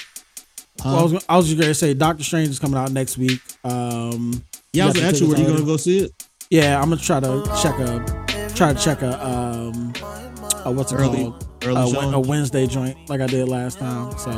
Well, 0.85 0.98
I 0.98 1.02
was 1.02 1.24
I 1.28 1.36
was 1.36 1.47
just 1.48 1.61
gonna 1.61 1.74
say 1.74 1.93
Doctor 1.94 2.24
Strange 2.24 2.48
is 2.48 2.59
coming 2.59 2.78
out 2.78 2.93
next 2.93 3.19
week. 3.19 3.40
Um, 3.65 4.43
yeah, 4.73 4.85
I 4.85 4.86
was 4.86 4.94
you 4.97 5.01
got 5.02 5.02
the 5.02 5.02
actually, 5.09 5.28
were 5.28 5.36
you 5.39 5.47
gonna 5.47 5.65
go 5.66 5.77
see 5.77 5.98
it? 6.01 6.12
yeah, 6.51 6.81
I'm 6.81 6.89
gonna 6.89 7.01
try 7.01 7.20
to 7.20 7.43
check 7.62 7.78
a 7.78 8.51
try 8.55 8.73
to 8.73 8.78
check 8.82 9.02
a 9.02 9.27
um 9.27 9.93
a 10.65 10.73
what's 10.73 10.93
it 10.93 10.97
Early- 10.97 11.24
called 11.24 11.47
early 11.64 11.92
a, 11.92 12.00
a 12.16 12.20
Wednesday 12.20 12.66
joint 12.66 12.96
like 13.08 13.20
I 13.20 13.26
did 13.26 13.48
last 13.48 13.78
time. 13.78 14.16
So 14.18 14.30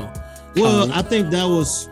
Well, 0.57 0.85
um, 0.85 0.93
I 0.93 1.03
think 1.03 1.31
that 1.31 1.45
was. 1.45 1.89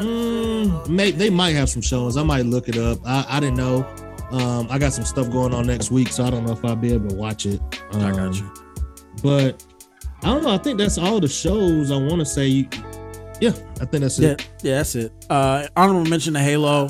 Mm, 0.00 0.88
may, 0.88 1.10
they 1.10 1.30
might 1.30 1.54
have 1.56 1.68
some 1.68 1.82
shows. 1.82 2.16
I 2.16 2.22
might 2.22 2.46
look 2.46 2.68
it 2.68 2.76
up. 2.76 2.98
I, 3.04 3.24
I 3.28 3.40
didn't 3.40 3.56
know. 3.56 3.84
Um, 4.30 4.68
I 4.70 4.78
got 4.78 4.92
some 4.92 5.04
stuff 5.04 5.30
going 5.30 5.54
on 5.54 5.66
next 5.66 5.90
week, 5.90 6.08
so 6.08 6.24
I 6.24 6.30
don't 6.30 6.44
know 6.44 6.52
if 6.52 6.64
I'll 6.64 6.76
be 6.76 6.92
able 6.92 7.08
to 7.08 7.16
watch 7.16 7.46
it. 7.46 7.60
Um, 7.92 8.02
I 8.04 8.12
got 8.12 8.34
you. 8.36 8.52
But 9.22 9.64
I 10.22 10.26
don't 10.26 10.42
know. 10.42 10.50
I 10.50 10.58
think 10.58 10.78
that's 10.78 10.98
all 10.98 11.18
the 11.18 11.28
shows 11.28 11.90
I 11.90 11.96
want 11.96 12.18
to 12.20 12.26
say. 12.26 12.68
Yeah, 13.40 13.50
I 13.80 13.84
think 13.86 14.02
that's 14.02 14.18
Yeah, 14.18 14.30
it. 14.30 14.48
yeah, 14.62 14.76
that's 14.78 14.94
it. 14.96 15.12
Uh, 15.30 15.66
honorable 15.76 16.04
mention 16.08 16.34
to 16.34 16.40
Halo. 16.40 16.88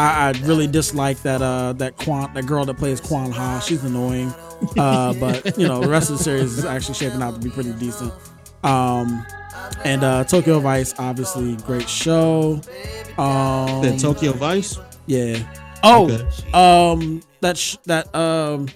I, 0.00 0.28
I 0.28 0.46
really 0.46 0.66
dislike 0.66 1.20
that 1.22 1.42
uh 1.42 1.72
that 1.74 1.96
Kwan 1.96 2.32
that 2.34 2.46
girl 2.46 2.64
that 2.64 2.74
plays 2.78 3.00
Kwan 3.00 3.30
Ha. 3.32 3.60
She's 3.60 3.84
annoying. 3.84 4.32
Uh, 4.78 5.14
but 5.14 5.58
you 5.58 5.66
know 5.66 5.80
the 5.80 5.88
rest 5.88 6.10
of 6.10 6.18
the 6.18 6.24
series 6.24 6.58
is 6.58 6.64
actually 6.64 6.94
shaping 6.94 7.22
out 7.22 7.34
to 7.34 7.40
be 7.40 7.50
pretty 7.50 7.72
decent. 7.74 8.12
Um, 8.62 9.24
and 9.84 10.04
uh, 10.04 10.24
Tokyo 10.24 10.58
Vice, 10.60 10.94
obviously 10.98 11.56
great 11.64 11.88
show. 11.88 12.60
Um, 13.18 13.82
Then 13.82 13.98
Tokyo 13.98 14.32
Vice. 14.32 14.78
yeah. 15.06 15.38
Oh, 15.82 16.04
Okay. 16.10 16.52
um, 16.52 17.22
that 17.40 17.56
sh- 17.56 17.76
that 17.86 18.14
um, 18.14 18.68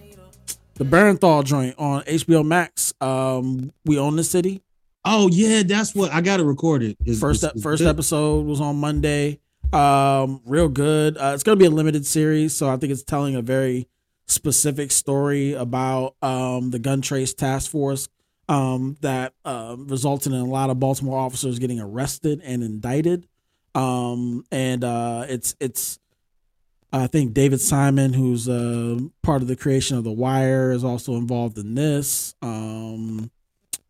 the 0.75 0.85
Bernthal 0.85 1.45
joint 1.45 1.75
on 1.79 2.03
HBO 2.05 2.45
Max. 2.45 2.95
Um, 3.01 3.73
we 3.85 3.99
own 3.99 4.17
the 4.17 4.25
city. 4.25 4.63
Oh 5.05 5.29
yeah, 5.29 5.63
that's 5.65 5.95
what 5.95 6.11
I 6.13 6.23
got 6.23 6.41
it 6.41 6.45
recorded. 6.45 6.97
Is- 7.05 7.21
First 7.21 7.43
is- 7.43 7.51
ep- 7.51 7.57
is 7.57 7.63
first 7.63 7.83
good. 7.83 7.89
episode 7.89 8.47
was 8.47 8.61
on 8.63 8.77
Monday. 8.77 9.39
Um, 9.75 10.41
real 10.47 10.69
good. 10.69 11.17
Uh, 11.19 11.33
it's 11.35 11.43
gonna 11.43 11.57
be 11.57 11.65
a 11.65 11.71
limited 11.71 12.07
series, 12.07 12.57
so 12.57 12.69
I 12.69 12.77
think 12.77 12.93
it's 12.93 13.03
telling 13.03 13.35
a 13.35 13.43
very 13.43 13.89
specific 14.27 14.91
story 14.93 15.53
about 15.53 16.15
um 16.23 16.71
the 16.71 16.79
gun 16.79 17.03
trace 17.03 17.35
task 17.35 17.71
force 17.71 18.09
um 18.49 18.97
that 19.03 19.35
uh, 19.45 19.77
resulted 19.79 20.33
in 20.33 20.39
a 20.39 20.45
lot 20.45 20.71
of 20.71 20.81
Baltimore 20.81 21.19
officers 21.19 21.59
getting 21.59 21.81
arrested 21.81 22.41
and 22.45 22.63
indicted. 22.63 23.27
Um, 23.75 24.45
and 24.53 24.85
uh, 24.85 25.27
it's 25.29 25.57
it's 25.59 25.99
I 26.93 27.09
think 27.09 27.35
David 27.35 27.61
Simon, 27.61 28.13
who's 28.13 28.49
uh, 28.49 29.01
part 29.23 29.43
of 29.43 29.49
the 29.49 29.57
creation 29.57 29.97
of 29.97 30.05
The 30.05 30.13
Wire, 30.13 30.71
is 30.71 30.85
also 30.85 31.17
involved 31.17 31.59
in 31.59 31.75
this. 31.75 32.37
Um, 32.41 33.33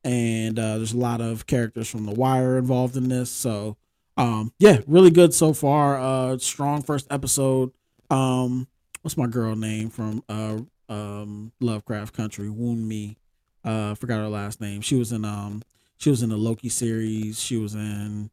and 0.03 0.59
uh, 0.59 0.79
there's 0.79 0.95
a 0.95 0.99
lot 0.99 1.21
of 1.21 1.47
characters 1.47 1.91
from 1.91 2.07
The 2.07 2.15
Wire 2.15 2.57
involved 2.57 2.97
in 2.97 3.11
this. 3.11 3.31
So, 3.31 3.77
um, 4.17 4.53
yeah, 4.59 4.81
really 4.87 5.11
good 5.11 5.35
so 5.35 5.53
far. 5.53 5.99
Uh, 5.99 6.39
strong 6.39 6.83
first 6.83 7.07
episode. 7.11 7.73
Um, 8.11 8.69
what's 9.03 9.17
my 9.17 9.27
girl 9.27 9.57
name 9.57 9.91
from 9.91 10.23
uh, 10.29 10.59
um, 10.89 11.53
Lovecraft 11.61 12.15
Country? 12.15 12.49
Wunmi. 12.49 13.17
Uh, 13.65 13.95
forgot 13.95 14.19
her 14.19 14.29
last 14.29 14.61
name. 14.61 14.81
She 14.83 14.97
was 14.97 15.11
in 15.13 15.25
um, 15.25 15.63
she 15.97 16.11
was 16.11 16.23
in 16.23 16.29
the 16.29 16.37
Loki 16.37 16.69
series. 16.69 17.41
She 17.41 17.57
was 17.57 17.75
in 17.75 18.31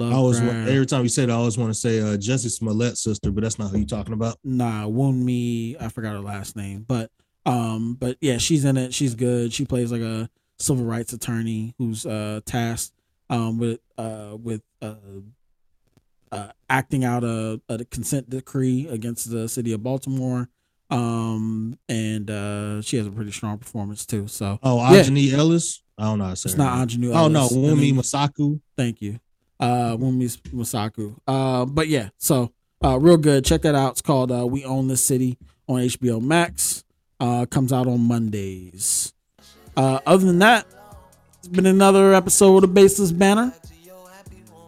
I 0.00 0.12
always 0.12 0.40
every 0.40 0.86
time 0.86 1.02
you 1.02 1.08
say 1.08 1.26
that, 1.26 1.32
I 1.32 1.36
always 1.36 1.58
want 1.58 1.72
to 1.74 1.78
say 1.78 2.00
uh, 2.00 2.16
Jussie 2.16 2.50
Smollett's 2.50 3.02
sister, 3.02 3.30
but 3.30 3.42
that's 3.42 3.58
not 3.58 3.70
who 3.70 3.78
you're 3.78 3.86
talking 3.86 4.14
about. 4.14 4.38
nah 4.44 4.86
wound 4.86 5.24
me 5.24 5.76
i 5.78 5.88
forgot 5.88 6.12
her 6.12 6.20
last 6.20 6.56
name 6.56 6.84
but 6.86 7.10
um 7.44 7.94
but 7.98 8.16
yeah 8.20 8.38
she's 8.38 8.64
in 8.64 8.76
it 8.76 8.94
she's 8.94 9.14
good 9.14 9.52
she 9.52 9.64
plays 9.64 9.90
like 9.92 10.00
a 10.00 10.30
civil 10.58 10.84
rights 10.84 11.12
attorney 11.12 11.74
who's 11.78 12.06
uh 12.06 12.40
tasked 12.46 12.94
um 13.30 13.56
with 13.58 13.80
uh 13.96 14.36
with 14.42 14.60
uh 14.82 14.94
uh, 16.32 16.52
acting 16.68 17.04
out 17.04 17.24
a, 17.24 17.60
a 17.68 17.84
consent 17.86 18.30
decree 18.30 18.86
against 18.88 19.30
the 19.32 19.48
city 19.48 19.72
of 19.72 19.82
Baltimore, 19.82 20.48
um, 20.88 21.76
and 21.88 22.30
uh, 22.30 22.80
she 22.82 22.96
has 22.98 23.06
a 23.06 23.10
pretty 23.10 23.32
strong 23.32 23.58
performance 23.58 24.06
too. 24.06 24.28
So 24.28 24.58
Oh, 24.62 24.76
Yeah. 24.92 25.02
Aunjanue 25.02 25.32
Ellis. 25.32 25.82
I 25.98 26.04
don't 26.04 26.18
know 26.18 26.24
how 26.26 26.30
to 26.30 26.36
say 26.36 26.50
it's 26.50 26.56
not. 26.56 26.78
Ingenue. 26.82 27.10
Oh 27.12 27.26
no, 27.28 27.40
Ellis. 27.40 27.52
Wunmi 27.52 27.92
Mosaku. 27.92 28.60
Thank 28.76 29.02
you. 29.02 29.18
uh, 29.58 29.96
Wunmi 29.96 30.24
Mosaku. 30.54 31.16
Uh, 31.26 31.64
but 31.66 31.88
yeah, 31.88 32.10
so 32.16 32.52
uh, 32.84 32.96
real 32.98 33.16
good. 33.16 33.44
Check 33.44 33.62
that 33.62 33.74
out. 33.74 33.92
It's 33.92 34.02
called 34.02 34.30
uh, 34.30 34.46
We 34.46 34.64
Own 34.64 34.86
This 34.86 35.04
City 35.04 35.36
on 35.68 35.80
HBO 35.80 36.22
Max. 36.22 36.84
Uh, 37.18 37.44
comes 37.44 37.72
out 37.72 37.86
on 37.88 38.00
Mondays. 38.06 39.12
Uh, 39.76 39.98
other 40.06 40.24
than 40.24 40.38
that, 40.38 40.64
been 41.52 41.66
another 41.66 42.14
episode 42.14 42.64
of 42.64 42.74
Baseless 42.74 43.12
Banner. 43.12 43.52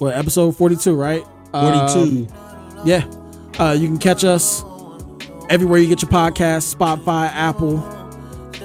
Well, 0.01 0.13
episode 0.13 0.57
42, 0.57 0.95
right? 0.95 1.25
Uh, 1.53 1.89
42. 1.89 2.29
yeah. 2.85 3.05
Uh, 3.59 3.73
you 3.73 3.87
can 3.87 3.99
catch 3.99 4.25
us 4.25 4.65
everywhere 5.49 5.79
you 5.79 5.89
get 5.89 6.03
your 6.03 6.11
podcast, 6.11 6.75
Spotify, 6.75 7.31
Apple. 7.33 7.79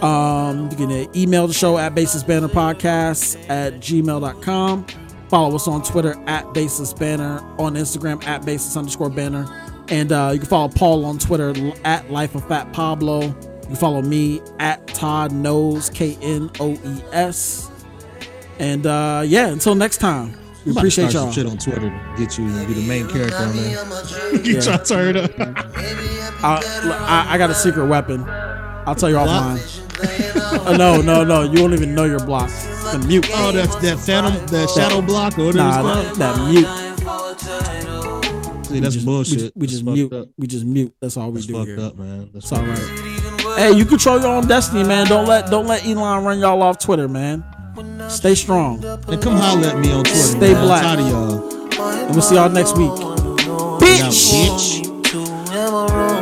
Um, 0.04 0.70
you 0.72 0.78
can 0.78 1.18
email 1.18 1.48
the 1.48 1.54
show 1.54 1.78
at 1.78 1.94
Basis 1.96 2.24
Banner 2.24 2.48
Podcast 2.48 3.38
at 3.50 3.76
gmail.com. 3.76 4.86
Follow 5.30 5.56
us 5.56 5.68
on 5.68 5.84
Twitter 5.84 6.16
at 6.28 6.54
Basis 6.54 6.94
Banner, 6.94 7.40
on 7.60 7.74
Instagram 7.76 8.24
at 8.26 8.46
Basis 8.46 8.78
underscore 8.78 9.10
banner. 9.10 9.46
And 9.90 10.12
uh, 10.12 10.32
you 10.34 10.40
can 10.40 10.48
follow 10.48 10.70
Paul 10.70 11.06
on 11.06 11.18
Twitter 11.18 11.54
at 11.84 12.10
Life 12.12 12.36
of 12.36 12.48
Fat 12.48 12.72
Pablo. 12.74 13.22
You 13.22 13.68
can 13.68 13.76
follow 13.76 14.02
me 14.02 14.42
at 14.60 14.88
Todd 14.88 15.32
Knoes, 15.32 15.90
K 15.90 16.18
N 16.22 16.50
O 16.60 16.74
E 16.74 17.04
S. 17.12 17.70
And 18.60 18.86
uh, 18.86 19.24
yeah, 19.26 19.48
until 19.48 19.76
next 19.76 19.98
time, 19.98 20.32
we 20.32 20.32
I'm 20.32 20.38
about 20.38 20.64
to 20.64 20.80
appreciate 20.80 21.10
start 21.12 21.26
y'all. 21.26 21.32
shit 21.32 21.46
on 21.46 21.58
Twitter 21.58 21.90
to 21.90 22.14
get 22.18 22.38
you 22.38 22.46
and 22.46 22.68
be 22.68 22.74
the 22.74 22.88
main 22.88 23.08
character 23.08 23.38
on 23.38 23.56
there. 23.56 23.72
Yeah. 24.34 24.42
Get 24.42 24.66
y'all 24.66 24.80
turned 24.80 25.18
up. 25.18 25.32
I, 25.40 26.62
I, 27.08 27.36
I 27.36 27.38
got 27.38 27.50
a 27.50 27.56
secret 27.56 27.86
weapon. 27.88 28.24
I'll 28.28 28.96
tell 28.96 29.10
you 29.10 29.16
offline. 29.18 29.60
Uh, 30.66 30.78
no, 30.78 31.02
no, 31.02 31.24
no. 31.24 31.44
You 31.44 31.62
won't 31.62 31.74
even 31.74 31.94
know 31.94 32.06
your 32.06 32.20
block. 32.20 32.50
The 32.50 33.04
mute. 33.08 33.28
Oh, 33.34 33.52
that's 33.52 33.76
that 33.78 34.00
phantom, 34.00 34.34
that 34.48 34.70
shadow 34.70 35.02
block, 35.02 35.38
or 35.38 35.48
whatever 35.48 35.68
Nah, 35.68 36.04
that, 36.04 36.16
that 36.16 36.50
mute. 36.50 36.68
See, 38.66 38.80
that's 38.80 38.96
just, 38.96 39.06
bullshit. 39.06 39.38
We 39.38 39.38
just, 39.38 39.56
we 39.56 39.68
just 39.68 39.84
mute. 39.84 40.14
Up. 40.14 40.30
We 40.38 40.48
just 40.48 40.66
mute. 40.66 40.94
That's 41.02 41.16
all 41.18 41.30
we 41.32 41.36
That's 41.36 41.48
do 41.48 41.54
fucked 41.54 41.68
here. 41.68 41.80
up, 41.80 41.98
man. 41.98 42.30
That's 42.34 42.52
all 42.52 42.62
right. 42.64 43.58
Hey, 43.58 43.72
you 43.74 43.86
control 43.86 44.20
your 44.20 44.28
own 44.36 44.48
destiny, 44.48 44.84
man. 44.84 45.08
Don't 45.08 45.26
let 45.26 45.50
don't 45.50 45.68
let 45.68 45.86
Elon 45.86 46.24
run 46.24 46.40
y'all 46.40 46.62
off 46.62 46.78
Twitter, 46.78 47.08
man. 47.08 47.44
Stay 48.10 48.34
strong. 48.34 48.84
And 48.84 49.22
come 49.22 49.36
holler 49.36 49.68
at 49.68 49.78
me 49.80 49.92
on 49.92 50.04
Twitter. 50.04 50.20
Stay 50.20 50.54
man. 50.54 50.66
black. 50.66 50.84
I'm 50.84 50.98
tired 50.98 51.00
of 51.00 51.10
y'all. 51.10 51.88
And 52.06 52.12
we'll 52.12 52.22
see 52.22 52.36
y'all 52.36 52.50
next 52.50 52.76
week. 52.76 52.90
Bitch. 53.80 54.88
bitch. 55.04 56.17